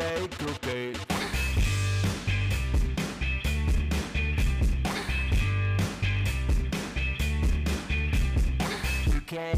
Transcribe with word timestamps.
kan 0.00 0.08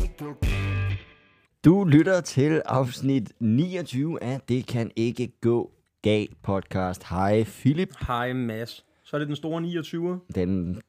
ikke 0.03 0.17
gå 0.19 0.33
galt. 0.41 0.99
Du 1.65 1.85
lytter 1.85 2.21
til 2.21 2.63
afsnit 2.65 3.33
29 3.41 4.23
af 4.23 4.41
Det 4.49 4.67
kan 4.67 4.91
ikke 4.97 5.33
gå 5.41 5.71
galt 6.03 6.43
podcast. 6.43 7.05
Hej 7.05 7.45
Philip, 7.45 7.89
Hej 8.07 8.33
Mads. 8.33 8.85
Så 9.05 9.17
er 9.17 9.19
det 9.19 9.29
den 9.29 9.37
store 9.37 9.61
29. 9.61 10.21
den 10.35 10.83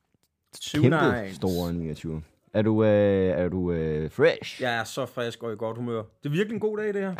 kæmpe 0.72 1.34
store 1.34 1.74
29. 1.74 2.22
Er 2.54 2.62
du, 2.62 2.84
øh, 2.84 3.30
er 3.30 3.50
du 3.50 3.72
øh, 3.72 4.12
fresh? 4.12 4.62
Jeg 4.62 4.76
er 4.76 4.84
så 4.84 5.06
frisk 5.06 5.44
og 5.44 5.54
i 5.54 5.56
godt 5.56 5.78
humør. 5.78 6.04
Det 6.24 6.30
er 6.30 6.34
virkelig 6.34 6.54
en 6.54 6.60
god 6.60 6.78
dag, 6.78 6.94
det 6.94 7.02
her. 7.02 7.16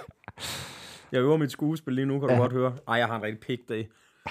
jeg 1.12 1.20
øver 1.20 1.36
mit 1.36 1.50
skuespil 1.52 1.94
lige 1.94 2.06
nu, 2.06 2.18
kan 2.20 2.28
du 2.28 2.34
Ja. 2.34 2.40
godt 2.40 2.52
høre. 2.52 2.76
Ej, 2.88 2.94
jeg 2.94 3.06
har 3.06 3.16
en 3.16 3.22
rigtig 3.22 3.40
pik 3.40 3.68
dag. 3.68 3.88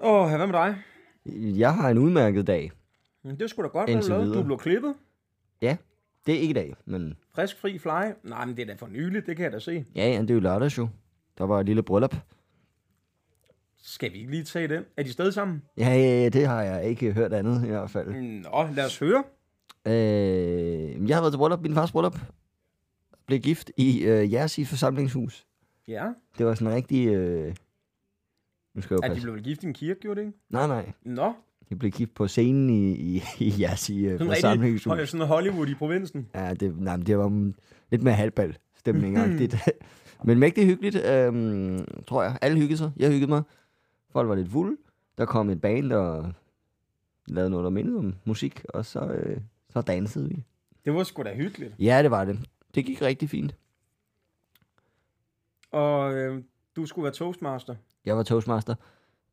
Åh, 0.00 0.22
oh, 0.22 0.28
hvad 0.36 0.46
med 0.46 0.52
dig? 0.54 0.76
Jeg 1.58 1.74
har 1.74 1.90
en 1.90 1.98
udmærket 1.98 2.46
dag. 2.46 2.72
Det 3.38 3.50
skulle 3.50 3.68
da 3.68 3.72
godt, 3.72 3.90
lavede. 3.90 4.22
videre. 4.24 4.38
Du 4.38 4.42
blev 4.42 4.58
klippet. 4.58 4.94
Ja, 5.62 5.76
det 6.26 6.34
er 6.34 6.38
ikke 6.38 6.50
i 6.50 6.54
dag, 6.54 6.74
men 6.84 7.14
Frisk, 7.34 7.58
fri, 7.60 7.78
fly. 7.78 7.90
Nej, 8.24 8.44
men 8.44 8.56
det 8.56 8.62
er 8.62 8.66
da 8.66 8.74
for 8.74 8.86
nyligt, 8.86 9.26
det 9.26 9.36
kan 9.36 9.44
jeg 9.44 9.52
da 9.52 9.58
se. 9.58 9.84
ja, 9.94 10.08
ja, 10.12 10.20
det 10.20 10.30
er 10.30 10.34
jo 10.34 10.40
lørdags 10.40 10.78
jo. 10.78 10.88
Der 11.38 11.44
var 11.44 11.60
et 11.60 11.66
lille 11.66 11.82
bryllup. 11.82 12.16
Skal 13.82 14.12
vi 14.12 14.18
ikke 14.18 14.30
lige 14.30 14.44
tage 14.44 14.68
den? 14.68 14.84
Er 14.96 15.02
de 15.02 15.12
stadig 15.12 15.34
sammen? 15.34 15.62
Ja, 15.78 15.88
ja, 15.88 16.22
ja, 16.22 16.28
det 16.28 16.46
har 16.46 16.62
jeg 16.62 16.84
ikke 16.84 17.12
hørt 17.12 17.32
andet 17.32 17.64
i 17.64 17.68
hvert 17.68 17.90
fald. 17.90 18.06
Nå, 18.42 18.68
lad 18.74 18.84
os 18.86 18.98
høre. 18.98 19.24
Øh, 19.86 21.08
jeg 21.08 21.16
har 21.16 21.20
været 21.22 21.32
til 21.32 21.38
bryllup, 21.38 21.60
min 21.60 21.74
fars 21.74 21.92
bryllup. 21.92 22.18
Blev 23.26 23.38
gift 23.40 23.70
i 23.76 24.02
øh, 24.04 24.32
jeres 24.32 24.58
i 24.58 24.64
forsamlingshus. 24.64 25.46
Ja, 25.88 26.12
Det 26.38 26.46
var 26.46 26.54
sådan 26.54 26.68
en 26.68 26.74
rigtig... 26.74 27.08
Øh... 27.08 27.54
Nu 28.74 28.82
skal 28.82 28.94
jeg 28.94 29.02
jo 29.02 29.08
de 29.08 29.08
passe. 29.08 29.22
blev 29.22 29.34
vel 29.34 29.42
gift 29.42 29.62
i 29.62 29.66
en 29.66 29.72
kirke, 29.74 30.00
gjorde 30.00 30.20
det 30.20 30.26
ikke? 30.26 30.38
Nej, 30.50 30.66
nej. 30.66 30.92
Nå, 31.02 31.32
De 31.68 31.76
blev 31.76 31.90
gift 31.90 32.14
på 32.14 32.28
scenen 32.28 32.70
i, 32.70 32.92
i, 32.92 33.22
i 33.48 33.52
jeres 33.60 33.90
i 33.90 34.04
øh, 34.04 34.12
sådan 34.12 34.30
rigtig 34.30 34.42
forsamlingshus. 34.42 35.10
sådan 35.10 35.26
Hollywood 35.26 35.68
i 35.68 35.74
provinsen. 35.74 36.28
Ja, 36.34 36.54
det, 36.54 36.78
nej, 36.80 36.96
men 36.96 37.06
det 37.06 37.18
var 37.18 37.28
mm, 37.28 37.54
lidt 37.90 38.02
mere 38.02 38.14
halvbal 38.14 38.58
stemning 38.76 39.18
Men 40.24 40.38
mægtig 40.38 40.66
hyggeligt, 40.66 40.96
øhm, 40.96 41.84
tror 42.06 42.22
jeg. 42.22 42.38
Alle 42.42 42.58
hyggede 42.58 42.78
sig. 42.78 42.90
Jeg 42.96 43.10
hyggede 43.10 43.30
mig. 43.30 43.42
Folk 44.10 44.28
var 44.28 44.34
lidt 44.34 44.48
fulde. 44.50 44.76
Der 45.18 45.24
kom 45.24 45.50
et 45.50 45.60
band, 45.60 45.90
der 45.90 46.32
lavede 47.28 47.50
noget, 47.50 47.64
der 47.64 47.70
mindede 47.70 47.98
om 47.98 48.14
musik. 48.24 48.64
Og 48.68 48.84
så, 48.86 49.00
øh, 49.00 49.40
så 49.70 49.80
dansede 49.80 50.28
vi. 50.28 50.44
Det 50.84 50.94
var 50.94 51.02
sgu 51.04 51.22
da 51.22 51.34
hyggeligt. 51.34 51.74
Ja, 51.78 52.02
det 52.02 52.10
var 52.10 52.24
det. 52.24 52.38
Det 52.74 52.84
gik 52.84 53.02
rigtig 53.02 53.30
fint. 53.30 53.56
Og 55.76 56.14
øh, 56.14 56.42
du 56.76 56.86
skulle 56.86 57.02
være 57.02 57.12
toastmaster. 57.12 57.74
Jeg 58.04 58.16
var 58.16 58.22
toastmaster. 58.22 58.74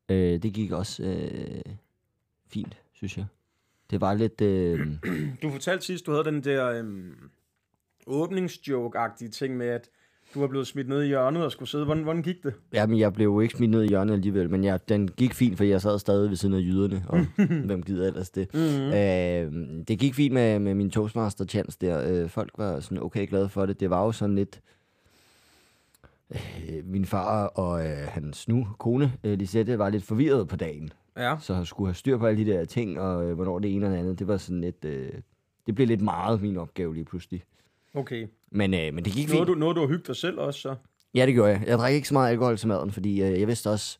Øh, 0.08 0.42
det 0.42 0.52
gik 0.52 0.72
også 0.72 1.02
øh, 1.02 1.74
fint, 2.48 2.76
synes 2.92 3.18
jeg. 3.18 3.26
Det 3.90 4.00
var 4.00 4.14
lidt... 4.14 4.40
Øh, 4.40 4.86
Du 5.42 5.50
fortalte 5.50 5.84
sidst, 5.84 6.06
du 6.06 6.10
havde 6.10 6.24
den 6.24 6.44
der 6.44 6.70
øhm, 6.70 7.14
åbningsjoke-agtige 8.06 9.30
ting 9.30 9.56
med, 9.56 9.66
at 9.66 9.90
du 10.34 10.40
var 10.40 10.46
blevet 10.46 10.66
smidt 10.66 10.88
ned 10.88 11.02
i 11.02 11.06
hjørnet 11.06 11.44
og 11.44 11.52
skulle 11.52 11.68
sidde. 11.68 11.84
Hvordan, 11.84 12.02
hvordan 12.02 12.22
gik 12.22 12.42
det? 12.42 12.54
Jamen, 12.72 12.98
jeg 12.98 13.12
blev 13.12 13.26
jo 13.26 13.40
ikke 13.40 13.54
smidt 13.56 13.70
ned 13.70 13.82
i 13.82 13.88
hjørnet 13.88 14.14
alligevel, 14.14 14.50
men 14.50 14.64
jeg, 14.64 14.88
den 14.88 15.08
gik 15.08 15.34
fint, 15.34 15.56
for 15.56 15.64
jeg 15.64 15.80
sad 15.80 15.98
stadig 15.98 16.30
ved 16.30 16.36
siden 16.36 16.54
af 16.54 16.60
jyderne, 16.60 17.04
og 17.08 17.26
hvem 17.66 17.82
gider 17.82 18.06
ellers 18.06 18.30
det. 18.30 18.54
Mm-hmm. 18.54 18.92
Øh, 18.92 19.84
det 19.88 19.98
gik 19.98 20.14
fint 20.14 20.34
med, 20.34 20.58
med 20.58 20.74
min 20.74 20.90
toastmaster 20.90 21.44
chance 21.44 21.78
der. 21.80 22.22
Øh, 22.22 22.28
folk 22.28 22.50
var 22.58 22.80
sådan 22.80 23.02
okay 23.02 23.28
glade 23.28 23.48
for 23.48 23.66
det. 23.66 23.80
Det 23.80 23.90
var 23.90 24.04
jo 24.04 24.12
sådan 24.12 24.34
lidt... 24.34 24.56
Øh, 24.56 24.83
min 26.84 27.04
far 27.04 27.46
og 27.46 27.86
øh, 27.86 28.08
hans 28.08 28.48
nu 28.48 28.68
kone, 28.78 29.12
øh, 29.24 29.38
Lisette, 29.38 29.78
var 29.78 29.90
lidt 29.90 30.04
forvirret 30.04 30.48
på 30.48 30.56
dagen. 30.56 30.92
Ja. 31.16 31.36
Så 31.40 31.54
jeg 31.54 31.66
skulle 31.66 31.88
have 31.88 31.94
styr 31.94 32.18
på 32.18 32.26
alle 32.26 32.44
de 32.44 32.50
der 32.50 32.64
ting, 32.64 33.00
og 33.00 33.24
øh, 33.24 33.34
hvornår 33.34 33.58
det 33.58 33.74
ene 33.74 33.86
og 33.86 33.92
det 33.92 33.98
andet. 33.98 34.18
Det 34.18 34.28
var 34.28 34.36
sådan 34.36 34.60
lidt... 34.60 34.84
Øh, 34.84 35.12
det 35.66 35.74
blev 35.74 35.86
lidt 35.86 36.00
meget 36.00 36.42
min 36.42 36.56
opgave 36.56 36.94
lige 36.94 37.04
pludselig. 37.04 37.44
Okay. 37.94 38.26
Men, 38.50 38.74
øh, 38.74 38.94
men 38.94 39.04
det 39.04 39.12
gik 39.12 39.28
fint. 39.28 39.48
du, 39.48 39.54
nåede 39.54 39.74
du 39.74 39.82
at 39.82 39.88
hygge 39.88 40.04
dig 40.06 40.16
selv 40.16 40.38
også, 40.38 40.60
så? 40.60 40.74
Ja, 41.14 41.26
det 41.26 41.34
gjorde 41.34 41.50
jeg. 41.50 41.64
Jeg 41.66 41.78
drak 41.78 41.92
ikke 41.92 42.08
så 42.08 42.14
meget 42.14 42.30
alkohol 42.30 42.56
til 42.56 42.68
maden, 42.68 42.90
fordi 42.90 43.22
øh, 43.22 43.40
jeg 43.40 43.48
vidste 43.48 43.70
også, 43.70 43.98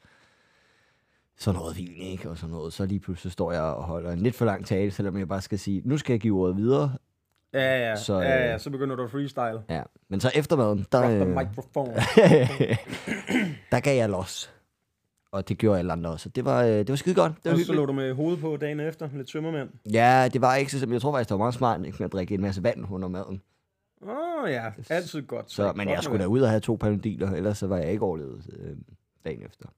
så 1.37 1.53
noget 1.53 1.77
vin, 1.77 1.97
ikke? 1.97 2.31
Og 2.31 2.39
sådan 2.39 2.51
noget. 2.55 2.73
Så 2.73 2.87
lige 2.87 3.01
pludselig 3.01 3.33
står 3.33 3.53
jeg 3.53 3.63
og 3.63 3.85
holder 3.85 4.13
en 4.13 4.21
lidt 4.21 4.35
for 4.35 4.45
lang 4.45 4.67
tale, 4.67 4.91
selvom 4.91 5.19
jeg 5.19 5.29
bare 5.29 5.41
skal 5.41 5.59
sige, 5.59 5.83
nu 5.85 5.99
skal 5.99 6.13
jeg 6.13 6.21
give 6.21 6.41
ordet 6.41 6.57
videre. 6.57 6.93
Ja, 7.55 7.89
ja. 7.89 7.97
Så, 7.97 8.05
Så, 8.05 8.21
ja, 8.21 8.45
øh, 8.45 8.51
ja. 8.51 8.59
Så 8.59 8.71
begynder 8.71 8.97
du 8.97 9.05
at 9.05 9.11
freestyle. 9.11 9.61
Ja. 9.71 9.83
Men 10.09 10.21
så 10.21 10.31
efter 10.35 10.57
maden, 10.57 10.87
der, 10.93 11.01
Drop 11.01 11.11
the 11.11 11.21
øh, 11.21 11.29
microphone. 11.29 11.95
der 13.73 13.81
gav 13.81 13.97
jeg 13.97 14.09
los. 14.09 14.51
Og 15.33 15.49
det 15.49 15.59
gjorde 15.59 15.79
alle 15.79 15.93
andre 15.93 16.11
også. 16.11 16.29
Det 16.29 16.45
var, 16.45 16.63
øh, 16.63 16.69
det 16.69 16.89
var 16.89 16.97
skide 16.97 17.15
godt. 17.15 17.33
Det 17.45 17.53
var 17.53 17.59
Og 17.59 17.65
så 17.67 17.73
lå 17.73 17.87
du 17.87 17.93
med 17.93 18.13
hovedet 18.13 18.41
på 18.41 18.57
dagen 18.57 18.81
efter. 18.81 19.09
Lidt 19.15 19.29
tømmermænd. 19.29 19.69
Ja, 19.93 20.29
det 20.33 20.41
var 20.41 20.55
ikke 20.55 20.71
så. 20.71 20.87
Jeg 20.91 21.01
tror 21.01 21.13
faktisk, 21.13 21.29
det 21.29 21.35
var 21.35 21.39
meget 21.39 21.55
smart 21.55 21.85
ikke, 21.87 21.97
med 21.99 22.05
at 22.05 22.13
drikke 22.13 22.35
en 22.35 22.41
masse 22.41 22.63
vand 22.63 22.87
under 22.91 23.09
maden. 23.09 23.43
Åh 24.03 24.45
oh, 24.45 24.51
ja, 24.51 24.65
altid 24.91 25.23
godt. 25.23 25.51
Så, 25.53 25.73
men 25.77 25.89
jeg 25.89 26.03
skulle 26.03 26.23
da 26.23 26.27
ud 26.27 26.41
og 26.41 26.49
have 26.49 26.61
to 26.61 26.77
panodiler, 26.77 27.31
ellers 27.31 27.59
så 27.59 27.67
var 27.67 27.77
jeg 27.77 27.91
ikke 27.91 28.05
overlevet 28.05 28.43
øh, 28.59 28.77
dagen 29.25 29.43
efter. 29.43 29.69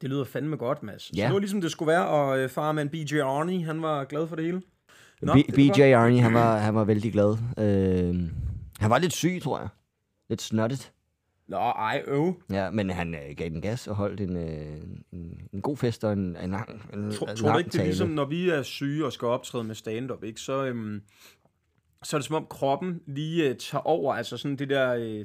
Det 0.00 0.10
lyder 0.10 0.24
fandme 0.24 0.56
godt, 0.56 0.82
Mads. 0.82 1.10
Ja. 1.16 1.16
Så 1.16 1.26
det 1.26 1.32
var 1.32 1.38
ligesom 1.38 1.60
det 1.60 1.70
skulle 1.70 1.92
være, 1.92 2.08
og 2.08 2.38
øh, 2.38 2.48
farmand 2.48 2.90
BJ 2.90 3.18
Arnie, 3.18 3.64
han 3.64 3.82
var 3.82 4.04
glad 4.04 4.26
for 4.26 4.36
det 4.36 4.44
hele. 4.44 4.62
Nå, 5.24 5.32
B- 5.32 5.36
det 5.46 5.54
BJ 5.54 5.80
Arnie, 5.82 6.20
han 6.20 6.34
var, 6.34 6.58
han 6.58 6.74
var 6.74 6.84
vældig 6.84 7.12
glad. 7.12 7.36
Øh, 7.58 8.14
han 8.80 8.90
var 8.90 8.98
lidt 8.98 9.12
syg, 9.12 9.40
tror 9.42 9.58
jeg. 9.58 9.68
Lidt 10.28 10.42
snottet. 10.42 10.92
Nå, 11.48 11.56
ej, 11.56 12.02
øv. 12.06 12.34
Ja, 12.50 12.70
men 12.70 12.90
han 12.90 13.14
øh, 13.14 13.36
gav 13.36 13.48
den 13.48 13.60
gas 13.60 13.86
og 13.88 13.94
holdt 13.96 14.20
en, 14.20 14.36
øh, 14.36 14.76
en, 15.12 15.40
en 15.52 15.60
god 15.62 15.76
fest 15.76 16.04
og 16.04 16.12
en, 16.12 16.36
en 16.36 16.50
lang, 16.50 16.68
en, 16.94 17.10
Tror, 17.12 17.26
en 17.26 17.36
tror 17.36 17.46
du 17.48 17.48
lang 17.48 17.58
ikke, 17.58 17.68
det 17.68 17.74
er 17.74 17.78
tale. 17.78 17.88
ligesom, 17.88 18.08
når 18.08 18.24
vi 18.24 18.48
er 18.50 18.62
syge 18.62 19.04
og 19.06 19.12
skal 19.12 19.28
optræde 19.28 19.64
med 19.64 19.74
stand-up, 19.74 20.24
ikke? 20.24 20.40
Så, 20.40 20.64
øhm, 20.64 21.02
så 22.02 22.16
er 22.16 22.18
det 22.20 22.26
som 22.26 22.36
om 22.36 22.46
kroppen 22.50 23.00
lige 23.06 23.48
øh, 23.48 23.56
tager 23.56 23.82
over, 23.82 24.14
altså 24.14 24.36
sådan 24.36 24.56
det 24.56 24.68
der, 24.70 24.94
øh, 24.94 25.24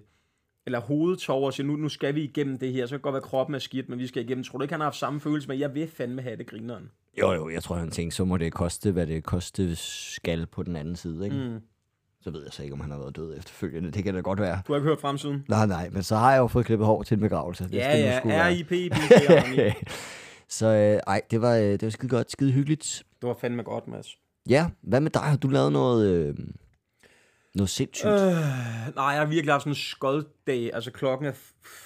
eller 0.65 0.79
hovedet 0.79 1.19
tager 1.19 1.37
over 1.37 1.45
og 1.45 1.53
siger, 1.53 1.67
nu, 1.67 1.75
nu 1.75 1.89
skal 1.89 2.15
vi 2.15 2.23
igennem 2.23 2.57
det 2.57 2.73
her, 2.73 2.85
så 2.85 2.89
kan 2.89 2.97
det 2.97 3.03
godt 3.03 3.13
være, 3.13 3.23
at 3.23 3.29
kroppen 3.29 3.55
er 3.55 3.59
skidt, 3.59 3.89
men 3.89 3.99
vi 3.99 4.07
skal 4.07 4.23
igennem. 4.23 4.43
Tror 4.43 4.57
du 4.57 4.63
ikke, 4.63 4.73
han 4.73 4.79
har 4.81 4.85
haft 4.85 4.97
samme 4.97 5.19
følelse 5.19 5.47
med, 5.47 5.57
jeg 5.57 5.75
vil 5.75 5.87
fandme 5.87 6.21
have 6.21 6.35
det, 6.37 6.47
grineren? 6.47 6.91
Jo, 7.19 7.33
jo, 7.33 7.49
jeg 7.49 7.63
tror, 7.63 7.75
han 7.75 7.91
tænkte, 7.91 8.15
så 8.17 8.25
må 8.25 8.37
det 8.37 8.53
koste, 8.53 8.91
hvad 8.91 9.07
det 9.07 9.23
koste 9.23 9.75
skal 9.75 10.45
på 10.45 10.63
den 10.63 10.75
anden 10.75 10.95
side, 10.95 11.25
ikke? 11.25 11.37
Mm. 11.37 11.59
Så 12.21 12.31
ved 12.31 12.43
jeg 12.43 12.53
så 12.53 12.63
ikke, 12.63 12.73
om 12.73 12.79
han 12.79 12.91
har 12.91 12.97
været 12.97 13.15
død 13.15 13.37
efterfølgende. 13.37 13.91
Det 13.91 14.03
kan 14.03 14.13
da 14.13 14.19
godt 14.19 14.39
være. 14.39 14.61
Du 14.67 14.73
har 14.73 14.77
ikke 14.77 14.89
hørt 14.89 14.99
fremsiden? 14.99 15.45
Nej, 15.47 15.65
nej, 15.65 15.89
men 15.89 16.03
så 16.03 16.15
har 16.15 16.31
jeg 16.31 16.39
jo 16.39 16.47
fået 16.47 16.65
klippet 16.65 16.87
hår 16.87 17.03
til 17.03 17.15
en 17.15 17.21
begravelse. 17.21 17.63
hvis 17.63 17.75
Ja, 17.75 17.97
det 17.97 18.03
ja. 18.25 18.47
RIP, 18.47 18.93
så 20.49 20.65
øh, 20.65 20.99
ej, 21.07 21.21
det 21.31 21.41
var, 21.41 21.55
øh, 21.55 21.63
det 21.63 21.81
var 21.83 21.89
skide 21.89 22.09
godt, 22.09 22.31
skide 22.31 22.51
hyggeligt. 22.51 23.03
Det 23.21 23.27
var 23.27 23.35
fandme 23.41 23.63
godt, 23.63 23.87
Mads. 23.87 24.07
Ja, 24.49 24.69
hvad 24.81 25.01
med 25.01 25.11
dig? 25.11 25.21
Har 25.21 25.37
du 25.37 25.47
lavet 25.47 25.71
noget, 25.71 26.09
øh, 26.09 26.35
noget 27.55 27.69
sindssygt? 27.69 28.11
Øh. 28.11 28.31
Nej, 28.95 29.05
jeg 29.05 29.19
har 29.19 29.25
virkelig 29.25 29.53
haft 29.53 29.61
sådan 29.61 29.71
en 29.71 29.75
skoddag. 29.75 30.73
Altså 30.73 30.91
klokken 30.91 31.27
er 31.27 31.33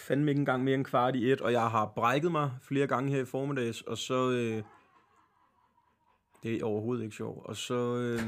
fandme 0.08 0.32
ikke 0.32 0.40
engang 0.40 0.64
mere 0.64 0.76
end 0.76 0.86
kvart 0.86 1.16
i 1.16 1.32
et, 1.32 1.42
og 1.42 1.52
jeg 1.52 1.62
har 1.62 1.92
brækket 1.96 2.32
mig 2.32 2.52
flere 2.62 2.88
gange 2.88 3.12
her 3.12 3.22
i 3.22 3.26
formiddags, 3.26 3.82
og 3.82 3.98
så... 3.98 4.32
Øh, 4.32 4.64
det 6.44 6.56
er 6.56 6.66
overhovedet 6.66 7.04
ikke 7.04 7.16
sjovt. 7.16 7.46
Og 7.46 7.56
så... 7.56 7.96
Øh, 7.96 8.20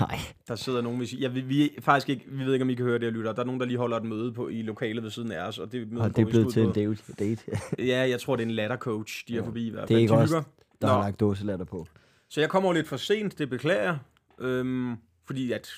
Nej. 0.00 0.18
der 0.48 0.54
sidder 0.56 0.80
nogen, 0.82 0.98
hvis 0.98 1.14
ja, 1.20 1.28
vi, 1.28 1.40
vi, 1.40 1.70
faktisk 1.80 2.08
ikke, 2.08 2.24
vi 2.28 2.44
ved 2.44 2.52
ikke, 2.52 2.62
om 2.62 2.70
I 2.70 2.74
kan 2.74 2.84
høre 2.84 2.98
det, 2.98 3.04
jeg 3.04 3.12
lytter. 3.12 3.32
Der 3.32 3.42
er 3.42 3.46
nogen, 3.46 3.60
der 3.60 3.66
lige 3.66 3.78
holder 3.78 3.96
et 3.96 4.04
møde 4.04 4.32
på, 4.32 4.48
i 4.48 4.62
lokalet 4.62 5.02
ved 5.02 5.10
siden 5.10 5.32
af 5.32 5.46
os, 5.48 5.58
og 5.58 5.72
det, 5.72 5.92
møde 5.92 6.02
Og 6.04 6.16
det 6.16 6.22
er 6.22 6.26
blevet 6.26 6.52
til 6.52 6.62
en 6.62 6.72
date. 6.72 7.12
date. 7.18 7.42
Ja, 7.88 8.08
jeg 8.08 8.20
tror, 8.20 8.36
det 8.36 8.42
er 8.42 8.46
en 8.46 8.54
lattercoach, 8.54 9.24
de 9.28 9.38
er 9.38 9.44
forbi 9.44 9.66
i 9.66 9.70
hvert 9.70 9.80
fald. 9.80 9.88
Det 9.88 9.94
er 9.96 10.00
ikke 10.00 10.14
De 10.14 10.20
hygger. 10.26 10.42
der 10.82 10.86
Nå. 10.86 10.92
har 10.92 11.00
lagt 11.00 11.20
dåselatter 11.20 11.64
på. 11.66 11.86
Så 12.28 12.40
jeg 12.40 12.50
kommer 12.50 12.72
lidt 12.72 12.88
for 12.88 12.96
sent, 12.96 13.38
det 13.38 13.50
beklager. 13.50 13.98
Øhm, 14.38 14.96
fordi 15.26 15.52
at, 15.52 15.68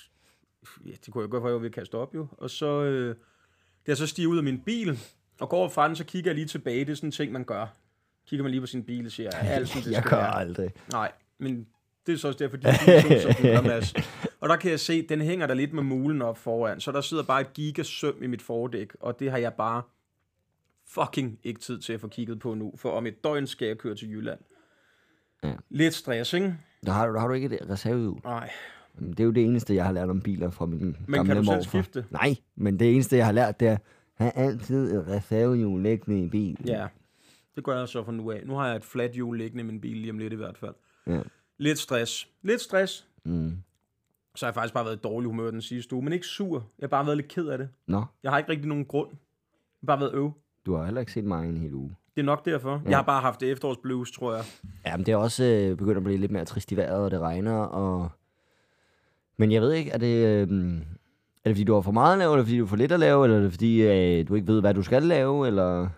ja, 0.85 0.91
det 1.05 1.13
kunne 1.13 1.21
jeg 1.21 1.29
godt 1.29 1.41
for, 1.41 1.47
at 1.47 1.53
jeg 1.53 1.61
ville 1.61 1.73
kaste 1.73 1.95
op 1.95 2.15
jo. 2.15 2.27
Og 2.31 2.49
så, 2.49 2.83
øh, 2.83 3.09
da 3.09 3.15
jeg 3.87 3.97
så 3.97 4.07
stiger 4.07 4.29
ud 4.29 4.37
af 4.37 4.43
min 4.43 4.59
bil, 4.59 4.99
og 5.39 5.49
går 5.49 5.69
fra 5.69 5.87
den, 5.87 5.95
så 5.95 6.03
kigger 6.05 6.29
jeg 6.31 6.35
lige 6.35 6.47
tilbage. 6.47 6.79
Det 6.85 6.91
er 6.91 6.95
sådan 6.95 7.07
en 7.07 7.11
ting, 7.11 7.31
man 7.31 7.43
gør. 7.43 7.65
Kigger 8.27 8.43
man 8.43 8.51
lige 8.51 8.61
på 8.61 8.67
sin 8.67 8.83
bil 8.83 9.05
og 9.05 9.11
siger, 9.11 9.29
er 9.29 9.37
alt 9.49 9.69
som 9.69 9.81
det 9.81 9.91
jeg 9.91 10.03
gør 10.03 10.17
aldrig. 10.17 10.71
Nej, 10.91 11.11
men 11.37 11.67
det 12.05 12.13
er 12.13 12.17
så 12.17 12.27
også 12.27 12.37
derfor, 12.37 12.57
de 12.57 12.67
er 12.67 13.19
som 13.21 13.33
den 13.33 13.43
gør, 13.43 13.61
Mads. 13.61 13.93
Og 14.41 14.49
der 14.49 14.55
kan 14.55 14.71
jeg 14.71 14.79
se, 14.79 14.93
at 14.93 15.05
den 15.09 15.21
hænger 15.21 15.47
der 15.47 15.53
lidt 15.53 15.73
med 15.73 15.83
mulen 15.83 16.21
op 16.21 16.37
foran. 16.37 16.79
Så 16.79 16.91
der 16.91 17.01
sidder 17.01 17.23
bare 17.23 17.41
et 17.41 17.53
gigasøm 17.53 18.23
i 18.23 18.27
mit 18.27 18.41
fordæk, 18.41 18.93
og 18.99 19.19
det 19.19 19.31
har 19.31 19.37
jeg 19.37 19.53
bare 19.53 19.81
fucking 20.87 21.39
ikke 21.43 21.59
tid 21.59 21.79
til 21.79 21.93
at 21.93 22.01
få 22.01 22.07
kigget 22.07 22.39
på 22.39 22.53
nu. 22.53 22.73
For 22.75 22.91
om 22.91 23.05
et 23.05 23.23
døgn 23.23 23.47
skal 23.47 23.67
jeg 23.67 23.77
køre 23.77 23.95
til 23.95 24.09
Jylland. 24.11 24.39
Ja. 25.43 25.53
Lidt 25.69 25.93
stress, 25.93 26.33
ikke? 26.33 26.55
Der 26.85 26.91
har, 26.91 27.07
du- 27.07 27.17
har 27.19 27.27
du 27.27 27.33
ikke 27.33 27.45
et 27.61 27.69
reservehjul? 27.69 28.19
Nej. 28.23 28.49
Det 28.99 29.19
er 29.19 29.23
jo 29.23 29.31
det 29.31 29.43
eneste, 29.43 29.75
jeg 29.75 29.85
har 29.85 29.91
lært 29.91 30.09
om 30.09 30.21
biler 30.21 30.49
fra 30.49 30.65
min 30.65 30.79
Men 31.07 31.13
gamle 31.15 31.33
kan 31.33 31.43
du 31.43 31.51
selv 31.51 31.63
skifte? 31.63 32.05
Nej, 32.11 32.35
men 32.55 32.79
det 32.79 32.93
eneste, 32.93 33.17
jeg 33.17 33.25
har 33.25 33.31
lært, 33.33 33.59
det 33.59 33.67
er, 33.67 33.77
have 34.15 34.31
altid 34.37 34.93
et 34.95 35.07
reservehjul 35.07 35.83
liggende 35.83 36.23
i 36.23 36.27
bilen. 36.29 36.65
Ja, 36.67 36.87
det 37.55 37.63
gør 37.63 37.79
jeg 37.79 37.87
så 37.87 38.03
fra 38.03 38.11
nu 38.11 38.31
af. 38.31 38.41
Nu 38.45 38.55
har 38.55 38.67
jeg 38.67 38.75
et 38.75 38.85
flat 38.85 39.11
hjul 39.11 39.37
liggende 39.37 39.63
i 39.63 39.65
min 39.65 39.81
bil 39.81 39.97
lige 39.97 40.11
om 40.11 40.17
lidt 40.17 40.33
i 40.33 40.35
hvert 40.35 40.57
fald. 40.57 40.73
Ja. 41.07 41.21
Lidt 41.57 41.79
stress. 41.79 42.27
Lidt 42.41 42.61
stress. 42.61 43.07
Mm. 43.23 43.57
Så 44.35 44.45
har 44.45 44.49
jeg 44.49 44.55
faktisk 44.55 44.73
bare 44.73 44.85
været 44.85 44.95
i 44.95 44.99
dårlig 44.99 45.27
humør 45.27 45.51
den 45.51 45.61
sidste 45.61 45.95
uge, 45.95 46.03
men 46.03 46.13
ikke 46.13 46.25
sur. 46.25 46.55
Jeg 46.55 46.83
har 46.83 46.87
bare 46.87 47.05
været 47.05 47.17
lidt 47.17 47.27
ked 47.27 47.47
af 47.47 47.57
det. 47.57 47.69
Nå, 47.87 48.03
Jeg 48.23 48.31
har 48.31 48.37
ikke 48.37 48.49
rigtig 48.51 48.67
nogen 48.67 48.85
grund. 48.85 49.09
Bare 49.87 49.99
været 49.99 50.13
øv. 50.13 50.31
Du 50.65 50.75
har 50.75 50.85
heller 50.85 50.99
ikke 50.99 51.11
set 51.11 51.23
mig 51.23 51.49
en 51.49 51.57
hel 51.57 51.73
uge. 51.73 51.95
Det 52.15 52.21
er 52.21 52.25
nok 52.25 52.45
derfor. 52.45 52.81
Ja. 52.85 52.89
Jeg 52.89 52.97
har 52.97 53.03
bare 53.03 53.21
haft 53.21 53.43
efterårsblues, 53.43 54.11
tror 54.11 54.35
jeg. 54.35 54.43
Ja, 54.85 54.97
men 54.97 55.05
det 55.05 55.11
er 55.11 55.15
også 55.15 55.43
øh, 55.43 55.77
begyndt 55.77 55.97
at 55.97 56.03
blive 56.03 56.17
lidt 56.17 56.31
mere 56.31 56.45
trist 56.45 56.71
i 56.71 56.77
vejret, 56.77 57.05
og 57.05 57.11
det 57.11 57.19
regner, 57.19 57.57
og... 57.57 58.09
Men 59.37 59.51
jeg 59.51 59.61
ved 59.61 59.71
ikke, 59.73 59.91
er 59.91 59.97
det... 59.97 60.25
Øh, 60.25 60.41
er 61.43 61.49
det 61.49 61.55
fordi, 61.55 61.63
du 61.63 61.73
har 61.73 61.81
for 61.81 61.91
meget 61.91 62.13
at 62.13 62.19
lave, 62.19 62.33
eller 62.33 62.43
fordi, 62.43 62.57
du 62.57 62.63
har 62.63 62.69
for 62.69 62.75
lidt 62.75 62.91
at 62.91 62.99
lave, 62.99 63.23
eller 63.25 63.37
er 63.37 63.41
det 63.41 63.51
fordi, 63.51 63.81
øh, 63.81 64.27
du 64.27 64.35
ikke 64.35 64.47
ved, 64.47 64.61
hvad 64.61 64.73
du 64.73 64.83
skal 64.83 65.03
lave, 65.03 65.47
eller... 65.47 65.89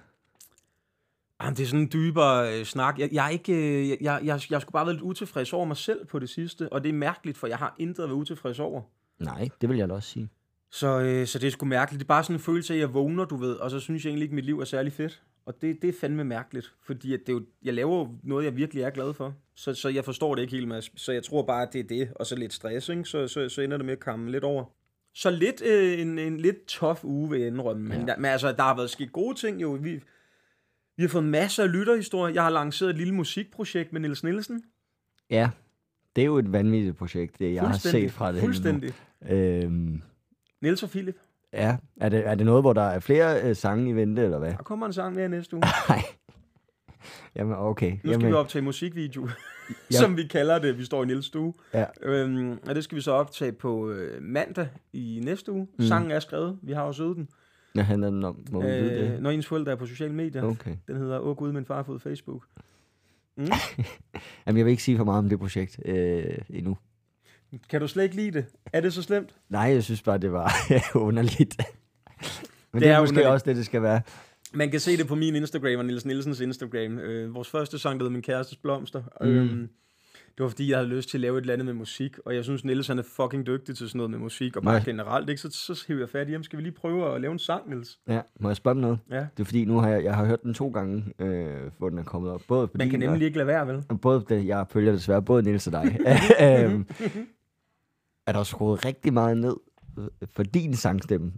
Jamen, 1.41 1.55
det 1.55 1.63
er 1.63 1.67
sådan 1.67 1.79
en 1.79 1.89
dybere 1.93 2.59
øh, 2.59 2.65
snak. 2.65 2.99
Jeg, 2.99 3.09
jeg, 3.11 3.25
er 3.25 3.29
ikke, 3.29 3.53
øh, 3.53 3.89
jeg, 3.89 3.97
jeg, 4.01 4.19
jeg, 4.23 4.41
jeg 4.49 4.61
skulle 4.61 4.73
bare 4.73 4.85
være 4.85 4.93
lidt 4.95 5.03
utilfreds 5.03 5.53
over 5.53 5.65
mig 5.65 5.77
selv 5.77 6.05
på 6.05 6.19
det 6.19 6.29
sidste, 6.29 6.73
og 6.73 6.83
det 6.83 6.89
er 6.89 6.93
mærkeligt, 6.93 7.37
for 7.37 7.47
jeg 7.47 7.57
har 7.57 7.75
intet 7.79 8.03
at 8.03 8.09
være 8.09 8.15
utilfreds 8.17 8.59
over. 8.59 8.81
Nej, 9.19 9.49
det 9.61 9.69
vil 9.69 9.77
jeg 9.77 9.89
da 9.89 9.93
også 9.93 10.09
sige. 10.09 10.29
Så, 10.71 10.99
øh, 10.99 11.27
så 11.27 11.39
det 11.39 11.47
er 11.47 11.51
sgu 11.51 11.65
mærkeligt. 11.65 11.99
Det 11.99 12.05
er 12.05 12.07
bare 12.07 12.23
sådan 12.23 12.35
en 12.35 12.39
følelse 12.39 12.73
af, 12.73 12.77
at 12.77 12.81
jeg 12.81 12.93
vågner, 12.93 13.25
du 13.25 13.35
ved, 13.35 13.53
og 13.53 13.71
så 13.71 13.79
synes 13.79 14.05
jeg 14.05 14.09
egentlig 14.09 14.23
ikke, 14.23 14.33
at 14.33 14.35
mit 14.35 14.45
liv 14.45 14.59
er 14.59 14.65
særlig 14.65 14.93
fedt. 14.93 15.21
Og 15.45 15.61
det, 15.61 15.81
det 15.81 15.87
er 15.87 15.93
fandme 16.01 16.23
mærkeligt, 16.23 16.73
fordi 16.85 17.13
at 17.13 17.19
det 17.19 17.29
er 17.29 17.33
jo, 17.33 17.41
jeg 17.63 17.73
laver 17.73 17.97
jo 17.97 18.09
noget, 18.23 18.45
jeg 18.45 18.55
virkelig 18.55 18.83
er 18.83 18.89
glad 18.89 19.13
for. 19.13 19.33
Så, 19.55 19.73
så 19.73 19.89
jeg 19.89 20.05
forstår 20.05 20.35
det 20.35 20.41
ikke 20.41 20.55
helt, 20.55 20.67
Mads. 20.67 21.01
Så 21.01 21.11
jeg 21.11 21.23
tror 21.23 21.43
bare, 21.43 21.61
at 21.67 21.73
det 21.73 21.79
er 21.79 21.87
det, 21.87 22.09
og 22.15 22.25
så 22.25 22.35
lidt 22.35 22.53
stress, 22.53 22.89
ikke? 22.89 23.05
Så, 23.05 23.27
så, 23.27 23.49
så 23.49 23.61
ender 23.61 23.77
det 23.77 23.85
med 23.85 23.93
at 23.93 23.99
komme 23.99 24.31
lidt 24.31 24.43
over. 24.43 24.65
Så 25.15 25.29
lidt 25.29 25.61
øh, 25.61 25.99
en, 25.99 26.19
en 26.19 26.37
lidt 26.37 26.65
tof 26.65 27.03
uge, 27.03 27.39
jeg 27.39 27.47
indrømme. 27.47 27.83
Men, 27.83 27.99
Ja. 27.99 28.05
ja. 28.07 28.15
men 28.17 28.25
altså, 28.25 28.51
der 28.51 28.63
har 28.63 28.75
været 28.75 28.89
sket 28.89 29.11
gode 29.11 29.37
ting 29.37 29.61
jo. 29.61 29.77
Vi, 29.81 29.99
vi 30.97 31.03
har 31.03 31.07
fået 31.09 31.23
masser 31.23 31.63
af 31.63 31.71
lytterhistorier. 31.71 32.33
Jeg 32.33 32.43
har 32.43 32.49
lanceret 32.49 32.89
et 32.89 32.95
lille 32.97 33.13
musikprojekt 33.13 33.93
med 33.93 34.01
Niels 34.01 34.23
Nielsen. 34.23 34.63
Ja, 35.29 35.49
det 36.15 36.21
er 36.21 36.25
jo 36.25 36.37
et 36.37 36.51
vanvittigt 36.51 36.97
projekt, 36.97 37.39
det 37.39 37.53
jeg 37.53 37.63
har 37.63 37.77
set 37.77 38.11
fra 38.11 38.31
det. 38.31 38.39
Fuldstændig. 38.39 38.93
Øhm, 39.29 40.01
Niels 40.61 40.83
og 40.83 40.89
Philip. 40.89 41.17
ja, 41.53 41.77
er 42.01 42.09
det, 42.09 42.27
er 42.27 42.35
det 42.35 42.45
noget, 42.45 42.63
hvor 42.63 42.73
der 42.73 42.81
er 42.81 42.99
flere 42.99 43.41
øh, 43.43 43.55
sange 43.55 43.89
i 43.89 43.93
vente, 43.93 44.21
eller 44.23 44.37
hvad? 44.39 44.51
Der 44.51 44.57
kommer 44.57 44.85
en 44.85 44.93
sang 44.93 45.15
mere 45.15 45.29
næste 45.29 45.55
uge. 45.55 45.63
Nej. 45.89 46.01
Jamen, 47.35 47.55
okay. 47.57 47.91
Nu 47.91 47.97
skal 47.97 48.11
Jamen, 48.11 48.27
vi 48.27 48.33
optage 48.33 48.61
musikvideo, 48.61 49.29
som 49.89 50.17
vi 50.17 50.23
kalder 50.23 50.59
det. 50.59 50.77
Vi 50.77 50.85
står 50.85 51.03
i 51.03 51.05
Niels 51.05 51.25
stue. 51.25 51.53
Ja. 51.73 51.85
Øhm, 52.01 52.59
og 52.67 52.75
det 52.75 52.83
skal 52.83 52.95
vi 52.95 53.01
så 53.01 53.11
optage 53.11 53.51
på 53.51 53.89
øh, 53.89 54.21
mandag 54.23 54.67
i 54.93 55.21
næste 55.23 55.51
uge. 55.51 55.67
Mm. 55.79 55.85
Sangen 55.85 56.11
er 56.11 56.19
skrevet. 56.19 56.59
Vi 56.61 56.73
har 56.73 56.81
også 56.81 57.03
øvet 57.03 57.17
den. 57.17 57.27
Hvad 57.77 57.85
handler 57.85 58.09
den 58.09 58.23
om? 58.23 58.45
Må 58.51 58.61
vi 58.61 58.67
vide 58.67 58.91
Øh, 58.91 59.11
det? 59.11 59.21
når 59.21 59.29
ens 59.29 59.47
forældre 59.47 59.71
er 59.71 59.75
på 59.75 59.85
sociale 59.85 60.13
medier. 60.13 60.43
Okay. 60.43 60.75
Den 60.87 60.95
hedder 60.97 61.19
Åh 61.19 61.35
Gud, 61.35 61.51
min 61.51 61.65
far 61.65 61.83
fået 61.83 62.01
Facebook. 62.01 62.45
Mm. 63.37 63.43
Jamen, 64.47 64.57
jeg 64.57 64.65
vil 64.65 64.71
ikke 64.71 64.83
sige 64.83 64.97
for 64.97 65.03
meget 65.03 65.19
om 65.19 65.29
det 65.29 65.39
projekt 65.39 65.79
øh, 65.85 66.23
endnu. 66.49 66.77
Kan 67.69 67.81
du 67.81 67.87
slet 67.87 68.03
ikke 68.03 68.15
lide 68.15 68.31
det? 68.31 68.45
Er 68.73 68.81
det 68.81 68.93
så 68.93 69.01
slemt? 69.01 69.35
Nej, 69.49 69.61
jeg 69.61 69.83
synes 69.83 70.01
bare, 70.01 70.17
det 70.17 70.31
var 70.31 70.51
underligt. 70.95 71.57
Men 72.73 72.81
det, 72.81 72.81
Det 72.81 72.87
er, 72.89 72.95
er 72.95 72.99
måske 72.99 73.11
underligt. 73.13 73.27
også 73.33 73.45
det, 73.45 73.55
det 73.55 73.65
skal 73.65 73.81
være. 73.81 74.01
Man 74.53 74.71
kan 74.71 74.79
se 74.79 74.97
det 74.97 75.07
på 75.07 75.15
min 75.15 75.35
Instagram 75.35 75.79
og 75.79 75.85
Niels 75.85 76.05
Nielsens 76.05 76.39
Instagram. 76.39 76.99
Øh, 76.99 77.35
vores 77.35 77.49
første 77.49 77.79
sang, 77.79 77.99
der 77.99 78.03
hedder 78.03 78.13
Min 78.13 78.21
Kærestes 78.21 78.57
Blomster. 78.57 79.03
Mm. 79.21 79.27
Øhm, 79.27 79.69
det 80.37 80.43
var 80.43 80.49
fordi, 80.49 80.69
jeg 80.69 80.77
havde 80.77 80.89
lyst 80.89 81.09
til 81.09 81.17
at 81.17 81.21
lave 81.21 81.37
et 81.37 81.41
eller 81.41 81.53
andet 81.53 81.65
med 81.65 81.73
musik, 81.73 82.17
og 82.25 82.35
jeg 82.35 82.43
synes, 82.43 82.65
Niels 82.65 82.87
han 82.87 82.99
er 82.99 83.03
fucking 83.03 83.47
dygtig 83.47 83.77
til 83.77 83.89
sådan 83.89 83.97
noget 83.97 84.11
med 84.11 84.19
musik, 84.19 84.55
og 84.55 84.63
bare 84.63 84.73
Nej. 84.73 84.83
generelt, 84.85 85.29
ikke? 85.29 85.41
Så, 85.41 85.49
så 85.51 85.85
hiver 85.87 85.99
jeg 85.99 86.09
fat 86.09 86.29
i 86.29 86.31
ham. 86.31 86.43
Skal 86.43 86.57
vi 86.57 86.63
lige 86.63 86.73
prøve 86.73 87.15
at 87.15 87.21
lave 87.21 87.31
en 87.31 87.39
sang, 87.39 87.69
Niels? 87.69 87.99
Ja, 88.07 88.21
må 88.39 88.49
jeg 88.49 88.55
spørge 88.55 88.75
om 88.75 88.81
noget? 88.81 88.99
Ja. 89.11 89.15
Det 89.19 89.39
er 89.39 89.43
fordi, 89.43 89.65
nu 89.65 89.79
har 89.79 89.89
jeg, 89.89 90.03
jeg 90.03 90.15
har 90.15 90.25
hørt 90.25 90.43
den 90.43 90.53
to 90.53 90.69
gange, 90.69 91.13
øh, 91.19 91.71
hvor 91.77 91.89
den 91.89 91.97
er 91.97 92.03
kommet 92.03 92.31
op. 92.31 92.41
Både 92.47 92.67
på 92.67 92.73
Man 92.77 92.89
kan 92.89 92.99
nemlig 92.99 93.25
ikke 93.25 93.37
lade 93.37 93.47
være, 93.47 93.67
vel? 93.67 93.83
både 94.01 94.25
det, 94.29 94.45
jeg 94.47 94.65
følger 94.69 94.91
desværre 94.91 95.21
både 95.21 95.43
Nils 95.43 95.67
og 95.67 95.73
dig. 95.73 95.99
øhm, 96.65 96.85
er 98.27 98.31
der 98.31 98.43
skruet 98.43 98.85
rigtig 98.85 99.13
meget 99.13 99.37
ned 99.37 99.55
øh, 99.99 100.27
for 100.27 100.43
din 100.43 100.75
sangstemme? 100.75 101.33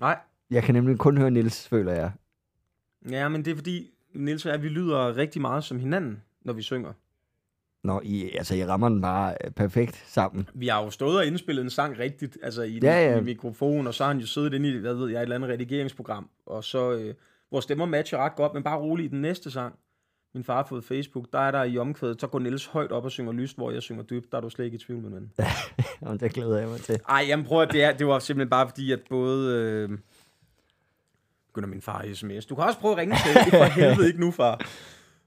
Nej. 0.00 0.18
Jeg 0.50 0.62
kan 0.62 0.74
nemlig 0.74 0.98
kun 0.98 1.18
høre 1.18 1.30
Nils, 1.30 1.68
føler 1.68 1.92
jeg. 1.92 2.12
Ja, 3.10 3.28
men 3.28 3.44
det 3.44 3.50
er 3.50 3.54
fordi, 3.54 3.90
Niels 4.14 4.46
og 4.46 4.52
jeg, 4.52 4.62
vi 4.62 4.68
lyder 4.68 5.16
rigtig 5.16 5.40
meget 5.40 5.64
som 5.64 5.78
hinanden, 5.78 6.22
når 6.44 6.52
vi 6.52 6.62
synger. 6.62 6.92
Nå, 7.86 8.00
I, 8.04 8.30
altså, 8.36 8.54
I 8.54 8.64
rammer 8.66 8.88
den 8.88 9.00
bare 9.02 9.34
øh, 9.44 9.50
perfekt 9.50 10.04
sammen. 10.06 10.48
Vi 10.54 10.66
har 10.68 10.84
jo 10.84 10.90
stået 10.90 11.18
og 11.18 11.26
indspillet 11.26 11.62
en 11.62 11.70
sang 11.70 11.98
rigtigt, 11.98 12.38
altså 12.42 12.62
i, 12.62 12.78
Ja, 12.82 13.10
ja. 13.10 13.18
i 13.18 13.22
mikrofon, 13.22 13.86
og 13.86 13.94
så 13.94 14.04
har 14.04 14.12
han 14.12 14.20
jo 14.20 14.26
siddet 14.26 14.54
inde 14.54 14.68
i, 14.68 14.76
hvad 14.78 14.94
ved 14.94 15.08
jeg, 15.08 15.18
et 15.18 15.22
eller 15.22 15.36
andet 15.36 15.50
redigeringsprogram, 15.50 16.28
og 16.46 16.64
så, 16.64 16.92
øh, 16.92 17.14
vores 17.50 17.62
stemmer 17.62 17.86
matcher 17.86 18.18
ret 18.18 18.36
godt, 18.36 18.54
men 18.54 18.62
bare 18.62 18.78
roligt 18.78 19.06
i 19.06 19.10
den 19.10 19.22
næste 19.22 19.50
sang, 19.50 19.74
min 20.34 20.44
far 20.44 20.56
har 20.56 20.66
fået 20.68 20.84
Facebook, 20.84 21.26
der 21.32 21.38
er 21.38 21.50
der 21.50 21.64
i 21.64 21.78
omkvædet, 21.78 22.20
så 22.20 22.26
går 22.26 22.38
Niels 22.38 22.66
højt 22.66 22.92
op 22.92 23.04
og 23.04 23.10
synger 23.10 23.32
lyst, 23.32 23.56
hvor 23.56 23.70
jeg 23.70 23.82
synger 23.82 24.02
dybt, 24.02 24.32
der 24.32 24.38
er 24.38 24.42
du 24.42 24.50
slet 24.50 24.64
ikke 24.64 24.74
i 24.74 24.78
tvivl, 24.78 25.02
min 25.02 25.12
ven. 25.14 25.32
Og 26.00 26.20
det 26.20 26.32
glæder 26.32 26.58
jeg 26.58 26.68
mig 26.68 26.80
til. 26.80 27.00
Ej, 27.08 27.24
jamen 27.28 27.46
prøv 27.46 27.62
at 27.62 27.72
det, 27.72 27.84
er, 27.84 27.92
det 27.92 28.06
var 28.06 28.18
simpelthen 28.18 28.50
bare 28.50 28.68
fordi, 28.68 28.92
at 28.92 29.00
både... 29.10 29.54
Øh, 29.54 29.98
begynder 31.46 31.68
min 31.68 31.82
far 31.82 32.02
i 32.02 32.14
sms. 32.14 32.46
Du 32.46 32.54
kan 32.54 32.64
også 32.64 32.78
prøve 32.78 32.92
at 32.92 32.98
ringe 32.98 33.16
til. 33.24 33.34
Det 33.34 33.60
er 33.60 33.66
for 33.66 33.72
helvede 33.80 34.06
ikke 34.06 34.20
nu, 34.20 34.30
far. 34.30 34.66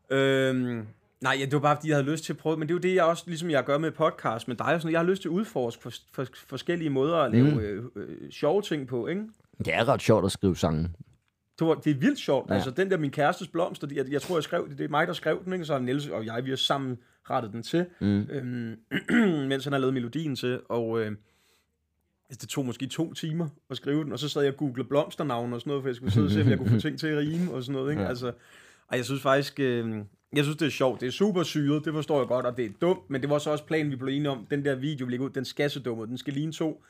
Øhm, 0.10 0.88
nej, 1.22 1.36
ja, 1.40 1.46
det 1.46 1.54
var 1.54 1.60
bare 1.60 1.76
fordi, 1.76 1.90
jeg 1.90 1.98
havde 1.98 2.12
lyst 2.12 2.24
til 2.24 2.34
at 2.34 2.38
prøve. 2.38 2.58
Men 2.58 2.68
det 2.68 2.74
er 2.74 2.76
jo 2.76 2.82
det, 2.82 2.96
jeg 2.96 3.04
også, 3.04 3.24
ligesom 3.28 3.50
jeg 3.50 3.64
gør 3.66 3.78
med 3.78 3.92
podcast 3.92 4.48
med 4.48 4.56
dig. 4.56 4.66
Og 4.66 4.72
sådan, 4.82 4.86
noget. 4.88 4.94
jeg 4.94 5.00
har 5.00 5.06
lyst 5.08 5.22
til 5.22 5.30
at 5.30 5.32
udforske 5.32 5.82
for, 5.84 5.92
for, 6.14 6.26
forskellige 6.48 6.90
måder 6.90 7.18
at 7.18 7.32
lave 7.32 7.52
Mm. 7.52 7.60
øh, 7.60 7.84
øh, 7.96 8.32
sjove 8.32 8.62
ting 8.62 8.88
på, 8.88 9.08
ikke? 9.08 9.22
Det 9.58 9.74
er 9.74 9.88
ret 9.90 10.02
sjovt 10.02 10.26
at 10.26 10.32
skrive 10.32 10.56
sange. 10.58 10.90
Det, 11.60 11.68
var, 11.68 11.74
det 11.76 11.92
er 11.92 11.96
vildt 11.96 12.20
sjovt. 12.20 12.50
Ja. 12.50 12.56
Altså, 12.56 12.72
den 12.72 12.92
der 12.92 12.98
Min 12.98 13.12
Kærestes 13.12 13.48
Blomster, 13.48 13.88
jeg, 13.92 14.12
jeg 14.12 14.22
tror, 14.22 14.36
jeg 14.36 14.44
skrev 14.44 14.70
det. 14.70 14.78
Det 14.78 14.84
er 14.84 14.90
mig, 14.90 15.08
der 15.08 15.14
skrev 15.14 15.44
den, 15.46 15.54
ikke? 15.54 15.66
Så 15.66 15.80
Niels 15.80 16.08
og 16.08 16.26
jeg, 16.26 16.46
vi 16.46 16.50
har 16.50 16.58
sammen 16.58 16.98
rettet 17.30 17.52
den 17.54 17.64
til. 17.64 17.86
Mm. 18.02 18.22
øhm, 18.22 18.76
mens 19.50 19.64
han 19.64 19.74
har 19.74 19.80
lavet 19.80 19.94
melodien 19.94 20.36
til, 20.36 20.60
og 20.70 21.00
øh, 21.00 21.08
altså, 22.30 22.42
det 22.42 22.50
tog 22.50 22.66
måske 22.66 22.88
to 22.88 23.14
timer 23.14 23.48
at 23.70 23.78
skrive 23.78 24.04
den, 24.04 24.12
og 24.12 24.20
så 24.20 24.30
sad 24.30 24.42
jeg 24.42 24.52
og 24.52 24.58
googlede 24.58 24.88
blomsternavne 24.88 25.56
og 25.56 25.62
sådan 25.62 25.70
noget, 25.72 25.84
for 25.84 25.90
jeg 25.90 25.96
skulle 25.96 26.12
sidde 26.12 26.26
og 26.28 26.32
se, 26.32 26.42
om 26.42 26.50
jeg 26.50 26.58
kunne 26.58 26.70
få 26.70 26.80
ting 26.88 27.00
til 27.00 27.08
at 27.08 27.18
rime 27.18 27.52
og 27.54 27.64
sådan 27.64 27.74
noget, 27.80 27.92
ikke? 27.92 28.04
Ja. 28.04 28.10
Altså, 28.10 28.28
og 28.88 28.98
jeg 28.98 29.06
synes 29.06 29.22
faktisk, 29.22 29.60
øh, 29.60 29.96
jeg 30.36 30.44
synes, 30.44 30.58
det 30.58 30.66
er 30.66 30.70
sjovt. 30.72 31.02
Det 31.02 31.08
er 31.08 31.12
super 31.12 31.44
syret, 31.44 31.86
det 31.86 31.94
forstår 31.94 32.20
jeg 32.20 32.28
godt, 32.28 32.46
og 32.46 32.58
det 32.58 32.66
er 32.66 32.70
dumt, 32.82 33.10
men 33.10 33.22
det 33.22 33.30
var 33.30 33.38
så 33.38 33.52
også 33.52 33.66
planen, 33.66 33.92
vi 33.92 33.96
blev 33.96 34.08
enige 34.16 34.30
om. 34.30 34.48
Den 34.50 34.66
der 34.66 34.76
video, 34.76 35.06
vi 35.06 35.12
lægger 35.12 35.26
ud, 35.26 35.30
den 35.32 35.46
skal 35.46 35.70
se 35.70 35.80
dum 35.80 36.00
ud. 36.00 36.08
Den 36.08 36.18
skal 36.18 36.34
ligne 36.34 36.52
to 36.52 36.84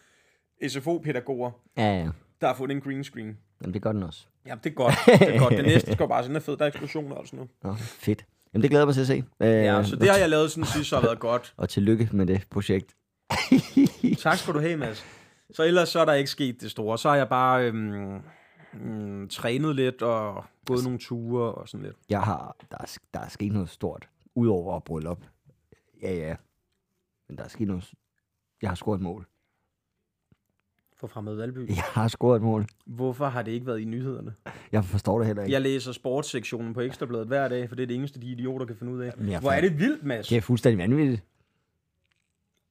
SFO-pædagoger, 0.67 1.51
Ja, 1.77 1.97
ja. 1.99 2.09
der 2.41 2.47
har 2.47 2.53
fundet 2.55 2.75
en 2.75 2.81
green 2.81 3.03
screen. 3.03 3.37
Jamen, 3.61 3.73
det 3.73 3.81
gør 3.81 3.91
den 3.91 4.03
også. 4.03 4.25
Ja, 4.45 4.55
det 4.63 4.69
er 4.69 4.73
godt. 4.73 4.93
Det 5.05 5.35
er 5.35 5.39
godt. 5.39 5.53
Det 5.57 5.65
næste 5.73 5.93
skal 5.93 6.07
bare 6.07 6.23
sådan 6.23 6.35
er 6.35 6.39
fed. 6.39 6.57
Der 6.57 6.63
er 6.63 6.67
eksplosioner 6.67 7.15
og 7.15 7.27
sådan 7.27 7.37
noget. 7.37 7.51
Nå, 7.63 7.75
fedt. 7.85 8.25
Jamen, 8.53 8.61
det 8.61 8.69
glæder 8.69 8.81
jeg 8.81 8.87
mig 8.87 8.93
til 8.95 9.01
at 9.01 9.07
se. 9.07 9.23
Øh, 9.39 9.49
Ja, 9.49 9.83
så 9.83 9.95
det 9.95 10.09
har 10.09 10.17
jeg 10.17 10.29
lavet 10.29 10.51
sådan 10.51 10.65
sidst, 10.65 10.89
så 10.89 10.95
har 10.95 11.03
været 11.03 11.19
godt. 11.19 11.53
Og 11.57 11.69
tillykke 11.69 12.09
med 12.11 12.25
det 12.25 12.41
projekt. 12.51 12.95
Tak 14.19 14.37
skal 14.37 14.53
du 14.53 14.59
have, 14.59 14.77
Mads. 14.77 15.05
Så 15.53 15.63
ellers 15.63 15.89
så 15.89 15.99
er 15.99 16.05
der 16.05 16.13
ikke 16.13 16.29
sket 16.29 16.61
det 16.61 16.71
store. 16.71 16.97
Så 16.97 17.09
har 17.09 17.15
jeg 17.15 17.29
bare 17.29 17.65
øhm, 17.67 18.19
mm, 18.73 19.27
trænet 19.27 19.75
lidt 19.75 20.01
og 20.01 20.45
gået 20.65 20.83
nogle 20.83 20.99
ture 20.99 21.53
og 21.53 21.69
sådan 21.69 21.85
lidt. 21.85 21.97
Jeg 22.09 22.21
har, 22.21 22.55
der 22.71 22.77
er, 22.79 22.97
der 23.13 23.19
er 23.19 23.27
sket 23.27 23.51
noget 23.51 23.69
stort. 23.69 24.09
Udover 24.35 24.79
bryllup. 24.79 25.25
Ja, 26.01 26.13
ja. 26.13 26.35
Men 27.27 27.37
der 27.37 27.43
er 27.43 27.47
sket 27.47 27.67
noget... 27.67 27.93
Jeg 28.61 28.69
har 28.69 28.75
scoret 28.75 28.97
et 28.97 29.03
mål. 29.03 29.27
For 30.97 31.07
Fremad 31.07 31.35
Valby. 31.35 31.67
Jeg 31.67 31.83
har 31.83 32.07
scoret 32.07 32.35
et 32.35 32.41
mål. 32.41 32.65
Hvorfor 32.85 33.25
har 33.27 33.41
det 33.41 33.51
ikke 33.51 33.65
været 33.65 33.79
i 33.79 33.85
nyhederne? 33.85 34.33
Jeg 34.71 34.85
forstår 34.85 35.17
det 35.17 35.27
heller 35.27 35.43
ikke. 35.43 35.53
Jeg 35.53 35.61
læser 35.61 35.91
sportssektionen 35.91 36.73
på 36.73 36.81
Ekstrabladet 36.81 37.27
hver 37.27 37.47
dag, 37.47 37.69
for 37.69 37.75
det 37.75 37.83
er 37.83 37.87
det 37.87 37.95
eneste, 37.95 38.21
de 38.21 38.27
idioter 38.27 38.65
kan 38.65 38.75
finde 38.75 38.93
ud 38.93 39.01
af. 39.01 39.13
Men 39.17 39.29
jeg 39.29 39.39
Hvor 39.39 39.51
er 39.51 39.61
det 39.61 39.79
vildt, 39.79 40.03
Mads. 40.03 40.27
Det 40.27 40.37
er 40.37 40.41
fuldstændig 40.41 40.77
vanvittigt. 40.77 41.23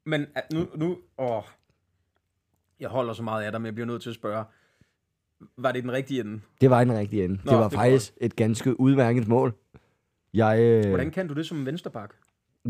Men 0.05 0.27
at 0.35 0.53
nu, 0.53 0.67
nu 0.77 0.99
åh, 1.19 1.43
jeg 2.81 2.89
holder 2.89 3.13
så 3.13 3.23
meget 3.23 3.45
af 3.45 3.53
dig, 3.53 3.61
men 3.61 3.67
jeg 3.67 3.75
bliver 3.75 3.87
nødt 3.87 4.03
til 4.03 4.11
at 4.11 4.15
spørge, 4.15 4.45
var 5.59 5.73
det 5.73 5.83
den 5.83 5.93
rigtige 5.93 6.21
ende? 6.21 6.41
Det 6.61 6.71
var 6.71 6.81
en 6.81 6.93
rigtig 6.93 7.25
ende. 7.25 7.35
Nå, 7.45 7.51
det 7.53 7.59
var 7.59 7.69
det 7.69 7.73
faktisk 7.79 8.13
et 8.21 8.37
ganske 8.37 8.81
udmærket 8.81 9.29
mål. 9.29 9.55
Jeg, 10.35 10.61
øh, 10.61 10.89
Hvordan 10.89 11.11
kan 11.11 11.29
du 11.29 11.35
det 11.35 11.47
som 11.47 11.67
vensterbak? 11.67 12.15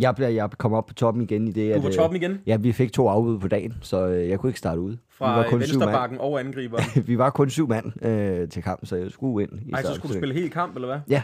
jeg, 0.00 0.14
bliver, 0.14 0.28
jeg 0.28 0.50
kom 0.50 0.72
op 0.72 0.86
på 0.86 0.94
toppen 0.94 1.22
igen 1.22 1.48
i 1.48 1.52
det, 1.52 1.70
Du 1.70 1.76
at... 1.76 1.82
var 1.82 1.88
øh, 1.88 1.94
toppen 1.94 2.16
igen 2.22 2.40
Ja, 2.46 2.56
vi 2.56 2.72
fik 2.72 2.92
to 2.92 3.08
afbud 3.08 3.38
på 3.38 3.48
dagen, 3.48 3.74
så 3.80 4.06
øh, 4.08 4.28
jeg 4.28 4.38
kunne 4.40 4.50
ikke 4.50 4.58
starte 4.58 4.80
ud. 4.80 4.90
vi 4.92 4.98
fra 5.10 5.36
var 5.36 5.42
kun 5.48 5.58
mand. 5.58 5.68
vensterbakken 5.70 6.18
og 6.20 6.40
angriberen. 6.40 6.84
vi 7.06 7.18
var 7.18 7.30
kun 7.30 7.50
syv 7.50 7.68
mand 7.68 8.04
øh, 8.04 8.48
til 8.48 8.62
kampen, 8.62 8.86
så 8.86 8.96
jeg 8.96 9.10
skulle 9.10 9.42
ind. 9.46 9.60
I 9.66 9.70
Nej, 9.70 9.82
så 9.82 9.94
skulle 9.94 10.12
du 10.14 10.18
spille 10.18 10.34
helt 10.34 10.52
kamp, 10.52 10.74
eller 10.74 10.88
hvad? 10.88 11.00
Ja. 11.08 11.22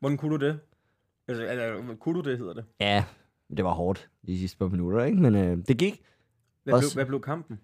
Hvordan 0.00 0.16
kunne 0.16 0.38
du 0.38 0.46
det? 0.46 0.58
Altså, 1.28 1.46
eller, 1.50 1.94
kunne 2.00 2.22
du 2.22 2.30
det, 2.30 2.38
hedder 2.38 2.54
det? 2.54 2.64
Ja, 2.80 3.04
det 3.56 3.64
var 3.64 3.72
hårdt 3.72 4.08
de 4.26 4.38
sidste 4.38 4.58
par 4.58 4.68
minutter, 4.68 5.04
ikke? 5.04 5.18
Men 5.18 5.34
øh, 5.34 5.58
det 5.68 5.78
gik. 5.78 6.02
Hvad, 6.64 6.74
Også- 6.74 6.88
blev, 6.94 7.04
hvad 7.04 7.06
blev 7.06 7.20
kampen? 7.20 7.58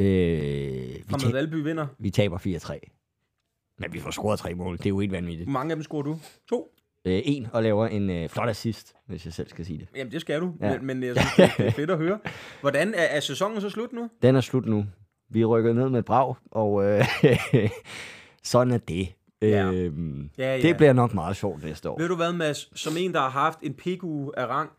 Øh, 0.00 0.94
vi, 0.94 1.04
tab- 1.18 1.32
Valby 1.32 1.54
vinder. 1.54 1.86
vi 1.98 2.10
taber 2.10 2.38
4-3. 2.38 3.76
Men 3.78 3.92
vi 3.92 3.98
får 4.00 4.10
scoret 4.10 4.38
tre 4.38 4.54
mål. 4.54 4.76
Det 4.78 4.86
er 4.86 4.90
jo 4.90 4.98
helt 5.00 5.12
vanvittigt. 5.12 5.44
Hvor 5.46 5.52
mange 5.52 5.72
af 5.72 5.76
dem 5.76 5.82
scorer 5.82 6.02
du? 6.02 6.18
To? 6.48 6.68
Øh, 7.04 7.22
en 7.24 7.46
og 7.52 7.62
laver 7.62 7.86
en 7.86 8.10
øh, 8.10 8.28
flot 8.28 8.48
assist, 8.48 8.94
hvis 9.06 9.24
jeg 9.24 9.32
selv 9.32 9.48
skal 9.48 9.64
sige 9.66 9.78
det. 9.78 9.88
Jamen, 9.96 10.12
det 10.12 10.20
skal 10.20 10.40
du. 10.40 10.54
Ja. 10.60 10.66
Ja. 10.70 10.78
Men, 10.78 10.86
men 10.86 11.02
jeg 11.02 11.16
synes, 11.16 11.34
det, 11.36 11.50
det 11.58 11.66
er 11.66 11.70
fedt 11.70 11.90
at 11.90 11.98
høre. 11.98 12.18
Hvordan 12.60 12.94
er, 12.94 13.02
er 13.02 13.20
sæsonen 13.20 13.60
så 13.60 13.70
slut 13.70 13.92
nu? 13.92 14.10
Den 14.22 14.36
er 14.36 14.40
slut 14.40 14.66
nu. 14.66 14.84
Vi 15.30 15.44
rykker 15.44 15.72
ned 15.72 15.88
med 15.88 15.98
et 15.98 16.04
brag, 16.04 16.34
og 16.50 16.84
øh, 16.84 17.04
sådan 18.42 18.72
er 18.74 18.78
det. 18.78 19.08
Ja. 19.42 19.72
Øhm, 19.72 20.30
Ja, 20.38 20.56
ja. 20.56 20.62
det 20.62 20.76
bliver 20.76 20.92
nok 20.92 21.14
meget 21.14 21.36
sjovt 21.36 21.64
næste 21.64 21.90
år. 21.90 21.98
Ved 21.98 22.08
du 22.08 22.16
hvad, 22.16 22.32
Mads? 22.32 22.80
Som 22.80 22.92
en, 22.98 23.12
der 23.14 23.20
har 23.20 23.28
haft 23.28 23.58
en 23.62 23.74
piku 23.74 24.30
af 24.36 24.46
rang, 24.46 24.70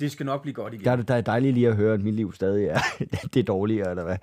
det 0.00 0.12
skal 0.12 0.26
nok 0.26 0.42
blive 0.42 0.54
godt 0.54 0.74
igen. 0.74 0.84
Der 0.84 0.90
er 0.92 0.96
det 0.96 1.08
der 1.08 1.14
er 1.14 1.20
dejligt 1.20 1.54
lige 1.54 1.68
at 1.68 1.76
høre, 1.76 1.94
at 1.94 2.00
mit 2.02 2.14
liv 2.14 2.32
stadig 2.32 2.66
er 2.66 2.78
det 3.34 3.40
er 3.40 3.44
dårligere, 3.44 3.90
eller 3.90 4.04
hvad? 4.04 4.16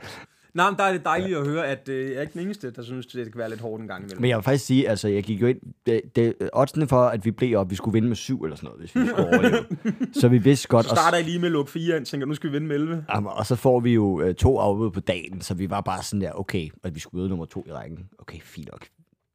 Nej, 0.53 0.69
men 0.69 0.77
der 0.77 0.83
er 0.83 0.91
det 0.91 1.05
dejligt 1.05 1.37
at 1.37 1.47
høre, 1.47 1.67
at 1.67 1.89
øh, 1.89 2.09
jeg 2.09 2.17
er 2.17 2.21
ikke 2.21 2.33
den 2.33 2.41
eneste, 2.41 2.71
der 2.71 2.81
synes, 2.83 3.05
det 3.05 3.31
kan 3.31 3.39
være 3.39 3.49
lidt 3.49 3.61
hårdt 3.61 3.81
en 3.81 3.87
gang 3.87 4.03
imellem. 4.03 4.21
Men 4.21 4.29
jeg 4.29 4.37
vil 4.37 4.43
faktisk 4.43 4.65
sige, 4.65 4.89
altså 4.89 5.07
jeg 5.07 5.23
gik 5.23 5.41
jo 5.41 5.47
ind, 5.47 5.59
det, 5.85 6.01
det, 6.15 6.33
oddsene 6.53 6.87
for, 6.87 7.01
at 7.01 7.25
vi 7.25 7.31
blev 7.31 7.57
op, 7.59 7.69
vi 7.69 7.75
skulle 7.75 7.93
vinde 7.93 8.07
med 8.07 8.15
syv 8.15 8.43
eller 8.43 8.55
sådan 8.55 8.67
noget, 8.67 8.79
hvis 8.79 8.95
vi 8.95 9.07
skulle 9.07 9.25
overleve. 9.27 9.65
så 10.13 10.27
vi 10.27 10.37
vidste 10.37 10.67
godt, 10.67 10.85
Så 10.85 10.91
og, 10.91 10.97
starter 10.97 11.17
jeg 11.17 11.25
lige 11.25 11.39
med 11.39 11.45
at 11.45 11.51
lukke 11.51 11.71
fire 11.71 11.97
ind, 11.97 12.05
tænker, 12.05 12.27
nu 12.27 12.33
skal 12.33 12.49
vi 12.49 12.53
vinde 12.53 12.67
med 12.67 12.75
11. 12.75 13.05
Jamen, 13.15 13.31
og 13.35 13.45
så 13.45 13.55
får 13.55 13.79
vi 13.79 13.93
jo 13.93 14.21
øh, 14.21 14.35
to 14.35 14.57
afbud 14.59 14.91
på 14.91 14.99
dagen, 14.99 15.41
så 15.41 15.53
vi 15.53 15.69
var 15.69 15.81
bare 15.81 16.03
sådan 16.03 16.21
der, 16.21 16.31
okay, 16.31 16.69
at 16.83 16.95
vi 16.95 16.99
skulle 16.99 17.19
møde 17.19 17.29
nummer 17.29 17.45
to 17.45 17.65
i 17.67 17.71
rækken. 17.71 18.09
Okay, 18.19 18.39
fint 18.41 18.69
nok. 18.71 18.85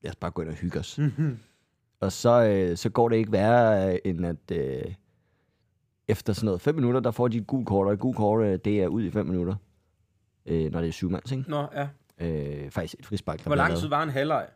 Lad 0.02 0.11
os 0.11 0.16
bare 0.16 0.30
gå 0.30 0.42
ind 0.42 0.50
og 0.50 0.56
hygge 0.56 0.78
os. 0.78 0.99
og 2.00 2.12
så, 2.12 2.44
øh, 2.44 2.76
så 2.76 2.88
går 2.90 3.08
det 3.08 3.16
ikke 3.16 3.32
værre, 3.32 3.92
øh, 3.92 3.99
end 4.04 4.26
at 4.26 4.37
øh, 4.52 4.82
efter 6.12 6.33
sådan 6.33 6.45
noget 6.47 6.61
fem 6.61 6.75
minutter, 6.75 7.00
der 7.00 7.11
får 7.11 7.28
de 7.28 7.37
et 7.38 7.47
gult 7.47 7.66
kort, 7.66 7.87
og 7.87 7.92
et 7.92 7.99
gult 7.99 8.16
kort, 8.16 8.45
øh, 8.45 8.59
det 8.64 8.83
er 8.83 8.88
ud 8.88 9.02
i 9.02 9.11
fem 9.11 9.26
minutter, 9.26 9.54
øh, 10.47 10.73
når 10.73 10.81
det 10.81 10.88
er 10.88 10.92
syv 10.92 11.11
mands, 11.11 11.33
ikke? 11.33 11.45
Nå, 11.50 11.66
ja. 11.75 11.88
Øh, 12.26 12.71
faktisk 12.71 12.99
et 12.99 13.07
frispark, 13.07 13.40
Hvor 13.40 13.54
lang 13.54 13.76
tid 13.76 13.88
var 13.88 14.02
en 14.02 14.11
halvleg? 14.11 14.47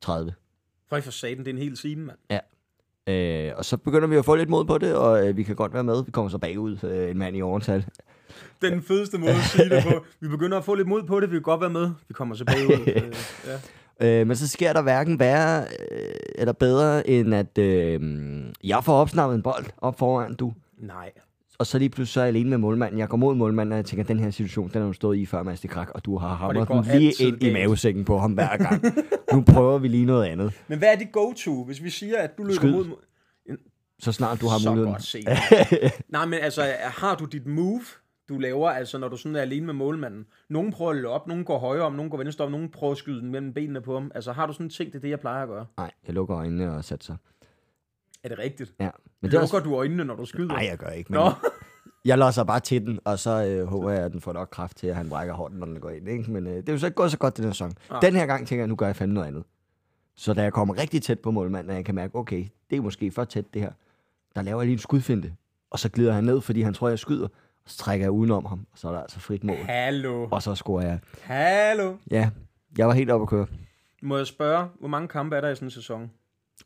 30. 0.00 0.34
For 0.88 1.00
for 1.00 1.10
satan, 1.10 1.38
det 1.38 1.46
er 1.46 1.50
en 1.52 1.58
hel 1.58 1.76
time, 1.76 2.02
mand. 2.02 2.40
Øh, 3.06 3.52
og 3.56 3.64
så 3.64 3.76
begynder 3.76 4.08
vi 4.08 4.16
at 4.16 4.24
få 4.24 4.34
lidt 4.34 4.48
mod 4.48 4.64
på 4.64 4.78
det, 4.78 4.94
og 4.94 5.28
øh, 5.28 5.36
vi 5.36 5.42
kan 5.42 5.56
godt 5.56 5.74
være 5.74 5.84
med. 5.84 6.04
Vi 6.04 6.10
kommer 6.10 6.28
så 6.28 6.38
bagud, 6.38 6.84
øh, 6.84 7.10
en 7.10 7.18
mand 7.18 7.36
i 7.36 7.42
overtal. 7.42 7.86
Den 8.62 8.82
fedeste 8.82 9.18
måde 9.18 9.30
at 9.30 9.36
sige 9.36 9.68
det 9.68 9.84
på. 9.84 10.04
Vi 10.20 10.28
begynder 10.28 10.58
at 10.58 10.64
få 10.64 10.74
lidt 10.74 10.88
mod 10.88 11.02
på 11.02 11.20
det, 11.20 11.30
vi 11.30 11.36
kan 11.36 11.42
godt 11.42 11.60
være 11.60 11.70
med. 11.70 11.90
Vi 12.08 12.14
kommer 12.14 12.34
tilbage 12.34 12.66
ud. 12.66 12.88
Øh, 12.96 13.02
ja. 14.00 14.20
Øh, 14.20 14.26
men 14.26 14.36
så 14.36 14.48
sker 14.48 14.72
der 14.72 14.82
hverken 14.82 15.18
værre 15.18 15.64
øh, 15.90 16.14
eller 16.34 16.52
bedre, 16.52 17.10
end 17.10 17.34
at 17.34 17.58
øh, 17.58 18.00
jeg 18.64 18.84
får 18.84 18.92
opsnappet 18.92 19.36
en 19.36 19.42
bold 19.42 19.64
op 19.78 19.98
foran, 19.98 20.34
du. 20.34 20.52
Nej. 20.86 21.12
Og 21.58 21.66
så 21.66 21.78
lige 21.78 21.88
pludselig 21.88 22.12
så 22.12 22.20
er 22.20 22.24
jeg 22.24 22.28
alene 22.28 22.50
med 22.50 22.58
målmanden. 22.58 22.98
Jeg 22.98 23.08
går 23.08 23.16
mod 23.16 23.34
målmanden, 23.34 23.72
og 23.72 23.76
jeg 23.76 23.84
tænker, 23.84 24.04
den 24.04 24.18
her 24.18 24.30
situation, 24.30 24.70
den 24.72 24.80
har 24.80 24.86
du 24.86 24.92
stået 24.92 25.16
i 25.16 25.26
før, 25.26 25.42
Mads 25.42 25.60
de 25.60 25.68
Krak, 25.68 25.90
og 25.94 26.04
du 26.04 26.16
har 26.18 26.34
hamret 26.34 26.68
den 26.68 26.84
lige 27.00 27.12
ind 27.20 27.42
i 27.42 27.44
galt. 27.44 27.52
mavesækken 27.52 28.04
på 28.04 28.18
ham 28.18 28.32
hver 28.32 28.56
gang. 28.56 28.84
nu 29.34 29.44
prøver 29.52 29.78
vi 29.78 29.88
lige 29.88 30.04
noget 30.04 30.24
andet. 30.26 30.52
Men 30.68 30.78
hvad 30.78 30.88
er 30.92 30.96
dit 30.98 31.12
go-to, 31.12 31.64
hvis 31.64 31.82
vi 31.82 31.90
siger, 31.90 32.18
at 32.18 32.38
du 32.38 32.42
løber 32.42 32.54
Skyd. 32.54 32.72
mod... 32.72 32.84
Så 33.98 34.12
snart 34.12 34.40
du 34.40 34.46
har 34.46 34.58
Så 34.58 34.70
muligheden. 34.70 34.92
godt 34.92 35.02
set. 35.04 35.28
Nej, 36.08 36.26
men 36.26 36.38
altså, 36.42 36.62
har 36.80 37.14
du 37.14 37.24
dit 37.24 37.46
move, 37.46 37.80
du 38.28 38.38
laver, 38.38 38.70
altså 38.70 38.98
når 38.98 39.08
du 39.08 39.16
sådan 39.16 39.36
er 39.36 39.40
alene 39.40 39.66
med 39.66 39.74
målmanden? 39.74 40.26
Nogen 40.50 40.72
prøver 40.72 40.90
at 40.90 40.96
løbe 40.96 41.08
op, 41.08 41.26
nogen 41.28 41.44
går 41.44 41.58
højre 41.58 41.82
om, 41.82 41.92
nogen 41.92 42.10
går 42.10 42.18
venstre 42.18 42.44
om, 42.44 42.50
nogen 42.50 42.68
prøver 42.70 42.92
at 42.92 42.98
skyde 42.98 43.20
den 43.20 43.30
mellem 43.30 43.52
benene 43.52 43.80
på 43.80 43.94
ham. 43.94 44.10
Altså, 44.14 44.32
har 44.32 44.46
du 44.46 44.52
sådan 44.52 44.66
en 44.66 44.70
ting, 44.70 44.92
det 44.92 44.98
er 44.98 45.00
det, 45.02 45.10
jeg 45.10 45.20
plejer 45.20 45.42
at 45.42 45.48
gøre? 45.48 45.66
Nej, 45.76 45.90
jeg 46.06 46.14
lukker 46.14 46.36
øjnene 46.36 46.72
og 46.76 46.84
sætter 46.84 47.04
sig. 47.04 47.16
Er 48.24 48.28
det 48.28 48.38
rigtigt? 48.38 48.74
Ja. 48.80 48.84
Men 49.20 49.30
det 49.30 49.36
er 49.36 49.40
Lukker 49.40 49.58
også... 49.58 49.70
du 49.70 49.76
øjnene, 49.76 50.04
når 50.04 50.16
du 50.16 50.24
skyder? 50.24 50.48
Nej, 50.48 50.66
jeg 50.70 50.78
gør 50.78 50.88
ikke. 50.88 51.12
Men 51.12 51.20
Nå, 51.20 51.30
jeg 52.04 52.18
låser 52.18 52.44
bare 52.44 52.60
til 52.60 52.86
den, 52.86 53.00
og 53.04 53.18
så 53.18 53.44
øh, 53.46 53.66
håber 53.66 53.90
jeg, 53.90 54.04
at 54.04 54.12
den 54.12 54.20
får 54.20 54.32
nok 54.32 54.48
kraft 54.50 54.76
til, 54.76 54.86
at 54.86 54.96
han 54.96 55.08
brækker 55.08 55.34
hånden, 55.34 55.58
når 55.58 55.66
den 55.66 55.80
går 55.80 55.90
ind. 55.90 56.08
Ikke? 56.08 56.30
Men 56.30 56.46
øh, 56.46 56.56
det 56.56 56.68
er 56.68 56.72
jo 56.72 56.78
så 56.78 56.86
ikke 56.86 56.96
gået 56.96 57.10
så 57.10 57.18
godt 57.18 57.36
den 57.36 57.44
her 57.44 57.52
sæson. 57.52 57.72
Nej. 57.90 58.00
Den 58.00 58.16
her 58.16 58.26
gang 58.26 58.46
tænker 58.48 58.62
jeg, 58.62 58.68
nu 58.68 58.76
gør 58.76 58.86
jeg 58.86 58.96
fandme 58.96 59.14
noget 59.14 59.26
andet. 59.26 59.44
Så 60.16 60.34
da 60.34 60.42
jeg 60.42 60.52
kommer 60.52 60.78
rigtig 60.78 61.02
tæt 61.02 61.20
på 61.20 61.30
målmanden, 61.30 61.70
og 61.70 61.76
jeg 61.76 61.84
kan 61.84 61.94
mærke, 61.94 62.14
okay, 62.16 62.46
det 62.70 62.76
er 62.76 62.80
måske 62.80 63.10
for 63.10 63.24
tæt 63.24 63.54
det 63.54 63.62
her, 63.62 63.72
der 64.34 64.42
laver 64.42 64.60
jeg 64.60 64.66
lige 64.66 64.72
en 64.72 64.78
skudfinte. 64.78 65.34
Og 65.70 65.78
så 65.78 65.88
glider 65.88 66.12
han 66.12 66.24
ned, 66.24 66.40
fordi 66.40 66.62
han 66.62 66.74
tror, 66.74 66.88
jeg 66.88 66.98
skyder. 66.98 67.28
Og 67.64 67.70
så 67.70 67.78
trækker 67.78 68.04
jeg 68.06 68.10
udenom 68.10 68.44
ham, 68.44 68.66
og 68.72 68.78
så 68.78 68.88
er 68.88 68.92
der 68.92 69.00
altså 69.00 69.20
frit 69.20 69.44
mål. 69.44 69.56
hallo. 69.56 70.28
Og 70.30 70.42
så 70.42 70.54
scorer 70.54 70.86
jeg. 70.86 70.98
Hallo. 71.22 71.96
Ja, 72.10 72.30
jeg 72.78 72.86
var 72.86 72.92
helt 72.94 73.10
oppe 73.10 73.22
at 73.22 73.28
køre. 73.28 73.46
Må 74.02 74.16
jeg 74.16 74.26
spørge, 74.26 74.68
hvor 74.80 74.88
mange 74.88 75.08
kampe 75.08 75.36
er 75.36 75.40
der 75.40 75.48
i 75.48 75.54
sådan 75.54 75.66
en 75.66 75.70
sæson? 75.70 76.10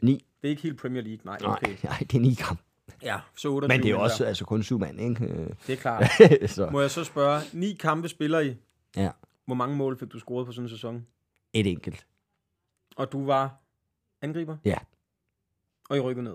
Ni. 0.01 0.25
Det 0.43 0.49
er 0.49 0.51
ikke 0.51 0.63
helt 0.63 0.79
Premier 0.81 1.03
League, 1.03 1.21
nej. 1.25 1.39
Nej, 1.41 1.51
Okay. 1.53 1.77
nej, 1.85 1.99
det 1.99 2.15
er 2.15 2.21
ni 2.21 2.35
kamp. 2.35 2.61
Ja, 3.03 3.19
så 3.37 3.49
28 3.49 3.69
Men 3.69 3.83
det 3.83 3.89
er 3.89 3.91
jo 3.97 4.03
også 4.03 4.25
altså, 4.25 4.45
kun 4.45 4.63
syv 4.63 4.79
mand, 4.79 5.01
ikke? 5.01 5.27
Det 5.67 5.73
er 5.73 5.77
klart. 5.77 6.05
så 6.51 6.69
Må 6.73 6.81
jeg 6.81 6.91
så 6.91 7.05
spørge, 7.05 7.41
ni 7.53 7.73
kampe 7.73 8.09
spiller 8.09 8.41
I? 8.41 8.57
ja, 8.97 9.11
Hvor 9.47 9.55
mange 9.55 9.77
mål 9.77 9.99
fik 9.99 10.13
du 10.13 10.19
scoret 10.19 10.47
på 10.47 10.53
sådan 10.53 10.65
en 10.65 10.69
sæson? 10.69 11.07
et 11.53 11.67
enkelt. 11.67 12.07
Og 12.97 13.13
du 13.13 13.25
var 13.27 13.55
angriber? 14.23 14.57
Ja. 14.65 14.77
Og 15.91 15.97
I 15.97 16.01
rykkede 16.01 16.25
ned? 16.25 16.35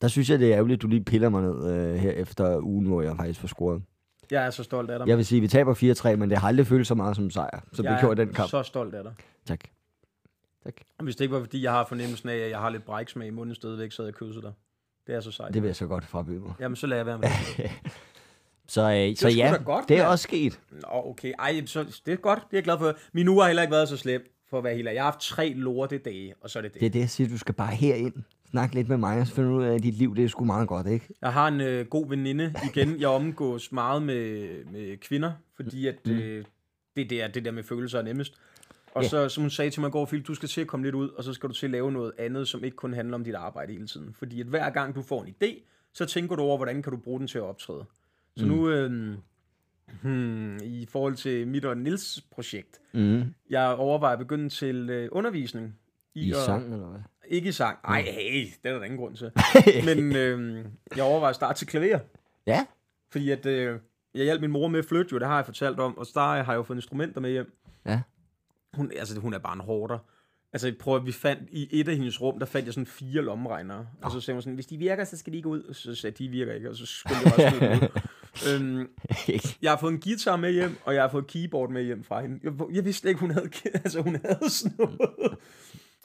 Der 0.00 0.08
synes 0.08 0.30
jeg, 0.30 0.38
det 0.38 0.48
er 0.52 0.56
ærgerligt, 0.56 0.78
at 0.78 0.82
du 0.82 0.86
lige 0.88 1.04
piller 1.04 1.28
mig 1.28 1.42
ned 1.42 1.70
øh, 1.72 1.94
her 1.94 2.10
efter 2.10 2.58
ugen, 2.58 2.86
hvor 2.86 3.02
jeg 3.02 3.16
faktisk 3.16 3.40
får 3.40 3.48
scoret. 3.48 3.82
Jeg 4.30 4.46
er 4.46 4.50
så 4.50 4.62
stolt 4.62 4.90
af 4.90 4.98
dig. 4.98 5.08
Jeg 5.08 5.16
vil 5.16 5.26
sige, 5.26 5.36
at 5.38 5.42
vi 5.42 5.48
taber 5.48 5.74
4-3, 6.14 6.16
men 6.16 6.30
det 6.30 6.38
har 6.38 6.48
aldrig 6.48 6.66
følt 6.66 6.86
så 6.86 6.94
meget 6.94 7.16
som 7.16 7.30
sejr, 7.30 7.60
som 7.72 7.84
jeg 7.84 7.92
det 7.92 8.00
gjorde 8.00 8.22
i 8.22 8.24
den 8.24 8.34
kamp. 8.34 8.50
så 8.50 8.62
stolt 8.62 8.94
af 8.94 9.02
dig. 9.04 9.14
Tak. 9.46 9.60
Tak. 10.66 10.74
Hvis 11.02 11.16
det 11.16 11.24
ikke 11.24 11.34
var, 11.34 11.40
fordi 11.40 11.62
jeg 11.62 11.72
har 11.72 11.84
fornemmelsen 11.84 12.28
af, 12.28 12.36
at 12.36 12.50
jeg 12.50 12.58
har 12.58 12.70
lidt 12.70 12.84
bræksmag 12.84 13.26
i 13.26 13.30
munden 13.30 13.54
stadigvæk, 13.54 13.92
så 13.92 14.02
havde 14.02 14.08
jeg 14.08 14.14
kysset 14.14 14.42
dig. 14.42 14.52
Det 15.06 15.14
er 15.14 15.20
så 15.20 15.30
sejt. 15.30 15.54
Det 15.54 15.62
vil 15.62 15.68
jeg 15.68 15.76
så 15.76 15.86
godt 15.86 16.04
frabyde 16.04 16.40
mig. 16.40 16.52
Jamen, 16.60 16.76
så 16.76 16.86
lader 16.86 16.98
jeg 16.98 17.06
være 17.06 17.18
med 17.18 17.28
det. 17.56 17.70
Så, 18.68 18.80
øh, 18.80 19.16
så 19.16 19.30
sgu 19.30 19.38
ja, 19.38 19.56
godt, 19.64 19.88
det 19.88 19.96
er 19.96 20.02
mand. 20.02 20.10
også 20.10 20.22
sket. 20.22 20.60
Nå, 20.70 20.88
okay. 20.92 21.32
Ej, 21.38 21.66
så, 21.66 22.00
det 22.06 22.12
er 22.12 22.16
godt. 22.16 22.38
Det 22.38 22.52
er 22.52 22.56
jeg 22.56 22.64
glad 22.64 22.78
for. 22.78 22.96
Min 23.12 23.28
uge 23.28 23.40
har 23.40 23.46
heller 23.48 23.62
ikke 23.62 23.72
været 23.72 23.88
så 23.88 23.96
slem, 23.96 24.32
for 24.50 24.58
at 24.58 24.64
være 24.64 24.74
helt. 24.74 24.88
Jeg 24.88 25.02
har 25.02 25.10
haft 25.10 25.20
tre 25.20 25.52
lorte 25.52 25.98
dage, 25.98 26.34
og 26.40 26.50
så 26.50 26.58
er 26.58 26.62
det 26.62 26.72
det. 26.74 26.80
Det 26.80 26.86
er 26.86 26.90
det, 26.90 27.00
jeg 27.00 27.10
siger, 27.10 27.28
du 27.28 27.38
skal 27.38 27.54
bare 27.54 27.74
herind. 27.74 28.12
Snak 28.50 28.74
lidt 28.74 28.88
med 28.88 28.96
mig, 28.96 29.20
og 29.20 29.26
så 29.26 29.34
finder 29.34 29.50
du 29.50 29.56
ud 29.56 29.64
af, 29.64 29.74
at 29.74 29.82
dit 29.82 29.94
liv, 29.94 30.16
det 30.16 30.24
er 30.24 30.28
sgu 30.28 30.44
meget 30.44 30.68
godt, 30.68 30.86
ikke? 30.86 31.08
Jeg 31.22 31.32
har 31.32 31.48
en 31.48 31.60
øh, 31.60 31.86
god 31.86 32.08
veninde 32.08 32.54
igen. 32.64 33.00
Jeg 33.00 33.08
omgås 33.08 33.72
meget 33.72 34.02
med, 34.02 34.48
med 34.64 34.96
kvinder, 34.96 35.32
fordi 35.56 35.86
at, 35.86 36.08
øh, 36.08 36.44
det, 36.96 37.10
der, 37.10 37.28
det 37.28 37.44
der 37.44 37.50
med 37.50 37.62
følelser 37.62 37.98
er 37.98 38.02
nemmest. 38.02 38.34
Og 38.96 39.02
Ja. 39.02 39.08
så, 39.08 39.28
som 39.28 39.42
hun 39.42 39.50
sagde 39.50 39.70
til 39.70 39.80
mig 39.80 39.88
i 39.88 39.90
går, 39.90 40.04
Philip, 40.06 40.26
du 40.26 40.34
skal 40.34 40.48
til 40.48 40.60
at 40.60 40.66
komme 40.66 40.86
lidt 40.86 40.94
ud, 40.94 41.08
og 41.08 41.24
så 41.24 41.32
skal 41.32 41.48
du 41.48 41.54
til 41.54 41.66
at 41.66 41.70
lave 41.70 41.92
noget 41.92 42.12
andet, 42.18 42.48
som 42.48 42.64
ikke 42.64 42.76
kun 42.76 42.92
handler 42.94 43.14
om 43.14 43.24
dit 43.24 43.34
arbejde 43.34 43.72
hele 43.72 43.86
tiden. 43.86 44.14
Fordi 44.14 44.40
at 44.40 44.46
hver 44.46 44.70
gang 44.70 44.94
du 44.94 45.02
får 45.02 45.24
en 45.24 45.34
idé, 45.42 45.62
så 45.92 46.06
tænker 46.06 46.36
du 46.36 46.42
over, 46.42 46.56
hvordan 46.56 46.82
kan 46.82 46.90
du 46.92 46.96
bruge 46.98 47.18
den 47.18 47.28
til 47.28 47.38
at 47.38 47.44
optræde. 47.44 47.84
Så 48.36 48.44
mm. 48.44 48.50
nu, 48.50 48.70
øh, 48.70 49.14
hmm, 50.02 50.56
i 50.62 50.86
forhold 50.90 51.14
til 51.16 51.48
mit 51.48 51.64
og 51.64 51.76
Nils 51.76 52.24
projekt, 52.30 52.80
Mm. 52.92 53.22
jeg 53.50 53.68
overvejer 53.78 54.12
at 54.12 54.18
begynde 54.18 54.48
til 54.48 54.90
øh, 54.90 55.08
undervisning. 55.12 55.78
I 56.14 56.30
at- 56.30 56.36
sang, 56.36 56.72
eller 56.72 56.86
hvad? 56.86 57.00
Ikke 57.28 57.48
i 57.48 57.52
sang. 57.52 57.78
Ej, 57.84 58.02
hey, 58.02 58.46
det 58.62 58.70
er 58.70 58.74
der 58.78 58.82
ingen 58.84 58.98
grund 58.98 59.16
til. 59.16 59.30
Men 59.94 60.16
øh, 60.16 60.64
jeg 60.96 61.04
overvejer 61.04 61.30
at 61.30 61.34
starte 61.36 61.58
til 61.58 61.66
klaver. 61.66 61.98
Ja. 62.46 62.66
Fordi 63.10 63.30
at, 63.30 63.46
øh, 63.46 63.78
jeg 64.14 64.24
hjalp 64.24 64.40
min 64.40 64.50
mor 64.50 64.68
med 64.68 64.78
at 64.78 64.84
flytte, 64.84 65.08
jo, 65.12 65.18
det 65.18 65.26
har 65.26 65.36
jeg 65.36 65.44
fortalt 65.44 65.80
om, 65.80 65.98
og 65.98 66.06
så 66.06 66.20
har 66.20 66.36
jeg 66.36 66.48
jo 66.48 66.62
fået 66.62 66.76
instrumenter 66.76 67.20
med 67.20 67.30
hjem. 67.30 67.52
Ja. 67.86 68.00
Hun, 68.76 68.92
altså, 68.96 69.20
hun 69.20 69.34
er 69.34 69.38
bare 69.38 69.54
en 69.54 69.60
hårder. 69.60 69.98
Altså, 70.52 70.74
prøv 70.80 70.96
at 70.96 71.06
vi 71.06 71.12
fandt, 71.12 71.42
i 71.52 71.68
et 71.80 71.88
af 71.88 71.96
hendes 71.96 72.22
rum, 72.22 72.38
der 72.38 72.46
fandt 72.46 72.66
jeg 72.66 72.74
sådan 72.74 72.86
fire 72.86 73.22
lommeregnere. 73.22 73.86
Og 74.02 74.10
så 74.10 74.20
sagde 74.20 74.36
hun 74.36 74.42
sådan, 74.42 74.54
hvis 74.54 74.66
de 74.66 74.76
virker, 74.76 75.04
så 75.04 75.16
skal 75.16 75.32
de 75.32 75.36
ikke 75.36 75.48
ud. 75.48 75.74
Så 75.74 75.94
sagde 75.94 76.12
jeg, 76.12 76.18
de 76.18 76.28
virker 76.28 76.52
ikke, 76.52 76.70
og 76.70 76.76
så 76.76 76.86
skulle 76.86 77.16
jeg 77.24 77.32
bare 77.36 77.70
dem 77.70 77.82
ud. 77.82 77.88
øhm, 78.48 78.88
jeg 79.62 79.70
har 79.70 79.78
fået 79.78 79.92
en 79.92 80.00
guitar 80.00 80.36
med 80.36 80.52
hjem, 80.52 80.76
og 80.84 80.94
jeg 80.94 81.02
har 81.02 81.08
fået 81.08 81.22
et 81.22 81.28
keyboard 81.28 81.70
med 81.70 81.82
hjem 81.82 82.04
fra 82.04 82.22
hende. 82.22 82.40
Jeg, 82.42 82.52
jeg 82.72 82.84
vidste 82.84 83.00
slet 83.00 83.10
ikke, 83.10 83.20
hun 83.20 83.30
havde, 83.30 83.48
altså, 83.84 84.02
hun 84.02 84.16
havde 84.24 84.50
sådan 84.50 84.76
noget. 84.78 85.38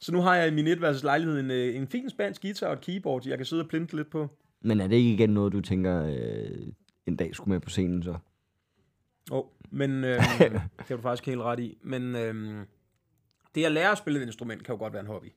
Så 0.02 0.12
nu 0.12 0.22
har 0.22 0.36
jeg 0.36 0.48
i 0.48 0.52
min 0.52 0.68
etværelses 0.68 1.04
lejlighed 1.04 1.40
en, 1.40 1.52
øh, 1.52 1.76
en 1.76 1.88
fin 1.88 2.10
spansk 2.10 2.42
guitar 2.42 2.68
og 2.68 2.74
et 2.74 2.82
keyboard, 2.82 3.28
jeg 3.28 3.38
kan 3.38 3.46
sidde 3.46 3.64
og 3.64 3.70
plinte 3.70 3.96
lidt 3.96 4.10
på. 4.10 4.30
Men 4.62 4.82
er 4.82 4.88
det 4.88 4.96
ikke 4.96 5.14
igen 5.14 5.30
noget, 5.30 5.54
du 5.54 5.62
tænker, 5.62 6.06
øh, 6.06 6.68
en 7.08 7.16
dag 7.16 7.36
skulle 7.36 7.50
med 7.50 7.60
på 7.60 7.70
scenen, 7.70 8.04
så? 8.04 8.16
Oh, 9.32 9.46
men 9.72 10.04
øh, 10.04 10.20
det 10.40 10.88
har 10.88 10.96
du 10.96 11.02
faktisk 11.02 11.26
helt 11.26 11.42
ret 11.42 11.60
i. 11.60 11.78
Men 11.82 12.16
øh, 12.16 12.66
det 13.56 13.66
at 13.66 13.72
lære 13.72 13.92
at 13.92 13.98
spille 13.98 14.20
et 14.22 14.26
instrument, 14.26 14.64
kan 14.64 14.76
jo 14.76 14.80
godt 14.80 14.94
være 14.94 15.02
en 15.02 15.08
hobby. 15.08 15.32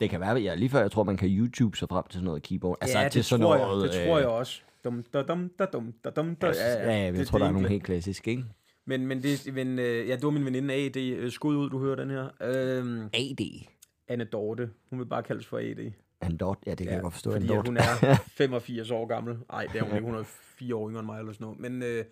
Det 0.00 0.10
kan 0.10 0.20
være, 0.20 0.36
ja, 0.36 0.54
lige 0.54 0.68
før 0.70 0.80
jeg 0.80 0.90
tror, 0.90 1.04
man 1.04 1.16
kan 1.16 1.28
YouTube 1.28 1.76
sig 1.76 1.88
frem 1.88 2.04
til 2.04 2.12
sådan 2.12 2.24
noget 2.24 2.42
keyboard. 2.42 2.78
Altså, 2.80 2.98
ja, 2.98 3.08
til 3.08 3.18
det, 3.18 3.24
sådan 3.24 3.42
tror 3.42 3.56
noget, 3.56 3.82
jeg, 3.82 3.92
det 3.92 4.06
tror 4.06 4.18
jeg 4.18 4.28
også. 4.28 4.60
Dum, 4.84 5.02
da, 5.12 5.22
dum, 5.22 5.50
da, 5.58 5.64
dum, 5.64 5.94
da, 6.04 6.10
dum, 6.10 6.36
da. 6.36 6.46
Ja, 6.46 6.52
ja, 6.52 6.82
ja, 6.82 7.04
jeg 7.04 7.14
det, 7.14 7.26
tror, 7.26 7.38
det 7.38 7.42
der 7.42 7.48
er 7.48 7.52
nogle 7.52 7.68
helt 7.68 7.84
klassiske, 7.84 8.30
ikke? 8.30 8.44
Men, 8.84 9.06
men, 9.06 9.22
det, 9.22 9.54
men 9.54 9.78
øh, 9.78 10.08
ja, 10.08 10.14
det 10.14 10.22
var 10.22 10.30
min 10.30 10.44
veninde 10.44 10.74
AD. 10.74 10.96
Øh, 10.96 11.30
Skud 11.30 11.56
ud, 11.56 11.70
du 11.70 11.78
hører 11.78 11.96
den 11.96 12.10
her. 12.10 12.24
Øh, 12.40 13.04
AD. 13.04 13.66
Anne 14.08 14.24
Dorte. 14.24 14.70
Hun 14.90 14.98
vil 14.98 15.06
bare 15.06 15.22
kaldes 15.22 15.46
for 15.46 15.58
AD. 15.58 15.92
Andort, 16.20 16.58
ja, 16.66 16.70
det 16.70 16.78
kan 16.78 16.86
ja, 16.86 16.92
jeg 16.92 17.02
godt 17.02 17.12
forstå. 17.14 17.32
fordi 17.32 17.44
Andort. 17.48 17.66
hun 17.66 17.76
er 17.76 17.82
85 18.38 18.90
år 18.90 19.06
gammel. 19.06 19.38
Nej, 19.52 19.66
det 19.72 19.80
er 19.80 19.84
hun 19.84 19.94
ikke. 19.96 20.06
Hun 20.06 20.14
er 20.18 20.22
4 20.24 20.76
år 20.76 20.88
yngre 20.88 21.00
end 21.00 21.06
mig 21.06 21.18
eller 21.18 21.32
sådan 21.32 21.44
noget. 21.44 21.60
Men 21.60 21.82
øh, 21.82 22.04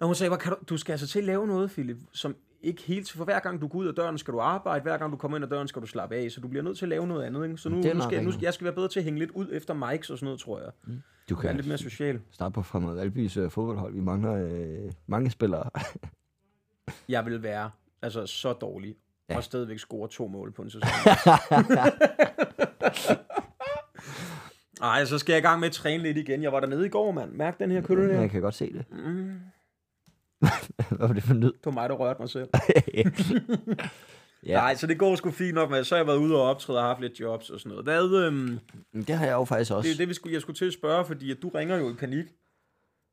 når 0.00 0.06
hun 0.06 0.14
sagde, 0.14 0.28
"Hvad 0.30 0.38
kan 0.38 0.52
du, 0.52 0.58
du 0.68 0.76
skal 0.76 0.92
altså 0.92 1.06
til 1.06 1.18
at 1.18 1.24
lave 1.24 1.46
noget, 1.46 1.70
Philip, 1.70 1.96
som 2.12 2.36
ikke 2.62 2.82
helt... 2.82 3.12
For 3.12 3.24
hver 3.24 3.40
gang 3.40 3.60
du 3.60 3.68
går 3.68 3.78
ud 3.78 3.86
af 3.86 3.94
døren, 3.94 4.18
skal 4.18 4.34
du 4.34 4.40
arbejde. 4.40 4.82
Hver 4.82 4.98
gang 4.98 5.12
du 5.12 5.16
kommer 5.16 5.36
ind 5.36 5.44
ad 5.44 5.50
døren, 5.50 5.68
skal 5.68 5.82
du 5.82 5.86
slappe 5.86 6.16
af. 6.16 6.30
Så 6.30 6.40
du 6.40 6.48
bliver 6.48 6.62
nødt 6.62 6.78
til 6.78 6.84
at 6.84 6.88
lave 6.88 7.06
noget 7.06 7.22
andet. 7.24 7.44
Ikke? 7.44 7.56
Så 7.56 7.68
nu, 7.68 7.76
nu 7.76 7.82
skal, 7.82 7.88
jeg, 7.90 7.96
nu, 7.96 8.28
rigtigt. 8.28 8.42
jeg 8.42 8.54
skal 8.54 8.64
være 8.64 8.74
bedre 8.74 8.88
til 8.88 9.00
at 9.00 9.04
hænge 9.04 9.18
lidt 9.18 9.30
ud 9.30 9.48
efter 9.52 9.74
mics 9.74 10.10
og 10.10 10.18
sådan 10.18 10.24
noget, 10.26 10.40
tror 10.40 10.60
jeg. 10.60 10.70
Du 11.30 11.34
Være 11.34 11.42
kan 11.42 11.56
lidt 11.56 11.66
mere 11.68 11.78
social. 11.78 12.20
starte 12.30 12.52
på 12.52 12.62
Fremad 12.62 12.94
Valbys 12.94 13.36
øh, 13.36 13.50
fodboldhold. 13.50 13.94
Vi 13.94 14.00
mangler 14.00 14.32
øh, 14.34 14.92
mange 15.06 15.30
spillere. 15.30 15.70
Jeg 17.08 17.26
vil 17.26 17.42
være 17.42 17.70
altså 18.02 18.26
så 18.26 18.52
dårlig. 18.52 18.96
Ja. 19.30 19.36
Og 19.36 19.44
stadigvæk 19.44 19.78
score 19.78 20.08
to 20.08 20.26
mål 20.28 20.52
på 20.52 20.62
en 20.62 20.70
sæson. 20.70 20.88
Ej, 24.82 25.04
så 25.04 25.18
skal 25.18 25.32
jeg 25.32 25.38
i 25.38 25.42
gang 25.42 25.60
med 25.60 25.68
at 25.68 25.74
træne 25.74 26.02
lidt 26.02 26.16
igen. 26.16 26.42
Jeg 26.42 26.52
var 26.52 26.60
dernede 26.60 26.86
i 26.86 26.88
går, 26.88 27.12
mand. 27.12 27.32
Mærk 27.32 27.58
den 27.58 27.70
her 27.70 27.80
kølle 27.82 28.12
her. 28.14 28.20
jeg 28.20 28.30
kan 28.30 28.40
godt 28.42 28.54
se 28.54 28.72
det. 28.72 28.84
Mm. 28.90 29.34
Hvad 30.96 31.08
var 31.08 31.12
det 31.14 31.22
for 31.22 31.34
lyd? 31.34 31.52
Det 31.52 31.64
var 31.66 31.70
mig, 31.72 31.88
der 31.88 31.94
rørte 31.94 32.20
mig 32.22 32.28
selv. 32.30 32.48
ja. 32.94 33.02
Ja. 34.46 34.54
Nej, 34.54 34.74
så 34.74 34.86
det 34.86 34.98
går 34.98 35.16
sgu 35.16 35.30
fint 35.30 35.54
nok 35.54 35.70
med. 35.70 35.84
Så 35.84 35.94
har 35.94 36.00
jeg 36.00 36.06
været 36.06 36.16
ude 36.18 36.34
og 36.36 36.42
optræde 36.42 36.78
og 36.78 36.84
haft 36.84 37.00
lidt 37.00 37.20
jobs 37.20 37.50
og 37.50 37.60
sådan 37.60 37.70
noget. 37.70 37.84
Hvad, 37.84 38.24
øhm, 38.26 38.58
Det 38.94 39.10
har 39.16 39.26
jeg 39.26 39.32
jo 39.32 39.44
faktisk 39.44 39.72
også. 39.72 39.88
det 39.88 39.94
er 39.94 39.98
det, 39.98 40.08
vi 40.08 40.14
skulle, 40.14 40.32
jeg 40.34 40.40
skulle 40.42 40.56
til 40.56 40.64
at 40.64 40.72
spørge, 40.72 41.04
fordi 41.04 41.30
at 41.30 41.36
du 41.42 41.48
ringer 41.48 41.76
jo 41.76 41.90
i 41.90 41.94
panik. 41.94 42.24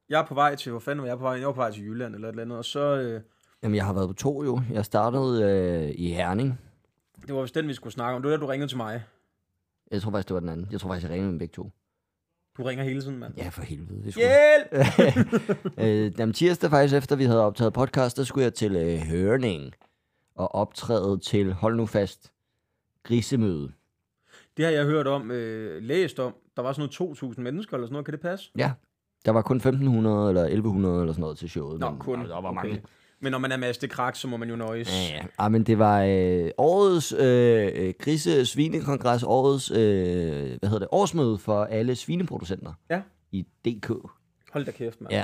Jeg 0.10 0.22
er 0.22 0.26
på 0.26 0.34
vej 0.34 0.56
til, 0.56 0.72
hvor 0.72 0.80
fanden 0.80 1.02
var 1.02 1.08
jeg 1.10 1.18
på 1.18 1.24
vej? 1.24 1.34
Jeg 1.34 1.48
var 1.48 1.54
på 1.54 1.62
vej 1.62 1.72
til 1.72 1.84
Jylland 1.84 2.16
eller 2.16 2.28
et 2.28 2.32
eller 2.32 2.44
andet, 2.44 2.58
og 2.58 2.66
så, 2.66 2.80
øh, 2.80 3.22
Jamen, 3.66 3.76
jeg 3.76 3.86
har 3.86 3.94
været 3.94 4.08
på 4.10 4.14
to 4.14 4.44
jo. 4.44 4.62
Jeg 4.72 4.86
startede 4.86 5.44
øh, 5.44 5.92
i 5.98 6.14
Herning. 6.14 6.60
det 7.28 7.36
var 7.36 7.42
vist 7.42 7.56
den, 7.56 7.68
vi 7.68 7.74
skulle 7.74 7.94
snakke 7.94 8.16
om. 8.16 8.22
Det 8.22 8.32
var 8.32 8.38
da, 8.38 8.42
du 8.42 8.48
ringede 8.48 8.72
til 8.72 8.78
mig. 8.78 9.04
Jeg 9.92 10.02
tror 10.02 10.12
faktisk, 10.12 10.28
det 10.28 10.34
var 10.34 10.40
den 10.40 10.50
anden. 10.50 10.68
Jeg 10.72 10.80
tror 10.80 10.90
faktisk, 10.90 11.04
jeg 11.08 11.14
ringede 11.14 11.32
med 11.32 11.40
begge 11.40 11.52
to. 11.54 11.72
Du 12.58 12.64
ringer 12.64 12.84
hele 12.84 13.02
tiden, 13.02 13.18
mand. 13.18 13.34
Ja, 13.38 13.50
for 13.50 13.62
helvede. 13.62 14.04
Det 14.04 14.14
skulle... 14.14 14.28
Hjælp! 14.28 15.78
øh, 15.86 16.20
jamen, 16.20 16.34
tirsdag 16.34 16.70
faktisk, 16.70 16.96
efter 16.96 17.16
vi 17.16 17.24
havde 17.24 17.42
optaget 17.42 17.74
podcast, 17.74 18.18
der 18.18 18.24
skulle 18.24 18.44
jeg 18.44 18.54
til 18.54 18.76
øh, 18.76 19.00
Hørning 19.00 19.74
og 20.36 20.56
optræde 20.56 21.18
til, 21.20 21.54
hold 21.54 21.76
nu 21.76 21.86
fast, 21.86 22.32
grisemøde. 23.04 23.72
Det 24.58 24.66
har 24.66 24.72
jeg 24.72 24.86
hørt 24.86 25.08
om, 25.08 25.32
øh, 25.32 25.82
læst 25.84 26.20
om. 26.20 26.36
Der 26.56 26.62
var 26.62 26.74
sådan 26.74 26.90
noget 27.00 27.34
2.000 27.38 27.42
mennesker 27.42 27.74
eller 27.74 27.88
sådan 27.88 27.94
noget. 27.94 28.06
Kan 28.06 28.12
det 28.12 28.22
passe? 28.22 28.52
Ja, 28.58 28.72
der 29.26 29.32
var 29.32 29.42
kun 29.42 29.58
1500 29.58 30.30
eller 30.30 30.44
1100 30.44 31.00
eller 31.02 31.14
sådan 31.14 31.22
noget 31.22 31.38
til 31.38 31.50
showet. 31.50 31.80
Nå, 31.80 31.90
men, 31.90 32.00
kun. 32.00 32.20
Der 32.20 32.42
var 32.42 32.50
Okay. 32.50 32.56
mange. 32.70 32.82
Men 33.26 33.32
når 33.32 33.40
man 33.40 33.52
er 33.52 33.58
Mads 33.58 33.78
de 33.78 33.88
Krak, 33.88 34.16
så 34.16 34.28
må 34.28 34.38
man 34.38 34.50
jo 34.50 34.56
nøjes. 34.56 35.10
Ja, 35.12 35.16
ja. 35.16 35.26
Ah, 35.38 35.52
men 35.52 35.64
det 35.64 35.80
var 35.80 36.04
øh, 36.04 36.50
årets 36.58 37.14
øh, 37.14 37.72
øh, 37.76 37.94
grise 38.00 38.46
svinekongres, 38.46 39.24
årets 39.24 39.72
øh, 39.72 39.78
hvad 40.60 40.70
hedder 40.70 40.80
det, 40.80 40.88
årsmøde 40.92 41.38
for 41.38 41.64
alle 41.64 41.96
svineproducenter 41.96 42.74
Ja. 42.90 43.02
i 43.32 43.42
DK, 43.66 43.88
Hold 44.52 44.66
da 44.66 44.72
kæft, 44.72 45.02
mand. 45.02 45.14
Ja. 45.14 45.24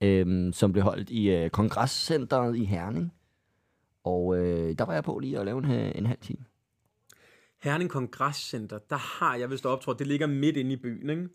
øh, 0.00 0.52
som 0.54 0.72
blev 0.72 0.84
holdt 0.84 1.10
i 1.10 1.30
øh, 1.30 1.50
kongresscenteret 1.50 2.56
i 2.56 2.64
Herning. 2.64 3.12
Og 4.04 4.36
øh, 4.38 4.78
der 4.78 4.84
var 4.84 4.94
jeg 4.94 5.04
på 5.04 5.18
lige 5.18 5.38
at 5.38 5.44
lave 5.46 5.58
en, 5.64 5.70
øh, 5.70 5.92
en 5.94 6.06
halv 6.06 6.18
time. 6.20 6.44
Herning 7.62 7.90
Kongresscenter, 7.90 8.78
der 8.90 8.96
har 8.96 9.36
jeg 9.36 9.50
vist 9.50 9.66
optrådt. 9.66 9.98
Det 9.98 10.06
ligger 10.06 10.26
midt 10.26 10.56
inde 10.56 10.72
i 10.72 10.76
byen, 10.76 11.10
ikke? 11.10 11.28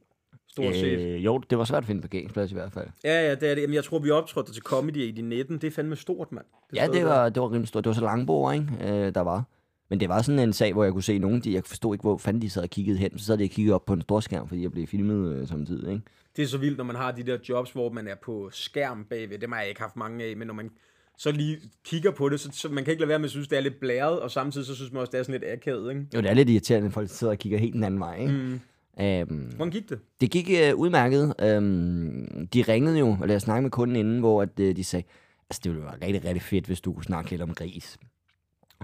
Stort 0.47 0.75
set. 0.75 0.99
Øh, 0.99 1.25
jo, 1.25 1.37
det 1.49 1.57
var 1.57 1.63
svært 1.63 1.83
at 1.83 1.87
finde 1.87 2.01
parkeringsplads 2.01 2.51
i 2.51 2.53
hvert 2.53 2.71
fald. 2.71 2.87
Ja, 3.03 3.27
ja, 3.27 3.35
det 3.35 3.49
er 3.49 3.55
det. 3.55 3.61
Jamen, 3.61 3.73
jeg 3.73 3.83
tror, 3.83 3.99
vi 3.99 4.09
optrådte 4.09 4.53
til 4.53 4.63
Comedy 4.63 4.97
i 4.97 5.11
de 5.11 5.21
19. 5.21 5.57
Det 5.57 5.67
er 5.67 5.71
fandme 5.71 5.95
stort, 5.95 6.31
mand. 6.31 6.45
Ja, 6.75 6.85
sted 6.85 6.93
det 6.93 7.01
der. 7.01 7.07
var, 7.07 7.29
det 7.29 7.41
var 7.41 7.47
rimelig 7.51 7.67
stort. 7.67 7.83
Det 7.83 7.89
var 7.89 7.93
så 7.93 8.01
langbord, 8.01 8.53
ikke? 8.53 8.67
Øh, 8.81 9.15
der 9.15 9.21
var. 9.21 9.43
Men 9.89 9.99
det 9.99 10.09
var 10.09 10.21
sådan 10.21 10.39
en 10.39 10.53
sag, 10.53 10.73
hvor 10.73 10.83
jeg 10.83 10.93
kunne 10.93 11.03
se 11.03 11.19
nogen, 11.19 11.39
de, 11.41 11.53
jeg 11.53 11.63
forstod 11.65 11.95
ikke, 11.95 12.01
hvor 12.01 12.17
fanden 12.17 12.41
de 12.41 12.49
sad 12.49 12.63
og 12.63 12.69
kiggede 12.69 12.97
hen. 12.97 13.19
Så 13.19 13.25
sad 13.25 13.37
de 13.37 13.43
og 13.43 13.49
kiggede 13.49 13.75
op 13.75 13.85
på 13.85 13.93
en 13.93 14.01
stor 14.01 14.19
skærm, 14.19 14.47
fordi 14.47 14.61
jeg 14.61 14.71
blev 14.71 14.87
filmet 14.87 15.35
øh, 15.35 15.47
samtidig, 15.47 15.93
ikke? 15.93 16.03
Det 16.35 16.43
er 16.43 16.47
så 16.47 16.57
vildt, 16.57 16.77
når 16.77 16.83
man 16.83 16.95
har 16.95 17.11
de 17.11 17.23
der 17.23 17.37
jobs, 17.49 17.71
hvor 17.71 17.89
man 17.89 18.07
er 18.07 18.15
på 18.23 18.49
skærm 18.51 19.05
bagved. 19.09 19.39
Dem 19.39 19.51
har 19.51 19.59
jeg 19.59 19.69
ikke 19.69 19.81
haft 19.81 19.95
mange 19.95 20.25
af, 20.25 20.37
men 20.37 20.47
når 20.47 20.53
man 20.53 20.69
så 21.17 21.31
lige 21.31 21.57
kigger 21.85 22.11
på 22.11 22.29
det, 22.29 22.39
så, 22.39 22.49
så 22.53 22.69
man 22.69 22.83
kan 22.83 22.91
ikke 22.91 23.01
lade 23.01 23.09
være 23.09 23.19
med 23.19 23.25
at 23.25 23.31
synes, 23.31 23.47
det 23.47 23.57
er 23.57 23.61
lidt 23.61 23.79
blæret, 23.79 24.19
og 24.19 24.31
samtidig 24.31 24.67
så 24.67 24.75
synes 24.75 24.91
man 24.91 24.99
også, 24.99 25.11
det 25.11 25.19
er 25.19 25.23
sådan 25.23 25.41
lidt 25.41 25.51
akavet, 25.51 25.89
ikke? 25.89 26.05
Jo, 26.15 26.21
det 26.21 26.29
er 26.29 26.33
lidt 26.33 26.49
irriterende, 26.49 26.87
at 26.87 26.93
folk 26.93 27.09
sidder 27.09 27.33
og 27.33 27.39
kigger 27.39 27.57
helt 27.57 27.73
den 27.73 27.83
anden 27.83 27.99
vej, 27.99 28.19
ikke? 28.19 28.33
Mm. 28.33 28.59
Øhm, 29.01 29.51
Hvordan 29.55 29.71
gik 29.71 29.89
det? 29.89 29.99
det 30.21 30.31
gik 30.31 30.49
øh, 30.49 30.75
udmærket. 30.75 31.33
Øhm, 31.39 32.47
de 32.53 32.61
ringede 32.61 32.99
jo, 32.99 33.17
og 33.21 33.29
jeg 33.29 33.41
snakkede 33.41 33.61
med 33.61 33.71
kunden 33.71 33.95
inden, 33.95 34.19
hvor 34.19 34.41
at, 34.41 34.59
øh, 34.59 34.75
de 34.75 34.83
sagde, 34.83 35.05
altså 35.49 35.61
det 35.63 35.71
ville 35.71 35.83
være 35.85 35.93
rigtig, 36.01 36.25
rigtig 36.25 36.41
fedt, 36.41 36.65
hvis 36.65 36.81
du 36.81 36.93
kunne 36.93 37.03
snakke 37.03 37.29
lidt 37.29 37.41
om 37.41 37.53
gris. 37.53 37.97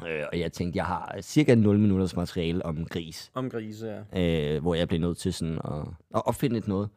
Øh, 0.07 0.23
og 0.31 0.39
jeg 0.39 0.51
tænkte, 0.51 0.77
jeg 0.77 0.85
har 0.85 1.17
cirka 1.21 1.55
0 1.55 1.79
minutters 1.79 2.15
materiale 2.15 2.65
om 2.65 2.85
gris, 2.85 3.31
Om 3.33 3.49
grise, 3.49 4.03
ja. 4.13 4.55
øh, 4.55 4.61
hvor 4.61 4.75
jeg 4.75 4.87
blev 4.87 4.99
nødt 4.99 5.17
til 5.17 5.33
sådan 5.33 5.59
at, 5.65 5.87
at 6.15 6.27
opfinde 6.27 6.57
et 6.57 6.67
noget. 6.67 6.89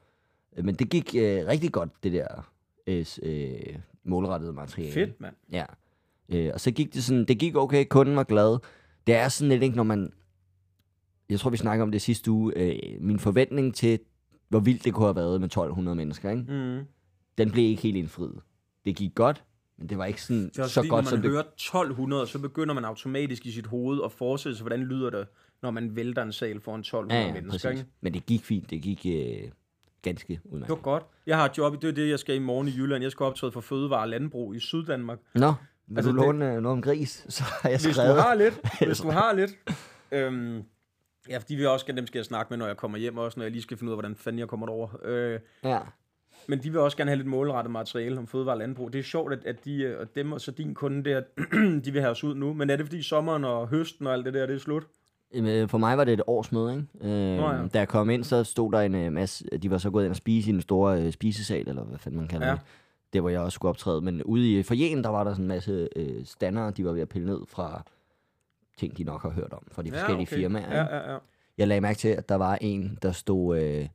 Men 0.62 0.74
det 0.74 0.90
gik 0.90 1.14
øh, 1.18 1.46
rigtig 1.46 1.72
godt, 1.72 1.90
det 2.02 2.12
der 2.12 2.50
øh, 2.86 3.06
øh, 3.22 3.76
målrettede 4.04 4.52
materiale. 4.52 4.92
Fedt, 4.92 5.20
mand. 5.20 5.34
Ja. 5.52 5.64
Øh, 6.28 6.50
og 6.54 6.60
så 6.60 6.70
gik 6.70 6.94
det 6.94 7.04
sådan, 7.04 7.24
det 7.24 7.38
gik 7.38 7.56
okay, 7.56 7.84
kunden 7.84 8.16
var 8.16 8.24
glad. 8.24 8.58
Det 9.06 9.14
er 9.14 9.28
sådan 9.28 9.48
lidt, 9.48 9.62
ikke, 9.62 9.76
når 9.76 9.82
man, 9.82 10.12
jeg 11.30 11.40
tror 11.40 11.50
vi 11.50 11.56
snakker 11.56 11.82
om 11.82 11.90
det 11.92 12.02
sidste 12.02 12.30
uge, 12.30 12.52
øh, 12.56 12.78
min 13.00 13.18
forventning 13.18 13.74
til, 13.74 13.98
hvor 14.48 14.60
vildt 14.60 14.84
det 14.84 14.94
kunne 14.94 15.06
have 15.06 15.16
været 15.16 15.40
med 15.40 15.48
1200 15.48 15.96
mennesker, 15.96 16.30
ikke? 16.30 16.42
Mm. 16.48 16.84
den 17.38 17.50
blev 17.50 17.64
ikke 17.64 17.82
helt 17.82 17.96
indfriet. 17.96 18.40
Det 18.84 18.96
gik 18.96 19.14
godt, 19.14 19.44
men 19.78 19.88
det 19.88 19.98
var 19.98 20.04
ikke 20.04 20.22
sådan 20.22 20.48
Det 20.48 20.58
er 20.58 20.62
også 20.62 20.74
så 20.74 20.80
fordi, 20.80 20.88
godt, 20.88 21.04
når 21.04 21.10
som 21.10 21.18
man 21.18 21.22
det... 21.24 21.30
hører 21.30 21.42
1200, 21.42 22.26
så 22.26 22.38
begynder 22.38 22.74
man 22.74 22.84
automatisk 22.84 23.46
i 23.46 23.50
sit 23.50 23.66
hoved 23.66 24.00
at 24.04 24.12
forestille 24.12 24.56
sig, 24.56 24.62
hvordan 24.62 24.80
lyder 24.84 25.10
det, 25.10 25.26
når 25.62 25.70
man 25.70 25.96
vælter 25.96 26.22
en 26.22 26.32
sal 26.32 26.60
foran 26.60 26.80
1200 26.80 27.20
Ja, 27.20 27.26
ja, 27.26 27.32
mennesker, 27.34 27.68
præcis. 27.70 27.80
ikke? 27.80 27.92
Men 28.00 28.14
det 28.14 28.26
gik 28.26 28.44
fint. 28.44 28.70
Det 28.70 28.82
gik 28.82 29.06
øh, 29.06 29.48
ganske 30.02 30.32
Det 30.32 30.40
var 30.44 30.54
udmærket. 30.54 30.82
godt. 30.82 31.02
Jeg 31.26 31.36
har 31.38 31.44
et 31.48 31.58
job, 31.58 31.82
det 31.82 31.88
er 31.88 31.92
det, 31.92 32.08
jeg 32.08 32.18
skal 32.18 32.34
i 32.34 32.38
morgen 32.38 32.68
i 32.68 32.70
Jylland. 32.76 33.02
Jeg 33.02 33.12
skal 33.12 33.24
optræde 33.24 33.52
for 33.52 33.60
Fødevare 33.60 34.00
og 34.00 34.08
Landbrug 34.08 34.54
i 34.54 34.60
Syddanmark. 34.60 35.18
Nå, 35.34 35.52
vil 35.86 35.96
Altså, 35.96 36.12
du 36.12 36.16
det- 36.18 36.26
låne 36.26 36.46
øh, 36.54 36.62
noget 36.62 36.76
om 36.76 36.82
gris? 36.82 37.24
Så 37.28 37.42
har 37.42 37.68
jeg 37.68 37.78
Hvis 37.78 37.82
du 37.86 37.92
skrevet. 37.92 38.22
har 38.22 38.34
lidt. 38.34 38.54
Hvis 38.86 38.98
du 39.00 39.10
har 39.10 39.32
lidt. 39.32 39.50
Øhm, 40.12 40.62
ja, 41.28 41.38
fordi 41.38 41.54
vi 41.54 41.66
også, 41.66 41.86
dem 41.96 42.06
skal 42.06 42.18
jeg 42.18 42.24
snakke 42.24 42.50
med, 42.50 42.58
når 42.58 42.66
jeg 42.66 42.76
kommer 42.76 42.98
hjem 42.98 43.18
også, 43.18 43.40
når 43.40 43.44
jeg 43.44 43.52
lige 43.52 43.62
skal 43.62 43.76
finde 43.76 43.90
ud 43.90 43.92
af, 43.92 43.96
hvordan 43.96 44.16
fanden 44.16 44.38
jeg 44.38 44.48
kommer 44.48 44.66
derover. 44.66 44.88
Øh, 45.04 45.40
Ja. 45.64 45.78
men 46.48 46.62
de 46.62 46.70
vil 46.70 46.80
også 46.80 46.96
gerne 46.96 47.10
have 47.10 47.16
lidt 47.16 47.28
målrettet 47.28 47.70
materiale 47.72 48.18
om 48.18 48.26
fødevare 48.26 48.54
og 48.54 48.58
landbrug. 48.58 48.92
Det 48.92 48.98
er 48.98 49.02
sjovt, 49.02 49.32
at, 49.32 49.44
at 49.46 49.64
de, 49.64 49.82
øh, 49.82 50.00
og 50.00 50.06
dem 50.14 50.32
og 50.32 50.40
så 50.40 50.50
din 50.50 50.74
kunde 50.74 51.04
der, 51.10 51.20
de 51.84 51.90
vil 51.92 52.00
have 52.00 52.10
os 52.10 52.24
ud 52.24 52.34
nu. 52.34 52.52
Men 52.52 52.70
er 52.70 52.76
det 52.76 52.86
fordi 52.86 53.02
sommeren 53.02 53.44
og 53.44 53.68
høsten 53.68 54.06
og 54.06 54.12
alt 54.12 54.24
det 54.26 54.34
der, 54.34 54.46
det 54.46 54.54
er 54.54 54.58
slut? 54.60 54.82
Jamen, 55.34 55.50
øh, 55.62 55.68
For 55.68 55.78
mig 55.78 55.98
var 55.98 56.04
det 56.04 56.12
et 56.14 56.22
årsmøde, 56.26 56.70
ikke? 56.72 57.08
Øh, 57.14 57.36
Nå 57.36 57.50
ja. 57.52 57.66
Da 57.74 57.78
jeg 57.78 57.88
kom 57.88 58.10
ind, 58.10 58.24
så 58.24 58.44
stod 58.44 58.72
der 58.72 58.80
en 58.80 58.94
øh, 58.94 59.12
masse... 59.12 59.44
De 59.62 59.70
var 59.70 59.78
så 59.78 59.90
gået 59.90 60.04
ind 60.04 60.10
og 60.10 60.16
spise 60.16 60.50
i 60.50 60.52
den 60.52 60.60
store 60.62 61.02
øh, 61.02 61.12
spisesal, 61.12 61.68
eller 61.68 61.84
hvad 61.84 61.98
fanden 61.98 62.20
man 62.20 62.28
kalder 62.28 62.46
Ja. 62.46 62.52
det. 62.52 62.60
Det, 63.12 63.20
hvor 63.22 63.30
jeg 63.30 63.40
også 63.40 63.54
skulle 63.54 63.70
optræde. 63.70 64.00
Men 64.00 64.22
ude 64.22 64.58
i 64.58 64.62
forjen, 64.62 65.04
der 65.04 65.10
var 65.10 65.24
der 65.24 65.30
sådan 65.32 65.44
en 65.44 65.48
masse 65.48 65.88
øh, 65.96 66.24
standere, 66.24 66.70
de 66.70 66.84
var 66.84 66.92
ved 66.92 67.02
at 67.02 67.08
pille 67.08 67.26
ned 67.26 67.40
fra 67.48 67.82
ting, 68.76 68.98
de 68.98 69.04
nok 69.04 69.22
har 69.22 69.30
hørt 69.30 69.52
om, 69.52 69.66
fra 69.72 69.82
de 69.82 69.90
forskellige 69.90 70.26
firmaer. 70.26 70.64
ikke? 70.66 70.76
Ja, 70.76 70.96
ja, 70.96 71.12
ja. 71.12 71.18
Jeg 71.58 71.68
lagde 71.68 71.80
mærke 71.80 71.98
til, 71.98 72.08
at 72.08 72.28
der 72.28 72.34
var 72.34 72.58
en, 72.60 72.98
der 73.02 73.12
stod, 73.12 73.58
øh, 73.58 73.88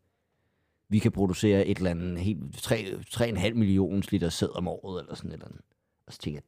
vi 0.89 0.99
kan 0.99 1.11
producere 1.11 1.65
et 1.65 1.77
eller 1.77 1.91
andet, 1.91 2.19
helt 2.19 2.39
3,5 2.57 3.53
millioner 3.53 4.01
liter 4.11 4.29
sæd 4.29 4.55
om 4.55 4.67
året, 4.67 5.01
eller 5.01 5.15
sådan 5.15 5.29
et 5.31 5.33
eller 5.33 5.45
andet. 5.47 5.61
Og 6.07 6.13
så 6.13 6.19
tænkte 6.19 6.35
jeg, 6.35 6.43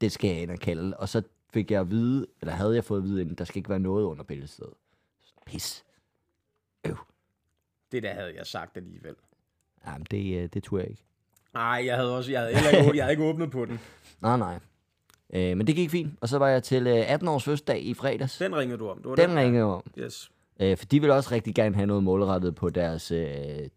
det 0.00 0.12
skal 0.12 0.30
jeg 0.30 0.42
ind 0.42 0.50
og 0.50 0.58
kalde. 0.58 0.96
Og 0.96 1.08
så 1.08 1.22
fik 1.52 1.70
jeg 1.70 1.80
at 1.80 1.90
vide, 1.90 2.26
eller 2.40 2.54
havde 2.54 2.74
jeg 2.74 2.84
fået 2.84 2.98
at 2.98 3.04
vide, 3.04 3.30
at 3.30 3.38
der 3.38 3.44
skal 3.44 3.56
ikke 3.58 3.70
være 3.70 3.78
noget 3.78 4.04
under 4.04 4.24
bæltestedet. 4.24 4.74
Pis. 5.46 5.84
Det 7.92 8.02
der 8.02 8.14
havde 8.14 8.34
jeg 8.36 8.46
sagt 8.46 8.76
alligevel. 8.76 9.14
Jamen, 9.86 10.06
det, 10.10 10.42
øh, 10.42 10.48
det 10.54 10.62
turde 10.62 10.82
jeg 10.82 10.90
ikke. 10.90 11.04
Nej, 11.54 11.82
jeg 11.86 11.96
havde 11.96 12.16
også, 12.16 12.32
jeg 12.32 12.40
havde, 12.40 12.52
ikke, 12.52 12.96
jeg 12.96 13.04
havde 13.04 13.12
ikke 13.12 13.24
åbnet 13.24 13.50
på 13.50 13.64
den. 13.64 13.80
Nej, 14.20 14.36
nej. 14.36 14.58
Øh, 15.34 15.56
men 15.56 15.66
det 15.66 15.76
gik 15.76 15.90
fint. 15.90 16.12
Og 16.20 16.28
så 16.28 16.38
var 16.38 16.48
jeg 16.48 16.62
til 16.62 16.86
øh, 16.86 17.12
18 17.12 17.28
års 17.28 17.44
fødselsdag 17.44 17.82
i 17.82 17.94
fredags. 17.94 18.38
Den 18.38 18.56
ringede 18.56 18.78
du 18.78 18.88
om. 18.88 18.96
Det 18.98 19.06
var 19.10 19.16
Den 19.16 19.36
ringede 19.36 19.56
jeg 19.56 19.64
om. 19.64 19.82
Yes. 19.98 20.30
Øh, 20.60 20.76
for 20.76 20.84
de 20.84 21.00
ville 21.00 21.14
også 21.14 21.32
rigtig 21.32 21.54
gerne 21.54 21.74
have 21.74 21.86
noget 21.86 22.02
målrettet 22.02 22.54
på 22.54 22.70
deres, 22.70 23.10
øh, 23.10 23.26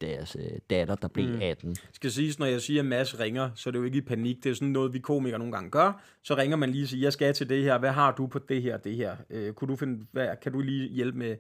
deres 0.02 0.36
øh, 0.40 0.46
datter, 0.70 0.96
der 0.96 1.08
blev 1.08 1.26
Mm. 1.30 1.40
18. 1.42 1.76
skal 1.94 2.12
siges, 2.12 2.40
når 2.40 2.46
jeg 2.46 2.62
siger, 2.62 2.82
at 2.82 2.86
Mads 2.86 3.20
ringer, 3.20 3.50
så 3.56 3.70
er 3.70 3.72
det 3.72 3.80
jo 3.80 3.84
ikke 3.84 3.98
i 3.98 4.02
panik. 4.02 4.44
Det 4.44 4.50
er 4.50 4.54
sådan 4.54 4.68
noget, 4.68 4.94
vi 4.94 5.00
komikere 5.00 5.40
nogle 5.40 5.54
gange 5.54 5.70
gør. 5.70 6.02
Så 6.24 6.38
ringer 6.38 6.58
man 6.58 6.70
lige 6.70 6.84
og 6.84 6.88
siger, 6.88 7.06
jeg 7.06 7.14
skal 7.14 7.34
til 7.34 7.50
det 7.50 7.64
her. 7.64 7.78
Hvad 7.80 7.92
har 7.92 8.12
du 8.12 8.28
på 8.28 8.40
det 8.40 8.62
her 8.62 8.78
det 8.78 8.96
her? 8.96 9.16
Øh, 9.30 9.54
kunne 9.54 9.68
du 9.68 9.76
finde, 9.76 10.06
hvad, 10.12 10.28
kan 10.44 10.52
du 10.52 10.60
lige 10.60 10.90
hjælpe 10.90 11.18
med 11.18 11.36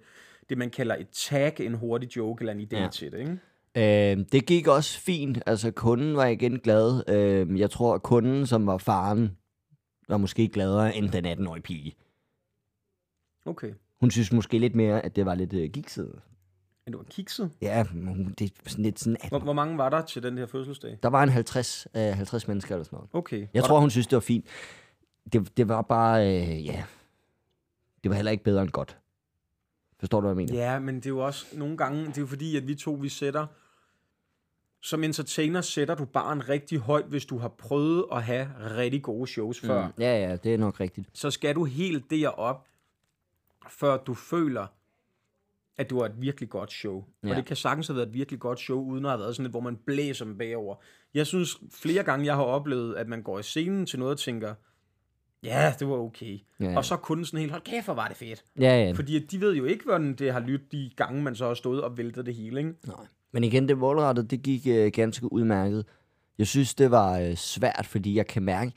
det, 0.49 0.57
man 0.57 0.69
kalder 0.69 0.95
et 0.95 1.07
tag, 1.09 1.53
en 1.59 1.73
hurtig 1.73 2.17
joke 2.17 2.41
eller 2.41 2.53
en 2.53 2.59
idé 2.61 2.77
ja. 2.81 2.87
til 2.91 3.11
det, 3.11 3.19
ikke? 3.19 3.37
Øh, 4.19 4.25
det 4.31 4.45
gik 4.45 4.67
også 4.67 4.99
fint. 4.99 5.39
Altså, 5.45 5.71
kunden 5.71 6.15
var 6.15 6.25
igen 6.25 6.59
glad. 6.59 7.03
Øh, 7.09 7.59
jeg 7.59 7.69
tror, 7.69 7.93
at 7.95 8.03
kunden, 8.03 8.47
som 8.47 8.67
var 8.67 8.77
faren, 8.77 9.31
var 10.11 10.17
måske 10.17 10.47
gladere 10.47 10.95
end 10.95 11.09
den 11.09 11.25
18-årige 11.25 11.61
pige. 11.61 11.95
Okay. 13.45 13.73
Hun 13.99 14.11
synes 14.11 14.31
måske 14.31 14.57
lidt 14.57 14.75
mere, 14.75 15.05
at 15.05 15.15
det 15.15 15.25
var 15.25 15.35
lidt 15.35 15.53
øh, 15.53 15.69
gikset. 15.69 16.21
Men 16.85 16.91
du 16.91 16.97
var 16.97 17.05
kikset. 17.09 17.51
Ja, 17.61 17.83
hun, 17.83 18.35
det 18.39 18.51
er 18.51 18.69
sådan 18.69 18.83
lidt 18.85 18.99
sådan... 18.99 19.17
Hvor, 19.29 19.39
hvor 19.39 19.53
mange 19.53 19.77
var 19.77 19.89
der 19.89 20.01
til 20.01 20.23
den 20.23 20.37
her 20.37 20.45
fødselsdag? 20.45 20.97
Der 21.03 21.09
var 21.09 21.23
en 21.23 21.29
50, 21.29 21.87
øh, 21.95 22.01
50 22.01 22.47
mennesker 22.47 22.75
eller 22.75 22.83
sådan 22.83 22.97
noget. 22.97 23.09
Okay. 23.13 23.47
Jeg 23.53 23.61
Var 23.61 23.67
tror, 23.67 23.79
hun 23.79 23.89
synes, 23.89 24.07
det 24.07 24.15
var 24.15 24.19
fint. 24.21 24.45
Det, 25.33 25.57
det 25.57 25.67
var 25.69 25.81
bare, 25.81 26.27
øh, 26.27 26.65
ja... 26.65 26.83
Det 28.03 28.09
var 28.09 28.15
heller 28.15 28.31
ikke 28.31 28.43
bedre 28.43 28.61
end 28.61 28.69
godt. 28.69 28.97
Forstår 29.99 30.21
du, 30.21 30.27
hvad 30.27 30.43
jeg 30.43 30.51
mener? 30.51 30.71
Ja, 30.71 30.79
men 30.79 30.95
det 30.95 31.05
er 31.05 31.09
jo 31.09 31.19
også 31.19 31.45
nogle 31.53 31.77
gange, 31.77 32.05
det 32.05 32.17
er 32.17 32.21
jo 32.21 32.27
fordi, 32.27 32.57
at 32.57 32.67
vi 32.67 32.75
to, 32.75 32.91
vi 32.93 33.09
sætter, 33.09 33.47
som 34.81 35.03
entertainer 35.03 35.61
sætter 35.61 35.95
du 35.95 36.05
barn 36.05 36.49
rigtig 36.49 36.79
højt, 36.79 37.05
hvis 37.05 37.25
du 37.25 37.37
har 37.37 37.47
prøvet 37.47 38.05
at 38.11 38.23
have 38.23 38.49
rigtig 38.59 39.01
gode 39.01 39.27
shows 39.27 39.59
før. 39.59 39.87
Mm. 39.87 39.93
Ja, 39.99 40.29
ja, 40.29 40.35
det 40.35 40.53
er 40.53 40.57
nok 40.57 40.79
rigtigt. 40.79 41.09
Så 41.13 41.31
skal 41.31 41.55
du 41.55 41.65
helt 41.65 42.09
derop, 42.09 42.67
før 43.69 43.97
du 43.97 44.13
føler, 44.13 44.67
at 45.77 45.89
du 45.89 45.99
har 45.99 46.05
et 46.05 46.21
virkelig 46.21 46.49
godt 46.49 46.71
show. 46.71 47.05
Ja. 47.23 47.29
Og 47.29 47.35
det 47.35 47.45
kan 47.45 47.55
sagtens 47.55 47.87
have 47.87 47.95
været 47.95 48.07
et 48.07 48.13
virkelig 48.13 48.39
godt 48.39 48.59
show, 48.59 48.83
uden 48.83 49.05
at 49.05 49.11
have 49.11 49.19
været 49.19 49.35
sådan 49.35 49.45
et, 49.45 49.51
hvor 49.51 49.59
man 49.59 49.75
blæser 49.75 50.25
dem 50.25 50.37
bagover. 50.37 50.75
Jeg 51.13 51.27
synes 51.27 51.57
flere 51.71 52.03
gange, 52.03 52.25
jeg 52.25 52.35
har 52.35 52.43
oplevet, 52.43 52.95
at 52.95 53.07
man 53.07 53.23
går 53.23 53.39
i 53.39 53.43
scenen 53.43 53.85
til 53.85 53.99
noget 53.99 54.11
og 54.11 54.19
tænker, 54.19 54.53
ja, 55.43 55.73
det 55.79 55.87
var 55.87 55.95
okay. 55.95 56.39
Ja. 56.59 56.77
Og 56.77 56.85
så 56.85 56.97
kunden 56.97 57.25
sådan 57.25 57.39
helt, 57.39 57.51
hold 57.51 57.61
kæft, 57.61 57.85
hvor 57.85 57.93
var 57.93 58.07
det 58.07 58.17
fedt. 58.17 58.43
Ja, 58.59 58.83
ja. 58.85 58.91
Fordi 58.91 59.19
de 59.19 59.41
ved 59.41 59.55
jo 59.55 59.65
ikke, 59.65 59.83
hvordan 59.83 60.13
det 60.13 60.33
har 60.33 60.39
lyttet 60.39 60.71
de 60.71 60.91
gange, 60.95 61.23
man 61.23 61.35
så 61.35 61.47
har 61.47 61.53
stået 61.53 61.83
og 61.83 61.97
væltet 61.97 62.25
det 62.25 62.35
hele, 62.35 62.59
ikke? 62.59 62.73
Nej. 62.87 63.05
Men 63.31 63.43
igen, 63.43 63.67
det 63.67 63.77
målrettet, 63.77 64.31
det 64.31 64.41
gik 64.41 64.67
øh, 64.67 64.91
ganske 64.91 65.33
udmærket. 65.33 65.85
Jeg 66.37 66.47
synes, 66.47 66.75
det 66.75 66.91
var 66.91 67.19
øh, 67.19 67.35
svært, 67.35 67.85
fordi 67.85 68.15
jeg 68.15 68.27
kan 68.27 68.43
mærke, 68.43 68.71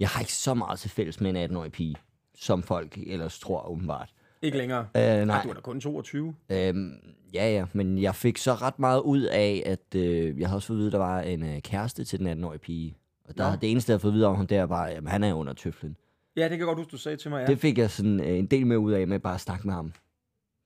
jeg 0.00 0.08
har 0.08 0.20
ikke 0.20 0.32
så 0.32 0.54
meget 0.54 0.78
til 0.78 0.90
fælles 0.90 1.20
med 1.20 1.30
en 1.30 1.50
18-årig 1.50 1.72
pige, 1.72 1.96
som 2.34 2.62
folk 2.62 2.98
ellers 3.06 3.38
tror 3.38 3.68
åbenbart. 3.68 4.12
Ikke 4.42 4.58
længere. 4.58 4.86
Øh, 4.96 5.26
nej. 5.26 5.42
Du 5.42 5.48
er 5.48 5.54
da 5.54 5.60
kun 5.60 5.80
22. 5.80 6.34
Øhm, 6.48 6.92
ja, 7.34 7.50
ja, 7.52 7.66
men 7.72 8.02
jeg 8.02 8.14
fik 8.14 8.38
så 8.38 8.54
ret 8.54 8.78
meget 8.78 9.00
ud 9.00 9.22
af, 9.22 9.62
at 9.66 9.94
øh, 10.00 10.40
jeg 10.40 10.48
havde 10.48 10.58
også 10.58 10.66
fået 10.66 10.76
at 10.76 10.78
vide, 10.78 10.88
at 10.88 10.92
der 10.92 10.98
var 10.98 11.20
en 11.20 11.42
øh, 11.42 11.60
kæreste 11.62 12.04
til 12.04 12.18
den 12.18 12.44
18-årige 12.44 12.58
pige. 12.58 12.96
Og 13.24 13.38
der, 13.38 13.50
Nå. 13.50 13.56
det 13.60 13.70
eneste, 13.70 13.90
jeg 13.90 13.94
havde 13.94 14.02
fået 14.02 14.12
at 14.12 14.14
vide 14.14 14.26
om 14.26 14.36
ham 14.36 14.46
der, 14.46 14.62
var, 14.62 14.84
at 14.84 15.08
han 15.08 15.24
er 15.24 15.34
under 15.34 15.52
tøflen. 15.52 15.96
Ja, 16.36 16.48
det 16.48 16.58
kan 16.58 16.66
godt 16.66 16.78
huske, 16.78 16.90
du 16.90 16.96
sagde 16.96 17.16
til 17.16 17.30
mig, 17.30 17.36
ja. 17.36 17.42
Ja. 17.42 17.46
Det 17.46 17.58
fik 17.58 17.78
jeg 17.78 17.90
sådan 17.90 18.20
øh, 18.20 18.38
en 18.38 18.46
del 18.46 18.66
med 18.66 18.76
ud 18.76 18.92
af, 18.92 19.06
med 19.08 19.18
bare 19.18 19.34
at 19.34 19.40
snakke 19.40 19.66
med 19.66 19.74
ham. 19.74 19.92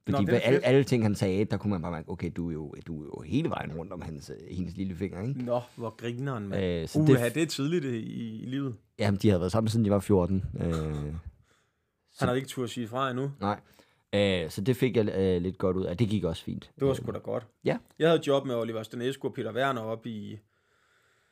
Fordi 0.09 0.25
Nå, 0.25 0.33
alle, 0.33 0.65
alle 0.65 0.85
ting, 0.85 1.03
han 1.05 1.15
sagde, 1.15 1.45
der 1.45 1.57
kunne 1.57 1.71
man 1.71 1.83
bare 1.83 1.93
mærke, 1.93 2.09
okay, 2.09 2.31
du 2.37 2.49
er 2.49 2.53
jo, 2.53 2.75
du 2.87 3.03
er 3.03 3.07
jo 3.07 3.21
hele 3.21 3.51
vejen 3.51 3.73
rundt 3.73 3.93
om 3.93 4.03
hans, 4.03 4.31
øh, 4.31 4.57
hendes 4.57 4.77
lille 4.77 4.95
finger, 4.97 5.23
ikke? 5.23 5.45
Nå, 5.45 5.61
hvor 5.77 5.91
grineren, 5.91 6.49
mand. 6.49 6.65
Øh, 6.65 6.89
så 6.89 6.99
Uha, 6.99 7.25
det, 7.25 7.35
det, 7.35 7.43
er 7.43 7.47
tidligt 7.47 7.85
i, 7.85 7.99
i, 7.99 8.43
i 8.43 8.47
livet. 8.47 8.77
jamen, 8.99 9.21
de 9.23 9.29
havde 9.29 9.41
været 9.41 9.53
sammen, 9.53 9.69
siden 9.69 9.85
de 9.85 9.91
var 9.91 9.99
14. 10.01 10.45
Øh, 10.61 10.73
Han 12.19 12.29
har 12.29 12.33
ikke 12.35 12.49
tur 12.49 12.65
at 12.65 12.71
sige 12.71 12.89
fra 12.89 13.11
endnu. 13.11 13.31
nej. 13.41 13.61
Øh, 14.15 14.51
så 14.51 14.61
det 14.61 14.77
fik 14.77 14.97
jeg 14.97 15.09
øh, 15.09 15.43
lidt 15.43 15.59
godt 15.59 15.77
ud 15.77 15.85
af. 15.85 15.97
Det 15.97 16.09
gik 16.09 16.25
også 16.25 16.45
fint. 16.45 16.71
Det 16.81 16.89
var 16.89 16.95
sgu 16.95 17.13
da 17.13 17.19
godt. 17.19 17.47
Ja. 17.65 17.77
Jeg 17.99 18.09
havde 18.09 18.23
job 18.27 18.47
med 18.47 18.55
Oliver 18.55 18.83
Stanescu 18.83 19.29
og 19.29 19.35
Peter 19.35 19.55
Werner 19.55 19.81
op 19.81 20.07
i... 20.07 20.39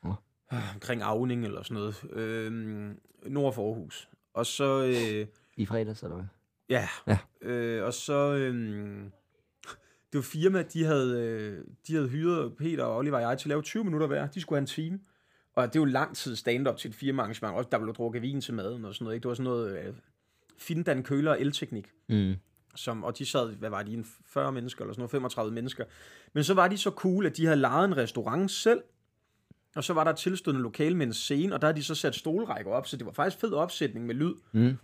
Nå. 0.04 0.14
Øh, 0.52 0.74
omkring 0.74 1.02
Avning 1.02 1.44
eller 1.44 1.62
sådan 1.62 1.74
noget. 1.74 2.04
Øhm, 2.12 3.00
nord 3.26 3.52
for 3.54 3.68
Aarhus. 3.68 4.08
Og 4.34 4.46
så... 4.46 4.84
Øh, 4.84 5.26
I 5.56 5.66
fredags, 5.66 6.02
eller 6.02 6.16
hvad? 6.16 6.26
Ja. 6.70 6.88
Ja. 7.06 7.18
Øh, 7.42 7.84
og 7.84 7.94
så... 7.94 8.34
Øh, 8.34 9.04
det 10.12 10.18
var 10.18 10.22
firma, 10.22 10.62
de 10.62 10.84
havde, 10.84 11.20
øh, 11.20 11.64
de 11.86 11.94
havde 11.94 12.08
hyret 12.08 12.56
Peter 12.56 12.84
og 12.84 12.96
Oliver 12.96 13.16
og 13.16 13.22
jeg 13.22 13.38
til 13.38 13.46
at 13.46 13.48
lave 13.48 13.62
20 13.62 13.84
minutter 13.84 14.06
hver. 14.06 14.26
De 14.26 14.40
skulle 14.40 14.56
have 14.56 14.62
en 14.62 14.66
time. 14.66 15.00
Og 15.56 15.66
det 15.66 15.76
er 15.76 15.80
jo 15.80 15.84
lang 15.84 16.16
tid 16.16 16.36
stand-up 16.36 16.76
til 16.76 16.88
et 16.88 16.94
firmaarrangement. 16.94 17.56
Også 17.56 17.68
der 17.72 17.78
blev 17.78 17.94
drukket 17.94 18.22
vin 18.22 18.40
til 18.40 18.54
maden 18.54 18.84
og 18.84 18.94
sådan 18.94 19.04
noget. 19.04 19.14
Ikke? 19.14 19.22
Det 19.22 19.28
var 19.28 19.34
sådan 19.34 19.44
noget 19.44 19.78
øh, 19.78 19.94
Findan, 20.58 21.02
Køler 21.02 21.30
og 21.30 21.40
elteknik. 21.40 21.90
Mm. 22.08 22.34
som, 22.74 23.04
og 23.04 23.18
de 23.18 23.26
sad, 23.26 23.54
hvad 23.54 23.70
var 23.70 23.82
de, 23.82 23.92
en 23.94 24.06
40 24.26 24.52
mennesker 24.52 24.82
eller 24.82 24.92
sådan 24.92 25.00
noget, 25.00 25.10
35 25.10 25.54
mennesker. 25.54 25.84
Men 26.32 26.44
så 26.44 26.54
var 26.54 26.68
de 26.68 26.78
så 26.78 26.90
cool, 26.90 27.26
at 27.26 27.36
de 27.36 27.44
havde 27.44 27.60
lejet 27.60 27.84
en 27.84 27.96
restaurant 27.96 28.50
selv, 28.50 28.82
og 29.76 29.84
så 29.84 29.92
var 29.92 30.04
der 30.04 30.12
tilstødende 30.12 30.62
lokal 30.62 30.96
med 30.96 31.06
en 31.06 31.12
scene, 31.12 31.54
og 31.54 31.60
der 31.60 31.66
havde 31.66 31.78
de 31.78 31.84
så 31.84 31.94
sat 31.94 32.14
stolrækker 32.14 32.72
op, 32.72 32.86
så 32.86 32.96
det 32.96 33.06
var 33.06 33.12
faktisk 33.12 33.40
fed 33.40 33.52
opsætning 33.52 34.06
med 34.06 34.14
lyd. 34.14 34.34
Mm. 34.52 34.76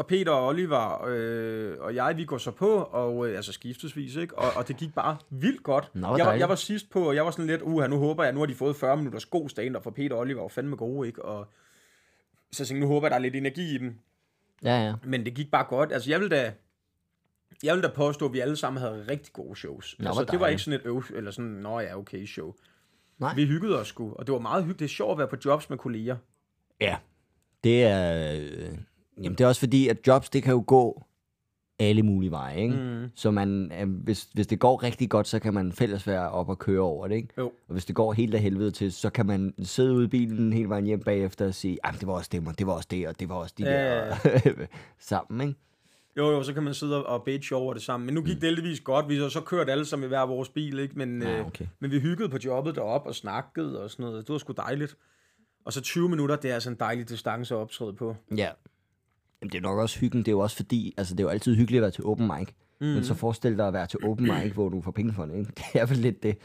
Og 0.00 0.06
Peter 0.06 0.32
og 0.32 0.46
Oliver 0.46 1.04
øh, 1.08 1.76
og 1.80 1.94
jeg, 1.94 2.16
vi 2.16 2.24
går 2.24 2.38
så 2.38 2.50
på, 2.50 2.82
og 2.82 3.28
øh, 3.28 3.36
altså 3.36 3.52
skiftesvis, 3.52 4.16
ikke? 4.16 4.38
Og, 4.38 4.52
og 4.56 4.68
det 4.68 4.76
gik 4.76 4.94
bare 4.94 5.16
vildt 5.30 5.62
godt. 5.62 5.90
Nå, 5.94 6.16
jeg, 6.16 6.26
var, 6.26 6.32
jeg 6.32 6.48
var 6.48 6.54
sidst 6.54 6.90
på, 6.90 7.08
og 7.08 7.14
jeg 7.14 7.24
var 7.24 7.30
sådan 7.30 7.46
lidt, 7.46 7.62
uha, 7.62 7.86
nu 7.86 7.98
håber 7.98 8.24
jeg, 8.24 8.32
nu 8.32 8.38
har 8.38 8.46
de 8.46 8.54
fået 8.54 8.76
40 8.76 8.96
minutters 8.96 9.26
god 9.26 9.48
stand 9.48 9.76
for 9.82 9.90
Peter 9.90 10.14
og 10.14 10.20
Oliver 10.20 10.40
var 10.40 10.48
fandme 10.48 10.76
gode, 10.76 11.08
ikke? 11.08 11.24
Og 11.24 11.52
så 12.52 12.62
jeg 12.62 12.66
tænkte, 12.66 12.80
nu 12.80 12.86
håber 12.86 13.06
jeg, 13.06 13.10
der 13.10 13.16
er 13.16 13.20
lidt 13.20 13.36
energi 13.36 13.74
i 13.74 13.78
dem. 13.78 13.98
Ja, 14.62 14.84
ja. 14.84 14.94
Men 15.04 15.24
det 15.24 15.34
gik 15.34 15.50
bare 15.50 15.64
godt. 15.64 15.92
Altså, 15.92 16.10
jeg 16.10 16.20
vil 16.20 16.30
da... 16.30 16.52
Jeg 17.62 17.74
vil 17.74 17.82
da 17.82 17.88
påstå, 17.88 18.26
at 18.26 18.32
vi 18.32 18.40
alle 18.40 18.56
sammen 18.56 18.82
havde 18.82 19.04
rigtig 19.10 19.32
gode 19.32 19.56
shows. 19.56 19.96
Nå, 19.98 20.08
altså, 20.08 20.24
det 20.24 20.40
var 20.40 20.46
ikke 20.46 20.62
sådan 20.62 20.80
et 20.80 20.86
øv, 20.86 21.02
eller 21.14 21.30
sådan, 21.30 21.50
nå 21.50 21.80
ja, 21.80 21.98
okay 21.98 22.26
show. 22.26 22.54
Nej. 23.18 23.34
Vi 23.34 23.46
hyggede 23.46 23.80
os 23.80 23.88
sgu, 23.88 24.12
og 24.12 24.26
det 24.26 24.32
var 24.32 24.38
meget 24.38 24.64
hyggeligt. 24.64 24.78
Det 24.78 24.84
er 24.84 24.88
sjovt 24.88 25.12
at 25.12 25.18
være 25.18 25.28
på 25.28 25.36
jobs 25.44 25.70
med 25.70 25.78
kolleger. 25.78 26.16
Ja, 26.80 26.96
det 27.64 27.84
er... 27.84 28.34
Øh, 28.34 28.78
jamen, 29.22 29.38
det 29.38 29.44
er 29.44 29.48
også 29.48 29.60
fordi, 29.60 29.88
at 29.88 30.06
jobs, 30.06 30.30
det 30.30 30.42
kan 30.42 30.52
jo 30.52 30.64
gå 30.66 31.04
alle 31.78 32.02
mulige 32.02 32.30
veje, 32.30 32.60
ikke? 32.60 32.74
Mm. 32.76 33.10
Så 33.14 33.30
man, 33.30 33.72
øh, 33.80 33.88
hvis, 33.88 34.28
hvis 34.34 34.46
det 34.46 34.58
går 34.58 34.82
rigtig 34.82 35.10
godt, 35.10 35.28
så 35.28 35.38
kan 35.38 35.54
man 35.54 35.72
fælles 35.72 36.06
være 36.06 36.30
op 36.30 36.48
og 36.48 36.58
køre 36.58 36.80
over 36.80 37.08
det, 37.08 37.14
ikke? 37.14 37.28
Jo. 37.38 37.46
Og 37.46 37.72
hvis 37.72 37.84
det 37.84 37.94
går 37.96 38.12
helt 38.12 38.34
af 38.34 38.40
helvede 38.40 38.70
til, 38.70 38.92
så 38.92 39.10
kan 39.10 39.26
man 39.26 39.54
sidde 39.62 39.94
ude 39.94 40.04
i 40.04 40.08
bilen 40.08 40.52
hele 40.52 40.68
vejen 40.68 40.84
hjem 40.84 41.00
bagefter 41.00 41.46
og 41.46 41.54
sige, 41.54 41.78
at 41.84 41.94
det 42.00 42.06
var 42.06 42.12
også 42.14 42.28
det, 42.32 42.46
og 42.48 42.58
det 42.58 42.66
var 42.66 42.72
også 42.72 42.88
det, 42.90 43.08
og 43.08 43.20
det 43.20 43.28
var 43.28 43.34
også 43.34 43.54
de 43.58 43.64
Ja, 43.64 44.08
der 44.08 44.66
sammen, 44.98 45.48
ikke? 45.48 45.60
Jo, 46.16 46.30
jo, 46.30 46.42
så 46.42 46.52
kan 46.52 46.62
man 46.62 46.74
sidde 46.74 47.06
og 47.06 47.22
bitch 47.24 47.52
over 47.54 47.72
det 47.74 47.82
sammen. 47.82 48.06
Men 48.06 48.14
nu 48.14 48.22
gik 48.22 48.34
det 48.34 48.42
heldigvis 48.44 48.80
godt. 48.80 49.08
Vi 49.08 49.16
har 49.16 49.28
så 49.28 49.40
kørt 49.40 49.70
alle 49.70 49.84
sammen 49.84 50.04
i 50.06 50.08
hver 50.08 50.26
vores 50.26 50.48
bil, 50.48 50.78
ikke? 50.78 50.98
Men, 50.98 51.22
Ja, 51.22 51.38
øh, 51.38 51.46
okay. 51.46 51.66
men 51.80 51.90
vi 51.90 52.00
hyggede 52.00 52.28
på 52.28 52.38
jobbet 52.44 52.74
derop 52.74 53.06
og 53.06 53.14
snakkede 53.14 53.82
og 53.82 53.90
sådan 53.90 54.04
noget. 54.06 54.26
Det 54.26 54.32
var 54.32 54.38
sgu 54.38 54.52
dejligt. 54.56 54.96
Og 55.64 55.72
så 55.72 55.80
20 55.80 56.08
minutter, 56.08 56.36
det 56.36 56.50
er 56.50 56.54
altså 56.54 56.70
en 56.70 56.76
dejlig 56.80 57.08
distance 57.08 57.54
at 57.54 57.58
optræde 57.58 57.92
på. 57.92 58.16
Ja. 58.36 58.48
Jamen, 59.42 59.50
det 59.52 59.58
er 59.58 59.62
nok 59.62 59.78
også 59.78 59.98
hyggen. 59.98 60.20
Det 60.20 60.28
er 60.28 60.32
jo 60.32 60.38
også 60.40 60.56
fordi, 60.56 60.94
altså 60.96 61.14
det 61.14 61.20
er 61.20 61.24
jo 61.24 61.30
altid 61.30 61.54
hyggeligt 61.56 61.78
at 61.78 61.82
være 61.82 61.90
til 61.90 62.04
open 62.04 62.26
mic. 62.38 62.48
Mm. 62.80 62.86
Men 62.86 63.04
så 63.04 63.14
forestil 63.14 63.58
dig 63.58 63.66
at 63.66 63.72
være 63.72 63.86
til 63.86 63.98
open 64.04 64.26
mic, 64.26 64.52
hvor 64.52 64.68
du 64.68 64.80
får 64.80 64.90
penge 64.90 65.12
for 65.12 65.26
det, 65.26 65.38
ikke? 65.38 65.52
Det 65.72 65.80
er 65.80 65.86
vel 65.86 65.96
lidt 65.98 66.22
det. 66.22 66.36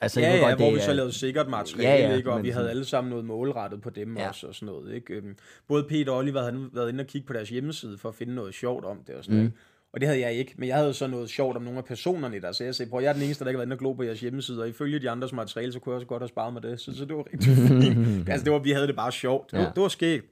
Altså, 0.00 0.20
Ja, 0.20 0.34
ja, 0.36 0.42
godt, 0.42 0.56
hvor 0.56 0.66
det 0.66 0.74
vi 0.74 0.80
så 0.80 0.92
lavede 0.92 1.12
sikkert 1.12 1.48
materiale, 1.48 1.88
Ja, 2.04 2.10
ja, 2.10 2.16
ikke? 2.16 2.32
og 2.32 2.42
vi 2.42 2.50
havde 2.50 2.70
alle 2.70 2.84
sammen 2.84 3.10
noget 3.10 3.24
målrettet 3.24 3.80
på 3.82 3.90
dem 3.90 4.16
Ja. 4.16 4.28
også 4.28 4.46
og 4.46 4.54
sådan 4.54 4.66
noget. 4.66 4.94
Ikke? 4.94 5.14
Øhm, 5.14 5.36
Både 5.68 5.84
Peter 5.88 6.12
og 6.12 6.18
Oliver 6.18 6.40
havde 6.42 6.68
været 6.72 6.88
inde 6.92 7.02
og 7.02 7.06
kigge 7.06 7.26
på 7.26 7.32
deres 7.32 7.48
hjemmeside 7.48 7.98
for 7.98 8.08
at 8.08 8.14
finde 8.14 8.34
noget 8.34 8.54
sjovt 8.54 8.84
om 8.84 8.96
det 9.06 9.14
og 9.14 9.24
sådan 9.24 9.36
Mm. 9.36 9.42
noget. 9.42 9.52
Og 9.92 10.00
det 10.00 10.08
havde 10.08 10.20
jeg 10.20 10.32
ikke, 10.34 10.54
men 10.58 10.68
jeg 10.68 10.76
havde 10.76 10.94
så 10.94 11.06
noget 11.06 11.30
sjovt 11.30 11.56
om 11.56 11.62
nogle 11.62 11.78
af 11.78 11.84
personerne 11.84 12.40
der, 12.40 12.52
så 12.52 12.64
jeg 12.64 12.74
sagde, 12.74 12.90
prøv, 12.90 13.00
jeg 13.02 13.08
er 13.08 13.12
den 13.12 13.22
eneste, 13.22 13.44
der 13.44 13.50
ikke 13.50 13.56
har 13.56 13.60
været 13.60 13.66
inde 13.66 13.74
og 13.74 13.78
glo 13.78 13.92
på 13.92 14.02
jeres 14.02 14.20
hjemmeside, 14.20 14.62
og 14.62 14.68
ifølge 14.68 14.98
de 14.98 15.10
andres 15.10 15.32
materiale, 15.32 15.72
så 15.72 15.78
kunne 15.78 15.90
jeg 15.92 15.96
også 15.96 16.06
godt 16.06 16.22
have 16.22 16.28
sparet 16.28 16.52
med 16.54 16.62
det, 16.62 16.80
så, 16.80 16.96
så 16.96 17.04
det 17.04 17.16
var 17.16 17.24
rigtig 17.32 17.56
fint. 17.68 18.28
altså, 18.30 18.44
det 18.44 18.52
var, 18.52 18.58
vi 18.58 18.70
havde 18.70 18.86
det 18.86 18.96
bare 18.96 19.12
sjovt. 19.12 19.50
Det, 19.50 19.58
var, 19.58 19.64
Ja. 19.64 19.70
det 19.74 19.82
var 19.82 19.88
skægt. 19.88 20.24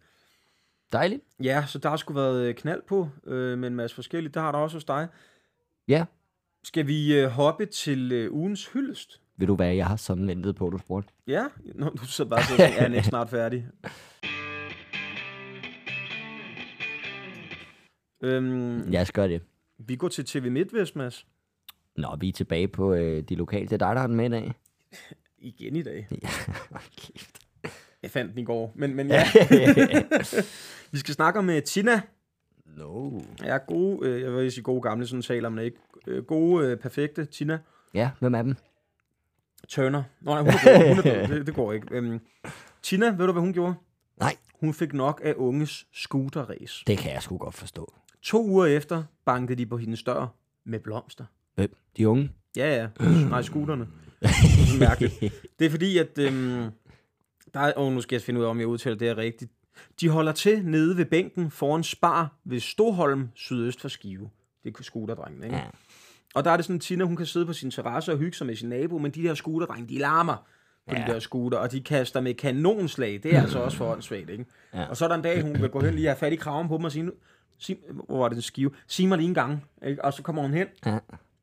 Dejligt. 0.92 1.22
Ja, 1.42 1.64
så 1.66 1.78
der 1.78 1.88
har 1.88 1.96
sgu 1.96 2.14
været 2.14 2.46
øh, 2.48 2.54
knald 2.54 2.82
på 2.88 3.08
øh, 3.26 3.58
med 3.58 3.68
en 3.68 3.74
masse 3.76 3.94
forskelligt. 3.94 4.34
Det 4.34 4.42
har 4.42 4.52
der 4.52 4.58
også 4.58 4.76
hos 4.76 4.84
dig. 4.84 5.08
Ja. 5.88 6.04
Skal 6.64 6.86
vi 6.86 7.18
øh, 7.20 7.28
hoppe 7.28 7.66
til 7.66 8.12
øh, 8.12 8.32
ugens 8.32 8.66
hyldest? 8.66 9.20
Ved 9.36 9.46
du 9.46 9.54
hvad, 9.56 9.74
jeg 9.74 9.86
har 9.86 9.96
sådan 9.96 10.26
ventet 10.28 10.56
på, 10.56 10.70
du 10.70 10.78
spurgte. 10.78 11.12
Ja, 11.26 11.44
Nå, 11.74 11.88
du 11.88 12.06
sidder 12.06 12.30
bare 12.30 12.42
siger, 12.42 12.64
er 12.64 12.82
han 12.82 12.94
ikke 12.94 13.06
snart 13.06 13.30
færdig? 13.30 13.66
Øhm, 18.24 18.92
Jeg 18.92 19.06
skal 19.06 19.30
det. 19.30 19.42
Vi 19.78 19.96
går 19.96 20.08
til 20.08 20.24
TV 20.24 20.50
MidtVest, 20.50 20.96
Mads. 20.96 21.26
Nå, 21.96 22.16
vi 22.20 22.28
er 22.28 22.32
tilbage 22.32 22.68
på 22.68 22.94
øh, 22.94 23.22
de 23.22 23.34
lokale. 23.34 23.64
Det 23.64 23.72
er 23.72 23.76
dig, 23.86 23.94
der 23.94 24.00
har 24.00 24.06
den 24.06 24.16
med 24.16 24.24
i 24.26 24.28
dag. 24.28 24.52
Igen 25.38 25.76
i 25.76 25.82
dag. 25.82 26.08
Ja, 26.10 26.28
kæft. 27.00 27.38
Jeg 28.02 28.10
fandt 28.10 28.30
den 28.30 28.38
i 28.38 28.44
går, 28.44 28.72
men, 28.74 28.94
men 28.94 29.08
ja. 29.08 29.24
Vi 30.92 30.98
skal 30.98 31.14
snakke 31.14 31.38
om 31.38 31.48
uh, 31.48 31.58
Tina. 31.60 32.00
no. 32.76 33.20
Ja, 33.44 33.56
gode, 33.56 34.08
øh, 34.08 34.20
jeg 34.20 34.32
vil 34.32 34.52
sige 34.52 34.64
gode 34.64 34.82
gamle, 34.82 35.06
sådan 35.06 35.22
taler 35.22 35.48
man 35.48 35.64
ikke. 35.64 35.76
Øh, 36.06 36.24
gode, 36.24 36.66
øh, 36.66 36.76
perfekte 36.76 37.24
Tina 37.24 37.58
Ja, 37.94 38.10
hvem 38.20 38.34
er 38.34 38.42
dem? 38.42 38.56
Turner. 39.68 40.02
Nå, 40.20 40.32
nej, 40.34 40.40
hun 40.40 40.48
er 40.48 40.52
død. 40.64 40.88
Hun 40.88 40.98
er 40.98 41.26
død. 41.26 41.36
Det, 41.36 41.46
det 41.46 41.54
går 41.54 41.72
ikke. 41.72 41.86
Øhm, 41.90 42.20
Tina, 42.82 43.06
ved 43.06 43.26
du, 43.26 43.32
hvad 43.32 43.42
hun 43.42 43.52
gjorde? 43.52 43.74
Nej. 44.20 44.36
Hun 44.60 44.74
fik 44.74 44.92
nok 44.92 45.20
af 45.24 45.34
unges 45.36 45.86
scooterrace. 45.92 46.84
Det 46.86 46.98
kan 46.98 47.12
jeg 47.12 47.22
sgu 47.22 47.38
godt 47.38 47.54
forstå. 47.54 47.94
To 48.22 48.46
uger 48.46 48.66
efter 48.66 49.04
bankede 49.24 49.58
de 49.58 49.66
på 49.66 49.76
hendes 49.76 50.02
dør 50.02 50.34
med 50.64 50.80
blomster. 50.80 51.24
Hvem? 51.54 51.76
De 51.96 52.08
unge? 52.08 52.30
Ja, 52.56 52.76
ja. 52.76 52.88
Nej, 53.28 53.42
scooterne. 53.42 53.88
Det 54.20 54.28
er 54.28 54.78
mærkeligt. 54.78 55.14
Det 55.58 55.66
er 55.66 55.70
fordi, 55.70 55.98
at... 55.98 56.18
Øhm, 56.18 56.70
der 57.54 57.60
er, 57.60 57.72
oh, 57.76 57.92
nu 57.92 58.00
skal 58.00 58.16
jeg 58.16 58.22
finde 58.22 58.40
ud 58.40 58.44
af, 58.44 58.48
om 58.50 58.58
jeg 58.58 58.66
udtaler 58.66 58.96
det 58.96 59.08
er 59.08 59.16
rigtigt. 59.16 59.52
De 60.00 60.08
holder 60.08 60.32
til 60.32 60.64
nede 60.64 60.96
ved 60.96 61.04
bænken 61.04 61.50
foran 61.50 61.82
Spar 61.82 62.32
ved 62.44 62.60
Stoholm, 62.60 63.28
sydøst 63.34 63.80
for 63.80 63.88
Skive. 63.88 64.30
Det 64.64 64.76
er 64.78 64.82
scooterdrengene, 64.82 65.46
ikke? 65.46 65.56
Ja. 65.56 65.64
Og 66.34 66.44
der 66.44 66.50
er 66.50 66.56
det 66.56 66.64
sådan, 66.64 66.80
Tina, 66.80 67.04
hun 67.04 67.16
kan 67.16 67.26
sidde 67.26 67.46
på 67.46 67.52
sin 67.52 67.70
terrasse 67.70 68.12
og 68.12 68.18
hygge 68.18 68.36
sig 68.36 68.46
med 68.46 68.56
sin 68.56 68.68
nabo, 68.68 68.98
men 68.98 69.10
de 69.10 69.22
der 69.22 69.34
scooterdrenge, 69.34 69.88
de 69.88 69.98
larmer 69.98 70.36
på 70.88 70.94
ja. 70.96 71.04
De 71.06 71.12
der 71.12 71.18
scooter, 71.18 71.58
og 71.58 71.72
de 71.72 71.80
kaster 71.80 72.20
med 72.20 72.34
kanonslag. 72.34 73.20
Det 73.22 73.34
er 73.36 73.40
altså 73.42 73.58
også 73.58 73.76
for 73.76 73.92
åndssvagt, 73.92 74.30
ikke? 74.30 74.44
Ja. 74.74 74.84
Og 74.88 74.96
så 74.96 75.04
er 75.04 75.08
der 75.08 75.16
en 75.16 75.22
dag, 75.22 75.42
hun 75.42 75.60
vil 75.60 75.68
gå 75.70 75.80
hen 75.80 75.94
lige 75.94 76.06
have 76.06 76.16
fat 76.16 76.32
i 76.32 76.36
kraven 76.36 76.68
på 76.68 76.76
dem 76.76 76.84
og 76.84 76.92
sige, 76.92 77.02
"Nu- 77.02 77.12
sig, 77.58 77.76
hvor 77.92 78.18
var 78.18 78.28
det 78.28 78.36
en 78.36 78.42
skive? 78.42 78.70
Sig 78.86 79.08
mig 79.08 79.18
lige 79.18 79.28
en 79.28 79.34
gang. 79.34 79.64
Ikke? 79.86 80.04
Og 80.04 80.12
så 80.12 80.22
kommer 80.22 80.42
hun 80.42 80.52
hen 80.54 80.66
Ja. 80.86 80.94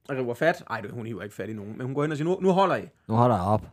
og 0.10 0.16
river 0.18 0.34
fat. 0.34 0.64
Ej, 0.70 0.82
det- 0.82 0.92
hun 0.92 1.06
hiver 1.06 1.24
ikke 1.24 1.36
fat 1.36 1.50
i 1.50 1.54
nogen. 1.54 1.78
Men 1.78 1.86
hun 1.86 1.96
går 1.96 2.02
hen 2.02 2.12
og 2.12 2.18
siger, 2.18 2.28
nu, 2.30 2.40
nu 2.42 2.52
holder 2.52 2.76
I. 2.76 2.84
Nu 3.08 3.16
holder 3.16 3.36
jeg 3.36 3.46
op. 3.46 3.68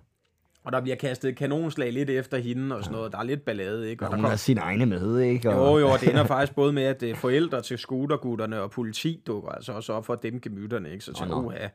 Og 0.66 0.72
der 0.72 0.81
bliver 0.81 0.96
kastet 0.96 1.37
kanonslag 1.37 1.92
lidt 1.92 2.11
efter 2.11 2.38
hende 2.38 2.76
og 2.76 2.85
sådan 2.85 2.96
noget. 2.96 3.12
Der 3.12 3.18
er 3.18 3.22
lidt 3.22 3.44
ballade, 3.44 3.90
ikke? 3.90 4.05
Og 4.05 4.07
Og 4.07 4.11
der 4.11 4.16
hun 4.16 4.22
kom, 4.22 4.31
har 4.31 4.37
sin 4.37 4.59
egne 4.59 4.87
med, 4.87 5.18
ikke? 5.20 5.50
Og... 5.50 5.55
jo, 5.55 5.79
jo, 5.87 5.92
og 5.92 6.00
det 6.00 6.09
ender 6.11 6.24
faktisk 6.24 6.55
både 6.55 6.72
med, 6.72 6.83
at 6.83 7.02
øh, 7.02 7.16
forældre 7.16 7.62
til 7.62 7.79
scootergutterne 7.79 8.61
og 8.61 8.70
politi 8.70 9.22
dukker 9.26 9.50
altså 9.50 9.72
også 9.72 9.92
op 9.92 10.07
for 10.07 10.12
at 10.12 10.22
dæmpe 10.22 10.40
gemytterne, 10.48 10.92
ikke? 10.92 11.05
Så 11.05 11.12
til, 11.12 11.26
nå. 11.29 11.42
uha. 11.42 11.68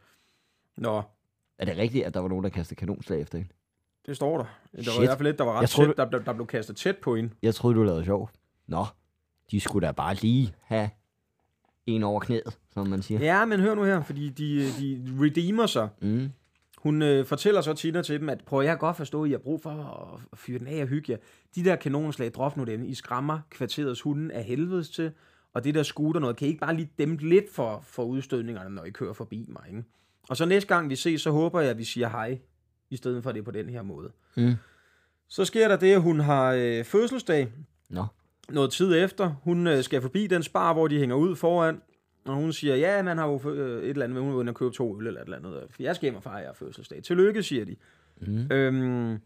Nå, 0.77 1.01
Er 1.59 1.65
det 1.65 1.77
rigtigt, 1.77 2.05
at 2.05 2.13
der 2.13 2.19
var 2.19 2.27
nogen, 2.29 2.43
der 2.43 2.49
kastede 2.49 2.79
kanonslag 2.79 3.21
efter 3.21 3.37
hende? 3.37 3.53
det 4.05 4.15
står 4.15 4.37
der. 4.37 4.45
Der 4.75 4.91
var 4.97 5.03
i 5.03 5.05
hvert 5.05 5.17
fald 5.17 5.27
et, 5.29 5.37
der 5.37 5.43
var 5.43 5.53
ret 5.53 5.61
Jeg 5.61 5.69
tror, 5.69 5.85
tæt, 5.85 5.97
der, 5.97 6.05
der, 6.05 6.19
der 6.19 6.33
blev 6.33 6.47
kastet 6.47 6.75
tæt 6.75 6.97
på 6.97 7.15
hende. 7.15 7.29
Jeg 7.41 7.55
troede, 7.55 7.75
du 7.77 7.83
lavede 7.83 8.05
sjov. 8.05 8.29
Nå, 8.67 8.85
de 9.51 9.59
skulle 9.59 9.87
da 9.87 9.91
bare 9.91 10.13
lige 10.13 10.53
have 10.61 10.89
en 11.85 12.03
over 12.03 12.19
knæet, 12.19 12.57
som 12.73 12.87
man 12.87 13.01
siger. 13.01 13.19
Ja, 13.19 13.45
men 13.45 13.59
hør 13.59 13.75
nu 13.75 13.83
her, 13.83 14.01
fordi 14.03 14.29
de, 14.29 14.65
de 14.79 15.17
redeemer 15.21 15.65
sig. 15.65 15.89
Mm. 16.01 16.31
Hun 16.83 17.01
øh, 17.01 17.25
fortæller 17.25 17.61
så 17.61 17.73
Tina 17.73 18.01
til 18.01 18.19
dem, 18.19 18.29
at 18.29 18.41
prøv, 18.45 18.61
jeg 18.63 18.77
godt 18.77 18.97
forstå, 18.97 19.23
at 19.23 19.29
I 19.29 19.31
har 19.31 19.37
brug 19.39 19.61
for 19.61 19.69
at- 20.33 20.39
fyre 20.39 20.59
den 20.59 20.67
af 20.67 20.81
og 20.81 20.87
hygge 20.87 21.11
jer. 21.11 21.17
De 21.55 21.63
der 21.63 21.75
kanonslag, 21.75 22.31
drop 22.31 22.57
nu 22.57 22.63
dem. 22.63 22.83
I 22.83 22.93
skræmmer 22.93 23.39
kvarterets 23.49 24.01
hunden 24.01 24.31
af 24.31 24.43
helvedes 24.43 24.89
til. 24.89 25.11
Og 25.53 25.63
det 25.63 25.75
der 25.75 25.83
scooter 25.83 26.19
noget, 26.19 26.35
kan 26.37 26.47
I 26.47 26.49
ikke 26.49 26.59
bare 26.59 26.75
lige 26.75 26.89
dæmpe 26.99 27.29
lidt 27.29 27.53
for, 27.53 27.83
for 27.87 28.03
udstødningerne, 28.03 28.75
når 28.75 28.85
I 28.85 28.89
kører 28.89 29.13
forbi 29.13 29.45
mig, 29.49 29.63
ikke? 29.69 29.83
Og 30.29 30.37
så 30.37 30.45
næste 30.45 30.67
gang 30.75 30.89
vi 30.89 30.95
ses, 30.95 31.21
så 31.21 31.31
håber 31.31 31.61
jeg, 31.61 31.69
at 31.69 31.77
vi 31.77 31.83
siger 31.83 32.09
hej, 32.09 32.39
i 32.89 32.95
stedet 32.95 33.23
for 33.23 33.29
at 33.29 33.35
det 33.35 33.41
er 33.41 33.45
på 33.45 33.51
den 33.51 33.69
her 33.69 33.81
måde. 33.81 34.11
Mm. 34.37 34.53
Så 35.27 35.45
sker 35.45 35.67
der 35.67 35.75
det, 35.75 35.93
at 35.93 36.01
hun 36.01 36.19
har 36.19 36.53
øh, 36.57 36.83
fødselsdag 36.83 37.51
Nå. 37.89 38.05
noget 38.49 38.71
tid 38.71 39.03
efter. 39.03 39.35
Hun 39.43 39.67
øh, 39.67 39.83
skal 39.83 40.01
forbi 40.01 40.27
den 40.27 40.43
spar, 40.43 40.73
hvor 40.73 40.87
de 40.87 40.99
hænger 40.99 41.15
ud 41.15 41.35
foran. 41.35 41.81
Og 42.25 42.35
hun 42.35 42.53
siger, 42.53 42.75
ja, 42.75 43.01
man 43.03 43.17
har 43.17 43.27
jo 43.27 43.49
øh, 43.51 43.83
et 43.83 43.89
eller 43.89 44.05
andet, 44.05 44.23
hun 44.23 44.47
og 44.47 44.55
købe 44.55 44.71
to 44.71 44.99
øl 45.01 45.07
eller 45.07 45.21
et 45.21 45.25
eller 45.25 45.37
andet. 45.37 45.63
For 45.69 45.83
jeg 45.83 45.95
skal 45.95 46.05
hjem 46.05 46.15
og 46.15 46.23
fejre 46.23 46.55
fødselsdag. 46.55 47.03
Tillykke, 47.03 47.43
siger 47.43 47.65
de. 47.65 47.75
Mm. 48.21 48.51
Øhm, 48.51 49.19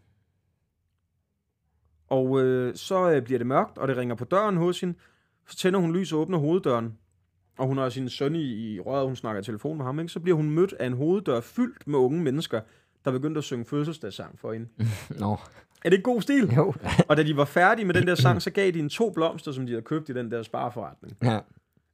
og 2.08 2.42
øh, 2.42 2.74
så 2.74 3.10
øh, 3.10 3.22
bliver 3.22 3.38
det 3.38 3.46
mørkt, 3.46 3.78
og 3.78 3.88
det 3.88 3.96
ringer 3.96 4.14
på 4.14 4.24
døren 4.24 4.56
hos 4.56 4.80
hende. 4.80 4.94
Så 5.48 5.56
tænder 5.56 5.80
hun 5.80 5.92
lys 5.96 6.12
og 6.12 6.18
åbner 6.20 6.38
hoveddøren. 6.38 6.98
Og 7.58 7.66
hun 7.66 7.78
har 7.78 7.88
sin 7.88 8.08
søn 8.08 8.34
i, 8.36 8.74
i 8.74 8.80
røret, 8.80 9.06
hun 9.06 9.16
snakker 9.16 9.40
i 9.40 9.44
telefon 9.44 9.76
med 9.76 9.84
ham. 9.84 9.98
Ikke? 10.00 10.12
Så 10.12 10.20
bliver 10.20 10.36
hun 10.36 10.50
mødt 10.50 10.72
af 10.72 10.86
en 10.86 10.92
hoveddør 10.92 11.40
fyldt 11.40 11.86
med 11.86 11.98
unge 11.98 12.22
mennesker, 12.22 12.60
der 13.04 13.10
begyndte 13.12 13.38
at 13.38 13.44
synge 13.44 13.64
fødselsdagssang 13.64 14.38
for 14.38 14.52
hende. 14.52 14.68
Nå, 15.20 15.36
Er 15.84 15.90
det 15.90 16.02
god 16.02 16.22
stil? 16.22 16.54
jo. 16.56 16.74
Og 17.08 17.16
da 17.16 17.22
de 17.22 17.36
var 17.36 17.44
færdige 17.44 17.86
med 17.86 17.94
den 17.94 18.06
der 18.06 18.14
sang, 18.24 18.42
så 18.42 18.50
gav 18.50 18.70
de 18.70 18.78
en 18.78 18.88
to 18.88 19.10
blomster, 19.10 19.52
som 19.52 19.66
de 19.66 19.72
havde 19.72 19.82
købt 19.82 20.08
i 20.08 20.12
den 20.12 20.30
der 20.30 20.42
spareforretning. 20.42 21.16
ja. 21.22 21.38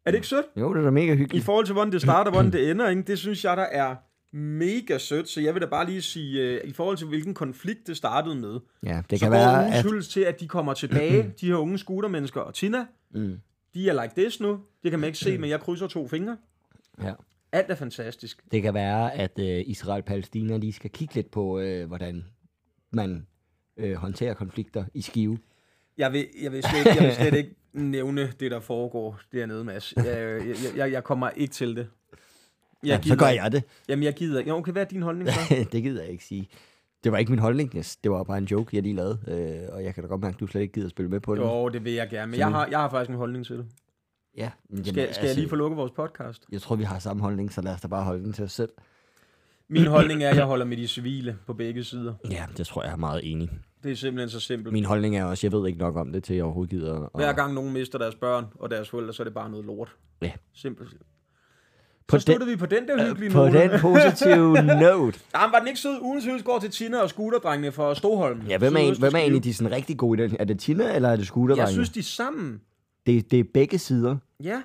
Er 0.07 0.11
det 0.11 0.15
ikke 0.19 0.27
sødt? 0.27 0.47
Jo, 0.57 0.75
det 0.75 0.81
er 0.81 0.85
da 0.85 0.91
mega 0.91 1.13
I 1.13 1.17
hyggeligt. 1.17 1.45
forhold 1.45 1.67
til, 1.67 1.73
hvordan 1.73 1.93
det 1.93 2.01
starter, 2.03 2.31
hvordan 2.31 2.53
det 2.53 2.71
ender, 2.71 2.89
ikke? 2.89 3.03
det 3.03 3.19
synes 3.19 3.45
jeg, 3.45 3.57
der 3.57 3.63
er 3.63 3.97
mega 4.37 4.99
sødt. 4.99 5.29
Så 5.29 5.41
jeg 5.41 5.55
vil 5.55 5.63
da 5.63 5.67
bare 5.67 5.87
lige 5.87 6.03
sige, 6.03 6.61
uh, 6.65 6.69
i 6.69 6.73
forhold 6.73 6.97
til, 6.97 7.07
hvilken 7.07 7.35
konflikt 7.35 7.87
det 7.87 7.97
startede 7.97 8.35
med, 8.35 8.61
Ja, 8.83 9.03
det 9.11 9.19
så 9.19 9.25
kan 9.25 9.33
være, 9.33 9.75
at... 9.75 10.05
til, 10.11 10.21
at 10.21 10.41
de 10.41 10.49
kommer 10.49 10.75
tilbage, 10.75 11.23
de 11.41 11.47
her 11.47 11.55
unge 11.55 11.79
scootermennesker, 11.79 12.41
og 12.41 12.55
Tina, 12.55 12.87
Mm. 13.15 13.39
de 13.75 13.89
er 13.89 14.03
like 14.03 14.15
this 14.21 14.41
nu. 14.41 14.59
Det 14.83 14.91
kan 14.91 15.01
man 15.01 15.07
ikke 15.07 15.19
se, 15.19 15.39
men 15.39 15.51
jeg 15.51 15.61
krydser 15.61 15.87
to 15.87 16.09
fingre. 16.09 16.37
Ja. 17.03 17.13
Alt 17.53 17.71
er 17.71 17.75
fantastisk. 17.75 18.43
Det 18.53 18.63
kan 18.63 18.75
være, 18.75 19.15
at 19.15 19.39
øh, 19.39 19.63
Israel 19.67 19.99
og 19.99 20.05
Palæstina 20.05 20.57
lige 20.57 20.73
skal 20.73 20.91
kigge 20.91 21.15
lidt 21.15 21.31
på, 21.31 21.59
øh, 21.59 21.87
hvordan 21.87 22.25
man 22.93 23.27
øh, 23.77 23.95
håndterer 23.95 24.35
konflikter 24.35 24.85
i 24.95 25.01
skive. 25.03 25.39
Jeg 25.99 26.13
vil, 26.13 26.27
jeg 26.43 26.53
vil, 26.53 26.63
slet, 26.63 26.87
jeg 26.97 27.03
vil 27.05 27.13
slet 27.15 27.35
ikke 27.45 27.55
nævne 27.73 28.33
det, 28.41 28.51
der 28.51 28.61
foregår 28.61 29.21
dernede, 29.33 29.65
Mads. 29.65 29.95
Jeg, 29.97 30.07
jeg, 30.47 30.57
jeg, 30.77 30.93
jeg 30.93 31.05
kommer 31.05 31.31
ikke 31.31 31.53
til 31.53 31.77
det. 31.77 31.89
Jeg 32.85 33.01
Ja, 33.05 33.09
så 33.09 33.17
gør 33.17 33.27
jeg 33.27 33.53
det. 33.53 33.65
Jamen, 33.89 34.03
jeg 34.03 34.15
gider 34.15 34.39
ikke. 34.39 34.49
Jo, 34.49 34.57
Okay, 34.57 34.73
hvad 34.73 34.83
er 34.83 34.87
din 34.87 35.03
holdning 35.03 35.31
så? 35.31 35.55
det 35.73 35.83
gider 35.83 36.03
jeg 36.03 36.13
ikke 36.13 36.25
sige. 36.25 36.49
Det 37.05 37.13
var 37.13 37.19
ikke 37.19 37.33
min 37.33 37.39
holdning, 37.39 37.73
det 37.73 38.11
var 38.11 38.25
bare 38.25 38.39
en 38.39 38.45
joke, 38.45 38.77
jeg 38.77 38.83
lige 38.83 38.95
lavede. 38.95 39.19
Øh, 39.29 39.75
og 39.75 39.85
jeg 39.85 39.95
kan 39.95 40.03
da 40.03 40.09
godt 40.09 40.21
mærke, 40.21 40.35
at 40.35 40.41
du 40.41 40.47
slet 40.47 40.61
ikke 40.61 40.73
gider 40.75 40.87
at 40.87 40.91
spille 40.91 41.11
med 41.11 41.21
på 41.21 41.35
den. 41.35 41.43
Jo, 41.43 41.69
det 41.69 41.85
vil 41.85 41.93
jeg 41.93 42.09
gerne, 42.09 42.31
men 42.31 42.41
jeg 42.41 42.49
har, 42.49 42.67
jeg 42.71 42.79
har 42.79 42.91
faktisk 42.91 43.11
en 43.11 43.17
holdning 43.17 43.47
til 43.47 43.57
det. 43.59 43.67
Ja, 44.37 44.51
jamen, 44.71 44.85
Skal, 44.85 44.95
skal 44.95 45.07
altså, 45.07 45.23
jeg 45.23 45.35
lige 45.35 45.49
få 45.49 45.57
lukket 45.57 45.77
vores 45.77 45.93
podcast? 45.93 46.45
Jeg 46.53 46.63
tror, 46.63 46.77
vi 46.77 46.85
har 46.85 46.99
samme 46.99 47.23
holdning, 47.23 47.53
så 47.53 47.63
lad 47.63 47.73
os 47.73 47.81
da 47.81 47.89
bare 47.89 48.05
holde 48.05 48.25
den 48.25 48.33
til 48.33 48.45
os 48.45 48.53
selv. 48.53 48.71
Min 49.69 49.87
holdning 49.87 50.23
er, 50.23 50.31
at 50.31 50.37
jeg 50.37 50.45
holder 50.45 50.65
med 50.65 50.77
de 50.77 50.89
civile 50.89 51.39
på 51.47 51.55
begge 51.55 51.85
sider. 51.85 52.15
Ja, 52.31 52.47
det 52.57 52.67
tror 52.67 52.83
jeg 52.83 52.93
er 52.93 52.97
meget 52.97 53.21
enig. 53.33 53.51
Det 53.83 53.93
er 53.93 53.97
simpelthen 53.97 54.31
så 54.31 54.41
simpelt. 54.41 54.73
Min 54.73 54.85
holdning 54.85 55.17
er 55.17 55.25
også, 55.25 55.47
jeg 55.47 55.53
ved 55.53 55.67
ikke 55.67 55.79
nok 55.79 55.97
om 55.97 56.13
det, 56.13 56.25
til 56.25 56.37
jeg 56.37 56.45
overhovedet 56.45 56.71
gider. 56.71 56.93
Og... 56.93 57.11
Hver 57.21 57.33
gang 57.33 57.55
nogen 57.55 57.73
mister 57.73 57.99
deres 57.99 58.15
børn 58.15 58.47
og 58.55 58.71
deres 58.71 58.89
forældre, 58.89 59.13
så 59.15 59.23
er 59.23 59.25
det 59.25 59.35
bare 59.35 59.51
noget 59.51 59.67
lort. 59.67 59.97
Ja. 60.23 60.33
Simpelt. 60.55 60.91
Så 60.91 60.97
På 62.09 62.19
slutter 62.19 62.47
vi 62.47 62.57
på 62.57 62.67
den 62.67 62.89
der 62.89 63.09
hyggelige 63.09 63.31
På 63.31 63.39
note. 63.39 63.59
den 63.61 63.81
positive 63.81 64.63
note. 64.83 65.21
Jamen, 65.35 65.53
var 65.53 65.59
den 65.59 65.69
ikke 65.69 65.81
sød? 65.81 65.99
Ugens 66.01 66.43
går 66.45 66.59
til 66.59 66.71
Tina 66.71 66.99
og 66.99 67.09
scooterdrengene 67.09 67.73
fra 67.73 67.95
Stoholm. 67.95 68.41
Ja, 68.49 68.59
hvem 68.59 68.75
er, 68.77 68.81
en, 68.81 68.99
hvem 68.99 69.15
er 69.15 69.19
egentlig 69.19 69.45
de 69.45 69.55
sådan 69.55 69.73
rigtig 69.73 69.99
gode 69.99 70.25
i 70.25 70.29
den? 70.29 70.37
Er 70.41 70.45
det 70.45 70.59
Tina, 70.61 70.95
eller 70.95 71.09
er 71.09 71.17
det 71.17 71.27
Scooter? 71.27 71.57
Jeg 71.57 71.69
synes, 71.69 71.91
de 71.91 71.99
er 71.99 72.03
sammen. 72.05 72.61
det, 73.07 73.31
det 73.31 73.41
er 73.41 73.45
begge 73.55 73.79
sider. 73.79 74.17
Ja, 74.43 74.63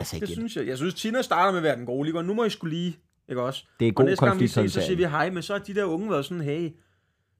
Altså, 0.00 0.16
det 0.16 0.22
igen, 0.22 0.34
synes 0.34 0.56
jeg. 0.56 0.66
Jeg 0.66 0.76
synes, 0.76 0.94
Tina 0.94 1.22
starter 1.22 1.50
med 1.50 1.58
at 1.58 1.62
være 1.62 1.76
den 1.76 1.86
gode 1.86 2.10
lige. 2.10 2.22
Nu 2.22 2.34
må 2.34 2.44
I 2.44 2.50
skulle 2.50 2.76
lige, 2.76 2.96
ikke 3.28 3.42
også? 3.42 3.64
det 3.80 3.88
er 3.88 3.92
Og 3.92 3.94
god 3.94 4.04
næste 4.04 4.26
gang 4.26 4.40
vi 4.40 4.46
ses, 4.48 4.72
så 4.72 4.80
siger 4.80 4.96
vi 4.96 5.02
hej, 5.04 5.30
men 5.30 5.42
så 5.42 5.54
er 5.54 5.58
de 5.58 5.74
der 5.74 5.84
unge 5.84 6.10
været 6.10 6.24
sådan, 6.24 6.42
hey, 6.44 6.70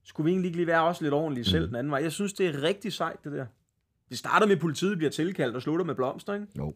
skulle 0.07 0.25
vi 0.25 0.31
egentlig 0.31 0.49
ikke 0.49 0.59
lige 0.59 0.67
være 0.67 0.83
også 0.85 1.03
lidt 1.05 1.15
ordentlige 1.15 1.43
Mm. 1.43 1.51
selv 1.51 1.67
den 1.69 1.77
anden 1.77 1.91
vej? 1.91 2.03
Jeg 2.03 2.13
synes, 2.13 2.33
det 2.33 2.47
er 2.47 2.63
rigtig 2.63 2.93
sejt, 2.93 3.25
det 3.25 3.33
der. 3.33 3.47
Det 4.09 4.19
starter 4.19 4.47
med, 4.47 4.55
at 4.55 4.61
politiet 4.61 4.97
bliver 4.99 5.11
tilkaldt 5.11 5.57
og 5.57 5.63
slutter 5.63 5.85
med 5.85 5.95
blomster, 5.95 6.35
ikke? 6.35 6.47
Jo. 6.59 6.75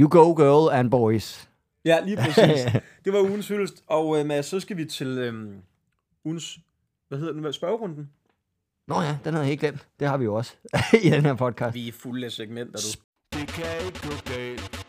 You 0.00 0.08
go, 0.08 0.32
girl 0.34 0.72
and 0.78 0.90
boys. 0.90 1.48
Ja, 1.84 2.00
lige 2.04 2.16
præcis. 2.16 2.64
det 3.04 3.12
var 3.12 3.20
ugens 3.20 3.48
hyldest. 3.48 3.84
Og 3.86 4.18
øh, 4.20 4.26
Mads, 4.26 4.46
så 4.46 4.60
skal 4.60 4.76
vi 4.76 4.84
til 4.84 5.06
øh, 5.06 5.52
ugens, 6.24 6.58
hvad 7.08 7.18
hedder 7.18 7.32
den, 7.32 7.52
spørgerunden? 7.52 8.10
Nå 8.88 9.00
ja, 9.00 9.18
den 9.24 9.32
havde 9.32 9.38
jeg 9.44 9.46
helt 9.48 9.60
glemt. 9.60 9.86
Det 10.00 10.08
har 10.08 10.16
vi 10.16 10.24
jo 10.24 10.34
også 10.34 10.56
i 11.04 11.10
den 11.10 11.22
her 11.22 11.34
podcast. 11.34 11.74
Vi 11.74 11.88
er 11.88 11.92
fulde 11.92 12.24
af 12.26 12.32
segmenter, 12.32 12.80
du. 12.80 13.38
Det 13.38 13.48
kan 13.48 13.86
ikke 13.86 14.00
gå 14.02 14.14
galt. 14.34 14.86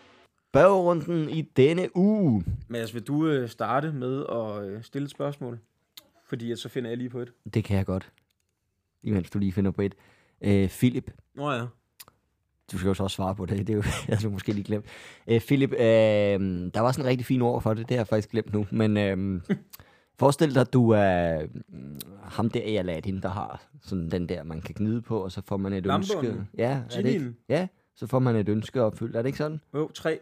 Spørgerunden 0.50 1.30
i 1.30 1.42
denne 1.42 1.98
uge. 1.98 2.46
Mads, 2.68 2.94
vil 2.94 3.04
du 3.04 3.28
øh, 3.28 3.50
starte 3.50 3.92
med 3.92 4.26
at 4.32 4.64
øh, 4.70 4.84
stille 4.84 5.06
et 5.06 5.12
spørgsmål? 5.12 5.60
Fordi 6.34 6.56
så 6.56 6.70
finder 6.70 6.90
jeg 6.90 6.98
lige 6.98 7.10
på 7.10 7.20
et. 7.20 7.34
Det 7.54 7.64
kan 7.64 7.78
jeg 7.78 7.86
godt. 7.86 8.12
Imens 9.04 9.30
du 9.30 9.40
lige 9.40 9.52
finder 9.52 9.72
på 9.72 9.82
et. 9.82 9.96
Øh, 10.42 10.70
Philip. 10.70 11.12
Nå 11.36 11.52
ja. 11.52 11.66
Du 12.72 12.78
skal 12.78 12.88
jo 12.88 12.94
så 12.94 13.04
også 13.04 13.16
svare 13.16 13.36
på 13.36 13.46
det. 13.46 13.68
Det 13.68 13.70
er 13.70 13.78
jo, 13.78 13.84
jeg 14.08 14.18
havde 14.18 14.30
måske 14.30 14.54
lige 14.54 14.64
glemt. 14.64 14.86
Øh, 15.28 15.42
Philip, 15.42 15.72
øh, 15.72 15.80
der 16.74 16.80
var 16.80 16.92
sådan 16.92 17.06
en 17.06 17.10
rigtig 17.10 17.26
fin 17.26 17.42
ord 17.42 17.62
for 17.62 17.74
det. 17.74 17.90
Det 17.90 17.96
har 17.96 18.00
jeg 18.00 18.08
faktisk 18.08 18.30
glemt 18.30 18.54
nu. 18.54 18.66
Men 18.72 18.98
øh, 18.98 19.42
forestil 20.20 20.54
dig, 20.54 20.62
at 20.62 20.74
du 20.74 20.90
er 20.90 21.42
øh, 21.42 21.50
ham 22.24 22.50
der 22.50 22.62
i 22.62 22.76
Aladdin, 22.76 23.22
der 23.22 23.30
har 23.30 23.64
sådan 23.82 24.12
den 24.12 24.30
der, 24.30 24.44
man 24.44 24.62
kan 24.62 24.76
gnide 24.78 25.02
på, 25.02 25.24
og 25.24 25.32
så 25.32 25.42
får 25.48 25.58
man 25.58 25.74
et 25.74 25.86
Lampeånden? 25.86 26.32
ønske. 26.32 26.48
Ja, 26.58 26.82
er 26.92 27.02
det 27.02 27.10
ikke? 27.10 27.34
Ja, 27.50 27.68
så 27.96 28.08
får 28.08 28.20
man 28.20 28.36
et 28.36 28.50
ønske 28.50 28.82
opfyldt. 28.82 29.16
Er 29.16 29.22
det 29.22 29.30
ikke 29.30 29.38
sådan? 29.38 29.62
Jo, 29.74 29.92
tre. 29.92 30.20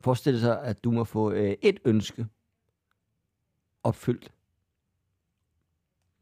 Forestil 0.00 0.42
dig 0.42 0.62
at 0.62 0.84
du 0.84 0.90
må 0.90 1.04
få 1.04 1.32
øh, 1.32 1.56
et 1.62 1.80
ønske 1.84 2.26
opfyldt. 3.82 4.32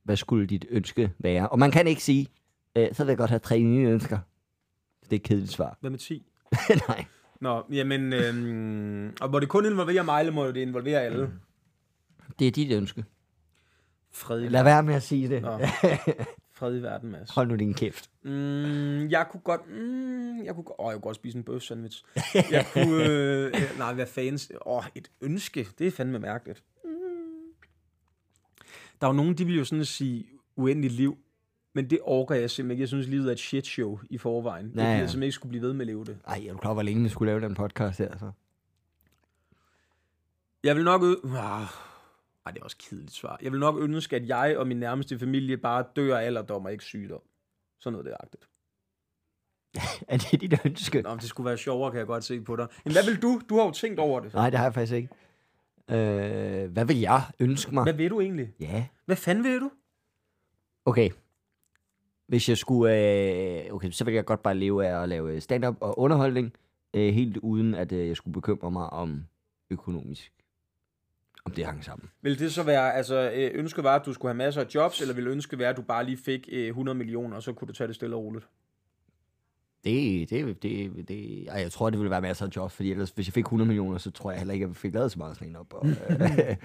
Hvad 0.07 0.17
skulle 0.17 0.47
dit 0.47 0.65
ønske 0.71 1.13
være? 1.19 1.49
Og 1.49 1.59
man 1.59 1.71
kan 1.71 1.87
ikke 1.87 2.03
sige, 2.05 2.27
øh, 2.77 2.89
så 2.93 3.05
vil 3.05 3.11
jeg 3.11 3.19
godt 3.19 3.31
have 3.31 3.39
tre 3.39 3.63
nye 3.63 3.89
ønsker. 3.89 4.19
Det 5.05 5.13
er 5.13 5.17
et 5.17 5.23
kedeligt 5.23 5.53
svar. 5.53 5.79
Hvad 5.81 5.91
med 5.91 5.99
10? 5.99 6.27
Nej. 6.89 7.05
Nå, 7.41 7.65
jamen, 7.73 8.13
øhm, 8.13 9.13
og 9.21 9.31
må 9.31 9.41
det 9.41 9.49
kun 9.49 9.67
involvere 9.67 10.05
mig, 10.05 10.21
eller 10.21 10.33
må 10.33 10.47
det 10.47 10.57
involvere 10.57 11.03
alle? 11.03 11.31
Det 12.39 12.47
er 12.47 12.51
dit 12.51 12.73
ønske. 12.73 13.05
Fred 14.13 14.43
i, 14.43 14.49
Lad 14.49 14.63
være 14.63 14.83
med 14.83 14.95
at 14.95 15.03
sige 15.03 15.29
det. 15.29 15.43
Nå. 15.43 15.59
fred 16.55 16.79
i 16.79 16.83
verden, 16.83 17.11
Mads. 17.11 17.31
Hold 17.31 17.49
nu 17.49 17.57
din 17.57 17.75
kæft. 17.75 18.11
Mm, 18.23 19.09
jeg 19.09 19.27
kunne 19.31 19.41
godt... 19.41 19.61
Mm, 19.71 20.45
jeg 20.45 20.55
kunne, 20.55 20.81
åh, 20.81 20.87
jeg 20.87 20.93
kunne 20.93 21.01
godt 21.01 21.17
spise 21.17 21.39
en 21.39 21.45
bøf 21.45 21.63
sandwich. 21.63 22.05
Jeg 22.35 22.67
kunne... 22.73 23.05
Øh, 23.05 23.47
øh, 23.55 23.79
nej, 23.79 23.93
hvad 23.93 24.07
fanden... 24.07 24.39
Åh, 24.67 24.85
et 24.95 25.11
ønske. 25.21 25.69
Det 25.79 25.87
er 25.87 25.91
fandme 25.91 26.19
mærkeligt. 26.19 26.63
Der 29.01 29.07
er 29.07 29.11
jo 29.11 29.17
nogen, 29.17 29.39
de 29.39 29.45
vil 29.45 29.57
jo 29.57 29.65
sådan 29.65 29.85
sige 29.85 30.27
uendeligt 30.57 30.95
liv. 30.95 31.19
Men 31.73 31.91
det 31.91 31.99
orker 32.03 32.35
jeg 32.35 32.51
simpelthen 32.51 32.71
ikke. 32.71 32.81
Jeg 32.81 32.89
synes, 32.89 33.07
livet 33.07 33.29
er 33.29 33.33
et 33.33 33.39
shit 33.39 33.67
show 33.67 33.99
i 34.11 34.19
forvejen. 34.19 34.73
Ja, 34.75 34.81
jeg 34.83 34.89
ja. 34.89 34.95
gider 34.95 35.07
simpelthen 35.07 35.23
ikke 35.23 35.33
skulle 35.33 35.51
blive 35.51 35.63
ved 35.63 35.73
med 35.73 35.81
at 35.81 35.87
leve 35.87 36.05
det. 36.05 36.19
Ej, 36.27 36.45
er 36.49 36.53
du 36.53 36.59
klar, 36.59 36.73
hvor 36.73 36.83
længe 36.83 37.03
vi 37.03 37.09
skulle 37.09 37.33
lave 37.33 37.41
den 37.41 37.55
podcast 37.55 37.99
her? 37.99 38.19
Så? 38.19 38.31
Jeg 40.65 40.77
vil 40.77 40.85
nok... 40.85 41.03
Ø- 41.03 41.29
ah, 41.29 41.67
ej, 42.47 42.53
det 42.53 42.61
er 42.61 42.65
også 42.65 42.77
kedeligt 42.91 43.13
svar. 43.13 43.39
Jeg 43.43 43.53
vil 43.53 43.61
nok 43.61 43.77
ønske, 43.79 44.17
at 44.17 44.29
jeg 44.29 44.59
og 44.59 44.67
min 44.67 44.77
nærmeste 44.77 45.19
familie 45.19 45.57
bare 45.57 45.85
dør 45.97 46.17
af 46.19 46.25
alderdom 46.25 46.65
og 46.65 46.73
ikke 46.73 46.85
sygdom. 46.85 47.21
Sådan 47.79 47.93
noget 47.93 48.07
deragtigt. 48.07 48.49
Er 50.09 50.17
det 50.17 50.41
dit 50.41 50.61
ønske? 50.65 51.03
Nå, 51.03 51.09
men 51.09 51.19
det 51.19 51.29
skulle 51.29 51.47
være 51.49 51.59
sjovere, 51.59 51.91
kan 51.91 51.99
jeg 51.99 52.07
godt 52.07 52.25
se 52.25 52.41
på 52.41 52.57
dig. 52.57 52.67
Men 52.85 52.93
hvad 52.93 53.05
vil 53.05 53.23
du? 53.23 53.41
Du 53.49 53.57
har 53.57 53.65
jo 53.65 53.71
tænkt 53.71 54.01
over 54.01 54.21
det. 54.21 54.35
Nej, 54.35 54.51
det 54.51 54.59
har 54.59 54.67
jeg 54.67 54.75
faktisk 54.75 54.93
ikke. 54.93 55.09
Øh, 55.91 56.71
hvad 56.73 56.85
vil 56.85 57.01
jeg 57.01 57.23
ønske 57.41 57.75
mig? 57.75 57.83
Hvad 57.83 57.93
vil 57.93 58.11
du 58.11 58.21
egentlig? 58.21 58.49
Ja, 58.61 58.87
Hvad 59.05 59.17
fanden 59.17 59.45
vil 59.45 59.61
du? 59.61 59.71
okay. 60.85 61.11
Hvis 62.27 62.49
jeg 62.49 62.59
skulle... 62.59 62.95
Øh, 63.67 63.73
okay, 63.75 63.91
så 63.91 64.05
vil 64.05 64.15
jeg 64.15 64.25
godt 64.25 64.43
bare 64.43 64.55
leve 64.55 64.87
af 64.87 65.03
at 65.03 65.09
lave 65.09 65.41
stand-up 65.41 65.77
og 65.81 65.99
underholdning, 65.99 66.53
øh, 66.95 67.15
helt 67.15 67.37
uden 67.37 67.75
at 67.75 67.93
øh, 67.93 68.09
jeg 68.09 68.17
skulle 68.17 68.33
bekymre 68.35 68.71
mig 68.71 68.91
om 68.91 69.25
økonomisk. 69.71 70.33
Om 71.45 71.53
det 71.53 71.65
hang 71.67 71.85
sammen. 71.85 72.09
Vil 72.23 72.39
det 72.39 72.53
så 72.53 72.63
være, 72.63 72.95
altså 72.95 73.31
øh, 73.35 73.51
ønsket 73.55 73.85
var, 73.85 73.95
at 73.97 74.07
du 74.07 74.13
skulle 74.13 74.31
have 74.31 74.37
masser 74.39 74.61
af 74.61 74.67
jobs, 74.75 75.01
eller 75.01 75.15
vil 75.15 75.27
ønsket 75.27 75.59
være, 75.59 75.69
at 75.69 75.77
du 75.77 75.83
bare 75.83 76.05
lige 76.05 76.17
fik 76.17 76.49
øh, 76.53 76.67
100 76.67 76.99
millioner, 76.99 77.37
og 77.37 77.43
så 77.43 77.53
kunne 77.53 77.69
du 77.69 77.73
tage 77.73 77.89
det 77.89 77.97
stille 77.97 78.17
og 78.17 78.23
roligt? 78.23 78.47
Det, 79.87 80.31
det, 80.31 80.63
det, 80.63 81.09
det, 81.09 81.49
ej, 81.49 81.61
jeg 81.61 81.73
tror, 81.73 81.91
det 81.91 81.99
ville 81.99 82.11
være 82.11 82.21
masser 82.21 82.47
af 82.47 82.51
jobs, 82.57 82.75
fordi 82.75 82.91
ellers, 82.91 83.11
hvis 83.11 83.27
jeg 83.27 83.33
fik 83.33 83.45
100 83.45 83.67
millioner, 83.69 83.99
så 83.99 84.11
tror 84.11 84.31
jeg 84.31 84.39
heller 84.41 84.55
ikke, 84.55 84.65
at 84.65 84.69
jeg 84.69 84.77
fik 84.77 84.95
lavet 84.95 85.13
så 85.13 85.19
meget 85.19 85.37
sådan 85.37 85.49
en 85.49 85.57
op. 85.57 85.73
Og, 85.75 85.89
øh, 85.89 86.57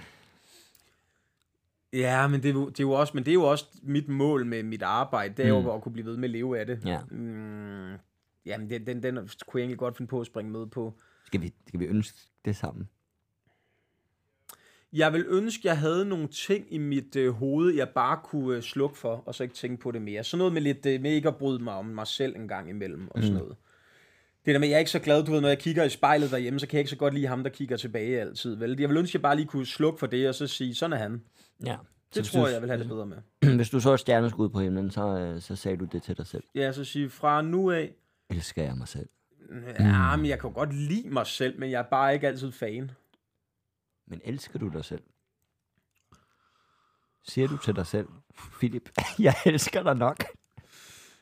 Ja, 1.94 2.28
men 2.28 2.44
det, 2.44 2.50
er 2.50 2.54
jo- 2.54 2.70
det 2.70 2.80
er 2.80 2.84
jo 2.84 2.92
også, 2.92 3.12
men 3.16 3.24
det 3.26 3.32
er 3.32 3.36
jo 3.36 3.44
også 3.44 3.66
mit 3.84 4.08
mål 4.10 4.46
med 4.46 4.64
mit 4.64 4.82
arbejde, 4.82 5.34
det 5.38 5.46
er 5.50 5.60
Mm. 5.60 5.66
jo 5.66 5.74
at 5.76 5.82
kunne 5.82 5.94
blive 5.94 6.06
ved 6.06 6.18
med 6.18 6.24
at 6.24 6.30
leve 6.30 6.60
af 6.60 6.66
det. 6.66 6.80
ja. 6.86 7.00
Mm, 7.12 7.94
jamen, 8.46 8.70
den, 8.70 8.86
den, 8.86 9.04
den 9.04 9.16
kunne 9.16 9.60
jeg 9.60 9.64
egentlig 9.64 9.78
godt 9.78 9.98
finde 9.98 10.10
på 10.10 10.20
at 10.22 10.28
springe 10.28 10.52
med 10.52 10.66
på. 10.68 10.94
Skal 11.26 11.42
vi, 11.42 11.54
skal 11.68 11.80
vi 11.80 11.86
ønske 11.86 12.18
det 12.46 12.56
sammen? 12.56 12.90
Jeg 14.94 15.14
vil 15.14 15.26
ønske, 15.28 15.68
jeg 15.68 15.78
havde 15.78 16.06
nogle 16.06 16.28
ting 16.28 16.66
i 16.70 16.78
mit 16.78 17.16
øh, 17.16 17.30
hoved, 17.34 17.74
jeg 17.74 17.90
bare 17.90 18.20
kunne 18.24 18.56
øh, 18.56 18.62
slukke 18.62 18.98
for, 18.98 19.24
og 19.26 19.36
så 19.36 19.44
ikke 19.44 19.56
tænke 19.56 19.82
på 19.82 19.92
det 19.92 20.02
mere. 20.02 20.24
Sådan 20.24 20.38
noget 20.38 20.54
med 20.54 20.62
lidt 20.62 20.86
øh, 20.86 21.02
med 21.02 21.12
ikke 21.12 21.28
at 21.28 21.36
bryde 21.36 21.64
mig 21.64 21.74
om 21.74 21.86
mig 21.86 22.08
selv 22.08 22.36
en 22.36 22.48
gang 22.48 22.70
imellem, 22.70 23.08
og 23.12 23.22
sådan 23.24 23.34
Mm. 23.34 23.40
noget. 23.40 23.56
Det 24.46 24.54
der 24.54 24.60
med, 24.60 24.68
jeg 24.68 24.76
er 24.76 24.80
ikke 24.80 24.92
så 24.92 25.00
glad, 25.00 25.24
du 25.24 25.32
ved, 25.32 25.42
når 25.42 25.48
jeg 25.48 25.60
kigger 25.60 25.84
i 25.84 25.90
spejlet 25.90 26.32
derhjemme, 26.32 26.60
så 26.60 26.68
kan 26.68 26.74
jeg 26.78 26.80
ikke 26.80 26.90
så 26.90 26.96
godt 26.98 27.14
lide 27.14 27.28
ham, 27.28 27.44
der 27.44 27.50
kigger 27.50 27.78
tilbage 27.78 28.22
altid, 28.22 28.56
vel? 28.56 28.80
Jeg 28.80 28.90
vil 28.90 28.98
ønske, 28.98 29.16
jeg 29.16 29.22
bare 29.22 29.36
lige 29.36 29.46
kunne 29.48 29.66
slukke 29.66 30.00
for 30.00 30.08
det, 30.08 30.28
og 30.30 30.36
så 30.36 30.48
sige, 30.48 30.76
sådan 30.76 30.94
er 30.94 30.98
han. 30.98 31.22
Ja. 31.66 31.76
Det 32.16 32.26
tror 32.26 32.46
jeg, 32.48 32.54
jeg 32.54 32.62
vil 32.62 32.70
have 32.70 32.80
det 32.80 32.88
bedre 32.88 33.06
med. 33.06 33.18
Hvis 33.56 33.70
du 33.70 33.80
så 33.80 33.98
stjerneskud 33.98 34.50
på 34.50 34.60
himlen, 34.60 34.92
så, 34.92 35.08
øh, 35.18 35.42
så 35.42 35.56
sagde 35.56 35.78
du 35.78 35.86
det 35.86 36.04
til 36.04 36.18
dig 36.18 36.28
selv. 36.28 36.44
Ja, 36.56 36.72
så 36.72 36.84
sige, 36.84 37.10
fra 37.10 37.42
nu 37.42 37.72
af, 37.72 37.94
Elsker 38.30 38.64
jeg 38.64 38.78
mig 38.78 38.88
selv. 38.88 39.10
Ja, 39.80 40.16
men 40.16 40.26
jeg 40.26 40.40
kan 40.40 40.52
godt 40.54 40.74
lide 40.74 41.10
mig 41.10 41.28
selv, 41.28 41.60
men 41.60 41.72
jeg 41.72 41.80
er 41.80 41.84
bare 41.92 42.14
ikke 42.14 42.28
altid 42.28 42.52
fan. 42.52 42.92
Men 44.08 44.22
elsker 44.24 44.60
du 44.60 44.68
dig 44.68 44.86
selv? 44.86 45.04
Siger 47.24 47.48
du 47.48 47.58
til 47.58 47.76
dig 47.76 47.88
selv, 47.88 48.08
Philip, 48.60 48.90
jeg 49.20 49.36
elsker 49.46 49.84
dig 49.84 49.96
nok? 49.96 50.24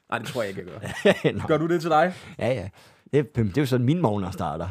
Nej, 0.10 0.20
det 0.20 0.28
tror 0.28 0.42
jeg 0.44 0.50
ikke, 0.50 0.72
jeg 0.72 0.82
gør. 0.82 1.48
Gør 1.48 1.58
du 1.58 1.68
det 1.68 1.82
til 1.82 1.89
dig? 1.89 2.13
ja, 2.39 2.48
ja. 2.48 2.70
Det, 3.13 3.36
det 3.36 3.58
er 3.58 3.62
jo 3.62 3.65
sådan, 3.65 3.86
min 3.86 4.02
morgen 4.02 4.34
starter. 4.34 4.70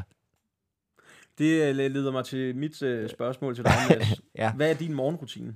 Det 1.38 1.68
øh, 1.68 1.77
leder 1.77 2.12
mig 2.12 2.25
til 2.25 2.57
mit 2.57 2.83
øh, 2.83 3.11
spørgsmål 3.11 3.55
til 3.55 3.64
dig, 3.64 3.73
Mads. 3.90 4.21
Ja. 4.35 4.53
Hvad 4.53 4.71
er 4.71 4.75
din 4.75 4.94
morgenrutine? 4.94 5.55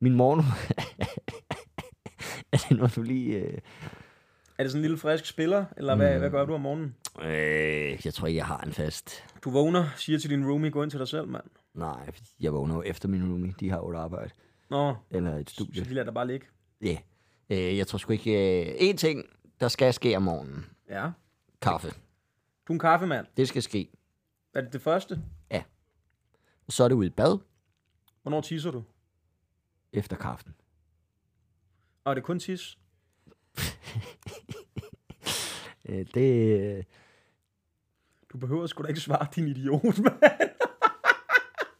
Min 0.00 0.14
morgen... 0.14 0.40
er 2.52 2.56
det 2.68 2.76
noget, 2.76 2.96
du 2.96 3.02
lige... 3.02 3.36
Øh... 3.38 3.58
Er 4.58 4.62
det 4.62 4.72
sådan 4.72 4.78
en 4.78 4.82
lille 4.82 4.98
frisk 4.98 5.26
spiller, 5.26 5.64
eller 5.76 5.96
hvad, 5.96 6.18
hvad 6.18 6.30
gør 6.30 6.44
du 6.44 6.54
om 6.54 6.60
morgenen? 6.60 6.94
Øh, 7.22 8.06
jeg 8.06 8.14
tror 8.14 8.26
ikke, 8.26 8.38
jeg 8.38 8.46
har 8.46 8.60
en 8.60 8.72
fast. 8.72 9.24
Du 9.44 9.50
vågner, 9.50 9.88
siger 9.96 10.18
til 10.18 10.30
din 10.30 10.46
roomie, 10.50 10.70
gå 10.70 10.82
ind 10.82 10.90
til 10.90 11.00
dig 11.00 11.08
selv, 11.08 11.28
mand. 11.28 11.44
Nej, 11.74 12.10
jeg 12.40 12.52
vågner 12.52 12.74
jo 12.74 12.82
efter 12.82 13.08
min 13.08 13.22
roomie. 13.30 13.54
De 13.60 13.70
har 13.70 13.76
jo 13.76 13.90
et 13.90 13.96
arbejde. 13.96 14.30
Nå, 14.70 14.96
Eller 15.10 15.36
et 15.38 15.50
så 15.50 15.54
studie. 15.54 15.84
de 15.84 15.94
lader 15.94 16.04
dig 16.04 16.14
bare 16.14 16.26
ligge. 16.26 16.46
Ja. 16.82 16.98
Øh, 17.50 17.78
jeg 17.78 17.86
tror 17.86 17.98
sgu 17.98 18.12
ikke... 18.12 18.66
Øh... 18.70 18.74
En 18.78 18.96
ting, 18.96 19.24
der 19.60 19.68
skal 19.68 19.94
ske 19.94 20.16
om 20.16 20.22
morgenen. 20.22 20.66
Ja. 20.88 21.10
Kaffe. 21.62 21.88
Du 22.68 22.72
er 22.72 22.74
en 22.74 22.78
kaffemand. 22.78 23.26
Det 23.36 23.48
skal 23.48 23.62
ske. 23.62 23.90
Er 24.54 24.60
det 24.60 24.72
det 24.72 24.82
første? 24.82 25.22
Så 26.68 26.84
er 26.84 26.88
det 26.88 26.94
ud 26.94 27.04
i 27.06 27.10
bad 27.10 27.38
Hvornår 28.22 28.40
tisser 28.40 28.70
du? 28.70 28.82
efter 29.92 30.16
kaffen. 30.16 30.54
Og 32.04 32.10
er 32.10 32.14
det 32.14 32.24
kun 32.24 32.38
tis? 32.40 32.78
Øh, 35.88 36.06
det... 36.14 36.86
Du 38.34 38.38
behøver 38.38 38.66
sgu 38.66 38.82
da 38.82 38.88
ikke 38.88 39.00
svare, 39.00 39.26
din 39.36 39.48
idiot, 39.48 39.98
mand. 39.98 40.50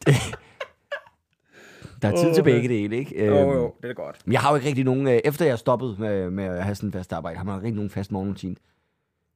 Der 2.01 2.07
er 2.11 2.15
tid 2.17 2.29
Åh, 2.29 2.35
til 2.35 2.43
begge 2.43 2.69
dele, 2.69 2.97
ikke? 2.97 3.25
Jo, 3.25 3.33
Øhm, 3.33 3.49
jo, 3.49 3.75
det 3.81 3.89
er 3.89 3.93
godt. 3.93 4.21
Jeg 4.31 4.39
har 4.39 4.49
jo 4.49 4.55
ikke 4.55 4.67
rigtig 4.67 4.83
nogen... 4.83 5.07
Øh, 5.07 5.19
efter 5.25 5.45
jeg 5.45 5.59
stoppede 5.59 5.95
med, 5.99 6.29
med 6.29 6.43
at 6.43 6.63
have 6.63 6.75
sådan 6.75 6.89
en 6.89 6.93
fast 6.93 7.13
arbejde, 7.13 7.37
har 7.37 7.43
man 7.43 7.53
jo 7.53 7.59
ikke 7.59 7.65
rigtig 7.65 7.75
nogen 7.75 7.89
fast 7.89 8.11
morgenrutine. 8.11 8.55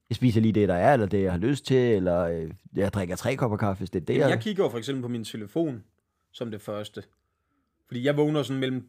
Jeg 0.10 0.16
spiser 0.16 0.42
lige 0.42 0.54
det, 0.54 0.70
der 0.70 0.76
er, 0.76 0.94
eller 0.94 1.06
det, 1.06 1.24
jeg 1.24 1.32
har 1.32 1.40
lyst 1.40 1.66
til, 1.66 1.78
eller 1.78 2.22
øh, 2.22 2.52
jeg 2.76 2.94
drikker 2.94 3.16
tre 3.16 3.36
kopper 3.36 3.58
kaffe, 3.58 3.80
hvis 3.80 3.90
det 3.90 4.02
er 4.02 4.06
det, 4.06 4.14
Jamen, 4.14 4.30
jeg 4.30 4.42
kigger 4.42 4.64
jo 4.64 4.70
for 4.70 4.78
eksempel 4.78 5.02
på 5.02 5.08
min 5.08 5.24
telefon 5.24 5.84
som 6.32 6.52
det 6.52 6.62
første. 6.62 7.04
Fordi 7.88 8.04
jeg 8.06 8.18
vågner 8.18 8.44
sådan 8.44 8.60
mellem 8.60 8.88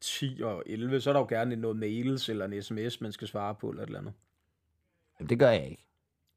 10 0.00 0.40
og 0.44 0.62
11, 0.66 1.00
så 1.00 1.10
er 1.10 1.12
der 1.12 1.20
jo 1.20 1.26
gerne 1.28 1.56
noget 1.56 1.76
mails 1.76 2.28
eller 2.28 2.44
en 2.44 2.62
sms, 2.62 3.00
man 3.00 3.12
skal 3.12 3.28
svare 3.28 3.54
på 3.54 3.70
eller 3.70 3.82
et 3.82 3.86
eller 3.86 3.98
andet. 3.98 4.12
Jamen, 5.18 5.28
det 5.28 5.38
gør 5.38 5.50
jeg 5.50 5.70
ikke. 5.70 5.89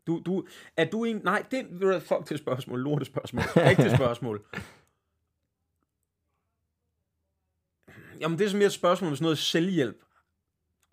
Du, 0.08 0.22
du, 0.26 0.48
er 0.78 0.86
du 0.86 1.04
en... 1.04 1.22
Nej, 1.24 1.46
det 1.52 1.60
er 1.60 2.00
fuck 2.00 2.30
det 2.30 2.39
spørgsmål. 2.39 2.80
Lorte 2.80 3.06
spørgsmål. 3.06 3.44
Rigtigt 3.44 3.96
spørgsmål. 4.00 4.46
Jamen, 8.20 8.38
det 8.38 8.46
er 8.46 8.50
sådan 8.50 8.60
mere 8.60 8.66
et 8.66 8.74
spørgsmål 8.74 9.10
om 9.10 9.16
sådan 9.16 9.26
noget 9.26 9.38
selvhjælp. 9.38 9.98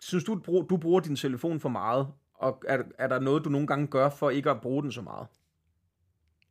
Synes 0.01 0.23
du, 0.23 0.33
du 0.33 0.39
bruger, 0.39 0.63
du 0.63 0.77
bruger 0.77 0.99
din 0.99 1.15
telefon 1.15 1.59
for 1.59 1.69
meget? 1.69 2.07
Og 2.33 2.63
er, 2.67 2.83
er 2.99 3.07
der 3.07 3.19
noget, 3.19 3.43
du 3.45 3.49
nogle 3.49 3.67
gange 3.67 3.87
gør 3.87 4.09
for 4.09 4.29
ikke 4.29 4.49
at 4.49 4.61
bruge 4.61 4.83
den 4.83 4.91
så 4.91 5.01
meget? 5.01 5.27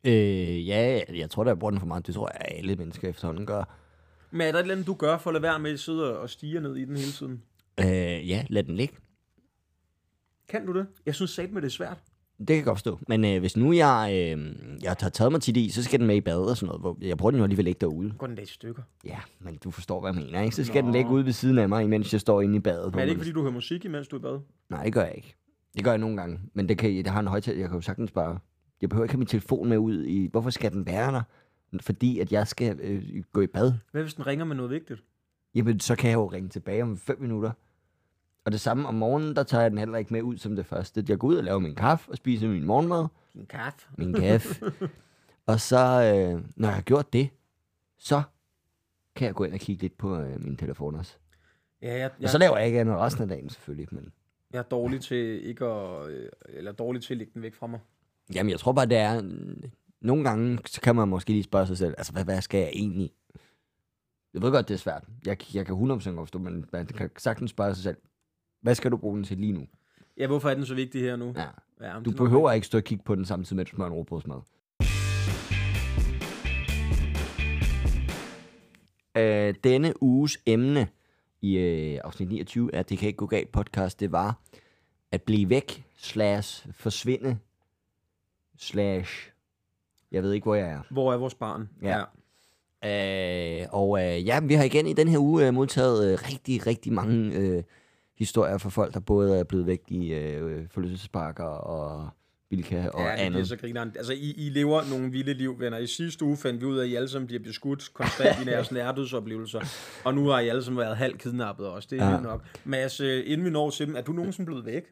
Øh, 0.03 0.67
ja, 0.67 1.01
jeg 1.13 1.29
tror, 1.29 1.43
der 1.43 1.51
jeg 1.51 1.59
bruger 1.59 1.71
den 1.71 1.79
for 1.79 1.87
meget. 1.87 2.07
Det 2.07 2.15
tror 2.15 2.29
jeg, 2.33 2.57
alle 2.57 2.75
mennesker 2.75 3.09
efterhånden 3.09 3.45
gør. 3.45 3.63
Men 4.31 4.41
er 4.41 4.51
der 4.51 4.59
et 4.59 4.61
eller 4.61 4.73
andet, 4.75 4.87
du 4.87 4.93
gør 4.93 5.17
for 5.17 5.29
at 5.29 5.33
lade 5.33 5.43
være 5.43 5.59
med 5.59 5.71
at 5.71 5.79
sidde 5.79 6.19
og 6.19 6.29
stige 6.29 6.59
ned 6.59 6.75
i 6.75 6.85
den 6.85 6.97
hele 6.97 7.11
tiden? 7.11 7.43
Øh, 7.79 8.29
ja, 8.29 8.45
lad 8.49 8.63
den 8.63 8.75
ligge. 8.75 8.95
Kan 10.47 10.65
du 10.65 10.73
det? 10.73 10.87
Jeg 11.05 11.15
synes 11.15 11.31
satme, 11.31 11.61
det 11.61 11.65
er 11.65 11.71
svært. 11.71 12.03
Det 12.41 12.47
kan 12.47 12.55
jeg 12.55 12.65
godt 12.65 12.77
forstå. 12.77 12.99
Men 13.07 13.25
øh, 13.25 13.39
hvis 13.39 13.57
nu 13.57 13.73
jeg, 13.73 14.09
øh, 14.13 14.55
jeg 14.83 14.95
har 14.99 15.09
taget 15.09 15.31
mig 15.31 15.41
tit 15.41 15.57
i, 15.57 15.69
så 15.69 15.83
skal 15.83 15.99
den 15.99 16.07
med 16.07 16.15
i 16.15 16.21
bad 16.21 16.37
og 16.37 16.57
sådan 16.57 16.67
noget. 16.67 16.81
Hvor 16.81 16.97
jeg 17.01 17.17
bruger 17.17 17.31
den 17.31 17.37
jo 17.37 17.43
alligevel 17.43 17.67
ikke 17.67 17.79
derude. 17.79 18.13
Går 18.17 18.27
den 18.27 18.35
da 18.35 18.41
i 18.41 18.45
stykker? 18.45 18.83
Ja, 19.05 19.17
men 19.39 19.57
du 19.63 19.71
forstår, 19.71 20.01
hvad 20.01 20.13
jeg 20.13 20.23
mener, 20.23 20.41
ikke? 20.41 20.55
Så 20.55 20.63
skal 20.63 20.81
Nå. 20.83 20.87
den 20.87 20.95
ligge 20.95 21.11
ude 21.11 21.25
ved 21.25 21.33
siden 21.33 21.57
af 21.57 21.69
mig, 21.69 21.89
mens 21.89 22.13
jeg 22.13 22.21
står 22.21 22.41
inde 22.41 22.55
i 22.55 22.59
badet. 22.59 22.91
Men 22.91 22.99
er 22.99 23.05
det 23.05 23.09
ikke, 23.09 23.19
fordi 23.19 23.31
du 23.31 23.41
hører 23.41 23.53
musik, 23.53 23.85
imens 23.85 24.07
du 24.07 24.15
er 24.15 24.19
i 24.19 24.21
bad? 24.21 24.39
Nej, 24.69 24.83
det 24.83 24.93
gør 24.93 25.03
jeg 25.03 25.13
ikke. 25.15 25.35
Det 25.75 25.83
gør 25.83 25.91
jeg 25.91 25.97
nogle 25.97 26.17
gange. 26.17 26.39
Men 26.53 26.69
det, 26.69 26.77
kan, 26.77 26.91
det 26.91 27.07
har 27.07 27.19
en 27.19 27.27
højtaler. 27.27 27.59
Jeg 27.59 27.69
kan 27.69 27.77
jo 27.77 27.81
sagtens 27.81 28.11
bare... 28.11 28.39
Jeg 28.81 28.89
behøver 28.89 29.05
ikke 29.05 29.13
have 29.13 29.19
min 29.19 29.27
telefon 29.27 29.69
med 29.69 29.77
ud 29.77 30.03
i... 30.05 30.27
Hvorfor 30.31 30.49
skal 30.49 30.71
den 30.71 30.85
være 30.85 31.11
der? 31.11 31.21
Fordi 31.81 32.19
at 32.19 32.31
jeg 32.31 32.47
skal 32.47 32.79
øh, 32.81 33.03
gå 33.33 33.41
i 33.41 33.47
bad. 33.47 33.73
Hvad 33.91 34.01
hvis 34.01 34.13
den 34.13 34.27
ringer 34.27 34.45
med 34.45 34.55
noget 34.55 34.71
vigtigt? 34.71 35.03
Jamen, 35.55 35.79
så 35.79 35.95
kan 35.95 36.09
jeg 36.09 36.15
jo 36.15 36.25
ringe 36.25 36.49
tilbage 36.49 36.83
om 36.83 36.97
5 36.97 37.21
minutter. 37.21 37.51
Og 38.45 38.51
det 38.51 38.59
samme 38.61 38.87
om 38.87 38.93
morgenen, 38.95 39.35
der 39.35 39.43
tager 39.43 39.61
jeg 39.61 39.71
den 39.71 39.77
heller 39.79 39.97
ikke 39.97 40.13
med 40.13 40.21
ud 40.21 40.37
som 40.37 40.55
det 40.55 40.65
første. 40.65 41.05
Jeg 41.09 41.17
går 41.19 41.27
ud 41.27 41.35
og 41.35 41.43
laver 41.43 41.59
min 41.59 41.75
kaffe 41.75 42.11
og 42.11 42.17
spiser 42.17 42.47
min 42.47 42.63
morgenmad. 42.65 43.07
En 43.35 43.45
kaffe. 43.45 43.87
Min 43.97 44.13
kaffe. 44.13 44.71
og 45.45 45.59
så, 45.59 45.77
øh, 45.77 46.43
når 46.55 46.67
jeg 46.67 46.75
har 46.75 46.81
gjort 46.81 47.13
det, 47.13 47.29
så 47.97 48.21
kan 49.15 49.25
jeg 49.27 49.35
gå 49.35 49.43
ind 49.43 49.53
og 49.53 49.59
kigge 49.59 49.81
lidt 49.81 49.97
på 49.97 50.17
øh, 50.19 50.43
min 50.43 50.57
telefon 50.57 50.95
også. 50.95 51.15
Ja, 51.81 51.97
jeg, 51.97 52.05
Og 52.09 52.21
jeg, 52.21 52.29
så 52.29 52.37
laver 52.37 52.57
jeg 52.57 52.67
ikke 52.67 52.79
andet 52.79 52.95
resten 52.97 53.21
af 53.23 53.29
dagen 53.29 53.49
selvfølgelig. 53.49 53.87
Men, 53.91 54.11
jeg 54.53 54.59
er 54.59 54.63
dårlig 54.63 55.01
til 55.01 55.45
ikke 55.47 55.65
at... 55.65 56.07
øh, 56.09 56.29
Eller 56.49 56.71
dårlig 56.71 57.01
til 57.03 57.13
at 57.13 57.17
lægge 57.17 57.31
den 57.33 57.41
væk 57.41 57.55
fra 57.55 57.67
mig. 57.67 57.79
jamen, 58.33 58.49
jeg 58.49 58.59
tror 58.59 58.71
bare, 58.71 58.85
det 58.85 58.97
er... 58.97 59.21
Nogle 60.01 60.23
gange, 60.23 60.59
så 60.65 60.81
kan 60.81 60.95
man 60.95 61.07
måske 61.07 61.29
lige 61.31 61.43
spørge 61.43 61.67
sig 61.67 61.77
selv, 61.77 61.93
altså, 61.97 62.13
hvad, 62.13 62.23
hvad 62.23 62.41
skal 62.41 62.59
jeg 62.59 62.69
egentlig? 62.73 63.11
Jeg 64.33 64.41
ved 64.41 64.51
godt, 64.51 64.67
det 64.67 64.73
er 64.73 64.77
svært. 64.77 65.03
Jeg, 65.25 65.55
jeg 65.55 65.65
kan 65.65 65.75
100% 65.75 65.79
godt 65.79 66.03
forstå, 66.15 66.39
men 66.39 66.65
man 66.71 66.85
kan 66.87 67.09
sagtens 67.17 67.51
spørge 67.51 67.75
sig 67.75 67.83
selv, 67.83 67.97
hvad 68.61 68.75
skal 68.75 68.91
du 68.91 68.97
bruge 68.97 69.15
den 69.15 69.23
til 69.23 69.37
lige 69.37 69.53
nu? 69.53 69.67
Ja, 70.17 70.27
hvorfor 70.27 70.49
er 70.49 70.53
den 70.53 70.65
så 70.65 70.75
vigtig 70.75 71.01
her 71.01 71.15
nu? 71.15 71.33
Ja. 71.35 71.41
Ja, 71.41 71.45
Du 71.93 71.99
det 71.99 72.07
er 72.07 72.11
nok 72.11 72.15
behøver 72.17 72.51
ikke 72.51 72.67
stå 72.67 72.77
og 72.77 72.83
kigge 72.83 73.03
på 73.03 73.15
den 73.15 73.25
samtidig 73.25 73.55
med, 73.55 73.65
at 73.65 73.71
du 73.71 73.75
smører 73.75 73.89
en 73.89 73.93
råbrødsmad. 73.95 74.37
Øh, 79.17 79.55
denne 79.63 80.03
uges 80.03 80.39
emne 80.45 80.87
i 81.41 81.57
øh, 81.57 81.99
afsnit 82.03 82.29
29 82.29 82.75
af 82.75 82.85
Det 82.85 82.97
kan 82.97 83.07
ikke 83.07 83.17
gå 83.17 83.25
galt 83.25 83.51
podcast, 83.51 83.99
det 83.99 84.11
var 84.11 84.39
at 85.11 85.21
blive 85.21 85.49
væk, 85.49 85.85
slash 85.97 86.67
forsvinde, 86.73 87.37
slash, 88.57 89.31
jeg 90.11 90.23
ved 90.23 90.33
ikke, 90.33 90.45
hvor 90.45 90.55
jeg 90.55 90.69
er. 90.69 90.81
Hvor 90.91 91.13
er 91.13 91.17
vores 91.17 91.35
barn? 91.35 91.69
Ja. 91.81 91.99
Øh, 92.85 93.67
og 93.71 93.99
øh, 94.03 94.27
ja, 94.27 94.39
vi 94.39 94.53
har 94.53 94.63
igen 94.63 94.87
i 94.87 94.93
den 94.93 95.07
her 95.07 95.17
uge 95.19 95.47
øh, 95.47 95.53
modtaget 95.53 96.11
øh, 96.11 96.19
rigtig, 96.31 96.67
rigtig 96.67 96.93
mange 96.93 97.35
øh, 97.35 97.63
historier 98.21 98.57
fra 98.57 98.69
folk, 98.69 98.93
der 98.93 98.99
både 98.99 99.39
er 99.39 99.43
blevet 99.43 99.65
væk 99.65 99.81
i 99.87 100.13
øh, 100.13 100.69
forlystelsesparker 100.69 101.43
og 101.43 102.09
Bilka 102.49 102.87
og 102.89 103.01
Ja, 103.01 103.11
det 103.11 103.17
andet. 103.17 103.47
så 103.47 103.55
grineren. 103.57 103.91
Altså, 103.95 104.13
I, 104.13 104.33
I 104.37 104.49
lever 104.49 104.81
nogle 104.89 105.11
vilde 105.11 105.33
liv, 105.33 105.59
venner. 105.59 105.77
I 105.77 105.87
sidste 105.87 106.25
uge 106.25 106.37
fandt 106.37 106.61
vi 106.61 106.65
ud 106.65 106.77
af, 106.77 106.83
at 106.83 106.89
I 106.89 106.95
alle 106.95 107.07
sammen 107.07 107.27
bliver 107.27 107.43
beskudt 107.43 107.93
konstant 107.93 108.47
i 108.47 108.49
jeres 108.51 108.71
nærdødsoplevelser. 108.71 109.61
Og 110.05 110.13
nu 110.13 110.25
har 110.27 110.39
I 110.39 110.47
alle 110.49 110.63
sammen 110.63 110.79
været 110.79 110.97
halvt 110.97 111.21
kidnappet 111.21 111.67
også. 111.67 111.87
Det 111.91 111.99
er 111.99 112.05
Ja. 112.09 112.11
ja. 112.15 112.19
nok. 112.21 112.45
Mads, 112.65 112.99
øh, 112.99 113.23
inden 113.25 113.45
vi 113.45 113.49
når 113.51 113.69
til 113.69 113.87
dem, 113.87 113.95
er 113.95 114.01
du 114.01 114.11
nogensinde 114.11 114.45
blevet 114.45 114.65
væk? 114.65 114.83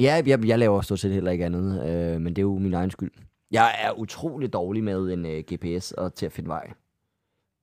Ja, 0.00 0.22
jeg, 0.26 0.46
jeg 0.46 0.58
laver 0.58 0.80
stort 0.80 0.98
set 0.98 1.12
heller 1.12 1.30
ikke 1.30 1.44
andet, 1.44 1.88
øh, 1.88 2.20
men 2.20 2.36
det 2.36 2.38
er 2.38 2.42
jo 2.42 2.58
min 2.58 2.74
egen 2.74 2.90
skyld. 2.90 3.10
Jeg 3.50 3.74
er 3.82 3.98
utrolig 3.98 4.52
dårlig 4.52 4.84
med 4.84 5.12
en 5.12 5.26
øh, 5.26 5.42
GPS 5.52 5.92
og 5.92 6.14
til 6.14 6.26
at 6.26 6.32
finde 6.32 6.48
vej. 6.48 6.72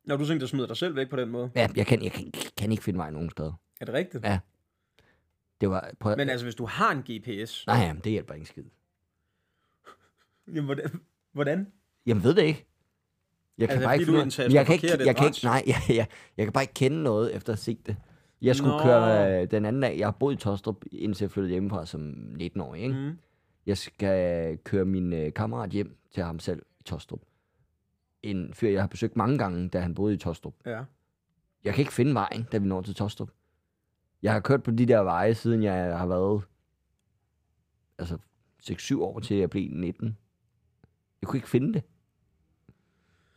Når 0.08 0.18
du 0.18 0.26
tænker, 0.26 0.44
at 0.46 0.50
smider 0.50 0.68
dig 0.68 0.78
selv 0.78 0.96
væk 0.96 1.10
på 1.10 1.16
den 1.16 1.30
måde. 1.30 1.50
Ja, 1.56 1.68
jeg 1.76 1.86
kan, 1.86 2.04
jeg 2.04 2.12
kan, 2.12 2.32
kan 2.58 2.72
ikke 2.72 2.84
finde 2.84 3.00
vej 3.00 3.10
nogen 3.12 3.30
steder. 3.30 3.54
Er 3.82 3.86
det 3.86 3.94
rigtigt? 3.94 4.24
Ja. 4.24 4.40
Det 5.62 5.70
var... 5.70 5.92
Prøv, 6.00 6.18
Men 6.18 6.30
altså, 6.30 6.46
hvis 6.46 6.56
du 6.56 6.66
har 6.66 6.92
en 6.92 7.02
GPS, 7.02 7.68
Nej, 7.68 7.78
jamen, 7.78 8.02
det 8.04 8.12
hjælper 8.12 8.34
ikke 8.34 8.46
skid. 8.46 8.64
jamen, 10.48 10.66
hvordan? 10.66 11.02
hvordan? 11.32 11.72
Jamen, 12.06 12.24
ved 12.24 12.34
det 12.34 12.44
ikke. 12.44 12.66
Jeg 13.58 13.68
kan 13.68 13.74
Altså, 13.74 13.88
bare 13.88 13.96
ikke 13.96 14.06
finde 14.06 14.54
jeg 14.54 14.66
kan 14.66 14.76
ikke, 14.76 15.06
jeg 15.06 15.16
kan 15.16 15.26
ikke, 15.26 15.40
nej, 15.44 15.64
jeg, 15.68 15.76
jeg, 15.90 16.08
jeg 16.38 16.46
kan 16.46 16.54
bare 16.54 16.64
ikke 16.64 16.74
kende 16.74 17.04
noget 17.04 17.36
efter 17.36 17.54
at 17.54 17.60
set 17.60 17.88
det. 17.88 17.96
Jeg 18.42 18.56
skulle 18.56 18.78
Nå. 18.78 18.84
køre 18.84 19.42
øh, 19.42 19.52
den 19.52 19.66
anden 19.66 19.82
dag, 19.82 20.00
jeg 20.00 20.08
har 20.08 20.12
boet 20.12 20.34
i 20.34 20.38
Tostrup, 20.38 20.86
indtil 20.92 21.24
jeg 21.26 21.32
flyttede 21.32 21.52
hjemmefra 21.52 21.86
som 21.86 22.14
19-årig, 22.42 22.82
ikke? 22.82 22.96
Mm. 22.96 23.18
Jeg 23.66 23.78
skal 23.78 24.58
køre 24.58 24.86
min 24.86 25.14
øh, 25.14 25.34
kammerat 25.34 25.70
hjem 25.70 25.98
til 26.12 26.24
ham 26.24 26.40
selv 26.40 26.62
i 26.80 26.84
Tostrup. 26.84 27.22
En 28.24 28.54
fyr, 28.54 28.70
jeg 28.70 28.82
har 28.82 28.88
besøgt 28.88 29.16
mange 29.16 29.38
gange, 29.38 29.70
da 29.70 29.80
han 29.80 29.94
boede 29.94 30.14
i 30.14 30.18
Tostrup. 30.18 30.54
Ja. 30.66 30.84
Jeg 31.64 31.74
kan 31.74 31.82
ikke 31.82 31.94
finde 31.94 32.14
vejen, 32.14 32.48
da 32.52 32.58
vi 32.58 32.68
når 32.68 32.82
til 32.82 32.96
Tostrup. 32.96 33.30
Jeg 34.22 34.34
har 34.34 34.40
kørt 34.40 34.64
på 34.64 34.72
de 34.72 34.86
der 34.86 35.00
veje, 35.00 35.34
siden 35.34 35.64
jeg 35.64 35.98
har 35.98 36.08
været 36.08 36.44
altså 37.98 38.18
6-7 38.64 39.00
år 39.02 39.20
til 39.20 39.38
jeg 39.38 39.50
blev 39.50 39.70
19. 39.72 40.18
Jeg 41.22 41.28
kunne 41.28 41.38
ikke 41.38 41.50
finde 41.50 41.74
det. 41.74 41.84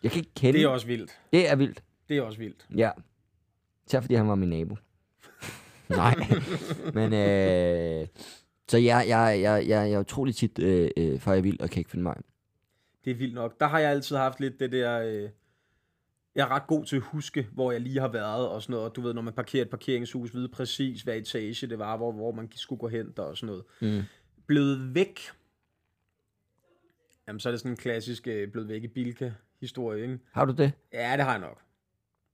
Jeg 0.03 0.11
kan 0.11 0.19
ikke 0.19 0.35
kende 0.37 0.59
Det 0.59 0.65
er 0.65 0.69
også 0.69 0.87
vildt. 0.87 1.19
det 1.33 1.51
er 1.51 1.57
vildt. 1.57 1.83
Det 2.09 2.17
er 2.17 2.23
også 2.23 2.39
vildt. 2.39 2.67
Ja. 2.77 2.91
Især 3.87 4.01
fordi 4.01 4.15
han 4.15 4.29
var 4.29 4.35
min 4.35 4.49
nabo. 4.49 4.77
Nej. 5.89 6.15
Men 6.95 7.13
øh, 7.13 8.07
så 8.69 8.79
jeg, 8.79 9.05
jeg, 9.09 9.41
jeg, 9.41 9.69
jeg, 9.69 9.69
jeg 9.69 9.93
er 9.93 10.01
utrolig 10.01 10.37
tit 10.37 10.59
øh, 10.59 10.91
øh, 10.97 11.21
for 11.21 11.33
jeg 11.33 11.45
vild 11.45 11.61
og 11.61 11.71
kan 11.71 11.81
ikke 11.81 11.91
finde 11.91 12.03
mig. 12.03 12.17
Det 13.05 13.11
er 13.11 13.15
vildt 13.15 13.35
nok. 13.35 13.61
Der 13.61 13.67
har 13.67 13.79
jeg 13.79 13.91
altid 13.91 14.17
haft 14.17 14.41
lidt 14.41 14.61
det 14.61 14.73
der... 14.73 15.01
Øh... 15.01 15.31
Jeg 16.35 16.43
er 16.43 16.51
ret 16.51 16.67
god 16.67 16.85
til 16.85 16.97
at 16.97 17.03
huske, 17.03 17.49
hvor 17.53 17.73
jeg 17.73 17.81
lige 17.81 18.01
har 18.01 18.09
været 18.09 18.49
og 18.49 18.63
sådan 18.63 18.75
noget. 18.75 18.97
Du 18.97 19.01
ved, 19.01 19.15
når 19.15 19.23
man 19.23 19.33
parkerer 19.33 19.63
et 19.65 19.71
parkeringshus, 19.71 20.35
ved 20.35 20.49
præcis, 20.49 21.03
hvad 21.03 21.17
etage 21.17 21.67
det 21.67 21.79
var, 21.79 21.97
hvor, 21.97 22.13
hvor 22.13 22.33
man 22.33 22.49
skulle 22.55 22.79
gå 22.79 22.89
hen 22.89 23.19
og 23.19 23.37
sådan 23.37 23.47
noget. 23.47 23.65
Mm. 23.81 24.03
Blevet 24.47 24.95
væk. 24.95 25.21
Jamen, 27.29 27.41
så 27.41 27.49
er 27.49 27.51
det 27.51 27.61
sådan 27.61 27.73
en 27.73 27.77
klassisk 27.77 28.27
øh, 28.27 28.49
blevet 28.49 28.69
væk 28.69 28.85
i 28.85 28.89
Bilka-historie, 28.89 30.03
ikke? 30.03 30.19
Har 30.33 30.45
du 30.45 30.53
det? 30.53 30.73
Ja, 30.93 31.13
det 31.17 31.25
har 31.25 31.31
jeg 31.31 31.41
nok. 31.41 31.61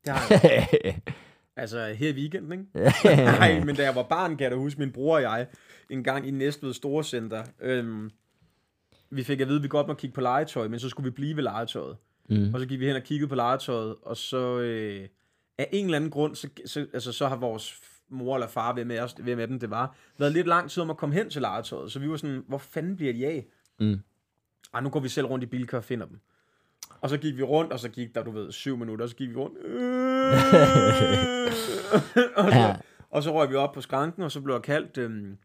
Det 0.05 0.12
har 0.12 0.40
jeg 0.42 0.68
nok. 0.84 1.14
Altså, 1.59 1.86
her 1.86 2.09
i 2.09 2.12
weekenden, 2.12 2.53
ikke? 2.53 2.64
Nej, 3.24 3.64
men 3.64 3.76
da 3.76 3.82
jeg 3.82 3.94
var 3.94 4.03
barn, 4.03 4.36
kan 4.36 4.44
jeg 4.44 4.51
da 4.51 4.57
huske, 4.57 4.80
min 4.80 4.92
bror 4.92 5.14
og 5.14 5.22
jeg, 5.22 5.47
en 5.90 6.05
gang 6.05 6.28
i 6.28 6.30
Næstved 6.30 6.72
Storcenter, 6.72 7.44
øhm, 7.61 8.11
vi 9.11 9.24
fik 9.24 9.40
at 9.40 9.49
vide, 9.49 9.57
at 9.57 9.62
vi 9.62 9.68
godt 9.68 9.86
må 9.86 9.94
kigge 9.94 10.14
på 10.14 10.20
legetøj, 10.20 10.68
men 10.68 10.80
så 10.80 10.88
skulle 10.88 11.05
vi 11.05 11.11
blive 11.11 11.36
ved 11.36 11.42
legetøjet. 11.42 11.97
Mm. 12.28 12.54
Og 12.54 12.60
så 12.60 12.66
gik 12.66 12.80
vi 12.80 12.86
hen 12.86 12.96
og 12.96 13.02
kiggede 13.02 13.28
på 13.28 13.34
legetøjet, 13.34 13.94
og 14.02 14.16
så 14.16 14.58
øh, 14.60 15.08
af 15.58 15.68
en 15.72 15.84
eller 15.84 15.96
anden 15.96 16.10
grund, 16.10 16.34
så, 16.34 16.48
så, 16.66 16.86
altså, 16.94 17.12
så 17.12 17.28
har 17.28 17.36
vores 17.36 17.80
mor 18.08 18.34
eller 18.36 18.48
far, 18.48 18.72
hvem 18.72 18.86
med, 18.86 19.00
os, 19.00 19.12
hvem 19.18 19.38
af 19.38 19.48
dem 19.48 19.60
det 19.60 19.70
var, 19.70 19.96
været 20.18 20.32
lidt 20.32 20.46
lang 20.46 20.70
tid 20.70 20.82
om 20.82 20.90
at 20.90 20.96
komme 20.96 21.14
hen 21.14 21.30
til 21.30 21.42
legetøjet. 21.42 21.92
Så 21.92 21.98
vi 21.98 22.10
var 22.10 22.16
sådan, 22.16 22.44
hvor 22.48 22.58
fanden 22.58 22.96
bliver 22.96 23.12
de 23.12 23.26
af? 23.26 23.46
Mm. 23.80 24.00
Ej, 24.74 24.80
nu 24.80 24.88
går 24.88 25.00
vi 25.00 25.08
selv 25.08 25.26
rundt 25.26 25.42
i 25.42 25.46
Bilka 25.46 25.76
og 25.76 25.84
finder 25.84 26.06
dem. 26.06 26.20
Og 27.00 27.10
så 27.10 27.16
gik 27.18 27.36
vi 27.36 27.42
rundt, 27.42 27.72
og 27.72 27.80
så 27.80 27.88
gik 27.88 28.14
der, 28.14 28.22
du 28.24 28.30
ved, 28.30 28.52
syv 28.52 28.76
minutter, 28.76 29.04
og 29.04 29.08
så 29.08 29.16
gik 29.16 29.30
vi 29.30 29.34
rundt. 29.36 29.58
og, 32.36 32.52
så, 32.52 32.58
Ja. 32.58 32.76
og 33.10 33.22
så 33.22 33.32
røg 33.34 33.50
vi 33.50 33.54
op 33.54 33.72
på 33.72 33.80
skranken, 33.80 34.22
og 34.22 34.32
så 34.32 34.40
blev 34.40 34.54
jeg 34.54 34.62
kaldt 34.62 34.98
øhm, 34.98 35.36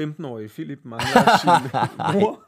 15-årige 0.00 0.48
Philip 0.48 0.78
mangler 0.84 1.38
sin 1.40 1.70
bror. 2.12 2.44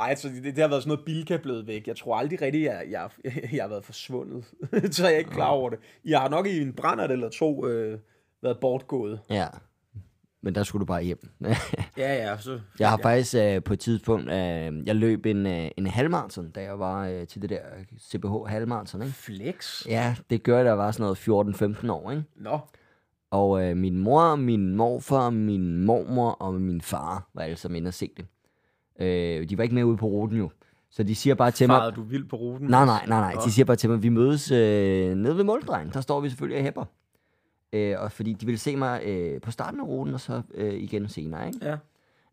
Nej, 0.00 0.14
så 0.14 0.28
det, 0.28 0.44
det 0.44 0.58
har 0.58 0.68
været 0.68 0.82
sådan 0.82 0.88
noget 0.88 1.04
Bilka 1.04 1.36
blevet 1.36 1.66
væk. 1.66 1.86
Jeg 1.86 1.96
tror 1.96 2.16
aldrig 2.16 2.42
rigtigt, 2.42 2.64
jeg, 2.64 2.84
jeg, 2.90 3.08
jeg 3.56 3.62
har 3.62 3.68
været 3.68 3.84
forsvundet. 3.84 4.44
så 4.96 5.06
er 5.06 5.10
jeg 5.10 5.18
ikke 5.18 5.30
klar 5.30 5.48
over 5.48 5.70
det. 5.70 5.78
Jeg 6.04 6.20
har 6.20 6.28
nok 6.28 6.46
i 6.46 6.62
en 6.62 6.72
brændert 6.72 7.10
eller 7.10 7.28
to 7.28 7.66
øh, 7.66 7.98
været 8.42 8.58
bortgået. 8.60 9.20
Ja. 9.30 9.46
Men 10.42 10.54
der 10.54 10.62
skulle 10.62 10.80
du 10.80 10.86
bare 10.86 11.02
hjem. 11.02 11.28
Ja, 11.96 12.14
ja. 12.14 12.38
Så, 12.38 12.60
Jeg 12.78 12.90
har 12.90 12.98
ja. 12.98 13.08
faktisk 13.08 13.34
øh, 13.34 13.62
på 13.62 13.72
et 13.72 13.80
tidspunkt, 13.80 14.30
øh, 14.30 14.86
jeg 14.86 14.96
løb 14.96 15.26
en, 15.26 15.46
øh, 15.46 15.70
en 15.76 15.86
halvmarathon, 15.86 16.50
da 16.50 16.62
jeg 16.62 16.78
var 16.78 17.06
øh, 17.08 17.26
til 17.26 17.42
det 17.42 17.50
der 17.50 17.60
CBH 18.00 18.46
halvmarathon, 18.48 19.02
ikke? 19.02 19.14
Flex? 19.14 19.86
Ja, 19.86 20.16
det 20.30 20.42
gør 20.42 20.56
jeg, 20.56 20.64
da 20.64 20.70
jeg 20.70 20.78
var 20.78 20.90
sådan 20.90 21.16
noget 21.26 21.82
14-15 21.82 21.92
år, 21.92 22.10
ikke? 22.10 22.24
Nå, 22.36 22.58
Og 23.30 23.62
øh, 23.64 23.76
min 23.76 23.96
mor, 23.98 24.36
min 24.36 24.76
morfar, 24.76 25.30
min 25.30 25.84
mormor 25.84 26.30
og 26.30 26.54
min 26.54 26.80
far 26.80 27.30
var 27.34 27.42
alle 27.42 27.56
sammen 27.56 27.76
inde 27.76 27.88
og 27.88 27.94
se 27.94 28.10
det. 28.16 28.26
Øh, 29.00 29.48
de 29.48 29.58
var 29.58 29.62
ikke 29.62 29.74
med 29.74 29.84
ude 29.84 29.96
på 29.96 30.06
ruten 30.06 30.38
jo. 30.38 30.50
Så 30.90 31.02
de 31.02 31.14
siger 31.14 31.34
bare 31.34 31.50
til 31.50 31.66
mig... 31.66 31.76
farede 31.76 31.96
du 31.96 32.02
vildt 32.02 32.28
på 32.28 32.36
ruten? 32.36 32.68
Nej, 32.68 32.84
nej, 32.84 33.06
nej, 33.06 33.20
nej. 33.34 33.42
De 33.44 33.52
siger 33.52 33.64
bare 33.64 33.76
til 33.76 33.90
mig, 33.90 34.02
vi 34.02 34.08
mødes 34.08 34.50
øh, 34.50 35.14
nede 35.14 35.36
ved 35.36 35.44
måldrejen. 35.44 35.90
Der 35.92 36.00
står 36.00 36.20
vi 36.20 36.28
selvfølgelig 36.28 36.58
og 36.58 36.64
hæpper. 36.64 36.84
Øh, 37.72 37.94
og 37.98 38.12
fordi 38.12 38.32
de 38.32 38.46
ville 38.46 38.58
se 38.58 38.76
mig 38.76 39.02
øh, 39.04 39.40
på 39.40 39.50
starten 39.50 39.80
af 39.80 39.84
ruten, 39.84 40.14
og 40.14 40.20
så 40.20 40.42
øh, 40.54 40.74
igen 40.74 41.08
senere, 41.08 41.46
ikke? 41.46 41.58
Ja. 41.62 41.76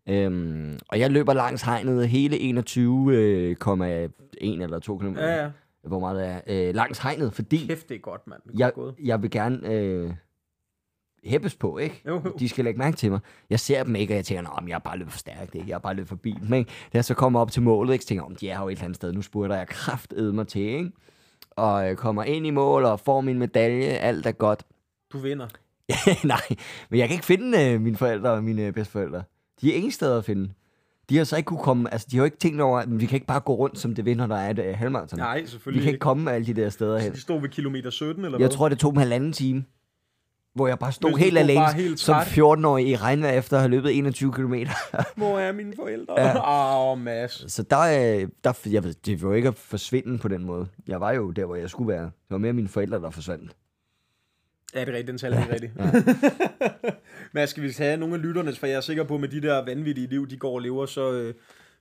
Øhm, 0.10 0.80
og 0.88 1.00
jeg 1.00 1.12
løber 1.12 1.34
langs 1.34 1.62
hegnet 1.62 2.08
hele 2.08 2.36
21,1 2.36 2.80
øh, 3.12 3.56
eller 4.42 4.80
2 4.80 4.98
km. 4.98 5.16
Ja, 5.16 5.44
ja. 5.44 5.50
Hvor 5.84 6.00
meget 6.00 6.18
det 6.18 6.28
er. 6.28 6.70
Øh, 6.70 6.76
langs 6.76 7.00
hegnet, 7.00 7.34
fordi 7.34 7.68
Kæft, 7.68 7.90
det 7.90 7.96
er 7.96 8.00
godt, 8.00 8.28
mand. 8.28 8.42
Det 8.44 8.50
er 8.50 8.56
jeg, 8.58 8.74
godt 8.74 8.86
gået. 8.86 9.06
jeg 9.08 9.22
vil 9.22 9.32
gerne 9.32 9.74
øh, 9.74 10.12
hæppes 11.28 11.56
på, 11.56 11.78
ikke? 11.78 12.02
Jo, 12.08 12.22
jo. 12.26 12.34
De 12.40 12.50
skal 12.50 12.64
lægge 12.66 12.78
mærke 12.78 12.98
til 12.98 13.12
mig. 13.12 13.20
Jeg 13.50 13.60
ser 13.60 13.84
dem 13.84 13.96
ikke, 13.96 14.14
og 14.14 14.16
jeg 14.16 14.26
tænker, 14.26 14.60
men 14.62 14.70
jeg 14.70 14.76
er 14.76 14.80
bare 14.80 14.98
løbet 14.98 15.14
for 15.14 15.20
stærkt, 15.20 15.56
ikke? 15.56 15.68
Jeg 15.70 15.76
er 15.76 15.80
bare 15.80 15.94
løbet 15.94 16.10
forbi 16.10 16.36
dem, 16.42 16.54
ikke? 16.54 16.70
Da 16.70 16.98
jeg 16.98 17.06
så 17.06 17.14
kommer 17.14 17.40
op 17.40 17.52
til 17.52 17.62
målet, 17.62 17.94
ikke? 17.94 18.04
Så 18.04 18.08
tænker 18.08 18.24
jeg, 18.24 18.32
om 18.32 18.36
de 18.36 18.50
er 18.50 18.60
jo 18.60 18.68
et 18.68 18.72
eller 18.72 18.84
andet 18.84 18.96
sted. 18.96 19.14
Nu 19.14 19.22
spurgte 19.22 19.56
jeg 19.56 19.68
kraftedme 19.68 20.34
mig 20.36 20.48
til, 20.48 20.62
ikke? 20.62 20.92
Og 21.52 21.90
øh, 21.90 21.96
kommer 21.96 22.24
ind 22.24 22.48
i 22.48 22.50
mål 22.50 22.86
og 22.86 23.00
får 23.00 23.22
min 23.22 23.40
medalje. 23.40 23.84
Alt 23.86 24.26
er 24.26 24.32
godt. 24.32 24.64
Du 25.14 25.18
vinder. 25.18 25.48
Nej, 26.28 26.42
men 26.90 27.00
jeg 27.00 27.08
kan 27.08 27.16
ikke 27.16 27.26
finde 27.26 27.66
øh, 27.74 27.82
mine 27.82 27.98
forældre 27.98 28.30
og 28.32 28.44
mine 28.44 28.66
øh, 28.66 28.74
bedsteforældre. 28.74 29.24
De 29.62 29.72
er 29.72 29.76
ingen 29.76 29.92
steder 29.92 30.18
at 30.18 30.26
finde. 30.26 30.50
De 31.10 31.18
har 31.18 31.24
så 31.24 31.38
ikke 31.38 31.48
kunne 31.48 31.60
komme, 31.64 31.94
altså 31.94 32.08
de 32.12 32.16
har 32.18 32.22
jo 32.22 32.26
ikke 32.26 32.38
tænkt 32.38 32.62
over, 32.62 32.80
at 32.80 33.00
vi 33.00 33.06
kan 33.06 33.16
ikke 33.16 33.28
bare 33.28 33.40
gå 33.40 33.54
rundt 33.56 33.80
som 33.80 33.96
det 33.96 34.06
vinder, 34.06 34.28
der 34.28 34.36
er 34.36 34.50
et 34.50 34.60
øh, 34.60 34.78
halvmarathon. 34.78 35.20
Nej, 35.20 35.42
vi 35.42 35.48
selvfølgelig 35.48 35.84
kan 35.84 35.94
ikke 35.94 36.00
komme 36.00 36.32
alle 36.32 36.48
de 36.48 36.54
der 36.54 36.70
steder 36.70 37.00
hen. 37.00 37.12
De 37.14 37.22
stod 37.22 37.42
ved 37.42 37.50
kilometer 37.50 37.90
17, 37.90 38.26
eller 38.26 38.38
Jeg 38.38 38.46
hvad? 38.48 38.56
tror, 38.56 38.70
det 38.70 38.80
tog 38.80 38.92
dem 38.92 38.98
halvanden 38.98 39.34
time, 39.34 39.64
hvor 40.58 40.68
jeg 40.68 40.80
bare 40.80 40.92
stod 40.92 41.12
du 41.12 41.16
helt 41.18 41.38
alene 41.38 41.74
helt 41.74 42.00
som 42.00 42.16
træt. 42.16 42.28
14-årig 42.28 42.88
i 42.88 42.96
regnvejr 42.96 43.32
efter 43.38 43.58
at 43.58 43.62
have 43.62 43.72
løbet 43.72 43.98
21 43.98 44.34
km. 44.34 44.54
Hvor 45.16 45.40
er 45.40 45.52
mine 45.52 45.74
forældre? 45.76 46.14
Åh, 46.14 46.20
Ja. 46.20 46.92
oh, 46.92 47.00
Mads. 47.02 47.52
så 47.54 47.64
der, 47.64 47.80
øh, 48.22 48.28
der, 48.44 48.60
jeg 48.72 48.84
ved, 48.84 48.94
det 48.94 49.22
var 49.24 49.30
jo 49.30 49.36
ikke 49.36 49.48
at 49.48 49.56
forsvinde 49.58 50.18
på 50.20 50.28
den 50.28 50.46
måde. 50.46 50.68
Jeg 50.88 51.02
var 51.02 51.12
jo 51.12 51.32
der, 51.32 51.46
hvor 51.46 51.56
jeg 51.56 51.70
skulle 51.70 51.88
være. 51.94 52.04
Det 52.04 52.12
var 52.30 52.38
mere 52.38 52.54
mine 52.54 52.68
forældre, 52.68 52.98
der 53.02 53.10
forsvandt. 53.10 53.52
Ja, 54.76 54.80
det 54.80 54.90
er 54.90 54.94
rigtigt. 54.94 55.08
Den 55.08 55.18
taler 55.18 55.40
ikke 55.40 55.54
rigtigt. 55.54 55.74
Men 57.34 57.48
skal 57.48 57.64
vi 57.64 57.74
have 57.78 57.98
nogle 57.98 58.16
af 58.16 58.22
lytternes, 58.22 58.60
for 58.60 58.68
jeg 58.68 58.76
er 58.76 58.82
sikker 58.82 59.04
på, 59.04 59.14
at 59.16 59.20
med 59.22 59.30
de 59.30 59.42
der 59.42 59.66
vanvittige 59.66 60.08
liv, 60.08 60.30
de 60.30 60.38
går 60.38 60.54
og 60.54 60.60
lever, 60.60 60.86
så, 60.86 61.12
øh, 61.12 61.34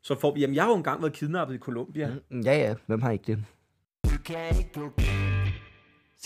så 0.03 0.21
får 0.21 0.35
vi... 0.35 0.41
Jamen, 0.41 0.55
jeg 0.57 0.63
har 0.65 0.71
jo 0.71 0.77
engang 0.77 1.03
været 1.03 1.13
kidnappet 1.13 1.55
i 1.55 1.59
Colombia. 1.59 2.11
Mm, 2.31 2.41
Ja, 2.41 2.59
ja. 2.59 2.75
Hvem 2.87 3.03
har 3.03 3.11
ikke 3.11 3.25
det? 3.27 3.45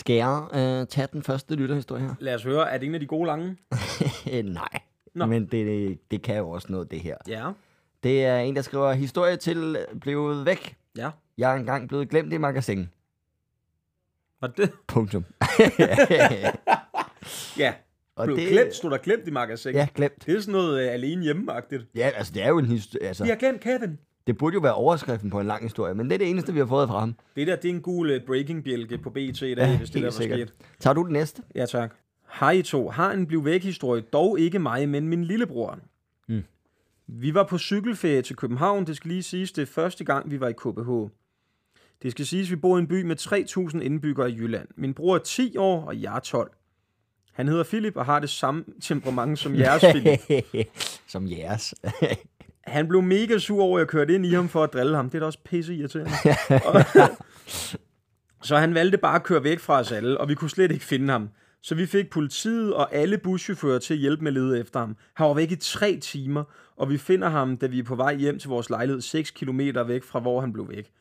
Skal 0.01 0.15
jeg 0.15 0.47
øh, 0.53 0.87
tage 0.87 1.07
den 1.13 1.23
første 1.23 1.55
lytterhistorie 1.55 2.01
her? 2.01 2.15
Lad 2.19 2.35
os 2.35 2.43
høre, 2.43 2.71
er 2.71 2.77
det 2.77 2.87
en 2.87 2.93
af 2.93 2.99
de 2.99 3.05
gode 3.05 3.25
lange? 3.27 3.57
Øh, 4.33 4.43
Nej. 4.45 4.79
Nå. 5.15 5.25
Men 5.25 5.45
det, 5.45 5.99
det 6.11 6.21
kan 6.21 6.37
jo 6.37 6.49
også 6.49 6.67
noget, 6.71 6.91
det 6.91 6.99
her. 6.99 7.17
Ja. 7.27 7.51
Det 8.03 8.25
er 8.25 8.37
en, 8.37 8.55
der 8.55 8.61
skriver, 8.61 8.93
historie 8.93 9.35
til 9.37 9.77
blevet 10.01 10.45
væk. 10.45 10.75
Ja. 10.97 11.09
Jeg 11.37 11.51
er 11.51 11.55
engang 11.55 11.87
blevet 11.87 12.09
glemt 12.09 12.33
i 12.33 12.37
magasin. 12.37 12.89
Var 14.41 14.47
det? 14.47 14.71
Punktum. 14.87 15.25
Ja. 17.57 17.73
Og 18.15 18.25
Blev 18.25 18.37
det, 18.37 18.47
glemt, 18.47 18.75
stod 18.75 18.91
der 18.91 18.97
glemt 18.97 19.27
i 19.27 19.31
magasin. 19.31 19.73
Ja, 19.73 19.87
glemt. 19.95 20.25
Det 20.25 20.35
er 20.35 20.39
sådan 20.39 20.51
noget 20.51 20.85
øh, 20.87 20.93
alene 20.93 21.23
hjemmeagtigt. 21.23 21.83
Ja, 21.95 22.11
altså 22.15 22.33
det 22.33 22.43
er 22.43 22.47
jo 22.49 22.57
en 22.57 22.65
historie. 22.65 23.01
Vi 23.01 23.07
Altså, 23.07 23.25
har 23.25 23.35
glemt 23.35 23.61
Kevin. 23.61 23.97
Det 24.27 24.37
burde 24.37 24.53
jo 24.53 24.59
være 24.59 24.73
overskriften 24.73 25.29
på 25.29 25.39
en 25.39 25.47
lang 25.47 25.63
historie, 25.63 25.93
men 25.93 26.05
det 26.05 26.13
er 26.13 26.17
det 26.17 26.29
eneste, 26.29 26.53
vi 26.53 26.59
har 26.59 26.65
fået 26.65 26.87
fra 26.87 26.99
ham. 26.99 27.15
Det 27.35 27.47
der, 27.47 27.55
det 27.55 27.65
er 27.69 27.73
en 27.73 27.81
gul 27.81 28.11
uh, 28.15 28.21
breaking-bjælke 28.25 28.97
på 28.97 29.09
BT 29.09 29.17
i 29.17 29.29
dag, 29.29 29.57
Ja, 29.57 29.77
hvis 29.77 29.89
det 29.89 30.01
der 30.01 30.07
var 30.07 30.11
sikkert. 30.11 30.39
sket. 30.39 30.53
Tager 30.79 30.93
du 30.93 31.03
den 31.03 31.13
næste? 31.13 31.41
Ja, 31.55 31.65
tak. 31.65 31.95
Hej 32.39 32.51
I 32.51 32.61
to. 32.61 32.89
Har 32.89 33.11
en 33.11 33.25
bliv 33.27 33.45
væk 33.45 33.63
historie, 33.63 34.01
dog 34.01 34.39
ikke 34.39 34.59
mig, 34.59 34.89
men 34.89 35.07
min 35.07 35.23
lillebror. 35.23 35.79
Mm. 36.29 36.43
Vi 37.07 37.33
var 37.33 37.43
på 37.43 37.57
cykelferie 37.57 38.21
til 38.21 38.35
København. 38.35 38.87
Det 38.87 38.95
skal 38.97 39.09
lige 39.11 39.23
siges, 39.23 39.51
det 39.51 39.61
er 39.61 39.65
første 39.65 40.03
gang, 40.03 40.31
vi 40.31 40.39
var 40.39 40.47
i 40.47 40.53
KBH. 40.53 41.11
Det 42.03 42.11
skal 42.11 42.25
siges, 42.25 42.51
vi 42.51 42.55
bor 42.55 42.77
i 42.77 42.79
en 42.79 42.87
by 42.87 43.03
med 43.03 43.15
3.000 43.73 43.79
indbyggere 43.81 44.31
i 44.31 44.35
Jylland. 44.35 44.67
Min 44.75 44.93
bror 44.93 45.15
er 45.15 45.19
10 45.19 45.57
år, 45.57 45.85
og 45.85 46.01
jeg 46.01 46.15
er 46.15 46.19
12. 46.19 46.51
Han 47.33 47.47
hedder 47.47 47.63
Philip 47.63 47.95
og 47.95 48.05
har 48.05 48.19
det 48.19 48.29
samme 48.29 48.63
temperament 48.81 49.39
som 49.39 49.55
jeres 49.55 49.83
Philip. 49.93 50.19
Som 51.07 51.27
jeres. 51.27 51.73
Han 52.63 52.87
blev 52.87 53.01
mega 53.01 53.37
sur 53.37 53.63
over, 53.63 53.77
at 53.77 53.81
jeg 53.81 53.87
kørte 53.87 54.15
ind 54.15 54.25
i 54.25 54.33
ham 54.33 54.49
for 54.49 54.63
at 54.63 54.73
drille 54.73 54.95
ham. 54.95 55.09
Det 55.09 55.15
er 55.15 55.19
da 55.19 55.25
også 55.25 55.39
pisse 55.45 55.75
irriterende. 55.75 56.11
Så 58.43 58.57
han 58.57 58.73
valgte 58.73 58.97
bare 58.97 59.15
at 59.15 59.23
køre 59.23 59.43
væk 59.43 59.59
fra 59.59 59.79
os 59.79 59.91
alle, 59.91 60.17
og 60.17 60.29
vi 60.29 60.35
kunne 60.35 60.49
slet 60.49 60.71
ikke 60.71 60.85
finde 60.85 61.11
ham. 61.11 61.29
Så 61.61 61.75
vi 61.75 61.85
fik 61.85 62.09
politiet 62.09 62.73
og 62.73 62.95
alle 62.95 63.17
buschauffører 63.17 63.79
til 63.79 63.93
at 63.93 63.99
hjælpe 63.99 64.23
med 64.23 64.31
at 64.31 64.33
lede 64.33 64.59
efter 64.59 64.79
ham. 64.79 64.97
Han 65.13 65.27
var 65.27 65.33
væk 65.33 65.51
i 65.51 65.55
tre 65.55 65.99
timer, 65.99 66.43
og 66.75 66.89
vi 66.89 66.97
finder 66.97 67.29
ham, 67.29 67.57
da 67.57 67.67
vi 67.67 67.79
er 67.79 67.83
på 67.83 67.95
vej 67.95 68.15
hjem 68.15 68.39
til 68.39 68.49
vores 68.49 68.69
lejlighed 68.69 69.01
6 69.01 69.31
km 69.31 69.59
væk 69.87 70.03
fra, 70.03 70.19
hvor 70.19 70.41
han 70.41 70.53
blev 70.53 70.69
væk. 70.69 70.91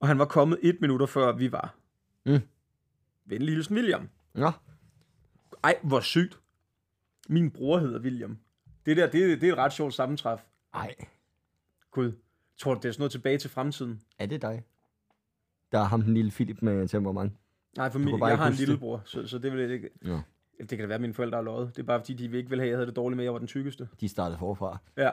Og 0.00 0.08
han 0.08 0.18
var 0.18 0.24
kommet 0.24 0.58
et 0.62 0.76
minutter 0.80 1.06
før 1.06 1.32
vi 1.32 1.52
var. 1.52 1.74
Mm. 2.26 2.40
Venlig 3.26 3.54
hilsen, 3.54 3.74
William. 3.76 4.08
Nå, 4.34 4.52
Ej, 5.64 5.78
hvor 5.82 6.00
sygt. 6.00 6.38
Min 7.28 7.50
bror 7.50 7.78
hedder 7.78 8.00
William. 8.00 8.38
Det 8.86 8.96
der, 8.96 9.06
det, 9.06 9.40
det 9.40 9.48
er 9.48 9.52
et 9.52 9.58
ret 9.58 9.72
sjovt 9.72 9.94
sammentræf. 9.94 10.40
Ej, 10.74 10.94
Gud, 11.90 12.12
tror 12.58 12.74
du, 12.74 12.80
det 12.80 12.88
er 12.88 12.92
sådan 12.92 13.00
noget 13.00 13.12
tilbage 13.12 13.38
til 13.38 13.50
fremtiden? 13.50 14.00
er 14.18 14.26
det 14.26 14.42
dig? 14.42 14.64
Der 15.72 15.78
er 15.78 15.84
ham 15.84 16.02
den 16.02 16.14
lille 16.14 16.30
Philip 16.30 16.62
med 16.62 16.88
temperament. 16.88 17.32
Nej, 17.76 17.90
for 17.90 17.98
min, 17.98 18.18
jeg 18.18 18.38
har 18.38 18.46
en 18.46 18.52
lillebror, 18.52 19.02
så, 19.04 19.26
så 19.26 19.38
det 19.38 19.52
vil 19.52 19.60
jeg 19.60 19.70
ikke... 19.70 19.90
Ja. 20.04 20.20
Det 20.58 20.68
kan 20.68 20.78
da 20.78 20.86
være, 20.86 20.94
at 20.94 21.00
mine 21.00 21.14
forældre 21.14 21.36
har 21.36 21.42
løjet. 21.42 21.76
Det 21.76 21.82
er 21.82 21.86
bare, 21.86 22.00
fordi 22.00 22.14
de 22.14 22.24
ikke 22.36 22.48
ville 22.48 22.62
have, 22.62 22.62
at 22.62 22.70
jeg 22.70 22.76
havde 22.76 22.86
det 22.86 22.96
dårligt 22.96 23.16
med, 23.16 23.24
at 23.24 23.26
jeg 23.26 23.32
var 23.32 23.38
den 23.38 23.48
tykkeste. 23.48 23.88
De 24.00 24.08
startede 24.08 24.38
forfra. 24.38 24.78
Ja. 24.96 25.10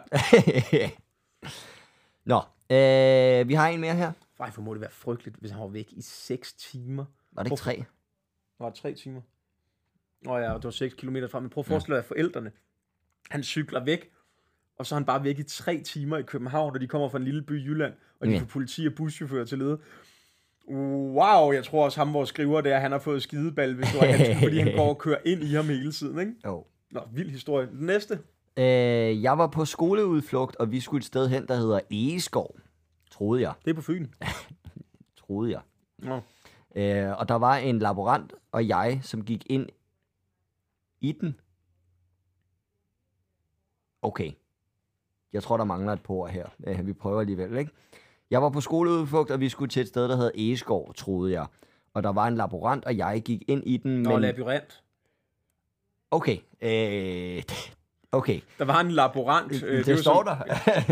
Nå, 2.31 2.37
øh, 2.69 3.47
vi 3.47 3.53
har 3.53 3.67
en 3.67 3.81
mere 3.81 3.95
her. 3.95 4.11
Ej, 4.39 4.51
for 4.51 4.61
må 4.61 4.73
det 4.73 4.81
være 4.81 4.91
frygteligt, 4.91 5.37
hvis 5.37 5.51
han 5.51 5.61
var 5.61 5.67
væk 5.67 5.91
i 5.91 6.01
6 6.01 6.53
timer. 6.53 7.05
Var 7.31 7.43
det 7.43 7.51
ikke 7.51 7.59
tre? 7.59 7.83
Var 8.59 8.69
det 8.69 8.79
3 8.79 8.93
timer? 8.93 9.21
Nå 10.21 10.37
ja, 10.37 10.53
det 10.53 10.63
var 10.63 10.71
6 10.71 10.93
km 10.93 11.17
frem. 11.31 11.43
Men 11.43 11.49
prøv 11.49 11.61
at 11.61 11.65
forestille 11.65 11.95
dig, 11.95 11.99
at 11.99 12.05
forældrene, 12.05 12.51
han 13.29 13.43
cykler 13.43 13.83
væk, 13.83 14.11
og 14.81 14.85
så 14.85 14.95
er 14.95 14.99
han 14.99 15.05
bare 15.05 15.23
væk 15.23 15.39
i 15.39 15.43
3 15.43 15.81
timer 15.81 16.17
i 16.17 16.21
København, 16.21 16.73
og 16.73 16.81
de 16.81 16.87
kommer 16.87 17.09
fra 17.09 17.17
en 17.17 17.23
lille 17.23 17.41
by 17.41 17.59
i 17.59 17.63
Jylland, 17.65 17.93
og 18.19 18.27
de 18.27 18.31
Ja. 18.31 18.39
får 18.39 18.45
politi 18.45 18.87
og 18.87 18.93
buschauffører 18.93 19.45
til 19.45 19.57
lede. 19.57 19.79
Wow, 20.69 21.51
jeg 21.51 21.63
tror 21.65 21.85
også 21.85 21.99
ham, 21.99 22.13
vores 22.13 22.29
skriver 22.29 22.61
der, 22.61 22.79
han 22.79 22.91
har 22.91 22.99
fået 22.99 23.23
skideball, 23.23 23.75
hvis 23.75 23.87
det 23.91 23.99
var 24.01 24.05
han, 24.07 24.37
fordi 24.43 24.59
han 24.59 24.75
går 24.75 24.89
og 24.89 24.97
kører 24.97 25.17
ind 25.25 25.43
i 25.43 25.53
ham 25.53 25.65
hele 25.65 25.91
tiden, 25.91 26.19
ikke? 26.19 26.33
Jo. 26.45 26.65
Nå, 26.91 27.01
vild 27.13 27.29
historie. 27.29 27.67
Den 27.67 27.85
næste. 27.85 28.19
Øh, 28.57 29.23
jeg 29.23 29.37
var 29.37 29.47
på 29.47 29.65
skoleudflugt, 29.65 30.55
og 30.55 30.71
vi 30.71 30.79
skulle 30.79 30.99
et 30.99 31.05
sted 31.05 31.27
hen, 31.27 31.47
der 31.47 31.55
hedder 31.55 31.79
Egeskov. 31.91 32.55
Troede 33.11 33.41
jeg. 33.41 33.53
Det 33.65 33.69
er 33.71 33.75
på 33.75 33.81
Fyn. 33.81 34.07
Troede 35.27 35.51
jeg. 35.51 35.61
Nå. 35.97 36.19
Øh, 36.75 37.19
og 37.19 37.27
der 37.29 37.35
var 37.35 37.55
en 37.55 37.79
laborant 37.79 38.33
og 38.51 38.67
jeg, 38.67 38.99
som 39.03 39.25
gik 39.25 39.43
ind 39.49 39.67
i 41.01 41.11
den. 41.11 41.35
Okay. 44.01 44.31
Jeg 45.33 45.43
tror, 45.43 45.57
der 45.57 45.63
mangler 45.63 45.93
et 45.93 46.01
par 46.03 46.13
ord 46.13 46.29
her. 46.29 46.45
Øh, 46.67 46.87
vi 46.87 46.93
prøver 46.93 47.19
alligevel, 47.21 47.57
ikke? 47.57 47.71
Jeg 48.31 48.41
var 48.41 48.49
på 48.49 48.61
skoleudflugt, 48.61 49.31
og 49.31 49.39
vi 49.39 49.49
skulle 49.49 49.69
til 49.69 49.81
et 49.81 49.87
sted, 49.87 50.09
der 50.09 50.15
hedder 50.15 50.31
Egeskov, 50.35 50.93
troede 50.93 51.33
jeg. 51.33 51.45
Og 51.93 52.03
der 52.03 52.09
var 52.11 52.27
en 52.27 52.35
laborant, 52.35 52.85
og 52.85 52.97
jeg 52.97 53.21
gik 53.25 53.41
ind 53.47 53.63
i 53.65 53.77
den, 53.77 54.01
Nå, 54.01 54.09
men... 54.09 54.21
labyrint. 54.21 54.83
Okay. 56.11 56.37
Øh, 56.61 57.43
okay. 58.11 58.39
Der 58.59 58.65
var 58.65 58.79
en 58.79 58.91
laborant. 58.91 59.49
Det, 59.51 59.63
øh, 59.63 59.69
det, 59.77 59.87
var 59.87 59.93
det 59.93 59.99
står 59.99 60.23
sådan, 60.25 60.47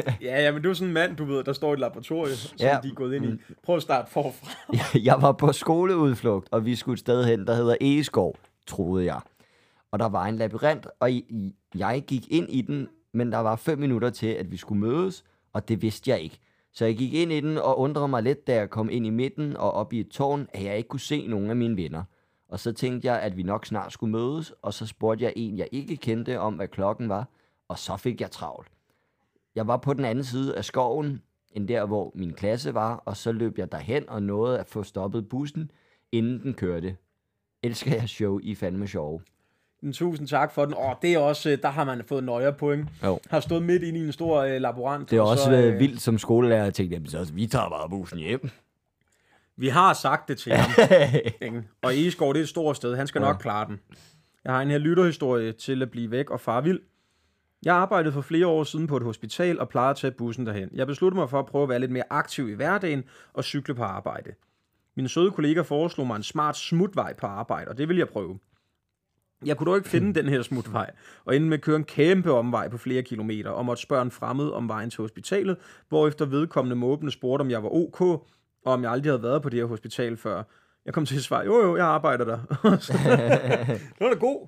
der. 0.05 0.11
Ja, 0.21 0.41
ja, 0.43 0.51
men 0.51 0.61
du 0.63 0.69
er 0.69 0.73
sådan 0.73 0.87
en 0.87 0.93
mand, 0.93 1.17
du 1.17 1.25
ved, 1.25 1.43
der 1.43 1.53
står 1.53 1.69
i 1.69 1.73
et 1.73 1.79
laboratorium, 1.79 2.35
som 2.35 2.57
Ja. 2.59 2.79
de 2.83 2.87
er 2.89 2.93
gået 2.93 3.13
ind 3.15 3.25
i. 3.25 3.41
Prøv 3.63 3.75
at 3.75 3.81
starte 3.81 4.11
forfra. 4.11 4.51
jeg 5.03 5.21
var 5.21 5.31
på 5.31 5.51
skoleudflugt, 5.51 6.47
og 6.51 6.65
vi 6.65 6.75
skulle 6.75 6.93
et 6.93 6.99
sted 6.99 7.25
hen, 7.25 7.47
der 7.47 7.55
hedder 7.55 7.75
Egeskov, 7.81 8.35
troede 8.67 9.05
jeg. 9.05 9.19
Og 9.91 9.99
der 9.99 10.09
var 10.09 10.25
en 10.25 10.35
labyrint, 10.35 10.87
og 10.99 11.09
jeg 11.75 12.03
gik 12.07 12.31
ind 12.31 12.49
i 12.49 12.61
den, 12.61 12.87
men 13.13 13.31
der 13.31 13.37
var 13.37 13.55
fem 13.55 13.79
minutter 13.79 14.09
til, 14.09 14.27
at 14.27 14.51
vi 14.51 14.57
skulle 14.57 14.79
mødes, 14.79 15.25
og 15.53 15.67
det 15.67 15.81
vidste 15.81 16.11
jeg 16.11 16.19
ikke. 16.19 16.39
Så 16.71 16.85
jeg 16.85 16.97
gik 16.97 17.13
ind 17.13 17.31
i 17.31 17.39
den 17.39 17.57
og 17.57 17.79
undrede 17.79 18.07
mig 18.07 18.23
lidt, 18.23 18.47
da 18.47 18.55
jeg 18.55 18.69
kom 18.69 18.89
ind 18.89 19.05
i 19.05 19.09
midten 19.09 19.57
og 19.57 19.71
op 19.71 19.93
i 19.93 19.99
et 19.99 20.09
tårn, 20.09 20.47
at 20.53 20.63
jeg 20.63 20.77
ikke 20.77 20.89
kunne 20.89 20.99
se 20.99 21.27
nogen 21.27 21.49
af 21.49 21.55
mine 21.55 21.77
venner. 21.77 22.03
Og 22.49 22.59
så 22.59 22.71
tænkte 22.71 23.07
jeg, 23.07 23.21
at 23.21 23.37
vi 23.37 23.43
nok 23.43 23.65
snart 23.65 23.93
skulle 23.93 24.11
mødes, 24.11 24.53
og 24.61 24.73
så 24.73 24.85
spurgte 24.85 25.25
jeg 25.25 25.33
en, 25.35 25.57
jeg 25.57 25.67
ikke 25.71 25.97
kendte, 25.97 26.39
om 26.39 26.53
hvad 26.53 26.67
klokken 26.67 27.09
var, 27.09 27.27
og 27.67 27.79
så 27.79 27.97
fik 27.97 28.21
jeg 28.21 28.31
travlt. 28.31 28.67
Jeg 29.55 29.67
var 29.67 29.77
på 29.77 29.93
den 29.93 30.05
anden 30.05 30.23
side 30.23 30.57
af 30.57 30.65
skoven, 30.65 31.21
end 31.51 31.67
der, 31.67 31.85
hvor 31.85 32.11
min 32.15 32.33
klasse 32.33 32.73
var, 32.73 32.95
og 32.95 33.17
så 33.17 33.31
løb 33.31 33.57
jeg 33.57 33.71
derhen 33.71 34.09
og 34.09 34.23
nåede 34.23 34.59
at 34.59 34.67
få 34.67 34.83
stoppet 34.83 35.29
bussen, 35.29 35.71
inden 36.11 36.39
den 36.43 36.53
kørte. 36.53 36.97
Elsker 37.63 37.95
jeg 37.95 38.09
show, 38.09 38.39
I 38.39 38.55
fandme 38.55 38.87
sjove. 38.87 39.21
Men 39.81 39.93
Tusind 39.93 40.27
tak 40.27 40.51
for 40.51 40.65
den. 40.65 40.73
Åh, 40.77 40.93
det 41.01 41.13
er 41.13 41.17
også, 41.19 41.49
øh, 41.49 41.57
der 41.61 41.69
har 41.69 41.83
man 41.83 42.03
fået 42.07 42.23
nøje 42.23 42.53
point. 42.53 42.89
Jo. 43.03 43.19
Har 43.29 43.39
stået 43.39 43.63
midt 43.63 43.83
inde 43.83 43.99
i 43.99 44.03
en 44.05 44.11
stor 44.11 44.41
øh, 44.41 44.61
laborant. 44.61 45.11
Det 45.11 45.17
er 45.17 45.21
og 45.21 45.27
også 45.27 45.43
så, 45.43 45.49
så, 45.49 45.55
øh, 45.57 45.79
vildt 45.79 46.01
som 46.01 46.17
skolelærer 46.17 46.65
at 46.65 46.73
tænke, 46.73 46.93
jamen 46.93 47.07
så 47.09 47.31
vi 47.33 47.47
tager 47.47 47.69
bare 47.69 47.89
bussen 47.89 48.19
hjem. 48.19 48.49
Vi 49.57 49.67
har 49.67 49.93
sagt 49.93 50.27
det 50.27 50.37
til 50.37 50.53
ham. 50.53 50.71
ikke? 51.41 51.63
og 51.81 51.93
Egeskov, 51.95 52.33
det 52.33 52.39
er 52.39 52.43
et 52.43 52.49
stort 52.49 52.75
sted. 52.75 52.95
Han 52.95 53.07
skal 53.07 53.21
Ja. 53.21 53.27
nok 53.27 53.37
klare 53.41 53.67
den. 53.67 53.79
Jeg 54.45 54.53
har 54.53 54.61
en 54.61 54.69
her 54.71 54.77
lytterhistorie 54.77 55.51
til 55.51 55.81
at 55.81 55.91
blive 55.91 56.11
væk 56.11 56.29
og 56.29 56.39
far 56.39 56.61
vild. 56.61 56.79
Jeg 57.65 57.75
arbejdede 57.75 58.13
for 58.13 58.21
flere 58.21 58.47
år 58.47 58.63
siden 58.63 58.87
på 58.87 58.97
et 58.97 59.03
hospital 59.03 59.59
og 59.59 59.69
plejede 59.69 59.89
at 59.89 59.95
tage 59.95 60.11
bussen 60.11 60.45
derhen. 60.45 60.69
Jeg 60.73 60.87
besluttede 60.87 61.19
mig 61.19 61.29
for 61.29 61.39
at 61.39 61.45
prøve 61.45 61.63
at 61.63 61.69
være 61.69 61.79
lidt 61.79 61.91
mere 61.91 62.03
aktiv 62.09 62.49
i 62.49 62.53
hverdagen 62.53 63.03
og 63.33 63.43
cykle 63.43 63.75
på 63.75 63.83
arbejde. 63.83 64.29
Min 64.97 65.07
søde 65.07 65.31
kollega 65.31 65.61
foreslog 65.61 66.07
mig 66.07 66.15
en 66.15 66.23
smart 66.23 66.57
smutvej 66.57 67.13
på 67.13 67.27
arbejde, 67.27 67.69
og 67.71 67.77
det 67.77 67.89
vil 67.89 67.97
jeg 67.97 68.09
prøve. 68.09 68.39
Jeg 69.45 69.57
kunne 69.57 69.67
dog 69.67 69.77
ikke 69.77 69.89
finde 69.89 70.13
den 70.21 70.29
her 70.29 70.41
smutvej, 70.41 70.91
og 71.25 71.35
endte 71.35 71.49
med 71.49 71.57
at 71.57 71.63
køre 71.63 71.75
en 71.75 71.83
kæmpe 71.83 72.31
omvej 72.33 72.67
på 72.69 72.77
flere 72.77 73.03
kilometer, 73.03 73.49
og 73.49 73.65
måtte 73.65 73.81
spørge 73.81 74.01
en 74.01 74.11
fremmed 74.11 74.49
om 74.51 74.67
vejen 74.69 74.89
til 74.89 75.01
hospitalet, 75.01 75.57
hvorefter 75.89 76.25
vedkommende 76.25 76.75
måbende 76.75 77.11
spurgte, 77.11 77.41
om 77.41 77.49
jeg 77.51 77.63
var 77.63 77.69
ok, 77.69 78.01
og 78.01 78.23
om 78.65 78.83
jeg 78.83 78.91
aldrig 78.91 79.11
havde 79.11 79.23
været 79.23 79.41
på 79.41 79.49
det 79.49 79.59
her 79.59 79.65
hospital 79.65 80.17
før. 80.17 80.43
Jeg 80.85 80.93
kom 80.93 81.05
til 81.05 81.15
at 81.15 81.21
svare, 81.21 81.45
jo 81.45 81.61
jo, 81.61 81.75
jeg 81.77 81.85
arbejder 81.85 82.25
der. 82.25 82.37
Det 82.61 83.99
var 83.99 84.09
da 84.09 84.15
god. 84.19 84.47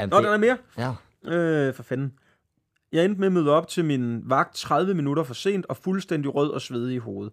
Jamen, 0.00 0.10
Nå, 0.10 0.20
det, 0.20 0.28
er 0.28 0.36
mere. 0.36 0.56
ja. 0.78 0.92
Øh, 1.36 1.74
for 1.74 1.82
fanden. 1.82 2.12
Jeg 2.92 3.04
endte 3.04 3.20
med 3.20 3.26
at 3.26 3.32
møde 3.32 3.50
op 3.50 3.68
til 3.68 3.84
min 3.84 4.22
vagt 4.24 4.54
30 4.54 4.94
minutter 4.94 5.22
for 5.22 5.34
sent 5.34 5.66
og 5.66 5.76
fuldstændig 5.76 6.34
rød 6.34 6.50
og 6.50 6.60
svedig 6.60 6.94
i 6.94 6.98
hovedet. 6.98 7.32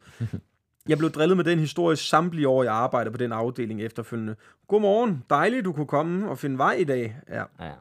Jeg 0.87 0.97
blev 0.97 1.11
drillet 1.11 1.37
med 1.37 1.45
den 1.45 1.59
historie 1.59 1.95
samtlige 1.97 2.47
år, 2.47 2.63
jeg 2.63 2.73
arbejdede 2.73 3.11
på 3.11 3.17
den 3.17 3.31
afdeling 3.31 3.81
efterfølgende. 3.81 4.35
Godmorgen, 4.67 5.23
dejligt 5.29 5.65
du 5.65 5.73
kunne 5.73 5.87
komme 5.87 6.29
og 6.29 6.37
finde 6.37 6.57
vej 6.57 6.73
i 6.73 6.83
dag. 6.83 7.15
Ja. 7.29 7.43
ja. 7.65 7.71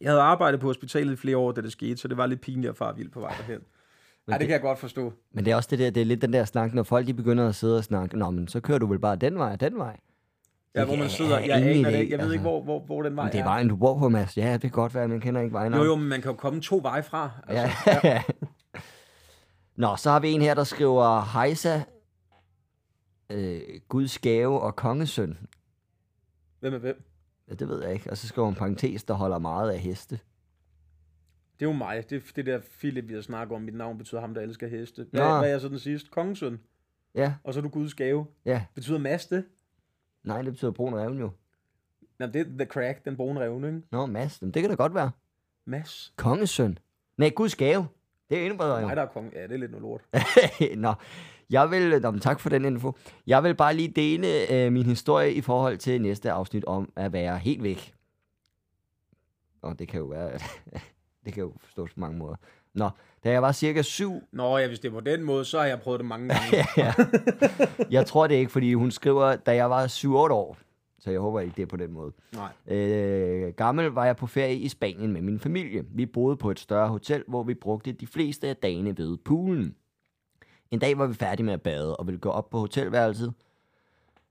Jeg 0.00 0.10
havde 0.10 0.20
arbejdet 0.22 0.60
på 0.60 0.66
hospitalet 0.66 1.12
i 1.12 1.16
flere 1.16 1.36
år, 1.36 1.52
da 1.52 1.60
det 1.60 1.72
skete, 1.72 1.96
så 1.96 2.08
det 2.08 2.16
var 2.16 2.26
lidt 2.26 2.40
pinligt 2.40 2.70
at 2.70 2.76
fare 2.76 2.96
vild 2.96 3.08
på 3.10 3.20
vej 3.20 3.34
derhen. 3.38 3.60
Ja, 4.28 4.32
det 4.32 4.40
det- 4.40 4.48
kan 4.48 4.52
jeg 4.52 4.60
godt 4.60 4.78
forstå. 4.78 5.12
Men 5.32 5.44
det 5.44 5.50
er 5.50 5.56
også 5.56 5.68
det 5.70 5.78
der, 5.78 5.90
det 5.90 6.00
er 6.00 6.04
lidt 6.04 6.22
den 6.22 6.32
der 6.32 6.44
snak, 6.44 6.74
når 6.74 6.82
folk 6.82 7.06
de 7.06 7.14
begynder 7.14 7.48
at 7.48 7.54
sidde 7.54 7.78
og 7.78 7.84
snakke, 7.84 8.18
nå, 8.18 8.30
men 8.30 8.48
så 8.48 8.60
kører 8.60 8.78
du 8.78 8.86
vel 8.86 8.98
bare 8.98 9.16
den 9.16 9.38
vej 9.38 9.52
og 9.52 9.60
den 9.60 9.78
vej. 9.78 9.96
Ja, 10.74 10.84
hvor 10.84 10.94
man 10.94 11.02
Jeg 11.02 11.10
sidder, 11.10 11.38
jeg 11.38 11.58
ingen 11.60 11.86
aner 11.86 11.90
det 11.90 11.98
ikke. 11.98 12.10
Jeg 12.12 12.18
ved 12.18 12.24
altså. 12.24 12.32
ikke, 12.32 12.42
hvor, 12.42 12.62
hvor, 12.62 12.80
hvor 12.80 13.02
den 13.02 13.16
vej 13.16 13.24
Men 13.24 13.32
det 13.32 13.38
er 13.38 13.42
er. 13.44 13.48
vejen, 13.48 13.68
du 13.68 13.76
bor 13.76 13.98
på, 13.98 14.08
Mads. 14.08 14.36
Ja, 14.36 14.52
det 14.52 14.60
kan 14.60 14.70
godt 14.70 14.94
være, 14.94 15.08
man 15.08 15.20
kender 15.20 15.40
ikke 15.40 15.52
vejen. 15.52 15.74
Jo, 15.74 15.84
jo, 15.84 15.94
men 15.96 16.08
man 16.08 16.22
kan 16.22 16.30
jo 16.30 16.36
komme 16.36 16.60
to 16.60 16.80
veje 16.82 17.02
fra. 17.02 17.30
Altså, 17.48 18.00
Ja. 18.04 18.22
Nå, 19.76 19.96
så 19.96 20.10
har 20.10 20.20
vi 20.20 20.28
en 20.30 20.42
her, 20.42 20.54
der 20.54 20.64
skriver, 20.64 21.20
Hejsa, 21.32 21.80
øh, 23.30 23.60
Guds 23.88 24.18
gave 24.18 24.60
og 24.60 24.76
kongesøn. 24.76 25.38
Hvem 26.60 26.74
er 26.74 26.78
hvem? 26.78 27.02
Ja, 27.48 27.54
det 27.54 27.68
ved 27.68 27.82
jeg 27.82 27.92
ikke. 27.92 28.10
Og 28.10 28.16
så 28.16 28.28
skriver 28.28 28.46
hun 28.46 28.54
parentes, 28.54 29.04
der 29.04 29.14
holder 29.14 29.38
meget 29.38 29.70
af 29.70 29.78
heste. 29.78 30.20
Det 31.60 31.66
er 31.66 31.70
jo 31.70 31.76
mig. 31.76 32.10
Det 32.10 32.16
er 32.16 32.32
det 32.36 32.46
der 32.46 32.60
Philip, 32.78 33.08
vi 33.08 33.14
har 33.14 33.20
snakket 33.20 33.54
om. 33.56 33.62
Mit 33.62 33.74
navn 33.74 33.98
betyder 33.98 34.20
ham, 34.20 34.34
der 34.34 34.40
elsker 34.40 34.66
heste. 34.68 35.06
Hvad, 35.10 35.20
Nå. 35.20 35.38
hvad 35.38 35.48
er 35.48 35.52
jeg 35.52 35.60
så 35.60 35.68
den 35.68 35.78
sidste? 35.78 36.10
Kongesøn. 36.10 36.60
Ja, 37.14 37.34
Og 37.44 37.54
så 37.54 37.60
er 37.60 37.62
du 37.62 37.68
Guds 37.68 37.94
gave. 37.94 38.26
ja. 38.44 38.64
Betyder 38.74 38.98
Mads 38.98 39.26
det? 39.26 39.44
Nej, 40.24 40.42
det 40.42 40.52
betyder 40.52 40.70
brun 40.70 40.94
revne 40.94 41.20
jo. 41.20 41.30
Jamen, 42.20 42.34
det 42.34 42.40
er 42.40 42.44
The 42.44 42.64
Crack, 42.66 43.04
den 43.04 43.16
brune 43.16 43.40
revne, 43.40 43.66
ikke? 43.66 43.82
Nå, 43.90 44.06
Mads, 44.06 44.42
jamen, 44.42 44.54
det 44.54 44.62
kan 44.62 44.70
da 44.70 44.76
godt 44.76 44.94
være. 44.94 45.10
Mads. 45.64 46.12
Kongesøn. 46.16 46.78
Nej, 47.16 47.30
Guds 47.30 47.56
gave. 47.56 47.86
Det 48.30 48.46
er 48.46 48.56
bedre 48.56 48.76
jo. 48.76 48.86
Nej, 48.86 48.94
der 48.94 49.02
er 49.02 49.06
konge. 49.06 49.30
Ja, 49.34 49.42
det 49.42 49.52
er 49.52 49.56
lidt 49.56 49.70
noget 49.70 49.82
lort. 49.82 50.02
Nå, 50.76 50.94
jeg 51.50 51.70
vil, 51.70 52.00
nå, 52.00 52.10
men 52.10 52.20
tak 52.20 52.40
for 52.40 52.48
den 52.48 52.64
info. 52.64 52.92
Jeg 53.26 53.42
vil 53.42 53.54
bare 53.54 53.74
lige 53.74 53.88
dele 53.88 54.52
øh, 54.52 54.72
min 54.72 54.86
historie 54.86 55.32
i 55.32 55.40
forhold 55.40 55.78
til 55.78 56.02
næste 56.02 56.30
afsnit 56.30 56.64
om 56.64 56.92
at 56.96 57.12
være 57.12 57.38
helt 57.38 57.62
væk. 57.62 57.94
Og 59.62 59.78
det 59.78 59.88
kan 59.88 60.00
jo 60.00 60.06
være, 60.06 60.30
det 61.24 61.34
kan 61.34 61.42
jo 61.42 61.52
forstås 61.60 61.94
på 61.94 62.00
mange 62.00 62.18
måder. 62.18 62.36
Nå, 62.74 62.90
da 63.24 63.30
jeg 63.30 63.42
var 63.42 63.52
cirka 63.52 63.82
syv, 63.82 64.22
Nå 64.32 64.58
ja, 64.58 64.68
hvis 64.68 64.80
det 64.80 64.88
er 64.88 64.92
på 64.92 65.00
den 65.00 65.22
måde, 65.22 65.44
så 65.44 65.58
har 65.58 65.66
jeg 65.66 65.80
prøvet 65.80 66.00
det 66.00 66.06
mange 66.06 66.28
gange. 66.28 66.56
ja, 66.76 66.94
jeg 67.90 68.06
tror 68.06 68.26
det 68.26 68.34
ikke, 68.34 68.52
fordi 68.52 68.74
hun 68.74 68.90
skriver, 68.90 69.36
da 69.36 69.54
jeg 69.54 69.70
var 69.70 69.86
7-8 69.86 70.08
år. 70.08 70.56
Så 70.98 71.10
jeg 71.10 71.20
håber 71.20 71.40
ikke, 71.40 71.54
det 71.56 71.62
er 71.62 71.66
på 71.66 71.76
den 71.76 71.92
måde. 71.92 72.12
Nej. 72.32 72.76
Øh, 72.76 73.54
gammel 73.54 73.86
var 73.86 74.04
jeg 74.04 74.16
på 74.16 74.26
ferie 74.26 74.56
i 74.56 74.68
Spanien 74.68 75.12
med 75.12 75.20
min 75.20 75.40
familie. 75.40 75.84
Vi 75.90 76.06
boede 76.06 76.36
på 76.36 76.50
et 76.50 76.58
større 76.58 76.88
hotel, 76.88 77.24
hvor 77.28 77.42
vi 77.42 77.54
brugte 77.54 77.92
de 77.92 78.06
fleste 78.06 78.48
af 78.48 78.56
dagene 78.56 78.98
ved 78.98 79.16
poolen. 79.24 79.74
En 80.70 80.78
dag 80.78 80.98
var 80.98 81.06
vi 81.06 81.14
færdige 81.14 81.44
med 81.46 81.54
at 81.54 81.62
bade 81.62 81.96
og 81.96 82.06
ville 82.06 82.18
gå 82.18 82.28
op 82.28 82.50
på 82.50 82.58
hotelværelset. 82.58 83.32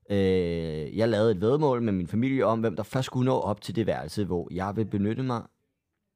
Øh, 0.10 0.98
jeg 0.98 1.10
lavede 1.10 1.32
et 1.32 1.42
vedmål 1.42 1.82
med 1.82 1.94
min 1.94 2.08
familie 2.08 2.46
om, 2.46 2.60
hvem 2.60 2.76
der 2.76 2.84
først 2.84 3.06
skulle 3.06 3.26
nå 3.26 3.40
op 3.40 3.62
til 3.62 3.76
det 3.76 3.88
værelse, 3.88 4.26
hvor 4.26 4.48
jeg 4.52 4.76
ville 4.76 4.90
benytte 4.90 5.24
mig 5.24 5.42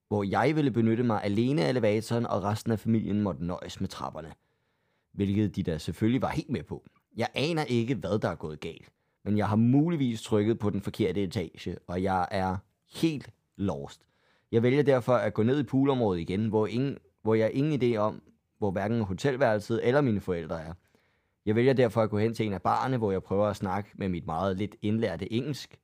hvor 0.10 0.24
jeg 0.24 0.56
ville 0.56 0.72
benytte 0.72 1.04
mig 1.04 1.24
alene 1.24 1.66
af 1.66 1.70
elevatoren, 1.70 2.26
og 2.28 2.44
resten 2.44 2.72
af 2.72 2.80
familien 2.80 3.22
måtte 3.22 3.46
nøjes 3.46 3.82
med 3.82 3.90
trapperne. 3.90 4.34
Hvilket 5.14 5.56
de 5.56 5.64
da 5.64 5.78
selvfølgelig 5.78 6.22
var 6.22 6.30
helt 6.30 6.50
med 6.50 6.64
på. 6.64 6.84
Jeg 7.18 7.28
aner 7.34 7.64
ikke, 7.64 7.96
hvad 7.96 8.20
der 8.20 8.30
er 8.30 8.36
gået 8.36 8.60
galt, 8.60 8.90
men 9.26 9.38
jeg 9.38 9.48
har 9.50 9.56
muligvis 9.56 10.22
trykket 10.22 10.60
på 10.60 10.70
den 10.70 10.82
forkerte 10.82 11.24
etage, 11.24 11.78
og 11.88 12.04
jeg 12.04 12.28
er 12.32 12.58
helt 12.96 13.30
lost. 13.56 14.02
Jeg 14.52 14.64
vælger 14.64 14.84
derfor 14.84 15.14
at 15.14 15.34
gå 15.34 15.44
ned 15.44 15.60
i 15.60 15.64
poolområdet 15.64 16.22
igen, 16.22 16.48
hvor, 16.48 16.68
ingen, 16.68 16.98
hvor 17.22 17.34
jeg 17.36 17.52
ingen 17.54 17.82
idé 17.82 17.98
om, 17.98 18.22
hvor 18.60 18.72
hverken 18.72 19.02
hotelværelset 19.02 19.88
eller 19.88 20.02
mine 20.02 20.22
forældre 20.22 20.62
er. 20.62 20.74
Jeg 21.46 21.56
vælger 21.56 21.74
derfor 21.74 22.02
at 22.02 22.10
gå 22.10 22.18
hen 22.18 22.34
til 22.34 22.46
en 22.46 22.54
af 22.54 22.62
barne, 22.62 22.98
hvor 22.98 23.12
jeg 23.12 23.24
prøver 23.24 23.48
at 23.48 23.56
snakke 23.56 23.90
med 23.96 24.10
mit 24.10 24.26
meget 24.26 24.58
lidt 24.58 24.76
indlærte 24.82 25.34
engelsk, 25.34 25.80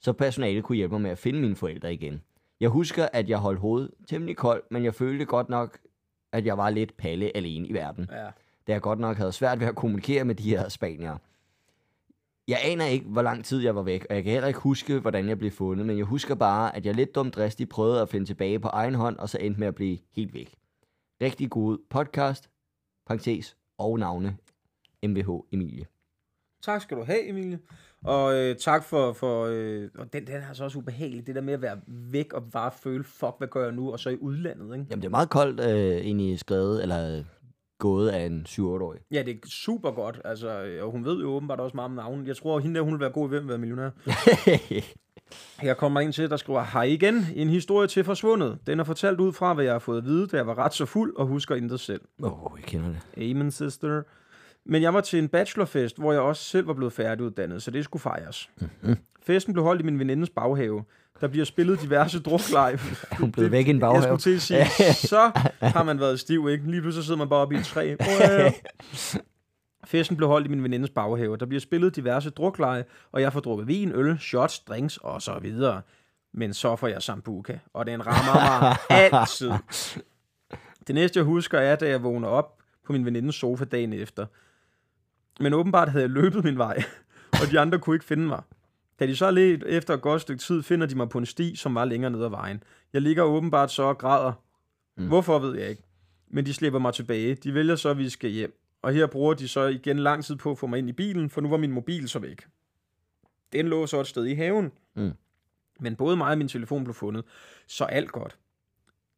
så 0.00 0.12
personalet 0.12 0.64
kunne 0.64 0.76
hjælpe 0.76 0.92
mig 0.94 1.00
med 1.00 1.10
at 1.10 1.18
finde 1.18 1.40
mine 1.40 1.56
forældre 1.56 1.94
igen. 1.94 2.22
Jeg 2.60 2.68
husker, 2.68 3.08
at 3.12 3.28
jeg 3.28 3.38
holdt 3.38 3.60
hovedet 3.60 3.90
temmelig 4.08 4.36
koldt, 4.36 4.64
men 4.70 4.84
jeg 4.84 4.94
følte 4.94 5.24
godt 5.24 5.48
nok, 5.48 5.78
at 6.32 6.46
jeg 6.46 6.58
var 6.58 6.70
lidt 6.70 6.96
palle 6.96 7.36
alene 7.36 7.68
i 7.68 7.72
verden 7.72 8.08
Ja. 8.12 8.24
da 8.66 8.72
jeg 8.72 8.80
godt 8.80 8.98
nok 8.98 9.16
havde 9.16 9.32
svært 9.32 9.60
ved 9.60 9.66
at 9.66 9.74
kommunikere 9.76 10.24
med 10.24 10.34
de 10.34 10.50
her 10.50 10.68
spaniere. 10.68 11.18
Jeg 12.48 12.58
aner 12.64 12.84
ikke, 12.86 13.06
hvor 13.06 13.22
lang 13.22 13.44
tid 13.44 13.60
jeg 13.62 13.76
var 13.76 13.82
væk, 13.82 14.06
og 14.10 14.14
jeg 14.14 14.24
kan 14.24 14.32
heller 14.32 14.48
ikke 14.48 14.60
huske, 14.60 14.98
hvordan 14.98 15.28
jeg 15.28 15.38
blev 15.38 15.50
fundet, 15.50 15.86
men 15.86 15.98
jeg 15.98 16.04
husker 16.04 16.34
bare, 16.34 16.76
at 16.76 16.86
jeg 16.86 16.94
lidt 16.94 17.14
dumt 17.14 17.34
dristigt 17.34 17.70
prøvede 17.70 18.02
at 18.02 18.08
finde 18.08 18.26
tilbage 18.26 18.60
på 18.60 18.68
egen 18.68 18.94
hånd, 18.94 19.16
og 19.16 19.28
så 19.28 19.38
endte 19.40 19.60
med 19.60 19.68
at 19.68 19.74
blive 19.74 19.98
helt 20.12 20.34
væk. 20.34 20.54
Rigtig 21.22 21.50
god 21.50 21.78
podcast, 21.90 22.50
parentes 23.06 23.56
og 23.78 23.98
navne, 23.98 24.36
MVH 25.04 25.28
Emilie. 25.52 25.86
Tak 26.62 26.82
skal 26.82 26.96
du 26.96 27.02
have, 27.02 27.28
Emilie. 27.28 27.58
Og 28.04 28.34
øh, 28.34 28.56
tak 28.56 28.84
for, 28.84 29.12
for 29.12 29.46
øh, 29.50 29.88
og 29.98 30.12
den, 30.12 30.26
den 30.26 30.34
er 30.34 30.48
altså 30.48 30.64
også 30.64 30.78
ubehagelig, 30.78 31.26
det 31.26 31.34
der 31.34 31.40
med 31.40 31.54
at 31.54 31.62
være 31.62 31.80
væk 31.86 32.32
og 32.32 32.50
bare 32.50 32.72
føle, 32.72 33.04
fuck, 33.04 33.34
hvad 33.38 33.48
gør 33.48 33.64
jeg 33.64 33.72
nu, 33.72 33.92
og 33.92 34.00
så 34.00 34.10
i 34.10 34.16
udlandet, 34.16 34.64
ikke? 34.64 34.86
Jamen, 34.90 35.02
det 35.02 35.06
er 35.06 35.10
meget 35.10 35.30
koldt 35.30 35.60
øh, 35.60 35.96
egentlig 35.96 36.38
skrevet, 36.38 36.82
eller 36.82 37.24
gået 37.80 38.08
af 38.08 38.26
en 38.26 38.46
7-8-årig. 38.48 39.00
Ja, 39.10 39.22
det 39.22 39.34
er 39.34 39.38
super 39.48 39.90
godt, 39.90 40.20
altså, 40.24 40.62
øh, 40.62 40.84
og 40.84 40.90
hun 40.90 41.04
ved 41.04 41.20
jo 41.20 41.28
åbenbart 41.28 41.60
også 41.60 41.76
meget 41.76 41.90
om 41.90 41.96
navnet. 41.96 42.28
Jeg 42.28 42.36
tror, 42.36 42.56
at 42.56 42.62
hende 42.62 42.76
der, 42.76 42.84
hun 42.84 42.92
vil 42.92 43.00
være 43.00 43.10
god 43.10 43.28
i 43.28 43.28
hvem 43.28 43.48
være 43.48 43.58
millionær. 43.58 43.90
Her 45.60 45.74
kommer 45.74 46.00
en 46.00 46.12
til, 46.12 46.30
der 46.30 46.36
skriver, 46.36 46.64
hej 46.72 46.82
igen, 46.82 47.26
en 47.34 47.48
historie 47.48 47.88
til 47.88 48.04
forsvundet. 48.04 48.58
Den 48.66 48.80
er 48.80 48.84
fortalt 48.84 49.20
ud 49.20 49.32
fra, 49.32 49.54
hvad 49.54 49.64
jeg 49.64 49.74
har 49.74 49.78
fået 49.78 49.98
at 49.98 50.04
vide, 50.04 50.26
da 50.26 50.36
jeg 50.36 50.46
var 50.46 50.58
ret 50.58 50.74
så 50.74 50.86
fuld 50.86 51.16
og 51.16 51.26
husker 51.26 51.54
intet 51.54 51.80
selv. 51.80 52.00
Åh, 52.22 52.46
oh, 52.46 52.58
jeg 52.58 52.64
kender 52.64 52.88
det. 52.88 53.30
Amen, 53.30 53.50
sister. 53.50 54.02
Men 54.70 54.82
jeg 54.82 54.94
var 54.94 55.00
til 55.00 55.18
en 55.18 55.28
bachelorfest, 55.28 55.98
hvor 55.98 56.12
jeg 56.12 56.20
også 56.20 56.44
selv 56.44 56.66
var 56.66 56.72
blevet 56.74 56.92
færdiguddannet, 56.92 57.62
så 57.62 57.70
det 57.70 57.84
skulle 57.84 58.00
fejres. 58.02 58.50
Mhm. 58.60 58.70
Mm-hmm. 58.82 58.96
Festen 59.22 59.52
blev 59.52 59.64
holdt 59.64 59.80
i 59.80 59.84
min 59.84 59.98
venindes 59.98 60.30
baghave. 60.30 60.84
Der 61.20 61.28
bliver 61.28 61.44
spillet 61.44 61.82
diverse 61.82 62.20
drukleje. 62.20 62.72
Er 63.10 63.16
hun 63.16 63.32
blevet 63.32 63.50
væk 63.52 63.66
i 63.66 63.70
en 63.70 63.76
Jeg 63.76 63.80
baghave? 63.80 64.02
skulle 64.02 64.18
til 64.18 64.34
at 64.34 64.66
sige, 64.68 64.92
så 65.14 65.30
har 65.60 65.82
man 65.82 66.00
været 66.00 66.20
stiv, 66.20 66.48
ikke? 66.48 66.70
Lige 66.70 66.80
pludselig 66.80 67.04
sidder 67.04 67.18
man 67.18 67.28
bare 67.28 67.40
oppe 67.40 67.54
i 67.54 67.58
et 67.58 67.64
træ. 67.64 67.94
Festen 69.84 70.16
blev 70.16 70.28
holdt 70.28 70.46
i 70.46 70.50
min 70.50 70.62
venindes 70.62 70.90
baghave. 70.90 71.36
Der 71.36 71.46
bliver 71.46 71.60
spillet 71.60 71.96
diverse 71.96 72.30
drukleje, 72.30 72.84
og 73.12 73.20
jeg 73.20 73.32
får 73.32 73.40
drukket 73.40 73.68
vin, 73.68 73.92
øl, 73.94 74.18
shots, 74.18 74.58
drinks 74.60 74.96
og 74.96 75.22
så 75.22 75.38
videre. 75.38 75.80
Men 76.34 76.54
så 76.54 76.76
får 76.76 76.88
jeg 76.88 77.02
sambuca, 77.02 77.58
og 77.74 77.86
den 77.86 78.06
rammer 78.06 78.60
mig 78.60 78.76
altid. 78.90 79.50
Det 80.86 80.94
næste, 80.94 81.18
jeg 81.18 81.24
husker, 81.24 81.58
er, 81.58 81.76
da 81.76 81.88
jeg 81.88 82.02
vågner 82.02 82.28
op 82.28 82.56
på 82.86 82.92
min 82.92 83.04
venindes 83.04 83.34
sofa 83.34 83.64
dagen 83.64 83.92
efter. 83.92 84.26
Men 85.40 85.54
åbenbart 85.54 85.88
havde 85.88 86.02
jeg 86.02 86.10
løbet 86.10 86.44
min 86.44 86.58
vej, 86.58 86.82
og 87.42 87.50
de 87.50 87.60
andre 87.60 87.78
kunne 87.78 87.96
ikke 87.96 88.04
finde 88.04 88.26
mig. 88.26 88.42
Da 89.00 89.06
de 89.06 89.16
så 89.16 89.30
lidt 89.30 89.62
efter 89.62 89.94
et 89.94 90.00
godt 90.00 90.22
stykke 90.22 90.40
tid, 90.40 90.62
finder 90.62 90.86
de 90.86 90.94
mig 90.94 91.08
på 91.08 91.18
en 91.18 91.26
sti, 91.26 91.56
som 91.56 91.74
var 91.74 91.84
længere 91.84 92.10
ned 92.10 92.24
ad 92.24 92.28
vejen. 92.28 92.62
Jeg 92.92 93.02
ligger 93.02 93.22
åbenbart 93.22 93.70
så 93.70 93.82
og 93.82 93.98
græder. 93.98 94.32
Mm. 94.96 95.06
Hvorfor 95.06 95.38
ved 95.38 95.58
jeg 95.58 95.70
ikke. 95.70 95.82
Men 96.28 96.46
de 96.46 96.54
slipper 96.54 96.78
mig 96.78 96.94
tilbage. 96.94 97.34
De 97.34 97.54
vælger 97.54 97.76
så, 97.76 97.88
at 97.88 97.98
vi 97.98 98.08
skal 98.08 98.30
hjem. 98.30 98.60
Og 98.82 98.92
her 98.92 99.06
bruger 99.06 99.34
de 99.34 99.48
så 99.48 99.66
igen 99.66 99.98
lang 99.98 100.24
tid 100.24 100.36
på 100.36 100.50
at 100.50 100.58
få 100.58 100.66
mig 100.66 100.78
ind 100.78 100.88
i 100.88 100.92
bilen, 100.92 101.30
for 101.30 101.40
nu 101.40 101.48
var 101.48 101.56
min 101.56 101.72
mobil 101.72 102.08
så 102.08 102.18
væk. 102.18 102.46
Den 103.52 103.68
lå 103.68 103.86
så 103.86 104.00
et 104.00 104.06
sted 104.06 104.24
i 104.24 104.34
haven. 104.34 104.72
Mm. 104.96 105.12
Men 105.80 105.96
både 105.96 106.16
mig 106.16 106.30
og 106.30 106.38
min 106.38 106.48
telefon 106.48 106.84
blev 106.84 106.94
fundet, 106.94 107.24
så 107.66 107.84
alt 107.84 108.12
godt. 108.12 108.38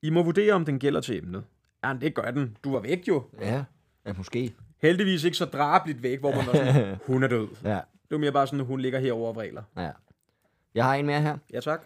I 0.03 0.11
må 0.11 0.23
vurdere, 0.23 0.53
om 0.53 0.65
den 0.65 0.79
gælder 0.79 1.01
til 1.01 1.19
emnet. 1.19 1.45
Ja, 1.85 1.97
det 2.01 2.15
gør 2.15 2.31
den. 2.31 2.57
Du 2.65 2.73
var 2.73 2.81
væk 2.81 3.09
jo. 3.09 3.25
Ja, 3.41 3.65
ja 4.07 4.13
måske. 4.13 4.55
Heldigvis 4.83 5.25
ikke 5.25 5.37
så 5.37 5.45
drabligt 5.45 6.03
væk, 6.03 6.21
hvor 6.21 6.31
man 6.31 6.47
var 6.47 6.53
sådan, 6.55 6.97
hun 7.07 7.23
er 7.23 7.29
død. 7.29 7.49
Ja, 7.65 7.75
Det 7.75 8.11
var 8.11 8.19
mere 8.19 8.33
bare 8.33 8.47
sådan, 8.47 8.61
at 8.61 8.67
hun 8.67 8.81
ligger 8.81 8.99
herovre 8.99 9.29
og 9.29 9.37
vræler. 9.37 9.63
ja. 9.77 9.91
Jeg 10.75 10.85
har 10.85 10.95
en 10.95 11.07
mere 11.07 11.21
her. 11.23 11.39
Ja, 11.53 11.61
tak. 11.61 11.83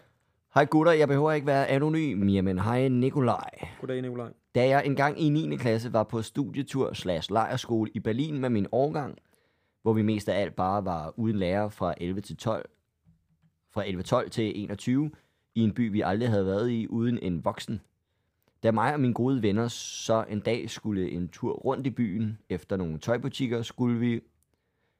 Hej 0.53 0.65
gutter, 0.65 0.91
jeg 0.91 1.07
behøver 1.07 1.31
ikke 1.31 1.47
være 1.47 1.67
anonym, 1.67 2.27
jamen 2.29 2.59
hej 2.59 2.87
Nikolaj. 2.87 3.49
Goddag, 3.81 4.01
Nikolaj. 4.01 4.29
Da 4.55 4.67
jeg 4.67 4.85
engang 4.85 5.21
i 5.21 5.29
9. 5.29 5.57
klasse 5.57 5.93
var 5.93 6.03
på 6.03 6.21
studietur 6.21 6.93
slash 6.93 7.31
lejerskole 7.31 7.91
i 7.93 7.99
Berlin 7.99 8.39
med 8.39 8.49
min 8.49 8.67
årgang, 8.71 9.17
hvor 9.81 9.93
vi 9.93 10.01
mest 10.01 10.29
af 10.29 10.41
alt 10.41 10.55
bare 10.55 10.85
var 10.85 11.13
uden 11.19 11.35
lærer 11.39 11.69
fra 11.69 11.93
11 11.97 12.21
til 12.21 12.37
12, 12.37 12.69
fra 13.73 13.83
11-12 14.23 14.29
til 14.29 14.61
21, 14.63 15.11
i 15.55 15.61
en 15.61 15.73
by, 15.73 15.91
vi 15.91 16.01
aldrig 16.01 16.29
havde 16.29 16.45
været 16.45 16.69
i, 16.69 16.87
uden 16.87 17.19
en 17.21 17.45
voksen. 17.45 17.81
Da 18.63 18.71
mig 18.71 18.93
og 18.93 18.99
mine 18.99 19.13
gode 19.13 19.41
venner 19.41 19.67
så 19.67 20.25
en 20.29 20.39
dag 20.39 20.69
skulle 20.69 21.11
en 21.11 21.27
tur 21.27 21.53
rundt 21.53 21.87
i 21.87 21.89
byen 21.89 22.37
efter 22.49 22.77
nogle 22.77 22.99
tøjbutikker, 22.99 23.61
skulle 23.61 23.99
vi, 23.99 24.21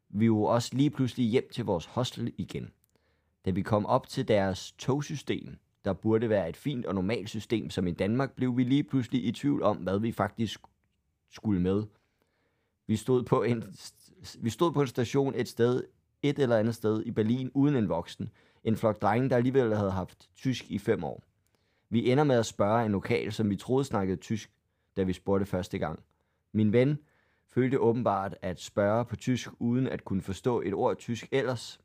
vi 0.10 0.26
jo 0.26 0.44
også 0.44 0.76
lige 0.76 0.90
pludselig 0.90 1.26
hjem 1.26 1.50
til 1.52 1.66
vores 1.66 1.86
hostel 1.86 2.34
igen. 2.38 2.72
Da 3.46 3.52
vi 3.52 3.62
kom 3.62 3.86
op 3.86 4.08
til 4.08 4.28
deres 4.28 4.72
togsystem, 4.72 5.58
der 5.86 5.94
burde 5.94 6.30
være 6.30 6.50
et 6.50 6.58
fint 6.58 6.86
og 6.86 6.96
normalt 6.96 7.30
system 7.30 7.70
som 7.70 7.88
i 7.88 7.92
Danmark, 7.92 8.36
blev 8.36 8.58
vi 8.58 8.64
lige 8.64 8.84
pludselig 8.84 9.26
i 9.26 9.32
tvivl 9.32 9.64
om, 9.64 9.78
hvad 9.78 10.00
vi 10.00 10.12
faktisk 10.12 10.60
skulle 11.32 11.62
med. 11.62 11.84
Vi 12.88 12.96
stod 12.96 13.24
på 13.24 13.44
en, 13.44 13.64
vi 14.40 14.50
stod 14.50 14.72
på 14.72 14.82
en 14.82 14.88
station 14.88 15.34
et 15.36 15.48
sted, 15.48 15.84
et 16.22 16.40
eller 16.40 16.58
andet 16.58 16.76
sted 16.76 17.04
i 17.06 17.12
Berlin 17.12 17.52
uden 17.54 17.76
en 17.76 17.90
voksen. 17.90 18.30
En 18.64 18.78
flok 18.78 19.02
drenge, 19.02 19.30
der 19.30 19.36
alligevel 19.36 19.76
havde 19.76 19.92
haft 19.92 20.30
tysk 20.36 20.72
i 20.72 20.78
fem 20.78 21.04
år. 21.04 21.24
Vi 21.90 22.12
ender 22.12 22.24
med 22.24 22.36
at 22.36 22.46
spørge 22.46 22.86
en 22.86 22.92
lokal, 22.92 23.32
som 23.32 23.50
vi 23.50 23.56
troede 23.56 23.86
snakkede 23.86 24.18
tysk, 24.18 24.52
da 24.98 25.04
vi 25.04 25.14
spurgte 25.14 25.46
første 25.46 25.78
gang. 25.78 26.00
Min 26.52 26.74
ven 26.74 27.00
følte 27.48 27.80
åbenbart 27.80 28.36
at 28.42 28.62
spørge 28.62 29.06
på 29.06 29.16
tysk, 29.16 29.50
uden 29.60 29.88
at 29.88 30.06
kunne 30.06 30.22
forstå 30.22 30.62
et 30.62 30.74
ord 30.74 30.98
tysk 30.98 31.28
ellers. 31.32 31.80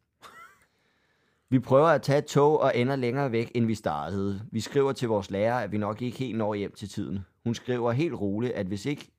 Vi 1.48 1.58
prøver 1.58 1.88
at 1.88 2.02
tage 2.02 2.18
et 2.18 2.26
tog 2.26 2.60
og 2.60 2.76
ender 2.76 2.96
længere 2.96 3.32
væk, 3.32 3.50
end 3.54 3.66
vi 3.66 3.74
startede. 3.74 4.42
Vi 4.52 4.60
skriver 4.60 4.92
til 4.92 5.08
vores 5.08 5.30
lærer, 5.30 5.58
at 5.58 5.72
vi 5.72 5.78
nok 5.78 6.02
ikke 6.02 6.18
helt 6.18 6.38
når 6.38 6.54
hjem 6.54 6.72
til 6.72 6.88
tiden. 6.88 7.18
Hun 7.44 7.54
skriver 7.54 7.92
helt 7.92 8.14
roligt, 8.14 8.52
at 8.52 8.66
hvis 8.66 8.86
ikke, 8.86 9.10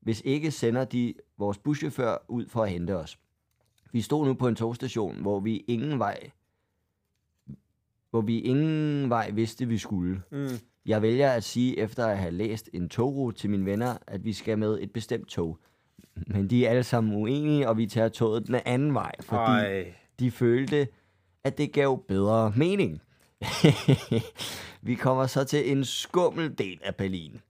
hvis 0.00 0.22
ikke 0.24 0.50
sender 0.50 0.84
de 0.84 1.14
vores 1.38 1.58
buschauffør 1.58 2.16
ud 2.28 2.46
for 2.46 2.62
at 2.62 2.70
hente 2.70 2.96
os. 2.96 3.18
Vi 3.92 4.00
stod 4.00 4.26
nu 4.26 4.34
på 4.34 4.48
en 4.48 4.54
togstation, 4.54 5.20
hvor 5.20 5.40
vi 5.40 5.56
ingen 5.56 5.98
vej, 5.98 6.30
hvor 8.12 8.20
vi 8.20 8.40
ingen 8.40 9.10
vej 9.10 9.30
vidste, 9.30 9.68
vi 9.68 9.78
skulle. 9.78 10.22
Mm. 10.30 10.48
Jeg 10.86 11.02
vælger 11.02 11.30
at 11.30 11.44
sige, 11.44 11.78
efter 11.78 12.06
at 12.06 12.18
have 12.18 12.30
læst 12.30 12.70
en 12.72 12.88
togrute 12.88 13.38
til 13.38 13.50
mine 13.50 13.66
venner, 13.66 13.96
at 14.06 14.24
vi 14.24 14.32
skal 14.32 14.58
med 14.58 14.78
et 14.80 14.92
bestemt 14.92 15.28
tog. 15.28 15.58
Men 16.26 16.50
de 16.50 16.66
er 16.66 16.70
alle 16.70 16.82
sammen 16.82 17.14
uenige, 17.16 17.68
og 17.68 17.76
vi 17.76 17.86
tager 17.86 18.08
toget 18.08 18.46
den 18.46 18.54
anden 18.64 18.94
vej, 18.94 19.12
fordi 19.20 19.52
Ej. 19.52 19.94
de 20.18 20.30
følte, 20.30 20.88
at 21.44 21.58
det 21.58 21.72
gav 21.72 22.04
bedre 22.08 22.52
mening. 22.56 23.00
vi 24.88 24.94
kommer 24.94 25.26
så 25.26 25.44
til 25.44 25.72
en 25.72 25.84
skummel 25.84 26.58
del 26.58 26.80
af 26.84 26.96
Berlin, 26.96 27.40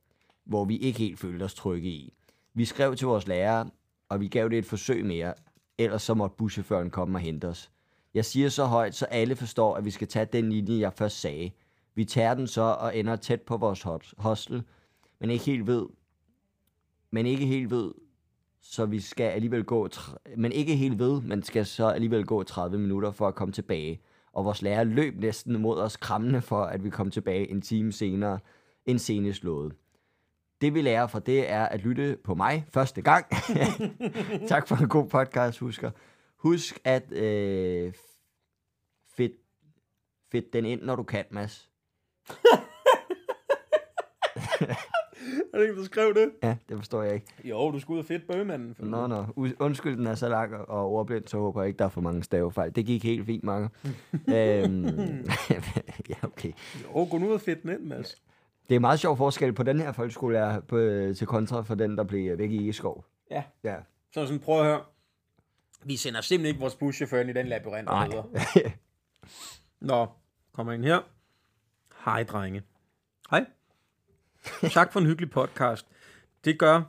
hvor 0.44 0.64
vi 0.64 0.76
ikke 0.76 0.98
helt 0.98 1.18
følte 1.18 1.42
os 1.42 1.54
trygge 1.54 1.88
i. 1.88 2.14
Vi 2.54 2.64
skrev 2.64 2.96
til 2.96 3.06
vores 3.06 3.26
lærer, 3.26 3.64
og 4.08 4.20
vi 4.20 4.28
gav 4.28 4.48
det 4.48 4.58
et 4.58 4.66
forsøg 4.66 5.04
mere, 5.04 5.34
ellers 5.78 6.02
så 6.02 6.14
måtte 6.14 6.36
buschaufføren 6.36 6.90
komme 6.90 7.18
og 7.18 7.20
hente 7.20 7.48
os. 7.48 7.71
Jeg 8.14 8.24
siger 8.24 8.48
så 8.48 8.64
højt, 8.64 8.94
så 8.94 9.04
alle 9.04 9.36
forstår, 9.36 9.76
at 9.76 9.84
vi 9.84 9.90
skal 9.90 10.08
tage 10.08 10.26
den 10.32 10.52
linje, 10.52 10.80
jeg 10.80 10.92
først 10.92 11.20
sagde. 11.20 11.50
Vi 11.94 12.04
tager 12.04 12.34
den 12.34 12.46
så 12.46 12.62
og 12.62 12.96
ender 12.96 13.16
tæt 13.16 13.42
på 13.42 13.56
vores 13.56 13.86
hostel, 14.18 14.62
men 15.20 15.30
ikke 15.30 15.44
helt 15.44 15.66
ved, 15.66 15.86
men 17.10 17.26
ikke 17.26 17.46
helt 17.46 17.70
ved, 17.70 17.92
så 18.60 18.86
vi 18.86 19.00
skal 19.00 19.24
alligevel 19.24 19.64
gå, 19.64 19.88
men 20.36 20.52
ikke 20.52 20.76
helt 20.76 20.98
ved, 20.98 21.20
men 21.20 21.42
skal 21.42 21.66
så 21.66 21.88
alligevel 21.88 22.26
gå 22.26 22.42
30 22.42 22.78
minutter 22.78 23.10
for 23.10 23.28
at 23.28 23.34
komme 23.34 23.52
tilbage. 23.52 24.00
Og 24.32 24.44
vores 24.44 24.62
lærer 24.62 24.84
løb 24.84 25.20
næsten 25.20 25.58
mod 25.58 25.78
os 25.78 25.96
krammende 25.96 26.40
for, 26.40 26.64
at 26.64 26.84
vi 26.84 26.90
kom 26.90 27.10
tilbage 27.10 27.50
en 27.50 27.60
time 27.60 27.92
senere, 27.92 28.38
end 28.86 28.98
senest 28.98 29.44
lovet. 29.44 29.72
Det 30.60 30.74
vi 30.74 30.82
lærer 30.82 31.06
fra 31.06 31.18
det 31.18 31.50
er 31.50 31.64
at 31.64 31.80
lytte 31.80 32.16
på 32.24 32.34
mig 32.34 32.64
første 32.68 33.02
gang. 33.02 33.26
tak 34.48 34.68
for 34.68 34.76
en 34.76 34.88
god 34.88 35.08
podcast, 35.08 35.58
husker. 35.58 35.90
Husk 36.42 36.80
at 36.84 37.12
øh, 37.12 37.92
fedt, 39.16 39.32
fedt 40.32 40.52
den 40.52 40.64
ind, 40.64 40.82
når 40.82 40.96
du 40.96 41.02
kan, 41.02 41.24
Mads. 41.30 41.70
Er 45.52 45.58
det 45.58 45.62
ikke, 45.68 45.78
der 45.80 45.84
skrev 45.84 46.14
det? 46.14 46.30
Ja, 46.42 46.56
det 46.68 46.76
forstår 46.76 47.02
jeg 47.02 47.14
ikke. 47.14 47.26
Jo, 47.44 47.70
du 47.70 47.78
skulle 47.80 47.94
ud 47.96 48.02
og 48.02 48.06
fedt 48.06 48.26
bøgemanden. 48.26 48.74
For 48.74 48.84
Nå, 48.84 49.06
nå. 49.06 49.22
U- 49.22 49.56
undskyld, 49.58 49.96
den 49.96 50.06
er 50.06 50.14
så 50.14 50.28
lang 50.28 50.54
og 50.54 50.90
ordblind, 50.92 51.26
så 51.26 51.38
håber 51.38 51.60
jeg 51.62 51.68
ikke, 51.68 51.78
der 51.78 51.84
er 51.84 51.88
for 51.88 52.00
mange 52.00 52.22
stavefejl. 52.22 52.74
Det 52.74 52.86
gik 52.86 53.04
helt 53.04 53.26
fint, 53.26 53.44
Marker. 53.44 53.68
øhm, 54.34 54.84
ja, 56.10 56.14
okay. 56.22 56.52
Jo, 56.84 57.08
gå 57.10 57.18
nu 57.18 57.28
ud 57.28 57.32
og 57.32 57.40
fedt 57.40 57.62
den 57.62 57.70
ind, 57.70 57.80
Mads. 57.80 58.22
Det 58.68 58.74
er 58.74 58.80
meget 58.80 59.00
sjov 59.00 59.16
forskel 59.16 59.52
på 59.52 59.62
den 59.62 59.80
her 59.80 59.92
folkeskole, 59.92 60.38
er 60.38 60.60
på, 60.60 60.76
øh, 60.76 61.16
til 61.16 61.26
kontra 61.26 61.62
for 61.62 61.74
den, 61.74 61.96
der 61.98 62.04
blev 62.04 62.38
væk 62.38 62.50
i 62.50 62.64
Egeskov. 62.64 63.04
Ja. 63.30 63.42
Ja. 63.64 63.76
Så 64.14 64.26
sådan, 64.26 64.40
prøv 64.40 64.58
at 64.60 64.64
høre. 64.66 64.80
Vi 65.84 65.96
sender 65.96 66.20
simpelthen 66.20 66.48
ikke 66.48 66.60
vores 66.60 66.74
buschauffør 66.74 67.20
ind 67.20 67.30
i 67.30 67.32
den 67.32 67.46
labyrint. 67.46 67.86
Nej. 67.86 68.08
Nå, 69.80 70.06
kommer 70.52 70.72
ind 70.72 70.84
her. 70.84 71.00
Hej, 72.04 72.22
drenge. 72.22 72.62
Hej. 73.30 73.44
Tak 74.70 74.92
for 74.92 75.00
en 75.00 75.06
hyggelig 75.06 75.30
podcast. 75.30 75.86
Det 76.44 76.58
gør 76.58 76.82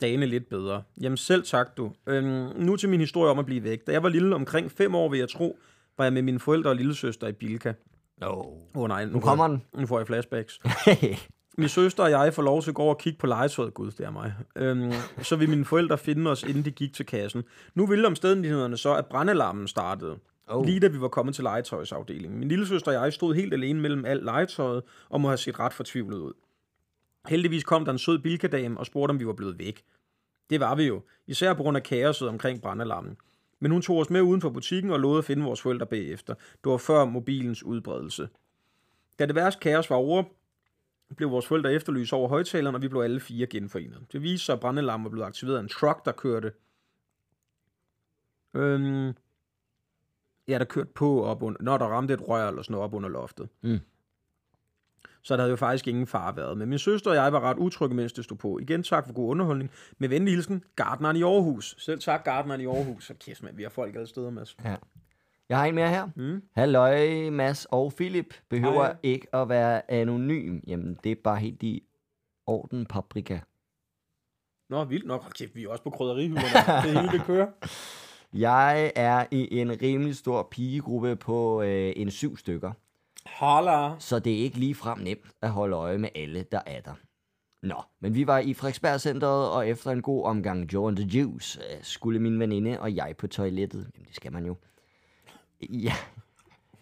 dagene 0.00 0.26
lidt 0.26 0.48
bedre. 0.48 0.82
Jamen 1.00 1.16
selv 1.16 1.44
tak, 1.44 1.76
du. 1.76 1.92
Øhm, 2.06 2.26
nu 2.56 2.76
til 2.76 2.88
min 2.88 3.00
historie 3.00 3.30
om 3.30 3.38
at 3.38 3.46
blive 3.46 3.64
væk. 3.64 3.86
Da 3.86 3.92
jeg 3.92 4.02
var 4.02 4.08
lille, 4.08 4.34
omkring 4.34 4.72
fem 4.72 4.94
år, 4.94 5.08
vil 5.08 5.18
jeg 5.18 5.28
tro, 5.28 5.58
var 5.98 6.04
jeg 6.04 6.12
med 6.12 6.22
mine 6.22 6.40
forældre 6.40 6.70
og 6.70 6.76
lillesøster 6.76 7.26
i 7.26 7.32
Bilka. 7.32 7.72
Åh 8.22 8.46
oh, 8.74 8.88
nej, 8.88 9.04
nu, 9.04 9.12
Nu 9.12 9.20
kommer 9.20 9.48
den. 9.48 9.62
Nu 9.74 9.86
får 9.86 9.98
jeg 9.98 10.06
flashbacks. 10.06 10.60
Min 11.58 11.68
søster 11.68 12.02
og 12.02 12.10
jeg 12.10 12.34
får 12.34 12.42
lov 12.42 12.62
til 12.62 12.70
at 12.70 12.74
gå 12.74 12.82
over 12.82 12.94
og 12.94 13.00
kigge 13.00 13.18
på 13.18 13.26
legetøjet. 13.26 13.74
Gud, 13.74 13.90
det 13.90 14.06
er 14.06 14.10
mig. 14.10 14.34
Øhm, 14.56 14.92
så 15.22 15.36
vil 15.36 15.48
mine 15.48 15.64
forældre 15.64 15.98
finde 15.98 16.30
os, 16.30 16.42
inden 16.42 16.64
de 16.64 16.70
gik 16.70 16.94
til 16.94 17.06
kassen. 17.06 17.44
Nu 17.74 17.86
ville 17.86 18.06
omstændighederne 18.06 18.76
så, 18.76 18.94
at 18.94 19.06
brandalarmen 19.06 19.68
startede. 19.68 20.18
Oh. 20.48 20.66
Lige 20.66 20.80
da 20.80 20.88
vi 20.88 21.00
var 21.00 21.08
kommet 21.08 21.34
til 21.34 21.44
legetøjsafdelingen. 21.44 22.38
Min 22.38 22.48
lille 22.48 22.66
søster 22.66 22.98
og 22.98 23.04
jeg 23.04 23.12
stod 23.12 23.34
helt 23.34 23.52
alene 23.52 23.80
mellem 23.80 24.04
alt 24.04 24.24
legetøjet, 24.24 24.82
og 25.08 25.20
må 25.20 25.28
have 25.28 25.38
set 25.38 25.58
ret 25.58 25.72
fortvivlet 25.72 26.18
ud. 26.18 26.32
Heldigvis 27.28 27.64
kom 27.64 27.84
der 27.84 27.92
en 27.92 27.98
sød 27.98 28.18
bilkadame 28.18 28.78
og 28.78 28.86
spurgte, 28.86 29.10
om 29.10 29.20
vi 29.20 29.26
var 29.26 29.32
blevet 29.32 29.58
væk. 29.58 29.82
Det 30.50 30.60
var 30.60 30.74
vi 30.74 30.84
jo, 30.84 31.02
især 31.26 31.54
på 31.54 31.62
grund 31.62 31.76
af 31.76 31.82
kaoset 31.82 32.28
omkring 32.28 32.62
brandalarmen. 32.62 33.16
Men 33.60 33.72
hun 33.72 33.82
tog 33.82 33.98
os 33.98 34.10
med 34.10 34.20
uden 34.20 34.40
for 34.40 34.50
butikken 34.50 34.90
og 34.90 35.00
lovede 35.00 35.18
at 35.18 35.24
finde 35.24 35.44
vores 35.44 35.60
forældre 35.60 35.86
bagefter. 35.86 36.34
Det 36.34 36.70
var 36.70 36.76
før 36.76 37.04
mobilens 37.04 37.62
udbredelse. 37.62 38.28
Da 39.18 39.26
det 39.26 39.34
værste 39.34 39.60
kaos 39.60 39.90
var 39.90 39.96
over, 39.96 40.24
blev 41.16 41.30
vores 41.30 41.46
forældre 41.46 41.72
efterlyst 41.72 42.12
over 42.12 42.28
højtaleren, 42.28 42.74
og 42.74 42.82
vi 42.82 42.88
blev 42.88 43.00
alle 43.00 43.20
fire 43.20 43.46
genforenet. 43.46 44.06
Det 44.12 44.22
viste 44.22 44.46
sig, 44.46 44.52
at 44.52 44.60
brandalarmen 44.60 45.04
var 45.04 45.10
blevet 45.10 45.26
aktiveret 45.26 45.56
af 45.56 45.60
en 45.60 45.68
truck, 45.68 46.04
der 46.04 46.12
kørte... 46.12 46.52
Øhm, 48.54 49.12
ja, 50.48 50.58
der 50.58 50.64
kørte 50.64 50.90
på 50.94 51.24
op 51.24 51.42
under, 51.42 51.62
når 51.62 51.78
der 51.78 51.86
ramte 51.86 52.14
et 52.14 52.28
rør 52.28 52.48
eller 52.48 52.62
sådan 52.62 52.72
noget 52.72 52.84
op 52.84 52.94
under 52.94 53.08
loftet. 53.08 53.48
Mm. 53.62 53.78
Så 55.22 55.36
der 55.36 55.40
havde 55.40 55.50
jo 55.50 55.56
faktisk 55.56 55.88
ingen 55.88 56.06
far 56.06 56.32
været. 56.32 56.58
Men 56.58 56.68
min 56.68 56.78
søster 56.78 57.10
og 57.10 57.16
jeg 57.16 57.32
var 57.32 57.40
ret 57.40 57.58
utrygge, 57.58 57.96
mens 57.96 58.12
det 58.12 58.24
stod 58.24 58.36
på. 58.36 58.58
Igen 58.58 58.82
tak 58.82 59.06
for 59.06 59.12
god 59.12 59.30
underholdning. 59.30 59.70
Med 59.98 60.08
venlig 60.08 60.34
hilsen, 60.34 60.64
Gardneren 60.76 61.16
i 61.16 61.22
Aarhus. 61.22 61.74
Selv 61.78 62.00
tak, 62.00 62.24
Gardneren 62.24 62.60
i 62.60 62.66
Aarhus. 62.66 63.04
Så 63.04 63.14
kæft, 63.14 63.42
man, 63.42 63.56
vi 63.56 63.62
har 63.62 63.70
folk 63.70 63.94
alle 63.94 64.06
steder, 64.06 64.30
Mads. 64.30 64.56
Ja. 64.64 64.76
Jeg 65.50 65.58
har 65.58 65.66
en 65.66 65.74
mere 65.74 65.88
her. 65.88 66.08
Mm. 66.16 66.42
Halløj, 66.52 67.30
Mads 67.30 67.64
og 67.70 67.92
Philip. 67.96 68.34
Behøver 68.48 68.84
Hej. 68.84 68.96
ikke 69.02 69.34
at 69.34 69.48
være 69.48 69.90
anonym. 69.90 70.60
Jamen, 70.66 70.98
det 71.04 71.12
er 71.12 71.16
bare 71.24 71.36
helt 71.36 71.62
i 71.62 71.82
orden 72.46 72.86
paprika. 72.86 73.38
Nå, 74.68 74.84
vildt 74.84 75.06
nok. 75.06 75.22
Hold 75.22 75.32
kæft, 75.32 75.54
vi 75.54 75.64
er 75.64 75.68
også 75.68 75.82
på 75.82 75.90
krydderihylderne. 75.90 76.82
det 76.92 77.00
hele, 77.00 77.18
det 77.18 77.26
kører. 77.26 77.46
Jeg 78.32 78.92
er 78.96 79.26
i 79.30 79.58
en 79.58 79.82
rimelig 79.82 80.16
stor 80.16 80.48
pigegruppe 80.50 81.16
på 81.16 81.62
øh, 81.62 81.92
en 81.96 82.10
syv 82.10 82.36
stykker. 82.36 82.72
Holla. 83.26 83.98
Så 83.98 84.18
det 84.18 84.32
er 84.32 84.38
ikke 84.38 84.58
lige 84.58 84.74
frem 84.74 84.98
nemt 84.98 85.30
at 85.42 85.50
holde 85.50 85.76
øje 85.76 85.98
med 85.98 86.08
alle, 86.14 86.44
der 86.52 86.60
er 86.66 86.80
der. 86.80 86.94
Nå, 87.62 87.82
men 88.00 88.14
vi 88.14 88.26
var 88.26 88.38
i 88.38 88.54
Frederiksberg 88.54 89.00
Centeret, 89.00 89.50
og 89.50 89.68
efter 89.68 89.90
en 89.90 90.02
god 90.02 90.24
omgang 90.24 90.72
Joe 90.72 90.88
and 90.88 90.96
the 90.96 91.06
Juice, 91.06 91.60
øh, 91.60 91.78
skulle 91.82 92.20
min 92.20 92.40
veninde 92.40 92.80
og 92.80 92.96
jeg 92.96 93.14
på 93.18 93.26
toilettet. 93.26 93.90
Jamen, 93.94 94.06
det 94.06 94.16
skal 94.16 94.32
man 94.32 94.46
jo. 94.46 94.56
Ja. 95.68 95.92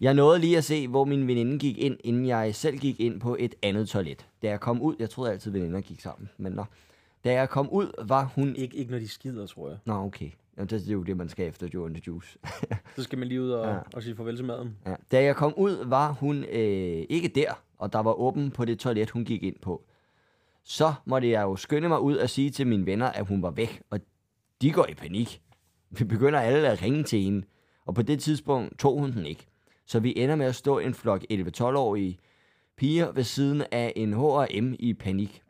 Jeg 0.01 0.13
nåede 0.13 0.39
lige 0.39 0.57
at 0.57 0.63
se, 0.63 0.87
hvor 0.87 1.05
min 1.05 1.27
veninde 1.27 1.59
gik 1.59 1.77
ind, 1.77 1.97
inden 2.03 2.25
jeg 2.25 2.55
selv 2.55 2.77
gik 2.77 2.99
ind 2.99 3.19
på 3.19 3.35
et 3.39 3.55
andet 3.61 3.89
toilet. 3.89 4.27
Da 4.41 4.49
jeg 4.49 4.59
kom 4.59 4.81
ud, 4.81 4.95
jeg 4.99 5.09
troede 5.09 5.31
altid, 5.31 5.51
veninder 5.51 5.81
gik 5.81 5.99
sammen, 5.99 6.29
men 6.37 6.51
nå. 6.51 6.65
Da 7.23 7.33
jeg 7.33 7.49
kom 7.49 7.69
ud, 7.69 8.05
var 8.07 8.23
hun... 8.35 8.55
Ikke, 8.55 8.77
ikke 8.77 8.91
når 8.91 8.99
de 8.99 9.07
skider, 9.07 9.45
tror 9.45 9.69
jeg. 9.69 9.77
Nå, 9.85 9.93
okay. 9.93 10.29
Jamen, 10.57 10.69
det 10.69 10.89
er 10.89 10.93
jo 10.93 11.03
det, 11.03 11.17
man 11.17 11.29
skal 11.29 11.47
efter 11.47 11.67
Joe 11.73 11.85
and 11.85 11.95
the 11.95 12.03
Juice. 12.07 12.37
Så 12.95 13.03
skal 13.03 13.19
man 13.19 13.27
lige 13.27 13.41
ud 13.41 13.49
og, 13.49 13.67
ja. 13.67 13.77
og 13.93 14.03
sige 14.03 14.15
farvel 14.15 14.35
til 14.35 14.45
maden. 14.45 14.77
Ja. 14.85 14.95
Da 15.11 15.23
jeg 15.23 15.35
kom 15.35 15.53
ud, 15.57 15.85
var 15.85 16.11
hun 16.11 16.43
øh, 16.43 17.05
ikke 17.09 17.27
der, 17.27 17.63
og 17.77 17.93
der 17.93 17.99
var 17.99 18.13
åben 18.13 18.51
på 18.51 18.65
det 18.65 18.79
toilet, 18.79 19.09
hun 19.09 19.25
gik 19.25 19.43
ind 19.43 19.55
på. 19.61 19.83
Så 20.63 20.93
måtte 21.05 21.29
jeg 21.29 21.41
jo 21.41 21.55
skynde 21.55 21.87
mig 21.87 21.99
ud 22.01 22.17
og 22.17 22.29
sige 22.29 22.49
til 22.49 22.67
mine 22.67 22.85
venner, 22.85 23.07
at 23.07 23.27
hun 23.27 23.41
var 23.41 23.51
væk, 23.51 23.81
og 23.89 23.99
de 24.61 24.71
går 24.71 24.85
i 24.89 24.93
panik. 24.93 25.41
Vi 25.89 26.03
begynder 26.03 26.39
alle 26.39 26.67
at 26.67 26.81
ringe 26.81 27.03
til 27.03 27.21
hende, 27.21 27.45
og 27.89 27.95
på 27.95 28.01
det 28.01 28.19
tidspunkt 28.19 28.79
tog 28.79 28.99
hun 28.99 29.11
den 29.11 29.25
ikke. 29.25 29.47
Så 29.85 29.99
vi 29.99 30.13
ender 30.17 30.35
med 30.35 30.45
at 30.45 30.55
stå 30.55 30.79
en 30.79 30.93
flok 30.93 31.25
11-12-årige 31.31 32.19
piger 32.77 33.11
ved 33.11 33.23
siden 33.23 33.63
af 33.71 33.93
en 33.95 34.13
H&M 34.13 34.75
i 34.79 34.93
panik. 34.93 35.43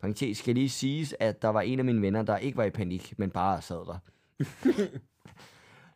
Parentes 0.00 0.38
skal 0.38 0.54
lige 0.54 0.68
siges, 0.68 1.14
at 1.20 1.42
der 1.42 1.48
var 1.48 1.60
en 1.60 1.78
af 1.78 1.84
mine 1.84 2.02
venner, 2.02 2.22
der 2.22 2.36
ikke 2.36 2.56
var 2.56 2.64
i 2.64 2.70
panik, 2.70 3.18
men 3.18 3.30
bare 3.30 3.62
sad 3.62 3.76
der. 3.86 3.98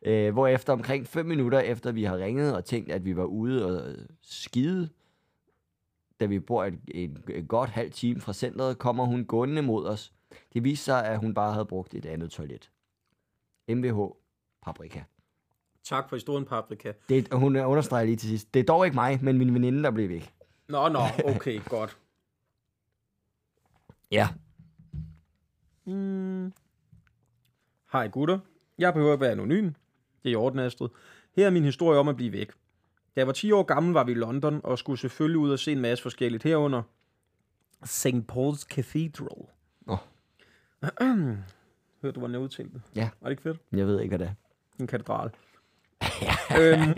Øh, 0.02 0.32
hvorefter 0.32 0.72
omkring 0.72 1.06
5 1.06 1.26
minutter 1.26 1.58
efter 1.58 1.92
vi 1.92 2.04
har 2.04 2.18
ringet 2.18 2.56
og 2.56 2.64
tænkt, 2.64 2.90
at 2.90 3.04
vi 3.04 3.16
var 3.16 3.24
ude 3.24 3.66
og 3.66 3.96
skide, 4.22 4.88
da 6.20 6.26
vi 6.26 6.40
bor 6.40 6.64
et, 6.64 6.78
et, 6.88 7.22
et 7.28 7.48
godt 7.48 7.70
halvt 7.70 7.94
time 7.94 8.20
fra 8.20 8.32
centret, 8.32 8.78
kommer 8.78 9.04
hun 9.04 9.24
gående 9.24 9.62
mod 9.62 9.86
os. 9.86 10.12
Det 10.52 10.64
viste 10.64 10.84
sig, 10.84 11.06
at 11.06 11.18
hun 11.18 11.34
bare 11.34 11.52
havde 11.52 11.66
brugt 11.66 11.94
et 11.94 12.06
andet 12.06 12.30
toilet. 12.30 12.70
MVH 13.68 13.98
Paprika. 14.62 15.02
Tak 15.84 16.08
for 16.08 16.16
historien, 16.16 16.44
Paprika. 16.44 16.92
Det, 17.08 17.28
hun 17.32 17.56
understreger 17.56 18.04
lige 18.04 18.16
til 18.16 18.28
sidst. 18.28 18.54
Det 18.54 18.60
er 18.60 18.64
dog 18.64 18.84
ikke 18.84 18.94
mig, 18.94 19.18
men 19.22 19.38
min 19.38 19.54
veninde, 19.54 19.82
der 19.82 19.90
blev 19.90 20.08
væk. 20.08 20.34
Nå, 20.68 20.88
nå, 20.88 21.00
okay, 21.24 21.60
godt. 21.68 21.96
Ja. 24.10 24.28
Mm. 25.86 26.52
Hej 27.92 28.08
gutter. 28.08 28.38
Jeg 28.78 28.94
behøver 28.94 29.12
ikke 29.12 29.20
være 29.22 29.30
anonym. 29.32 29.64
Det 30.22 30.28
er 30.28 30.30
i 30.30 30.34
orden, 30.34 30.58
Astrid. 30.58 30.88
Her 31.36 31.46
er 31.46 31.50
min 31.50 31.64
historie 31.64 31.98
om 31.98 32.08
at 32.08 32.16
blive 32.16 32.32
væk. 32.32 32.48
Da 33.16 33.20
jeg 33.20 33.26
var 33.26 33.32
10 33.32 33.52
år 33.52 33.62
gammel, 33.62 33.92
var 33.92 34.04
vi 34.04 34.12
i 34.12 34.14
London 34.14 34.60
og 34.64 34.78
skulle 34.78 34.98
selvfølgelig 34.98 35.38
ud 35.38 35.50
og 35.50 35.58
se 35.58 35.72
en 35.72 35.80
masse 35.80 36.02
forskelligt 36.02 36.42
herunder. 36.42 36.82
St. 37.84 38.06
Paul's 38.32 38.64
Cathedral. 38.68 39.46
Nå. 39.86 39.96
Hørte 42.02 42.14
du, 42.14 42.18
hvordan 42.20 42.32
jeg 42.32 42.40
udtalte 42.40 42.72
det? 42.72 42.82
Ja. 42.96 43.10
Var 43.20 43.28
det 43.28 43.30
ikke 43.30 43.42
fedt? 43.42 43.58
Jeg 43.72 43.86
ved 43.86 44.00
ikke, 44.00 44.10
hvad 44.10 44.18
det 44.18 44.26
er. 44.26 44.34
En 44.80 44.86
katedral. 44.86 45.30
øhm, 46.60 46.94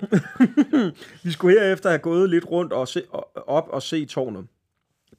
vi 1.25 1.31
skulle 1.31 1.61
herefter 1.61 1.89
have 1.89 1.99
gået 1.99 2.31
lidt 2.31 2.51
rundt 2.51 2.73
og 2.73 2.89
se, 2.89 3.03
op 3.47 3.69
og 3.69 3.83
se 3.83 4.05
tårnet. 4.05 4.47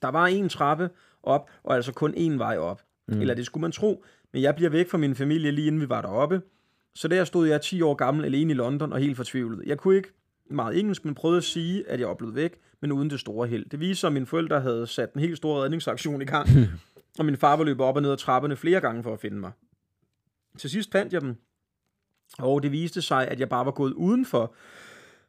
Der 0.02 0.08
var 0.08 0.28
en 0.28 0.50
trappe 0.50 0.90
op, 1.24 1.50
og 1.64 1.76
altså 1.76 1.92
kun 1.94 2.14
én 2.14 2.38
vej 2.38 2.58
op. 2.58 2.82
Mm. 3.08 3.22
Eller 3.22 3.34
det 3.34 3.46
skulle 3.46 3.62
man 3.62 3.72
tro. 3.72 4.04
Men 4.34 4.42
jeg 4.42 4.56
bliver 4.56 4.70
væk 4.70 4.90
fra 4.90 4.98
min 4.98 5.16
familie 5.16 5.52
lige 5.52 5.68
inden 5.68 5.82
vi 5.82 5.90
var 5.90 6.02
deroppe. 6.02 6.42
Så 6.96 7.08
der 7.08 7.24
stod 7.24 7.48
jeg 7.48 7.62
10 7.62 7.82
år 7.82 7.94
gammel 7.94 8.26
alene 8.26 8.52
i 8.52 8.56
London 8.56 8.94
og 8.94 9.00
helt 9.00 9.18
fortvivlet. 9.18 9.66
Jeg 9.66 9.78
kunne 9.78 9.96
ikke 9.96 10.10
meget 10.50 10.80
engelsk, 10.80 11.06
men 11.06 11.16
prøvede 11.16 11.38
at 11.38 11.44
sige, 11.44 11.90
at 11.90 12.00
jeg 12.00 12.16
blevet 12.18 12.36
væk, 12.36 12.60
men 12.82 12.92
uden 12.92 13.10
det 13.10 13.20
store 13.20 13.48
held. 13.48 13.66
Det 13.70 13.80
viste 13.80 14.00
sig, 14.00 14.08
at 14.08 14.14
mine 14.14 14.26
forældre 14.26 14.62
havde 14.62 14.88
sat 14.88 15.14
en 15.14 15.22
helt 15.22 15.38
stor 15.38 15.64
redningsaktion 15.64 16.22
i 16.22 16.26
gang, 16.26 16.50
og 17.20 17.26
min 17.26 17.38
far 17.38 17.56
var 17.56 17.64
løbet 17.64 17.86
op 17.86 17.96
og 17.96 18.02
ned 18.02 18.12
ad 18.12 18.18
trapperne 18.18 18.56
flere 18.56 18.82
gange 18.82 19.04
for 19.04 19.14
at 19.14 19.20
finde 19.20 19.38
mig. 19.38 19.52
Til 20.58 20.70
sidst 20.70 20.92
fandt 20.92 21.14
jeg 21.14 21.22
dem, 21.22 21.36
og 22.40 22.64
det 22.64 22.72
viste 22.72 23.02
sig, 23.02 23.28
at 23.28 23.40
jeg 23.40 23.50
bare 23.50 23.66
var 23.66 23.72
gået 23.72 23.94
udenfor, 23.94 24.54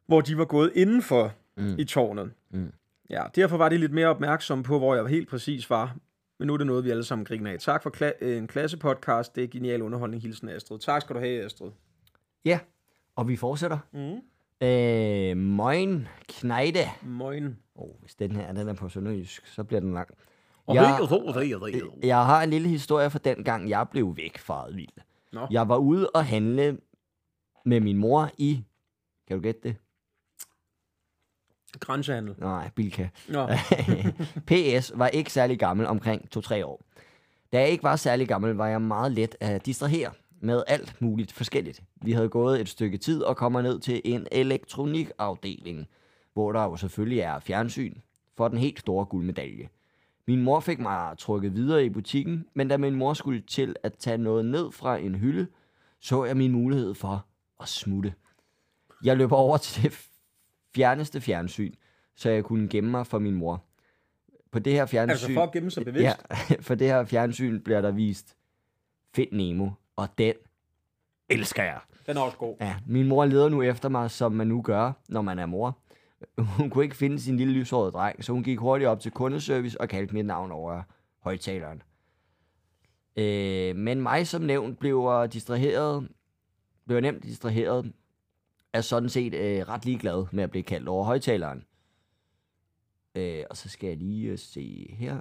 hvor 0.07 0.21
de 0.21 0.39
var 0.39 0.45
gået 0.45 0.73
indenfor 0.75 1.33
mm. 1.57 1.79
i 1.79 1.85
tårnet. 1.85 2.33
Mm. 2.51 2.73
Ja, 3.11 3.23
derfor 3.35 3.57
var 3.57 3.69
de 3.69 3.79
lidt 3.79 3.93
mere 3.93 4.07
opmærksom 4.07 4.63
på, 4.63 4.79
hvor 4.79 4.95
jeg 4.95 5.07
helt 5.07 5.29
præcis 5.29 5.71
var. 5.71 5.97
Men 6.39 6.47
nu 6.47 6.53
er 6.53 6.57
det 6.59 6.67
noget, 6.67 6.85
vi 6.85 6.91
alle 6.91 7.05
sammen 7.05 7.25
griner 7.25 7.51
af. 7.53 7.59
Tak 7.59 7.83
for 7.83 7.91
kla- 7.97 8.19
øh, 8.21 8.39
en 8.39 8.47
klassepodcast. 8.47 9.37
Det 9.37 9.45
er 9.45 9.49
genial 9.49 9.83
underholdning. 9.83 10.23
Hilsen 10.23 10.49
Astrid. 10.49 10.79
Tak 10.79 11.03
skal 11.03 11.17
du 11.17 11.21
have, 11.21 11.45
Astrid. 11.45 11.71
Ja, 12.45 12.59
og 13.17 13.29
vi 13.29 13.37
fortsætter. 13.37 13.79
Mm. 13.93 14.21
Øh, 14.67 15.37
Moin 15.37 16.09
Knejde. 16.29 16.85
Moin. 17.03 17.57
Oh, 17.75 18.01
hvis 18.01 18.15
den 18.15 18.33
her 18.33 18.53
den 18.53 18.69
er 18.69 18.75
på 18.75 18.89
sønderjysk, 18.89 19.47
så 19.47 19.65
bliver 19.65 19.81
den 19.81 19.95
lang. 19.95 20.09
Og 20.67 20.75
Jeg-. 20.75 20.85
Jeg 22.03 22.27
har 22.27 22.43
en 22.43 22.51
lille 22.51 22.69
historie 22.69 23.11
fra 23.11 23.19
den 23.25 23.45
gang, 23.45 23.69
jeg 23.69 23.87
blev 23.91 24.17
væk 24.17 24.39
fra 24.39 24.67
vild. 24.71 24.89
Nå. 25.33 25.47
Jeg 25.51 25.69
var 25.69 25.77
ude 25.77 26.11
og 26.11 26.25
handle 26.25 26.79
med 27.65 27.81
min 27.81 27.97
mor 27.97 28.31
i... 28.39 28.65
Kan 29.29 29.37
du 29.37 29.43
gætte 29.43 29.61
det? 29.62 29.77
Grænsehandel. 31.81 32.35
Nej, 32.39 32.71
Bilka. 32.75 33.09
Nå, 33.29 33.49
PS 34.49 34.93
var 34.95 35.09
ikke 35.09 35.33
særlig 35.33 35.59
gammel, 35.59 35.87
omkring 35.87 36.29
2-3 36.37 36.65
år. 36.65 36.83
Da 37.53 37.61
jeg 37.61 37.69
ikke 37.69 37.85
var 37.85 37.97
særlig 37.97 38.29
gammel, 38.29 38.55
var 38.55 38.67
jeg 38.67 38.83
meget 38.83 39.12
let 39.12 39.37
at 39.41 39.67
distrahere 39.67 40.11
med 40.41 40.62
alt 40.67 40.97
muligt 41.01 41.33
forskelligt. 41.33 41.83
Vi 42.03 42.12
havde 42.12 42.29
gået 42.29 42.61
et 42.61 42.69
stykke 42.69 42.99
tid 42.99 43.23
og 43.23 43.37
kommer 43.37 43.62
ned 43.62 43.81
til 43.81 44.01
en 44.05 44.27
elektronikafdeling, 44.33 45.89
hvor 46.33 46.53
der 46.53 46.62
jo 46.62 46.77
selvfølgelig 46.77 47.21
er 47.21 47.39
fjernsyn 47.39 47.95
for 48.37 48.49
den 48.49 48.59
helt 48.59 48.79
store 48.79 49.05
guldmedalje. 49.05 49.69
Min 50.27 50.43
mor 50.43 50.61
fik 50.61 50.79
mig 50.79 51.19
trukket 51.19 51.55
videre 51.55 51.85
i 51.85 51.91
butikken, 51.91 52.47
men 52.55 52.69
da 52.69 52.77
min 52.77 52.95
mor 52.95 53.15
skulle 53.15 53.41
til 53.41 53.77
at 53.83 53.95
tage 53.95 54.19
noget 54.19 54.45
ned 54.45 54.73
fra 54.73 54.97
en 54.97 55.15
hylde, 55.15 55.47
så 56.01 56.25
jeg 56.25 56.37
min 56.37 56.53
mulighed 56.53 56.95
for 56.95 57.27
at 57.61 57.69
smutte. 57.69 58.15
Jeg 59.05 59.17
løb 59.17 59.33
over 59.33 59.57
til 59.57 59.83
det 59.83 60.09
fjerneste 60.75 61.21
fjernsyn, 61.21 61.73
så 62.17 62.31
jeg 62.31 62.45
kunne 62.45 62.69
gemme 62.69 62.91
mig 62.91 63.07
for 63.07 63.19
min 63.19 63.35
mor. 63.35 63.65
På 64.51 64.59
det 64.59 64.73
her 64.73 64.87
fjernsyn... 64.87 65.11
altså 65.11 65.35
for 65.35 65.43
at 65.43 65.53
gemme 65.53 65.71
sig 65.71 65.85
bevidst. 65.85 66.05
Ja, 66.05 66.15
for 66.67 66.75
det 66.75 66.87
her 66.87 67.05
fjernsyn 67.05 67.61
bliver 67.61 67.81
der 67.81 67.91
vist 67.91 68.37
Find 69.15 69.33
Nemo, 69.33 69.71
og 69.97 70.09
den 70.19 70.35
elsker 71.29 71.63
jeg. 71.63 71.81
Den 72.07 72.17
er 72.17 72.21
også 72.21 72.39
god. 72.39 72.57
Ja, 72.61 72.77
min 72.87 73.09
mor 73.09 73.25
leder 73.25 73.49
nu 73.49 73.63
efter 73.63 73.89
mig, 73.89 74.11
som 74.11 74.33
man 74.33 74.47
nu 74.47 74.63
gør, 74.63 74.93
når 75.09 75.23
man 75.23 75.39
er 75.39 75.47
mor. 75.47 75.79
Hun 76.39 76.71
kunne 76.71 76.85
ikke 76.85 76.97
finde 76.97 77.21
sin 77.21 77.37
lille 77.37 77.53
lyshårede 77.53 77.93
dreng, 77.93 78.25
så 78.25 78.33
hun 78.33 78.43
gik 78.43 78.59
hurtigt 78.59 78.89
op 78.89 79.01
til 79.01 79.13
kundeservice 79.13 79.81
og 79.81 79.89
kaldte 79.89 80.15
mit 80.15 80.27
navn 80.27 80.53
over 80.53 80.83
højtaleren. 81.21 81.83
Øh, 83.17 83.77
men 83.77 84.01
mig 84.01 84.27
som 84.27 84.43
nævnt 84.43 84.79
blev 84.79 85.29
distraheret, 85.33 86.09
blev 86.87 87.01
nemt 87.01 87.22
distraheret, 87.22 87.93
er 88.72 88.80
sådan 88.80 89.09
set 89.09 89.35
øh, 89.35 89.68
ret 89.68 89.85
ligeglad 89.85 90.26
med 90.32 90.45
at 90.45 90.51
blive 90.51 90.62
kaldt 90.62 90.89
over 90.89 91.05
højtaleren. 91.05 91.64
Øh, 93.14 93.45
og 93.51 93.57
så 93.57 93.68
skal 93.68 93.89
jeg 93.89 93.97
lige 93.97 94.30
øh, 94.30 94.39
se 94.39 94.95
her. 94.99 95.20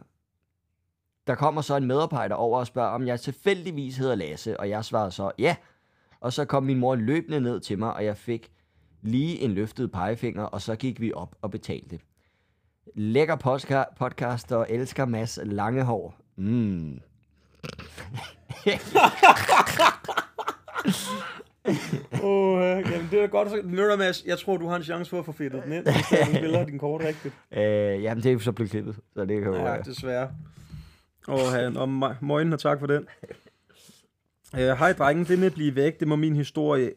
Der 1.28 1.36
kommer 1.36 1.62
så 1.62 1.76
en 1.76 1.86
medarbejder 1.86 2.36
over 2.36 2.60
og 2.60 2.68
spørger, 2.68 2.90
om 2.90 3.08
jeg 3.08 3.20
tilfældigvis 3.20 3.98
hedder 3.98 4.16
Lasse, 4.16 4.60
og 4.60 4.70
jeg 4.70 4.86
svarede 4.86 5.12
så 5.12 5.32
ja. 5.40 5.56
Og 6.20 6.34
så 6.34 6.46
kom 6.46 6.64
min 6.64 6.80
mor 6.80 6.96
løbende 6.96 7.42
ned 7.42 7.60
til 7.60 7.80
mig, 7.80 7.94
og 7.94 8.06
jeg 8.06 8.18
fik 8.18 8.52
lige 9.02 9.40
en 9.40 9.52
løftet 9.52 9.92
pegefinger, 9.92 10.44
og 10.44 10.62
så 10.62 10.76
gik 10.76 11.02
vi 11.02 11.14
op 11.14 11.36
og 11.42 11.52
betalte. 11.52 12.00
Lækker 12.96 13.36
podca- 13.36 13.96
podcast 13.98 14.52
og 14.52 14.68
elsker 14.70 15.06
Mads 15.06 15.40
lange 15.44 15.84
hår. 15.84 16.16
Mm. 16.36 17.00
Uh, 22.24 22.60
jamen 22.92 23.08
det 23.12 23.24
er 23.24 23.28
godt. 23.28 23.50
Så, 23.50 23.62
Ved 23.64 23.92
du, 23.92 23.98
Mads, 23.98 24.26
jeg 24.26 24.40
tror, 24.40 24.58
du 24.58 24.68
har 24.68 24.76
en 24.76 24.84
chance 24.84 25.10
for 25.10 25.20
at 25.20 25.26
få 25.26 25.32
fedtet 25.32 25.64
den 25.64 25.72
ind, 25.72 25.84
hvis 25.84 25.96
du 25.96 26.36
spiller 26.38 26.66
din 26.66 26.80
kort 26.80 27.02
rigtigt. 27.02 27.34
Øh, 27.52 28.04
jamen, 28.04 28.24
det 28.24 28.30
er 28.30 28.34
jo 28.34 28.40
så 28.40 28.52
blevet 28.52 28.72
klippet, 28.72 28.96
så 29.14 29.26
det 29.26 29.42
kan 29.42 29.54
jo... 29.54 29.56
Ja, 29.56 29.78
øh, 29.78 29.86
desværre. 29.86 30.32
Åh, 31.28 31.36
oh, 31.36 31.82
og 31.82 31.90
morgen, 32.22 32.54
og 32.54 32.60
tak 32.60 32.80
for 32.80 32.88
den. 32.88 33.08
Øh, 34.56 34.78
Hej, 34.78 34.94
drengen. 34.94 35.26
Det 35.26 35.40
med 35.40 35.48
at 35.48 35.54
blive 35.54 35.76
væk, 35.76 36.00
det 36.00 36.08
må 36.08 36.16
min 36.16 36.36
historie... 36.36 36.92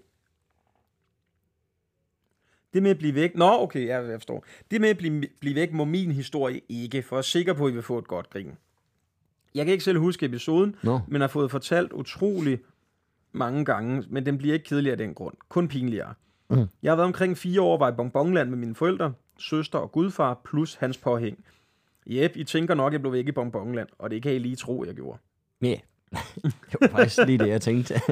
Det 2.74 2.82
med 2.82 2.90
at 2.90 2.98
blive 2.98 3.14
væk... 3.14 3.34
Nå, 3.34 3.62
okay, 3.62 3.86
jeg, 3.86 4.08
jeg 4.08 4.20
forstår. 4.20 4.44
Det 4.70 4.80
med 4.80 4.88
at 4.88 4.98
blive, 4.98 5.24
blive 5.40 5.54
væk 5.54 5.72
må 5.72 5.84
min 5.84 6.12
historie 6.12 6.60
ikke, 6.68 7.02
for 7.02 7.16
jeg 7.16 7.18
er 7.18 7.22
sikker 7.22 7.52
på, 7.52 7.66
at 7.66 7.70
I 7.70 7.74
vil 7.74 7.82
få 7.82 7.98
et 7.98 8.08
godt 8.08 8.30
grin. 8.30 8.52
Jeg 9.54 9.64
kan 9.64 9.72
ikke 9.72 9.84
selv 9.84 9.98
huske 9.98 10.26
episoden, 10.26 10.76
Nå. 10.82 11.00
men 11.08 11.20
har 11.20 11.28
fået 11.28 11.50
fortalt 11.50 11.92
utrolig 11.92 12.58
mange 13.36 13.64
gange, 13.64 14.04
men 14.08 14.26
den 14.26 14.38
bliver 14.38 14.54
ikke 14.54 14.64
kedelig 14.64 14.92
af 14.92 14.98
den 14.98 15.14
grund. 15.14 15.34
Kun 15.48 15.68
pinligere. 15.68 16.14
Mm. 16.50 16.66
Jeg 16.82 16.90
har 16.90 16.96
været 16.96 17.06
omkring 17.06 17.38
fire 17.38 17.60
år, 17.60 17.78
var 17.78 17.92
i 17.92 17.94
Bonbonland 17.96 18.50
med 18.50 18.58
mine 18.58 18.74
forældre, 18.74 19.12
søster 19.38 19.78
og 19.78 19.92
gudfar, 19.92 20.40
plus 20.44 20.74
hans 20.74 20.98
påhæng. 20.98 21.44
Jep, 22.06 22.32
I 22.34 22.44
tænker 22.44 22.74
nok, 22.74 22.92
jeg 22.92 23.00
blev 23.00 23.12
væk 23.12 23.28
i 23.28 23.32
Bonbonland, 23.32 23.88
og 23.98 24.10
det 24.10 24.22
kan 24.22 24.34
I 24.34 24.38
lige 24.38 24.56
tro, 24.56 24.84
jeg 24.84 24.94
gjorde. 24.94 25.18
Ja. 25.62 25.76
det 26.72 26.76
var 26.80 26.88
faktisk 26.88 27.26
lige 27.26 27.38
det, 27.38 27.48
jeg 27.48 27.60
tænkte. 27.60 27.94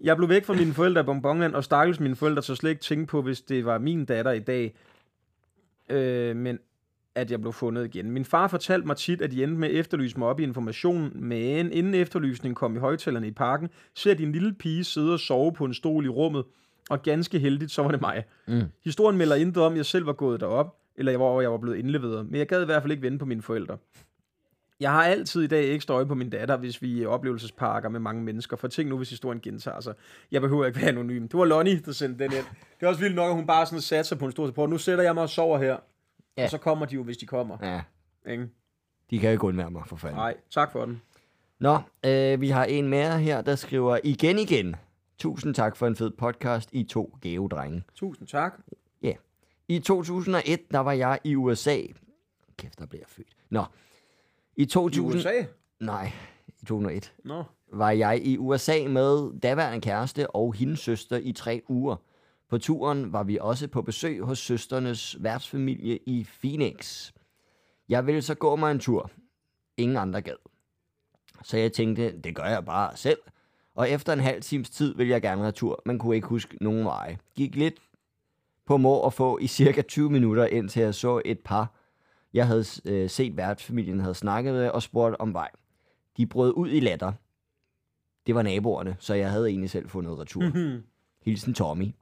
Jeg 0.00 0.16
blev 0.16 0.28
væk 0.28 0.44
fra 0.44 0.54
mine 0.54 0.72
forældre 0.72 1.00
i 1.00 1.04
Bonbonland, 1.04 1.54
og 1.54 1.64
stakkels 1.64 2.00
mine 2.00 2.16
forældre 2.16 2.42
så 2.42 2.54
slet 2.54 2.70
ikke 2.70 2.82
tænke 2.82 3.06
på, 3.06 3.22
hvis 3.22 3.40
det 3.40 3.64
var 3.64 3.78
min 3.78 4.04
datter 4.04 4.32
i 4.32 4.38
dag, 4.38 4.74
øh, 5.88 6.36
men 6.36 6.58
at 7.14 7.30
jeg 7.30 7.40
blev 7.40 7.52
fundet 7.52 7.84
igen. 7.84 8.10
Min 8.10 8.24
far 8.24 8.48
fortalte 8.48 8.86
mig 8.86 8.96
tit, 8.96 9.22
at 9.22 9.30
de 9.30 9.42
endte 9.42 9.58
med 9.58 9.68
at 9.68 9.74
efterlyse 9.74 10.18
mig 10.18 10.28
op 10.28 10.40
i 10.40 10.42
informationen, 10.42 11.12
men 11.14 11.72
inden 11.72 11.94
efterlysningen 11.94 12.54
kom 12.54 12.76
i 12.76 12.78
højtalerne 12.78 13.26
i 13.26 13.30
parken, 13.30 13.68
ser 13.94 14.14
de 14.14 14.22
en 14.22 14.32
lille 14.32 14.54
pige 14.54 14.84
sidde 14.84 15.12
og 15.12 15.20
sove 15.20 15.52
på 15.52 15.64
en 15.64 15.74
stol 15.74 16.04
i 16.04 16.08
rummet, 16.08 16.44
og 16.90 17.02
ganske 17.02 17.38
heldigt, 17.38 17.70
så 17.70 17.82
var 17.82 17.90
det 17.90 18.00
mig. 18.00 18.24
Mm. 18.48 18.62
Historien 18.84 19.18
melder 19.18 19.36
intet 19.36 19.62
om, 19.62 19.72
at 19.72 19.76
jeg 19.76 19.86
selv 19.86 20.06
var 20.06 20.12
gået 20.12 20.40
derop, 20.40 20.76
eller 20.96 21.18
var, 21.18 21.40
jeg 21.40 21.50
var 21.50 21.58
blevet 21.58 21.76
indleveret, 21.76 22.26
men 22.26 22.38
jeg 22.38 22.48
gad 22.48 22.62
i 22.62 22.64
hvert 22.64 22.82
fald 22.82 22.92
ikke 22.92 23.02
vente 23.02 23.18
på 23.18 23.24
mine 23.24 23.42
forældre. 23.42 23.78
Jeg 24.80 24.90
har 24.90 25.04
altid 25.04 25.42
i 25.42 25.46
dag 25.46 25.74
ekstra 25.74 25.94
øje 25.94 26.06
på 26.06 26.14
min 26.14 26.30
datter, 26.30 26.56
hvis 26.56 26.82
vi 26.82 26.98
er 26.98 27.02
i 27.02 27.06
oplevelsesparker 27.06 27.88
med 27.88 28.00
mange 28.00 28.22
mennesker. 28.22 28.56
For 28.56 28.68
tænk 28.68 28.88
nu, 28.88 28.96
hvis 28.96 29.10
historien 29.10 29.40
gentager 29.40 29.80
sig. 29.80 29.94
Jeg 30.32 30.40
behøver 30.40 30.66
ikke 30.66 30.80
være 30.80 30.88
anonym. 30.88 31.22
Det 31.22 31.38
var 31.38 31.44
Lonnie, 31.44 31.80
der 31.86 31.92
sendte 31.92 32.24
den 32.24 32.32
ind. 32.32 32.44
Det 32.80 32.86
er 32.86 32.88
også 32.88 33.00
vildt 33.00 33.16
nok, 33.16 33.28
at 33.28 33.34
hun 33.34 33.46
bare 33.46 33.66
sådan 33.66 33.80
satte 33.80 34.08
sig 34.08 34.18
på 34.18 34.24
en 34.24 34.32
stor 34.32 34.46
support. 34.46 34.70
Nu 34.70 34.78
sætter 34.78 35.04
jeg 35.04 35.14
mig 35.14 35.22
og 35.22 35.28
sover 35.28 35.58
her. 35.58 35.76
Ja. 36.36 36.42
Ja. 36.42 36.46
Og 36.46 36.50
så 36.50 36.58
kommer 36.58 36.86
de 36.86 36.94
jo, 36.94 37.02
hvis 37.02 37.16
de 37.16 37.26
kommer. 37.26 37.58
Ja, 37.62 37.82
Ikke? 38.32 38.48
de 39.10 39.18
kan 39.18 39.28
jo 39.28 39.32
ikke 39.32 39.44
undvære 39.44 39.70
mig, 39.70 39.82
for 39.86 39.96
fanden. 39.96 40.16
Nej, 40.18 40.36
tak 40.50 40.72
for 40.72 40.84
den. 40.84 41.02
Nå, 41.58 41.78
øh, 42.04 42.40
vi 42.40 42.48
har 42.48 42.64
en 42.64 42.88
mere 42.88 43.18
her, 43.18 43.40
der 43.40 43.56
skriver 43.56 43.98
igen 44.04 44.38
igen. 44.38 44.76
Tusind 45.18 45.54
tak 45.54 45.76
for 45.76 45.86
en 45.86 45.96
fed 45.96 46.10
podcast, 46.10 46.68
I 46.72 46.84
to 46.84 47.18
geodrenge. 47.22 47.82
Tusind 47.94 48.28
tak. 48.28 48.52
I 49.68 49.78
2001, 49.78 50.60
der 50.70 50.78
var 50.78 50.92
jeg 50.92 51.18
i 51.24 51.36
USA. 51.36 51.76
Kæft, 52.56 52.78
der 52.78 52.86
blev 52.86 53.00
jeg 53.00 53.08
født. 53.08 53.36
Nå. 53.50 53.64
I 54.56 54.62
I 54.62 54.66
2000... 54.66 55.16
USA? 55.16 55.42
Nej, 55.80 56.12
i 56.48 56.52
2001 56.66 57.12
Nå. 57.24 57.44
var 57.72 57.90
jeg 57.90 58.20
i 58.24 58.38
USA 58.38 58.88
med 58.88 59.40
daværende 59.40 59.80
kæreste 59.80 60.30
og 60.30 60.54
hendes 60.54 60.80
søster 60.80 61.16
i 61.16 61.32
tre 61.32 61.62
uger. 61.68 61.96
På 62.52 62.58
turen 62.58 63.12
var 63.12 63.22
vi 63.22 63.38
også 63.40 63.68
på 63.68 63.82
besøg 63.82 64.20
hos 64.20 64.38
søsternes 64.38 65.16
værtsfamilie 65.20 65.98
i 66.06 66.26
Phoenix. 66.40 67.12
Jeg 67.88 68.06
ville 68.06 68.22
så 68.22 68.34
gå 68.34 68.56
mig 68.56 68.72
en 68.72 68.78
tur. 68.78 69.10
Ingen 69.76 69.96
andre 69.96 70.22
gad. 70.22 70.34
Så 71.42 71.56
jeg 71.58 71.72
tænkte, 71.72 72.20
det 72.20 72.36
gør 72.36 72.44
jeg 72.44 72.64
bare 72.64 72.96
selv. 72.96 73.18
Og 73.74 73.90
efter 73.90 74.12
en 74.12 74.20
halv 74.20 74.42
times 74.42 74.70
tid 74.70 74.94
ville 74.94 75.10
jeg 75.12 75.22
gerne 75.22 75.42
retur, 75.42 75.82
men 75.86 75.98
kunne 75.98 76.16
ikke 76.16 76.28
huske 76.28 76.56
nogen 76.60 76.84
veje. 76.84 77.18
Gik 77.34 77.56
lidt 77.56 77.74
på 78.66 78.76
må 78.76 78.94
og 78.94 79.12
få 79.12 79.38
i 79.38 79.46
cirka 79.46 79.82
20 79.82 80.10
minutter, 80.10 80.46
indtil 80.46 80.82
jeg 80.82 80.94
så 80.94 81.22
et 81.24 81.40
par, 81.40 81.74
jeg 82.32 82.46
havde 82.46 82.64
øh, 82.84 83.10
set 83.10 83.36
værtsfamilien 83.36 84.00
havde 84.00 84.14
snakket 84.14 84.54
med 84.54 84.68
og 84.68 84.82
spurgt 84.82 85.16
om 85.18 85.34
vej. 85.34 85.50
De 86.16 86.26
brød 86.26 86.52
ud 86.56 86.70
i 86.70 86.80
latter. 86.80 87.12
Det 88.26 88.34
var 88.34 88.42
naboerne, 88.42 88.96
så 88.98 89.14
jeg 89.14 89.30
havde 89.30 89.48
egentlig 89.48 89.70
selv 89.70 89.88
fundet 89.88 90.18
retur. 90.18 90.42
Hilsen 91.24 91.54
Tommy. 91.54 91.92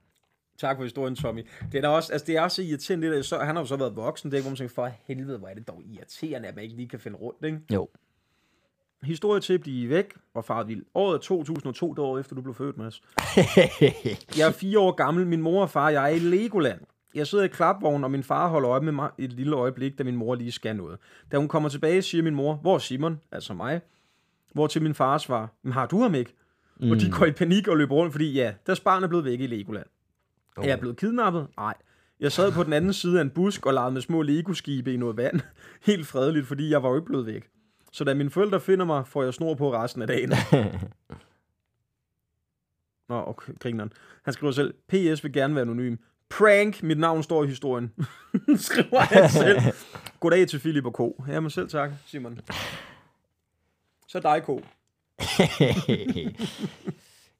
Tak 0.61 0.77
for 0.77 0.83
historien, 0.83 1.17
Tommy. 1.17 1.47
Det 1.73 1.85
er, 1.85 1.89
også, 1.89 2.13
altså, 2.13 2.27
det 2.27 2.37
er 2.37 2.41
også 2.41 2.63
irriterende, 2.63 3.11
der, 3.11 3.23
så, 3.23 3.39
han 3.39 3.57
har 3.57 3.63
jo 3.63 3.67
så 3.67 3.77
været 3.77 3.97
voksen, 3.97 4.31
det 4.31 4.35
er 4.35 4.39
ikke, 4.39 4.45
hvor 4.45 4.51
man 4.51 4.57
tænker, 4.57 4.75
for 4.75 4.91
helvede, 5.05 5.39
hvor 5.39 5.49
er 5.49 5.55
det 5.55 5.69
dog 5.69 5.83
irriterende, 5.85 6.49
at 6.49 6.57
man 6.57 6.65
ikke 6.65 6.77
lige 6.77 6.89
kan 6.89 7.01
finde 7.01 7.19
rundt, 7.19 7.45
ikke? 7.45 7.61
Jo. 7.73 7.89
Historie 9.03 9.41
til 9.41 9.55
at 9.55 9.61
blive 9.61 9.89
væk 9.89 10.15
var 10.35 10.43
faret 10.43 10.69
vild. 10.69 10.83
Året 10.95 11.15
er 11.15 11.19
2002, 11.19 11.91
det 11.91 11.99
år 11.99 12.19
efter 12.19 12.35
du 12.35 12.43
blev 12.43 12.55
født, 12.55 12.79
Mads. 12.79 13.03
Jeg 14.39 14.49
er 14.49 14.53
fire 14.53 14.79
år 14.79 14.93
gammel. 14.93 15.27
Min 15.27 15.43
mor 15.43 15.63
og 15.63 15.71
far 15.71 15.87
og 15.87 15.93
jeg 15.93 16.05
er 16.05 16.09
i 16.09 16.19
Legoland. 16.19 16.81
Jeg 17.15 17.27
sidder 17.27 17.45
i 17.45 17.49
klapvognen, 17.49 18.05
og 18.05 18.11
min 18.11 18.23
far 18.23 18.49
holder 18.49 18.71
øje 18.71 18.81
med 18.81 18.93
mig 18.93 19.11
et 19.19 19.33
lille 19.33 19.57
øjeblik, 19.57 19.99
da 19.99 20.05
min 20.05 20.17
mor 20.17 20.35
lige 20.35 20.53
skal 20.53 20.77
noget. 20.77 20.99
Da 21.33 21.37
hun 21.37 21.49
kommer 21.49 21.69
tilbage, 21.69 22.03
siger 22.03 22.23
min 22.23 22.35
mor, 22.35 22.55
hvor 22.55 22.75
er 22.75 22.79
Simon? 22.79 23.21
Altså 23.33 23.55
mig. 23.55 23.81
Hvor 24.53 24.67
til 24.67 24.83
min 24.83 24.95
far 24.95 25.19
svarer, 25.19 25.71
har 25.73 25.87
du 25.87 26.03
ham 26.03 26.15
ikke? 26.15 26.35
Mm. 26.81 26.91
Og 26.91 27.01
de 27.01 27.11
går 27.11 27.27
i 27.27 27.33
panik 27.33 27.69
og 27.69 27.77
løber 27.77 27.95
rundt, 27.95 28.13
fordi 28.13 28.33
ja, 28.33 28.53
deres 28.67 28.81
barn 28.81 29.03
er 29.03 29.09
blevet 29.09 29.25
væk 29.25 29.41
i 29.41 29.47
Legoland. 29.47 29.87
Oh. 30.61 30.65
Er 30.65 30.69
jeg 30.69 30.81
blevet 30.81 30.97
kidnappet? 30.97 31.47
Nej. 31.57 31.75
Jeg 32.21 32.33
sad 32.33 32.53
på 32.53 32.63
den 32.63 32.73
anden 32.73 32.93
side 32.93 33.19
af 33.19 33.23
en 33.23 33.31
busk 33.31 33.67
og 33.67 33.75
legede 33.75 33.91
med 33.91 34.01
små 34.01 34.23
Lego-skibe 34.23 34.95
i 34.95 34.97
noget 34.97 35.17
vand. 35.17 35.41
Helt 35.87 36.07
fredeligt, 36.07 36.47
fordi 36.47 36.71
jeg 36.71 36.83
var 36.83 36.89
jo 36.89 36.95
ikke 36.95 37.07
blevet 37.07 37.27
væk. 37.27 37.49
Så 37.93 38.05
da 38.05 38.15
mine 38.15 38.31
forældre 38.31 38.61
finder 38.61 38.85
mig, 38.85 39.07
får 39.07 39.23
jeg 39.23 39.35
snor 39.35 39.55
på 39.55 39.73
resten 39.73 40.03
af 40.03 40.09
dagen. 40.09 40.31
Nå, 43.09 43.25
okay, 43.27 43.53
grineren. 43.59 43.93
Han 44.25 44.35
skriver 44.35 44.53
selv, 44.53 44.75
PS 44.89 45.25
vil 45.25 45.33
gerne 45.33 45.55
være 45.55 45.63
anonym. 45.63 45.97
Prank, 46.31 46.83
mit 46.83 46.99
navn 46.99 47.23
står 47.23 47.45
i 47.45 47.47
historien. 47.47 47.93
skriver 48.57 49.01
han 49.01 49.31
selv. 49.31 49.59
Goddag 50.21 50.49
til 50.49 50.59
Philip 50.59 50.87
og 50.87 50.95
K. 50.95 51.29
Jamen 51.29 51.51
selv 51.51 51.69
tak, 51.69 51.91
Simon. 52.07 52.39
Så 54.09 54.21
dig, 54.21 54.43
K. 54.43 54.49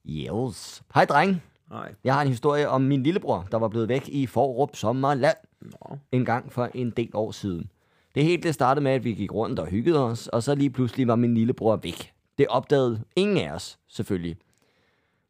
yes. 0.05 0.83
Hej 0.93 1.05
dreng. 1.05 1.43
Nej. 1.71 1.95
Jeg 2.03 2.13
har 2.13 2.21
en 2.21 2.27
historie 2.27 2.69
om 2.69 2.81
min 2.81 3.03
lillebror, 3.03 3.47
der 3.51 3.57
var 3.57 3.67
blevet 3.67 3.89
væk 3.89 4.09
i 4.09 4.27
Forrup 4.27 4.75
Sommerland 4.75 5.37
Nå. 5.61 5.97
en 6.11 6.25
gang 6.25 6.51
for 6.51 6.69
en 6.73 6.89
del 6.89 7.09
år 7.13 7.31
siden. 7.31 7.69
Det 8.15 8.23
hele 8.23 8.43
det 8.43 8.53
startede 8.53 8.83
med, 8.83 8.91
at 8.91 9.03
vi 9.03 9.13
gik 9.13 9.33
rundt 9.33 9.59
og 9.59 9.67
hyggede 9.67 10.05
os, 10.05 10.27
og 10.27 10.43
så 10.43 10.55
lige 10.55 10.69
pludselig 10.69 11.07
var 11.07 11.15
min 11.15 11.33
lillebror 11.33 11.75
væk. 11.75 12.13
Det 12.37 12.47
opdagede 12.47 13.03
ingen 13.15 13.37
af 13.37 13.51
os, 13.51 13.79
selvfølgelig. 13.87 14.37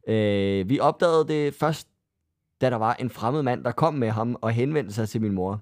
Øh, 0.08 0.70
vi 0.70 0.80
opdagede 0.80 1.28
det 1.28 1.54
først, 1.54 1.88
da 2.62 2.70
der 2.70 2.76
var 2.76 2.94
en 2.94 3.10
fremmed 3.10 3.44
mand, 3.44 3.64
der 3.64 3.72
kom 3.72 3.94
med 3.94 4.10
ham 4.10 4.38
og 4.42 4.52
henvendte 4.52 4.94
sig 4.94 5.10
til 5.10 5.22
min 5.22 5.32
mor. 5.32 5.62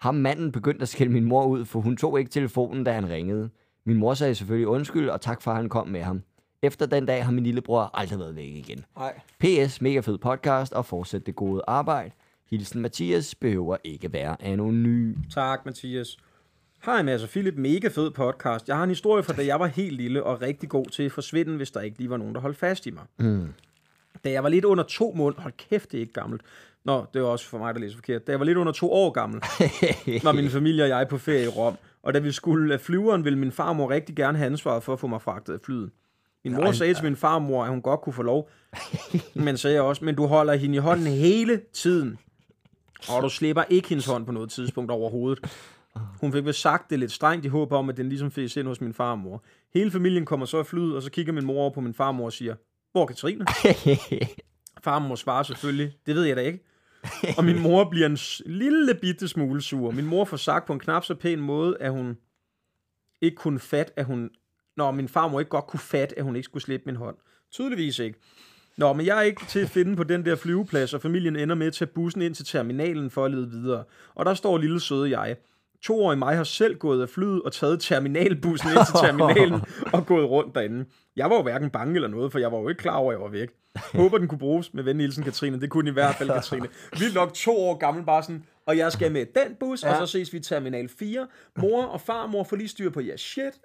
Ham 0.00 0.14
manden 0.14 0.52
begyndte 0.52 0.82
at 0.82 0.88
skælde 0.88 1.12
min 1.12 1.24
mor 1.24 1.46
ud, 1.46 1.64
for 1.64 1.80
hun 1.80 1.96
tog 1.96 2.18
ikke 2.18 2.30
telefonen, 2.30 2.84
da 2.84 2.92
han 2.92 3.08
ringede. 3.08 3.50
Min 3.84 3.96
mor 3.96 4.14
sagde 4.14 4.34
selvfølgelig 4.34 4.68
undskyld, 4.68 5.08
og 5.08 5.20
tak 5.20 5.42
for, 5.42 5.50
at 5.50 5.56
han 5.56 5.68
kom 5.68 5.88
med 5.88 6.02
ham. 6.02 6.22
Efter 6.62 6.86
den 6.86 7.06
dag 7.06 7.24
har 7.24 7.32
min 7.32 7.44
lillebror 7.44 7.90
aldrig 7.94 8.18
været 8.18 8.36
væk 8.36 8.48
igen. 8.48 8.84
Nej. 8.96 9.20
PS, 9.38 9.80
mega 9.80 10.00
fed 10.00 10.18
podcast, 10.18 10.72
og 10.72 10.86
fortsæt 10.86 11.26
det 11.26 11.36
gode 11.36 11.62
arbejde. 11.66 12.10
Hilsen 12.50 12.80
Mathias 12.82 13.34
behøver 13.34 13.76
ikke 13.84 14.12
være 14.12 14.36
anonym. 14.42 15.14
Tak, 15.34 15.66
Mathias. 15.66 16.16
Hej 16.84 17.02
Mads 17.02 17.22
og 17.22 17.28
Philip, 17.28 17.54
mega 17.56 17.88
fed 17.88 18.10
podcast. 18.10 18.68
Jeg 18.68 18.76
har 18.76 18.84
en 18.84 18.88
historie 18.88 19.22
fra 19.22 19.32
da 19.32 19.46
jeg 19.46 19.60
var 19.60 19.66
helt 19.66 19.96
lille 19.96 20.22
og 20.22 20.42
rigtig 20.42 20.68
god 20.68 20.86
til 20.86 21.02
at 21.02 21.12
forsvinde, 21.12 21.56
hvis 21.56 21.70
der 21.70 21.80
ikke 21.80 21.98
lige 21.98 22.10
var 22.10 22.16
nogen, 22.16 22.34
der 22.34 22.40
holdt 22.40 22.56
fast 22.56 22.86
i 22.86 22.90
mig. 22.90 23.04
Mm. 23.18 23.52
Da 24.24 24.30
jeg 24.30 24.42
var 24.42 24.48
lidt 24.48 24.64
under 24.64 24.84
to 24.84 25.12
måneder... 25.16 25.42
Hold 25.42 25.52
kæft, 25.70 25.92
det 25.92 25.98
er 25.98 26.00
ikke 26.00 26.12
gammelt. 26.12 26.42
Nå, 26.84 27.04
det 27.14 27.22
var 27.22 27.28
også 27.28 27.46
for 27.46 27.58
mig, 27.58 27.74
der 27.74 27.80
læser 27.80 27.96
forkert. 27.96 28.26
Da 28.26 28.32
jeg 28.32 28.38
var 28.38 28.46
lidt 28.46 28.58
under 28.58 28.72
to 28.72 28.92
år 28.92 29.10
gammel, 29.10 29.40
var 30.24 30.32
min 30.32 30.50
familie 30.50 30.82
og 30.82 30.88
jeg 30.88 31.08
på 31.08 31.18
ferie 31.18 31.44
i 31.44 31.48
Rom. 31.48 31.76
Og 32.02 32.14
da 32.14 32.18
vi 32.18 32.32
skulle 32.32 32.74
af 32.74 32.80
flyveren, 32.80 33.24
ville 33.24 33.38
min 33.38 33.52
farmor 33.52 33.90
rigtig 33.90 34.16
gerne 34.16 34.38
have 34.38 34.46
ansvaret 34.46 34.82
for 34.82 34.92
at 34.92 35.00
få 35.00 35.06
mig 35.06 35.22
fragtet 35.22 35.54
af 35.54 35.60
flyet. 35.64 35.90
Min 36.44 36.54
mor 36.54 36.72
sagde 36.72 36.94
til 36.94 37.04
min 37.04 37.16
farmor, 37.16 37.64
at 37.64 37.70
hun 37.70 37.82
godt 37.82 38.00
kunne 38.00 38.12
få 38.12 38.22
lov. 38.22 38.50
Men 39.34 39.56
sagde 39.56 39.80
også, 39.80 40.04
men 40.04 40.14
du 40.14 40.26
holder 40.26 40.54
hende 40.54 40.74
i 40.74 40.78
hånden 40.78 41.06
hele 41.06 41.60
tiden. 41.72 42.18
Og 43.08 43.22
du 43.22 43.28
slipper 43.28 43.62
ikke 43.68 43.88
hendes 43.88 44.06
hånd 44.06 44.26
på 44.26 44.32
noget 44.32 44.50
tidspunkt 44.50 44.90
overhovedet. 44.90 45.44
Hun 46.20 46.32
fik 46.32 46.44
vel 46.44 46.54
sagt 46.54 46.90
det 46.90 46.98
lidt 46.98 47.12
strengt 47.12 47.44
i 47.44 47.48
håb 47.48 47.72
om, 47.72 47.88
at 47.88 47.96
den 47.96 48.08
ligesom 48.08 48.30
fik 48.30 48.56
ind 48.56 48.66
hos 48.66 48.80
min 48.80 48.94
farmor. 48.94 49.44
Hele 49.74 49.90
familien 49.90 50.26
kommer 50.26 50.46
så 50.46 50.58
af 50.58 50.66
flyet, 50.66 50.96
og 50.96 51.02
så 51.02 51.10
kigger 51.10 51.32
min 51.32 51.44
mor 51.44 51.60
over 51.60 51.70
på 51.70 51.80
min 51.80 51.94
farmor 51.94 52.24
og 52.24 52.32
siger, 52.32 52.54
hvor 52.92 53.02
er 53.02 53.06
Katrine? 53.06 53.46
Farmor 54.84 55.14
svarer 55.14 55.42
selvfølgelig, 55.42 55.92
det 56.06 56.14
ved 56.14 56.24
jeg 56.24 56.36
da 56.36 56.40
ikke. 56.40 56.64
Og 57.38 57.44
min 57.44 57.62
mor 57.62 57.90
bliver 57.90 58.06
en 58.06 58.18
lille 58.46 58.94
bitte 58.94 59.28
smule 59.28 59.62
sur. 59.62 59.90
Min 59.90 60.06
mor 60.06 60.24
får 60.24 60.36
sagt 60.36 60.66
på 60.66 60.72
en 60.72 60.78
knap 60.78 61.04
så 61.04 61.14
pæn 61.14 61.40
måde, 61.40 61.76
at 61.80 61.92
hun 61.92 62.16
ikke 63.20 63.36
kunne 63.36 63.58
fatte, 63.58 63.98
at 63.98 64.04
hun... 64.04 64.30
Nå, 64.76 64.90
min 64.90 65.08
farmor 65.08 65.40
ikke 65.40 65.50
godt 65.50 65.66
kunne 65.66 65.80
fatte, 65.80 66.18
at 66.18 66.24
hun 66.24 66.36
ikke 66.36 66.44
skulle 66.44 66.62
slippe 66.62 66.86
min 66.86 66.96
hånd. 66.96 67.16
Tydeligvis 67.52 67.98
ikke. 67.98 68.18
Nå, 68.76 68.92
men 68.92 69.06
jeg 69.06 69.18
er 69.18 69.22
ikke 69.22 69.46
til 69.48 69.60
at 69.60 69.68
finde 69.68 69.96
på 69.96 70.04
den 70.04 70.24
der 70.24 70.36
flyveplads, 70.36 70.94
og 70.94 71.00
familien 71.00 71.36
ender 71.36 71.54
med 71.54 71.66
at 71.66 71.72
tage 71.72 71.86
bussen 71.86 72.22
ind 72.22 72.34
til 72.34 72.44
terminalen 72.44 73.10
for 73.10 73.24
at 73.24 73.30
lede 73.30 73.50
videre. 73.50 73.84
Og 74.14 74.26
der 74.26 74.34
står 74.34 74.58
lille 74.58 74.80
søde 74.80 75.18
jeg. 75.18 75.36
Toårig 75.82 76.18
mig 76.18 76.36
har 76.36 76.44
selv 76.44 76.76
gået 76.76 77.02
af 77.02 77.08
flyet 77.08 77.42
og 77.42 77.52
taget 77.52 77.80
terminalbussen 77.80 78.68
ind 78.68 78.86
til 78.86 78.94
terminalen 79.08 79.60
og 79.94 80.06
gået 80.06 80.30
rundt 80.30 80.54
derinde. 80.54 80.84
Jeg 81.16 81.30
var 81.30 81.36
jo 81.36 81.42
hverken 81.42 81.70
bange 81.70 81.94
eller 81.94 82.08
noget, 82.08 82.32
for 82.32 82.38
jeg 82.38 82.52
var 82.52 82.58
jo 82.58 82.68
ikke 82.68 82.78
klar 82.78 82.96
over, 82.96 83.12
at 83.12 83.18
jeg 83.18 83.24
var 83.24 83.28
væk. 83.28 83.48
Håber, 83.94 84.18
den 84.18 84.28
kunne 84.28 84.38
bruges 84.38 84.74
med 84.74 84.82
venlig 84.82 85.04
hilsen 85.04 85.24
Katrine. 85.24 85.60
Det 85.60 85.70
kunne 85.70 85.82
den 85.82 85.88
i 85.88 85.92
hvert 85.92 86.14
fald, 86.14 86.28
Katrine. 86.28 86.68
Vildt 86.98 87.14
nok 87.14 87.34
to 87.34 87.56
år 87.56 87.78
gammel, 87.78 88.04
bare 88.04 88.22
sådan, 88.22 88.44
og 88.66 88.76
jeg 88.76 88.92
skal 88.92 89.12
med 89.12 89.26
den 89.34 89.56
bus, 89.60 89.82
ja. 89.82 89.92
og 89.92 90.06
så 90.08 90.12
ses 90.12 90.32
vi 90.32 90.38
i 90.38 90.40
terminal 90.40 90.88
4. 90.88 91.26
Mor 91.56 91.84
og 91.84 92.00
farmor 92.00 92.44
får 92.44 92.56
lige 92.56 92.68
styr 92.68 92.90
på 92.90 93.00
jeres 93.00 93.20
shit. 93.20 93.60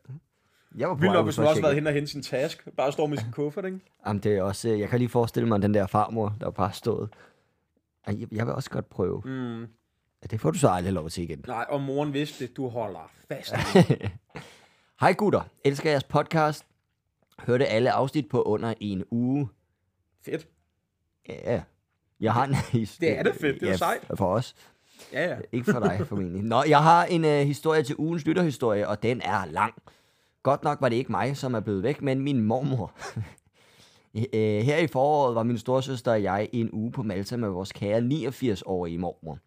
Jeg 0.77 0.89
var 0.89 0.95
på 0.95 0.99
Vildt 0.99 1.13
nok, 1.13 1.25
hvis 1.25 1.39
at 1.39 1.47
også 1.47 1.61
været 1.61 1.75
hen 1.75 1.87
og 1.87 1.93
hente 1.93 2.11
sin 2.11 2.21
task. 2.21 2.67
Bare 2.77 2.91
står 2.91 3.07
med 3.07 3.17
sin 3.17 3.31
kuffert, 3.31 3.65
ikke? 3.65 3.79
Jamen, 4.07 4.23
det 4.23 4.37
er 4.37 4.41
også, 4.41 4.69
øh, 4.69 4.79
jeg 4.79 4.89
kan 4.89 4.99
lige 4.99 5.09
forestille 5.09 5.49
mig 5.49 5.61
den 5.61 5.73
der 5.73 5.87
farmor, 5.87 6.35
der 6.41 6.51
bare 6.51 6.73
stået. 6.73 7.09
Jeg, 8.07 8.27
jeg 8.31 8.45
vil 8.45 8.53
også 8.53 8.69
godt 8.69 8.89
prøve. 8.89 9.21
Mm. 9.25 9.61
Ja, 9.61 10.27
det 10.31 10.41
får 10.41 10.51
du 10.51 10.57
så 10.57 10.69
aldrig 10.69 10.93
lov 10.93 11.09
til 11.09 11.23
igen. 11.23 11.43
Nej, 11.47 11.65
og 11.69 11.81
moren 11.81 12.13
vidste 12.13 12.47
det. 12.47 12.57
Du 12.57 12.67
holder 12.67 13.11
fast. 13.27 13.53
Hej 15.01 15.13
gutter, 15.13 15.41
elsker 15.63 15.89
jeres 15.89 16.03
podcast. 16.03 16.65
Hørte 17.39 17.65
alle 17.65 17.91
afsnit 17.91 18.29
på 18.29 18.41
under 18.41 18.73
en 18.79 19.03
uge. 19.11 19.49
Fedt. 20.25 20.47
Ja, 21.29 21.61
jeg 22.19 22.33
har 22.33 22.45
en 22.45 22.55
historie. 22.55 23.11
Det 23.11 23.19
er 23.19 23.23
da 23.23 23.31
fedt, 23.31 23.59
det 23.59 23.63
er 23.63 23.71
ja, 23.71 23.77
sejt. 23.77 24.07
For 24.15 24.25
os. 24.25 24.55
Ja, 25.13 25.29
ja. 25.29 25.37
Ikke 25.51 25.71
for 25.71 25.79
dig, 25.79 26.07
formentlig. 26.07 26.43
Nå, 26.43 26.63
jeg 26.63 26.83
har 26.83 27.05
en 27.05 27.23
uh, 27.23 27.29
historie 27.29 27.83
til 27.83 27.95
ugens 27.97 28.25
lytterhistorie, 28.25 28.87
og 28.87 29.03
den 29.03 29.21
er 29.21 29.45
lang. 29.45 29.73
Godt 30.45 30.63
nok 30.63 30.81
var 30.81 30.89
det 30.89 30.95
ikke 30.95 31.11
mig, 31.11 31.37
som 31.37 31.53
er 31.53 31.59
blevet 31.59 31.83
væk, 31.83 32.01
men 32.01 32.19
min 32.19 32.41
mormor. 32.41 32.91
Øh, 34.33 34.61
Her 34.61 34.77
i 34.77 34.87
foråret 34.87 35.35
var 35.35 35.43
min 35.43 35.57
storsøster 35.57 36.11
og 36.11 36.23
jeg 36.23 36.49
i 36.51 36.59
en 36.59 36.69
uge 36.71 36.91
på 36.91 37.03
Malta 37.03 37.37
med 37.37 37.49
vores 37.49 37.71
kære 37.71 37.99
89-årige 37.99 38.97
mormor. 38.97 39.37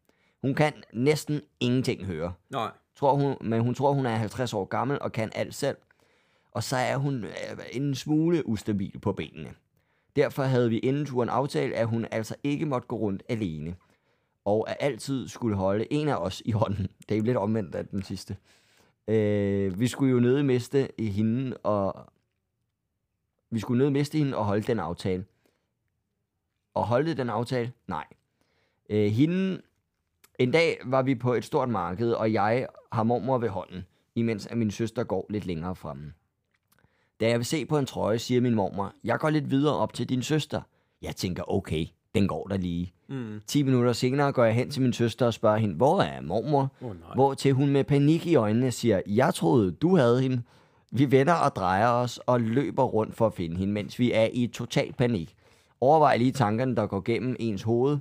Hun 0.42 0.54
kan 0.54 0.72
næsten 0.92 1.40
ingenting 1.60 2.04
høre. 2.04 2.32
Nej. 2.50 2.70
Tror 2.96 3.14
hun, 3.14 3.36
men 3.40 3.60
hun 3.60 3.74
tror, 3.74 3.92
hun 3.92 4.06
er 4.06 4.14
50 4.14 4.54
år 4.54 4.64
gammel 4.64 4.98
og 5.00 5.12
kan 5.12 5.30
alt 5.34 5.54
selv. 5.54 5.76
Og 6.52 6.62
så 6.62 6.76
er 6.76 6.96
hun 6.96 7.24
øh, 7.24 7.58
en 7.72 7.94
smule 7.94 8.48
ustabil 8.48 8.98
på 8.98 9.12
benene. 9.12 9.48
Derfor 10.16 10.42
havde 10.42 10.70
vi 10.70 10.78
inden 10.78 11.06
turen 11.06 11.28
aftalt, 11.28 11.74
at 11.74 11.86
hun 11.86 12.06
altså 12.10 12.34
ikke 12.44 12.66
måtte 12.66 12.88
gå 12.88 12.96
rundt 12.96 13.22
alene. 13.28 13.74
Og 14.44 14.70
at 14.70 14.76
altid 14.80 15.28
skulle 15.28 15.56
holde 15.56 15.92
en 15.92 16.08
af 16.08 16.16
os 16.16 16.42
i 16.44 16.50
hånden. 16.50 16.88
Det 17.08 17.14
er 17.14 17.18
jo 17.18 17.24
lidt 17.24 17.36
omvendt 17.36 17.74
af 17.74 17.86
den 17.86 18.02
sidste. 18.02 18.36
Øh, 19.08 19.80
vi 19.80 19.86
skulle 19.86 20.12
jo 20.12 20.20
nødt 20.20 20.44
miste 20.44 20.88
i 21.00 21.06
hende 21.06 21.56
og... 21.56 22.12
Vi 23.50 23.60
skulle 23.60 23.78
nødt 23.78 23.92
miste 23.92 24.18
hende 24.18 24.36
og 24.36 24.44
holde 24.44 24.62
den 24.62 24.78
aftale. 24.78 25.24
Og 26.74 26.86
holde 26.86 27.14
den 27.14 27.30
aftale? 27.30 27.72
Nej. 27.86 28.04
Øh, 28.90 29.10
hende 29.10 29.62
en 30.38 30.50
dag 30.50 30.78
var 30.84 31.02
vi 31.02 31.14
på 31.14 31.34
et 31.34 31.44
stort 31.44 31.68
marked, 31.68 32.12
og 32.12 32.32
jeg 32.32 32.66
har 32.92 33.02
mormor 33.02 33.38
ved 33.38 33.48
hånden, 33.48 33.86
imens 34.14 34.46
at 34.46 34.58
min 34.58 34.70
søster 34.70 35.04
går 35.04 35.26
lidt 35.30 35.46
længere 35.46 35.76
fremme. 35.76 36.12
Da 37.20 37.28
jeg 37.28 37.38
vil 37.38 37.46
se 37.46 37.66
på 37.66 37.78
en 37.78 37.86
trøje, 37.86 38.18
siger 38.18 38.40
min 38.40 38.54
mormor, 38.54 38.94
jeg 39.04 39.18
går 39.18 39.30
lidt 39.30 39.50
videre 39.50 39.76
op 39.76 39.92
til 39.92 40.08
din 40.08 40.22
søster. 40.22 40.62
Jeg 41.02 41.16
tænker, 41.16 41.50
okay, 41.52 41.86
den 42.14 42.28
går 42.28 42.46
der 42.46 42.56
lige. 42.56 42.92
Mm. 43.08 43.40
10 43.46 43.62
minutter 43.62 43.92
senere 43.92 44.32
går 44.32 44.44
jeg 44.44 44.54
hen 44.54 44.70
til 44.70 44.82
min 44.82 44.92
søster 44.92 45.26
og 45.26 45.34
spørger 45.34 45.56
hende, 45.56 45.74
hvor 45.74 46.02
er 46.02 46.20
mormor? 46.20 46.72
Nej. 46.80 46.92
Hvor 47.14 47.34
til 47.34 47.52
hun 47.52 47.68
med 47.68 47.84
panik 47.84 48.26
i 48.26 48.34
øjnene 48.34 48.70
siger, 48.70 49.00
jeg 49.06 49.34
troede, 49.34 49.72
du 49.72 49.96
havde 49.96 50.22
hende. 50.22 50.42
Vi 50.92 51.10
vender 51.10 51.34
og 51.34 51.56
drejer 51.56 51.88
os 51.88 52.18
og 52.18 52.40
løber 52.40 52.84
rundt 52.84 53.14
for 53.14 53.26
at 53.26 53.34
finde 53.34 53.56
hende, 53.56 53.72
mens 53.72 53.98
vi 53.98 54.12
er 54.12 54.28
i 54.32 54.46
total 54.46 54.92
panik. 54.92 55.34
Overvej 55.80 56.16
lige 56.16 56.32
tankerne, 56.32 56.76
der 56.76 56.86
går 56.86 57.00
gennem 57.00 57.36
ens 57.38 57.62
hoved. 57.62 57.98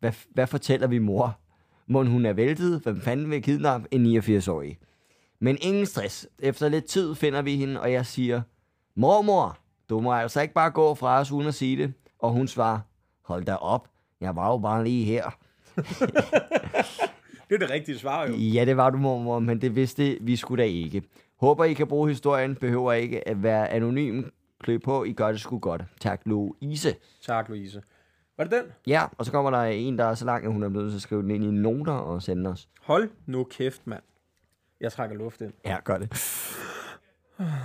Hvad, 0.00 0.12
hvad 0.30 0.46
fortæller 0.46 0.86
vi 0.86 0.98
mor? 0.98 1.38
Må 1.86 2.04
hun 2.04 2.26
er 2.26 2.32
væltet? 2.32 2.80
Hvem 2.82 3.00
fanden 3.00 3.30
vil 3.30 3.42
kidnappe 3.42 3.88
en 3.90 4.18
89-årig? 4.18 4.78
Men 5.40 5.58
ingen 5.60 5.86
stress. 5.86 6.28
Efter 6.38 6.68
lidt 6.68 6.84
tid 6.84 7.14
finder 7.14 7.42
vi 7.42 7.56
hende, 7.56 7.80
og 7.80 7.92
jeg 7.92 8.06
siger, 8.06 8.42
Mormor, 8.94 9.58
du 9.88 10.00
må 10.00 10.12
altså 10.12 10.40
ikke 10.40 10.54
bare 10.54 10.70
gå 10.70 10.94
fra 10.94 11.20
os 11.20 11.32
uden 11.32 11.48
at 11.48 11.54
sige 11.54 11.76
det. 11.76 11.92
Og 12.18 12.32
hun 12.32 12.48
svarer, 12.48 12.78
hold 13.30 13.44
da 13.44 13.54
op, 13.54 13.88
jeg 14.20 14.36
var 14.36 14.50
jo 14.50 14.58
bare 14.58 14.84
lige 14.84 15.04
her. 15.04 15.30
Det 17.48 17.54
er 17.54 17.58
det 17.58 17.70
rigtige 17.70 17.98
svar, 17.98 18.26
jo. 18.26 18.34
Ja, 18.34 18.64
det 18.64 18.76
var 18.76 18.90
du, 18.90 18.98
mormor, 18.98 19.38
men 19.38 19.60
det 19.60 19.74
vidste 19.74 20.18
vi 20.20 20.36
skulle 20.36 20.62
da 20.62 20.68
ikke. 20.68 21.02
Håber, 21.40 21.64
I 21.64 21.72
kan 21.72 21.86
bruge 21.86 22.08
historien. 22.08 22.54
Behøver 22.56 22.92
ikke 22.92 23.28
at 23.28 23.42
være 23.42 23.68
anonym. 23.68 24.22
Klø 24.60 24.78
på, 24.78 25.04
I 25.04 25.12
gør 25.12 25.32
det 25.32 25.40
sgu 25.40 25.58
godt. 25.58 25.82
Tak, 26.00 26.20
Louise. 26.24 26.94
Tak, 27.22 27.48
Louise. 27.48 27.82
Var 28.36 28.44
det 28.44 28.52
den? 28.52 28.62
Ja, 28.86 29.02
og 29.18 29.24
så 29.26 29.32
kommer 29.32 29.50
der 29.50 29.62
en, 29.62 29.98
der 29.98 30.04
er 30.04 30.14
så 30.14 30.24
lang, 30.24 30.44
at 30.44 30.52
hun 30.52 30.62
er 30.62 30.68
blevet 30.68 30.90
til 30.90 30.96
at 30.96 31.02
skrive 31.02 31.22
den 31.22 31.30
ind 31.30 31.44
i 31.44 31.50
noter 31.50 31.92
og 31.92 32.22
sende 32.22 32.50
os. 32.50 32.68
Hold 32.82 33.10
nu 33.26 33.44
kæft, 33.44 33.86
mand. 33.86 34.02
Jeg 34.80 34.92
trækker 34.92 35.16
luft 35.16 35.40
ind. 35.40 35.52
Ja, 35.64 35.76
gør 35.84 35.98
det. 35.98 36.08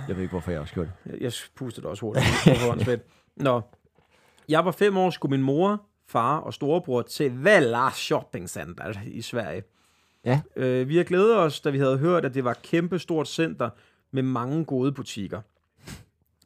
Jeg 0.08 0.16
ved 0.16 0.22
ikke, 0.22 0.30
hvorfor 0.32 0.50
jeg 0.50 0.60
også 0.60 0.74
gjorde 0.74 0.90
det. 1.04 1.12
Jeg, 1.12 1.20
jeg 1.22 1.32
puster 1.54 1.80
det 1.82 1.90
også 1.90 2.00
hurtigt. 2.00 2.26
Det 2.44 2.86
var. 2.86 2.98
Nå. 3.36 3.60
Jeg 4.48 4.64
var 4.64 4.70
fem 4.70 4.96
år, 4.96 5.10
skulle 5.10 5.36
min 5.36 5.46
mor, 5.46 5.86
far 6.06 6.38
og 6.38 6.54
storebror 6.54 7.02
til 7.02 7.44
Vella 7.44 7.90
Shopping 7.90 8.48
Center 8.50 8.94
i 9.06 9.22
Sverige. 9.22 9.62
Ja. 10.24 10.40
Øh, 10.56 10.88
vi 10.88 10.96
har 10.96 11.04
glædet 11.04 11.36
os, 11.36 11.60
da 11.60 11.70
vi 11.70 11.78
havde 11.78 11.98
hørt, 11.98 12.24
at 12.24 12.34
det 12.34 12.44
var 12.44 12.50
et 12.50 12.62
kæmpe 12.62 12.98
stort 12.98 13.28
center 13.28 13.70
med 14.10 14.22
mange 14.22 14.64
gode 14.64 14.92
butikker. 14.92 15.40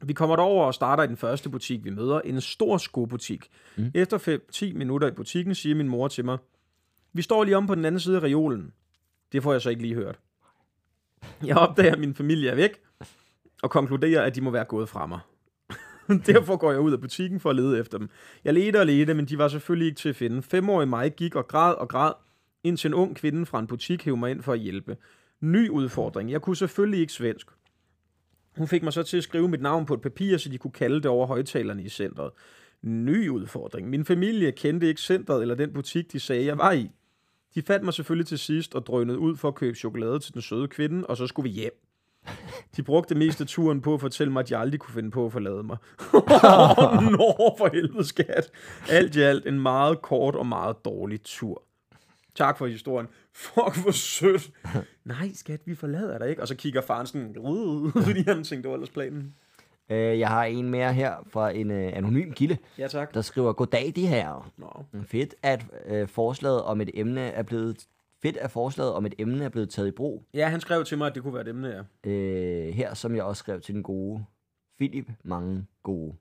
Vi 0.03 0.13
kommer 0.13 0.35
derover 0.35 0.65
og 0.65 0.73
starter 0.73 1.03
i 1.03 1.07
den 1.07 1.17
første 1.17 1.49
butik, 1.49 1.83
vi 1.83 1.89
møder. 1.89 2.21
En 2.21 2.41
stor 2.41 2.77
skobutik. 2.77 3.49
Mm. 3.77 3.91
Efter 3.93 4.37
5-10 4.71 4.77
minutter 4.77 5.07
i 5.07 5.11
butikken, 5.11 5.55
siger 5.55 5.75
min 5.75 5.87
mor 5.87 6.07
til 6.07 6.25
mig, 6.25 6.37
vi 7.13 7.21
står 7.21 7.43
lige 7.43 7.57
om 7.57 7.67
på 7.67 7.75
den 7.75 7.85
anden 7.85 7.99
side 7.99 8.17
af 8.17 8.23
reolen. 8.23 8.73
Det 9.31 9.43
får 9.43 9.51
jeg 9.51 9.61
så 9.61 9.69
ikke 9.69 9.81
lige 9.81 9.95
hørt. 9.95 10.19
Jeg 11.45 11.57
opdager, 11.57 11.91
at 11.91 11.99
min 11.99 12.15
familie 12.15 12.49
er 12.49 12.55
væk, 12.55 12.71
og 13.63 13.69
konkluderer, 13.69 14.21
at 14.21 14.35
de 14.35 14.41
må 14.41 14.49
være 14.49 14.65
gået 14.65 14.89
fra 14.89 15.05
mig. 15.05 15.19
Derfor 16.33 16.57
går 16.57 16.71
jeg 16.71 16.79
ud 16.79 16.91
af 16.91 17.01
butikken 17.01 17.39
for 17.39 17.49
at 17.49 17.55
lede 17.55 17.79
efter 17.79 17.97
dem. 17.97 18.09
Jeg 18.43 18.53
ledte 18.53 18.79
og 18.79 18.85
ledte, 18.85 19.13
men 19.13 19.25
de 19.25 19.37
var 19.37 19.47
selvfølgelig 19.47 19.87
ikke 19.87 19.99
til 19.99 20.09
at 20.09 20.15
finde. 20.15 20.41
Femårig 20.41 20.87
mig 20.87 21.15
gik 21.15 21.35
og 21.35 21.47
græd 21.47 21.73
og 21.73 21.89
græd, 21.89 22.13
indtil 22.63 22.87
en 22.87 22.93
ung 22.93 23.15
kvinde 23.15 23.45
fra 23.45 23.59
en 23.59 23.67
butik 23.67 24.03
hævde 24.03 24.19
mig 24.19 24.31
ind 24.31 24.41
for 24.41 24.53
at 24.53 24.59
hjælpe. 24.59 24.97
Ny 25.41 25.69
udfordring. 25.69 26.31
Jeg 26.31 26.41
kunne 26.41 26.55
selvfølgelig 26.55 26.99
ikke 26.99 27.13
svensk. 27.13 27.47
Hun 28.57 28.67
fik 28.67 28.83
mig 28.83 28.93
så 28.93 29.03
til 29.03 29.17
at 29.17 29.23
skrive 29.23 29.49
mit 29.49 29.61
navn 29.61 29.85
på 29.85 29.93
et 29.93 30.01
papir, 30.01 30.37
så 30.37 30.49
de 30.49 30.57
kunne 30.57 30.71
kalde 30.71 30.95
det 30.95 31.05
over 31.05 31.27
højtalerne 31.27 31.83
i 31.83 31.89
centret. 31.89 32.31
Ny 32.81 33.29
udfordring. 33.29 33.89
Min 33.89 34.05
familie 34.05 34.51
kendte 34.51 34.87
ikke 34.87 35.01
centret 35.01 35.41
eller 35.41 35.55
den 35.55 35.73
butik, 35.73 36.11
de 36.11 36.19
sagde, 36.19 36.45
jeg 36.45 36.57
var 36.57 36.71
i. 36.71 36.89
De 37.55 37.61
fandt 37.61 37.85
mig 37.85 37.93
selvfølgelig 37.93 38.27
til 38.27 38.39
sidst 38.39 38.75
og 38.75 38.85
drønede 38.85 39.19
ud 39.19 39.35
for 39.35 39.47
at 39.47 39.55
købe 39.55 39.77
chokolade 39.77 40.19
til 40.19 40.33
den 40.33 40.41
søde 40.41 40.67
kvinde, 40.67 41.07
og 41.07 41.17
så 41.17 41.27
skulle 41.27 41.49
vi 41.49 41.55
hjem. 41.55 41.90
De 42.75 42.83
brugte 42.83 43.15
mest 43.15 43.41
af 43.41 43.47
turen 43.47 43.81
på 43.81 43.93
at 43.93 44.01
fortælle 44.01 44.33
mig, 44.33 44.39
at 44.39 44.51
jeg 44.51 44.59
aldrig 44.59 44.79
kunne 44.79 44.93
finde 44.93 45.11
på 45.11 45.25
at 45.25 45.31
forlade 45.31 45.63
mig. 45.63 45.77
Nå, 47.17 47.55
for 47.57 47.69
helvede 47.73 48.07
skat. 48.07 48.51
Alt 48.89 49.15
i 49.15 49.21
alt 49.21 49.47
en 49.47 49.59
meget 49.59 50.01
kort 50.01 50.35
og 50.35 50.45
meget 50.47 50.85
dårlig 50.85 51.21
tur. 51.23 51.63
Tak 52.35 52.57
for 52.57 52.67
historien. 52.67 53.07
Fuck, 53.33 53.81
hvor 53.81 53.91
sødt. 53.91 54.51
Nej, 55.05 55.29
skat, 55.33 55.61
vi 55.65 55.75
forlader 55.75 56.17
dig 56.17 56.29
ikke. 56.29 56.41
Og 56.41 56.47
så 56.47 56.55
kigger 56.55 56.81
faren 56.81 57.07
sådan, 57.07 57.35
fordi 58.05 58.23
han 58.27 58.43
tænkte, 58.43 58.55
det 58.55 58.67
var 58.69 58.73
ellers 58.73 58.89
planen. 58.89 59.33
Øh, 59.89 60.19
jeg 60.19 60.27
har 60.27 60.43
en 60.43 60.69
mere 60.69 60.93
her 60.93 61.13
fra 61.29 61.51
en 61.51 61.71
øh, 61.71 61.97
anonym 61.97 62.31
kilde, 62.31 62.57
Ja, 62.77 62.87
tak. 62.87 63.13
der 63.13 63.21
skriver, 63.21 63.53
Goddag 63.53 63.93
de 63.95 64.07
her. 64.07 64.51
Nå. 64.57 64.85
Fedt, 65.07 65.35
at 65.43 65.65
øh, 65.85 66.07
forslaget 66.07 66.61
om 66.61 66.81
et 66.81 66.89
emne 66.93 67.21
er 67.21 67.43
blevet 67.43 67.77
fedt, 68.23 68.37
at 68.37 68.51
forslaget 68.51 68.93
om 68.93 69.05
et 69.05 69.13
emne 69.17 69.43
er 69.45 69.49
blevet 69.49 69.69
taget 69.69 69.87
i 69.87 69.91
brug. 69.91 70.25
Ja, 70.33 70.47
han 70.49 70.61
skrev 70.61 70.85
til 70.85 70.97
mig, 70.97 71.07
at 71.07 71.15
det 71.15 71.23
kunne 71.23 71.33
være 71.33 71.41
et 71.41 71.47
emne, 71.47 71.85
ja. 72.05 72.09
Øh, 72.11 72.73
her, 72.73 72.93
som 72.93 73.15
jeg 73.15 73.23
også 73.23 73.39
skrev 73.39 73.61
til 73.61 73.75
den 73.75 73.83
gode 73.83 74.25
Philip, 74.79 75.09
mange 75.23 75.65
gode. 75.83 76.15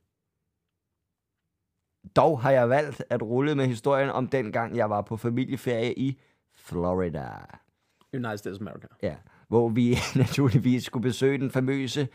Dog 2.16 2.40
har 2.42 2.50
jeg 2.50 2.68
valgt 2.68 3.04
at 3.10 3.22
rulle 3.22 3.54
med 3.54 3.66
historien 3.66 4.10
om 4.10 4.28
den 4.28 4.52
gang, 4.52 4.76
jeg 4.76 4.90
var 4.90 5.02
på 5.02 5.16
familieferie 5.16 5.98
i 5.98 6.20
Florida. 6.56 7.28
United 8.14 8.36
States 8.38 8.58
of 8.60 8.60
America. 8.60 8.86
Ja, 9.02 9.14
hvor 9.48 9.68
vi 9.68 9.96
naturligvis 10.16 10.84
skulle 10.84 11.02
besøge 11.02 11.38
den 11.38 11.50
famøse 11.50 12.08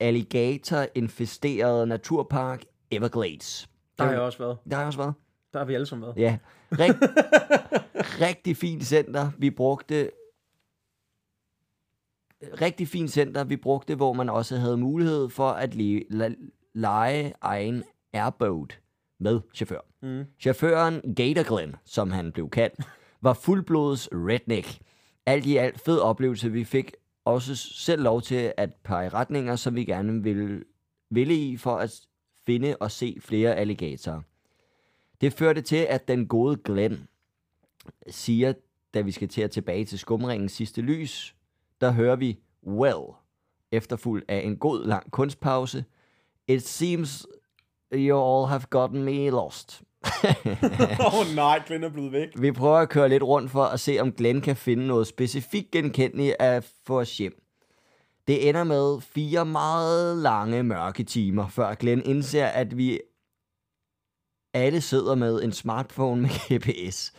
alligator-infesterede 0.00 1.86
naturpark 1.86 2.64
Everglades. 2.90 3.68
Der 3.98 4.04
har 4.04 4.12
jeg 4.12 4.20
også 4.20 4.38
været. 4.38 4.58
Der 4.70 4.76
har 4.76 4.82
jeg 4.82 4.86
også 4.86 4.98
været. 4.98 5.14
Der 5.52 5.58
har 5.58 5.66
vi 5.66 5.74
alle 5.74 5.86
sammen 5.86 6.06
været. 6.06 6.16
Ja, 6.16 6.38
Rig, 6.72 6.94
rigtig 7.98 8.56
fint 8.56 8.84
center. 8.84 9.30
Vi 9.38 9.50
brugte 9.50 10.10
rigtig 12.60 12.88
fint 12.88 13.10
center, 13.10 13.44
vi 13.44 13.56
brugte, 13.56 13.94
hvor 13.94 14.12
man 14.12 14.28
også 14.28 14.56
havde 14.56 14.76
mulighed 14.76 15.28
for 15.28 15.48
at 15.48 15.74
le, 15.74 16.04
la, 16.10 16.30
lege 16.72 17.34
egen 17.40 17.84
airboat 18.12 18.80
med 19.18 19.40
chauffør. 19.54 19.80
Mm. 20.02 20.24
Chaufføren 20.40 21.14
Gator 21.14 21.54
Glenn, 21.54 21.76
som 21.84 22.10
han 22.10 22.32
blev 22.32 22.50
kaldt, 22.50 22.80
var 23.20 23.32
fuldblods 23.32 24.08
redneck. 24.12 24.78
Alt 25.26 25.46
i 25.46 25.56
alt 25.56 25.80
fed 25.80 25.98
oplevelse. 25.98 26.52
Vi 26.52 26.64
fik 26.64 26.92
også 27.24 27.56
selv 27.56 28.02
lov 28.02 28.22
til 28.22 28.52
at 28.56 28.74
pege 28.74 29.08
retninger, 29.08 29.56
som 29.56 29.74
vi 29.74 29.84
gerne 29.84 30.22
ville, 30.22 30.64
ville 31.10 31.34
i 31.34 31.56
for 31.56 31.76
at 31.76 32.00
finde 32.46 32.76
og 32.76 32.90
se 32.90 33.18
flere 33.20 33.54
alligatorer. 33.54 34.20
Det 35.20 35.32
førte 35.32 35.60
til, 35.60 35.76
at 35.76 36.08
den 36.08 36.26
gode 36.26 36.56
Glenn 36.56 37.08
siger, 38.10 38.52
da 38.94 39.00
vi 39.00 39.10
skal 39.10 39.28
til 39.28 39.42
at 39.42 39.50
tilbage 39.50 39.84
til 39.84 39.98
skumringens 39.98 40.52
sidste 40.52 40.80
lys, 40.80 41.34
der 41.80 41.90
hører 41.90 42.16
vi 42.16 42.38
well, 42.66 43.04
efterfulgt 43.72 44.24
af 44.28 44.42
en 44.44 44.56
god 44.56 44.86
lang 44.86 45.10
kunstpause. 45.10 45.84
It 46.48 46.66
seems 46.66 47.26
you 47.92 48.16
all 48.16 48.48
have 48.48 48.62
gotten 48.70 49.04
me 49.04 49.30
lost. 49.30 49.82
Åh 51.00 51.20
oh, 51.20 51.34
nej, 51.34 51.62
Glenn 51.66 51.84
er 51.84 51.88
blevet 51.88 52.12
væk. 52.12 52.28
Vi 52.40 52.52
prøver 52.52 52.76
at 52.76 52.88
køre 52.88 53.08
lidt 53.08 53.22
rundt 53.22 53.50
for 53.50 53.64
at 53.64 53.80
se, 53.80 53.98
om 54.00 54.12
Glenn 54.12 54.40
kan 54.40 54.56
finde 54.56 54.86
noget 54.86 55.06
specifikt 55.06 55.70
genkendeligt 55.70 56.36
få 56.86 57.00
os 57.00 57.18
hjem. 57.18 57.42
Det 58.26 58.48
ender 58.48 58.64
med 58.64 59.00
fire 59.00 59.44
meget 59.44 60.16
lange 60.16 60.62
mørke 60.62 61.04
timer, 61.04 61.48
før 61.48 61.74
Glenn 61.74 62.02
indser, 62.04 62.46
at 62.46 62.76
vi 62.76 63.00
Alle 64.54 64.80
sidder 64.80 65.14
med 65.14 65.42
en 65.42 65.52
smartphone 65.52 66.20
med 66.22 66.30
GPS. 66.58 67.12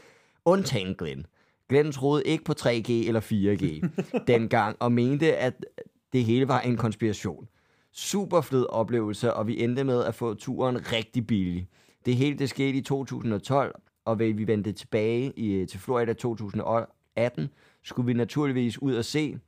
Undtagen 0.46 0.96
Glenn. 0.96 1.26
Glenn 1.70 1.92
troede 1.92 2.24
ikke 2.24 2.44
på 2.44 2.54
3G 2.60 2.92
eller 2.92 3.22
4G 3.22 3.88
dengang, 4.34 4.78
og 4.80 4.92
mente, 4.92 5.38
at 5.38 5.66
det 6.14 6.24
hele 6.26 6.48
var 6.48 6.62
en 6.62 6.78
konspiration. 6.78 7.48
Super 7.92 8.42
fed 8.42 8.66
oplevelse, 8.70 9.34
og 9.34 9.48
vi 9.48 9.64
endte 9.64 9.84
med 9.84 10.04
at 10.04 10.16
få 10.16 10.34
turen 10.34 10.92
rigtig 10.92 11.28
billig. 11.28 11.68
Det 12.06 12.16
hele 12.16 12.38
det 12.38 12.50
skete 12.50 12.78
i 12.78 12.82
2012, 12.82 13.76
og 14.06 14.20
ved 14.20 14.34
vi 14.34 14.48
vendte 14.48 14.72
tilbage 14.72 15.34
i, 15.36 15.66
til 15.66 15.80
Florida 15.80 16.14
2018, 16.14 17.50
skulle 17.84 18.06
vi 18.06 18.14
naturligvis 18.14 18.82
ud 18.82 18.96
og 18.96 19.06
se, 19.06 19.40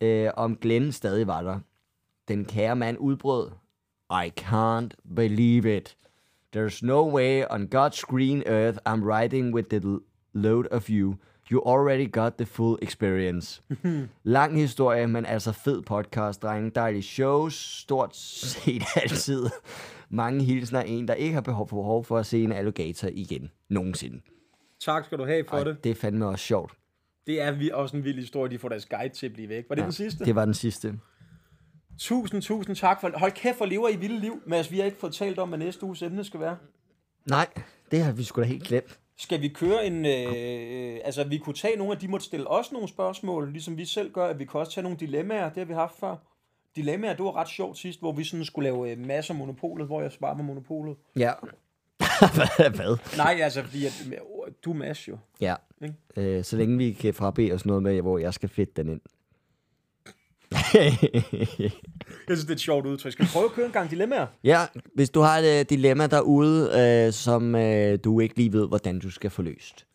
øh, 0.00 0.30
om 0.36 0.56
Glenn 0.56 0.92
stadig 0.92 1.26
var 1.26 1.42
der. 1.42 1.60
Den 2.28 2.44
kære 2.44 2.76
mand 2.76 2.98
udbrød, 2.98 3.50
I 4.10 4.32
can't 4.40 5.14
believe 5.16 5.76
it. 5.76 5.96
There's 6.54 6.84
no 6.84 7.02
way 7.02 7.44
on 7.44 7.66
God's 7.66 8.04
green 8.04 8.42
earth 8.46 8.78
I'm 8.86 9.02
riding 9.02 9.52
with 9.54 9.70
the 9.70 10.00
load 10.34 10.66
of 10.70 10.88
you. 10.88 11.18
You 11.50 11.60
already 11.66 12.06
got 12.06 12.38
the 12.38 12.46
full 12.46 12.78
experience. 12.82 13.60
Lang 14.22 14.56
historie, 14.58 15.06
men 15.06 15.26
altså 15.26 15.52
fed 15.52 15.82
podcast, 15.82 16.42
drenge. 16.42 16.70
Dejlige 16.70 17.02
shows, 17.02 17.54
stort 17.54 18.16
set 18.16 18.82
altid. 19.02 19.46
Mange 20.08 20.44
hilsner 20.44 20.80
en, 20.80 21.08
der 21.08 21.14
ikke 21.14 21.34
har 21.34 21.40
behov 21.40 21.68
for, 21.68 21.76
behov 21.76 22.04
for 22.04 22.18
at 22.18 22.26
se 22.26 22.42
en 22.42 22.52
alligator 22.52 23.08
igen. 23.12 23.50
Nogensinde. 23.68 24.20
Tak 24.80 25.04
skal 25.04 25.18
du 25.18 25.24
have 25.24 25.44
for 25.48 25.56
Ej, 25.56 25.64
det. 25.64 25.84
det 25.84 25.90
er 25.90 25.94
fandme 25.94 26.26
også 26.26 26.44
sjovt. 26.44 26.72
Det 27.26 27.42
er 27.42 27.52
vi 27.52 27.70
også 27.70 27.96
en 27.96 28.04
vild 28.04 28.18
historie, 28.18 28.50
de 28.50 28.58
får 28.58 28.68
deres 28.68 28.86
guide 28.86 29.14
til 29.14 29.26
at 29.26 29.32
blive 29.32 29.48
væk. 29.48 29.64
Var 29.68 29.74
det 29.74 29.82
ja, 29.82 29.86
den 29.86 29.92
sidste? 29.92 30.24
Det 30.24 30.34
var 30.34 30.44
den 30.44 30.54
sidste. 30.54 30.98
Tusind, 31.98 32.42
tusind 32.42 32.76
tak 32.76 33.00
for 33.00 33.10
Hold 33.14 33.32
kæft, 33.32 33.58
for 33.58 33.64
lever 33.64 33.88
I 33.88 33.96
vilde 33.96 34.20
liv. 34.20 34.42
Mads, 34.46 34.70
vi 34.70 34.78
har 34.78 34.84
ikke 34.84 34.98
fået 34.98 35.14
talt 35.14 35.38
om, 35.38 35.48
hvad 35.48 35.58
næste 35.58 35.84
uges 35.84 36.02
emne 36.02 36.24
skal 36.24 36.40
være. 36.40 36.56
Nej, 37.26 37.46
det 37.90 38.02
har 38.02 38.12
vi 38.12 38.24
sgu 38.24 38.40
da 38.40 38.46
helt 38.46 38.64
glemt. 38.64 38.98
Skal 39.16 39.42
vi 39.42 39.48
køre 39.48 39.86
en... 39.86 40.06
Øh, 40.06 41.00
altså, 41.04 41.24
vi 41.24 41.38
kunne 41.38 41.54
tage 41.54 41.76
nogle 41.76 41.92
af 41.92 41.98
de, 41.98 42.08
måtte 42.08 42.26
stille 42.26 42.48
os 42.48 42.72
nogle 42.72 42.88
spørgsmål, 42.88 43.52
ligesom 43.52 43.76
vi 43.76 43.84
selv 43.84 44.12
gør, 44.12 44.26
at 44.26 44.38
vi 44.38 44.44
kan 44.44 44.60
også 44.60 44.72
tage 44.72 44.82
nogle 44.82 44.98
dilemmaer, 44.98 45.48
det 45.48 45.56
har 45.56 45.64
vi 45.64 45.74
haft 45.74 45.98
før. 46.00 46.16
Dilemmaer, 46.76 47.16
det 47.16 47.24
var 47.24 47.36
ret 47.36 47.48
sjovt 47.48 47.78
sidst, 47.78 48.00
hvor 48.00 48.12
vi 48.12 48.24
sådan 48.24 48.44
skulle 48.44 48.70
lave 48.70 48.90
øh, 48.90 48.98
masser 48.98 49.34
af 49.34 49.38
monopolet, 49.38 49.86
hvor 49.86 50.02
jeg 50.02 50.12
svarer 50.12 50.36
med 50.36 50.44
monopolet. 50.44 50.96
Ja. 51.16 51.32
Hvad? 52.18 52.70
Hvad? 52.76 53.16
Nej, 53.16 53.38
altså, 53.42 53.62
fordi 53.62 53.86
at, 53.86 54.06
du 54.64 54.70
er 54.70 54.74
Mads 54.74 55.08
jo. 55.08 55.18
Ja. 55.40 55.54
Ikke? 55.82 55.94
Øh, 56.16 56.44
så 56.44 56.56
længe 56.56 56.78
vi 56.78 56.92
kan 56.92 57.14
frabe 57.14 57.54
os 57.54 57.66
noget 57.66 57.82
med, 57.82 58.00
hvor 58.00 58.18
jeg 58.18 58.34
skal 58.34 58.48
fedte 58.48 58.72
den 58.82 58.88
ind. 58.88 59.00
Jeg 62.28 62.36
synes, 62.36 62.44
det 62.44 62.50
er 62.50 62.54
et 62.54 62.60
sjovt 62.60 62.86
udtryk. 62.86 63.12
Skal 63.12 63.24
vi 63.24 63.30
prøve 63.32 63.44
at 63.44 63.50
køre 63.50 63.66
en 63.66 63.72
gang 63.72 63.90
dilemmaer? 63.90 64.26
ja, 64.44 64.60
hvis 64.94 65.10
du 65.10 65.20
har 65.20 65.38
et 65.38 65.60
uh, 65.60 65.66
dilemma 65.70 66.06
derude, 66.06 66.70
øh, 66.80 67.12
som 67.12 67.54
øh, 67.54 67.98
du 68.04 68.20
ikke 68.20 68.36
lige 68.36 68.52
ved, 68.52 68.68
hvordan 68.68 68.98
du 68.98 69.10
skal 69.10 69.30
få 69.30 69.42
løst. 69.42 69.86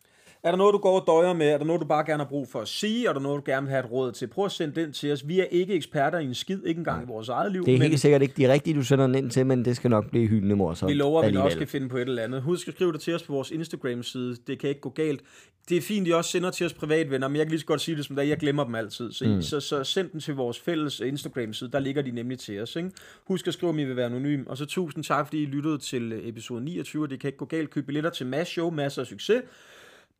Er 0.42 0.50
der 0.50 0.58
noget, 0.58 0.72
du 0.72 0.78
går 0.78 1.00
og 1.00 1.06
døjer 1.06 1.32
med? 1.32 1.48
Er 1.48 1.58
der 1.58 1.64
noget, 1.64 1.82
du 1.82 1.86
bare 1.86 2.04
gerne 2.04 2.22
har 2.22 2.28
brug 2.28 2.48
for 2.48 2.60
at 2.60 2.68
sige? 2.68 3.08
Er 3.08 3.12
der 3.12 3.20
noget, 3.20 3.46
du 3.46 3.50
gerne 3.50 3.66
vil 3.66 3.70
have 3.70 3.84
et 3.84 3.90
råd 3.90 4.12
til? 4.12 4.26
Prøv 4.26 4.44
at 4.44 4.52
sende 4.52 4.80
den 4.80 4.92
til 4.92 5.12
os. 5.12 5.28
Vi 5.28 5.40
er 5.40 5.44
ikke 5.44 5.74
eksperter 5.74 6.18
i 6.18 6.24
en 6.24 6.34
skid, 6.34 6.64
ikke 6.64 6.78
engang 6.78 7.02
i 7.02 7.06
vores 7.06 7.28
eget 7.28 7.52
liv. 7.52 7.64
Det 7.64 7.74
er 7.74 7.78
men 7.78 7.88
helt 7.88 8.00
sikkert 8.00 8.22
ikke 8.22 8.34
de 8.36 8.52
rigtige, 8.52 8.76
du 8.76 8.82
sender 8.82 9.06
den 9.06 9.14
ind 9.14 9.30
til, 9.30 9.46
men 9.46 9.64
det 9.64 9.76
skal 9.76 9.90
nok 9.90 10.10
blive 10.10 10.26
hyldende 10.26 10.56
morsomt. 10.56 10.90
vi 10.90 10.94
lover, 10.94 11.22
at 11.22 11.32
vi 11.32 11.36
også 11.36 11.54
skal 11.54 11.66
finde 11.66 11.88
på 11.88 11.96
et 11.96 12.08
eller 12.08 12.22
andet. 12.22 12.42
Husk 12.42 12.68
at 12.68 12.74
skrive 12.74 12.92
det 12.92 13.00
til 13.00 13.14
os 13.14 13.22
på 13.22 13.32
vores 13.32 13.50
Instagram-side. 13.50 14.36
Det 14.46 14.58
kan 14.58 14.68
ikke 14.68 14.80
gå 14.80 14.90
galt. 14.90 15.20
Det 15.68 15.76
er 15.76 15.80
fint, 15.80 16.08
I 16.08 16.10
også 16.10 16.30
sender 16.30 16.50
til 16.50 16.66
os 16.66 16.74
privatvenner, 16.74 17.28
men 17.28 17.36
jeg 17.36 17.46
kan 17.46 17.50
lige 17.50 17.60
så 17.60 17.66
godt 17.66 17.80
sige 17.80 17.96
det 17.96 18.04
som 18.04 18.18
er. 18.18 18.22
Jeg 18.22 18.36
glemmer 18.36 18.64
dem 18.64 18.74
altid. 18.74 19.12
Så, 19.12 19.24
mm. 19.24 19.42
så, 19.42 19.60
så 19.60 19.84
send 19.84 20.10
den 20.10 20.20
til 20.20 20.34
vores 20.34 20.60
fælles 20.60 21.00
Instagram-side. 21.00 21.70
Der 21.70 21.78
ligger 21.78 22.02
de 22.02 22.10
nemlig 22.10 22.38
til 22.38 22.62
os. 22.62 22.76
Ikke? 22.76 22.90
Husk 23.26 23.46
at 23.46 23.54
skrive, 23.54 23.70
om 23.70 23.78
I 23.78 23.84
vil 23.84 23.96
være 23.96 24.06
anonym. 24.06 24.44
Og 24.46 24.56
så 24.56 24.66
tusind 24.66 25.04
tak, 25.04 25.26
fordi 25.26 25.42
I 25.42 25.46
lyttede 25.46 25.78
til 25.78 26.12
øh, 26.12 26.28
episode 26.28 26.64
29. 26.64 27.06
Det 27.06 27.20
kan 27.20 27.28
ikke 27.28 27.38
gå 27.38 27.44
galt. 27.44 27.70
Køb 27.70 27.86
billetter 27.86 28.10
til 28.10 28.26
Mads 28.26 28.48
Show. 28.48 28.70
Masser 28.70 29.02
af 29.02 29.06
succes 29.06 29.42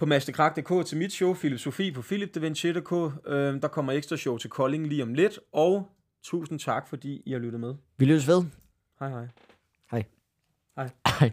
på 0.00 0.06
masterkrak.dk 0.06 0.86
til 0.86 0.98
mit 0.98 1.12
show, 1.12 1.34
Filosofi 1.34 1.92
på 1.92 2.02
philipdevinci.dk. 2.02 2.92
Øh, 3.26 3.62
der 3.62 3.68
kommer 3.68 3.92
ekstra 3.92 4.16
show 4.16 4.36
til 4.38 4.50
Kolding 4.50 4.86
lige 4.86 5.02
om 5.02 5.14
lidt, 5.14 5.38
og 5.52 5.88
tusind 6.24 6.58
tak, 6.58 6.88
fordi 6.88 7.22
I 7.26 7.32
har 7.32 7.38
lyttet 7.38 7.60
med. 7.60 7.74
Vi 7.98 8.04
løs 8.04 8.28
ved. 8.28 8.44
Hej 9.00 9.10
hej. 9.10 9.28
Hej. 9.90 10.04
Hej. 10.76 10.90
Hej. 11.20 11.32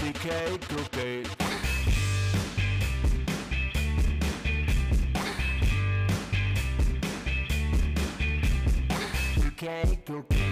Det 0.00 0.14
kan 0.14 0.52
ikke 0.52 0.66
gå 0.68 0.80
galt. 0.92 1.39
Det 9.60 9.68
kan 9.68 9.90
ikke 9.90 10.02
gå 10.06 10.20
galt. 10.28 10.49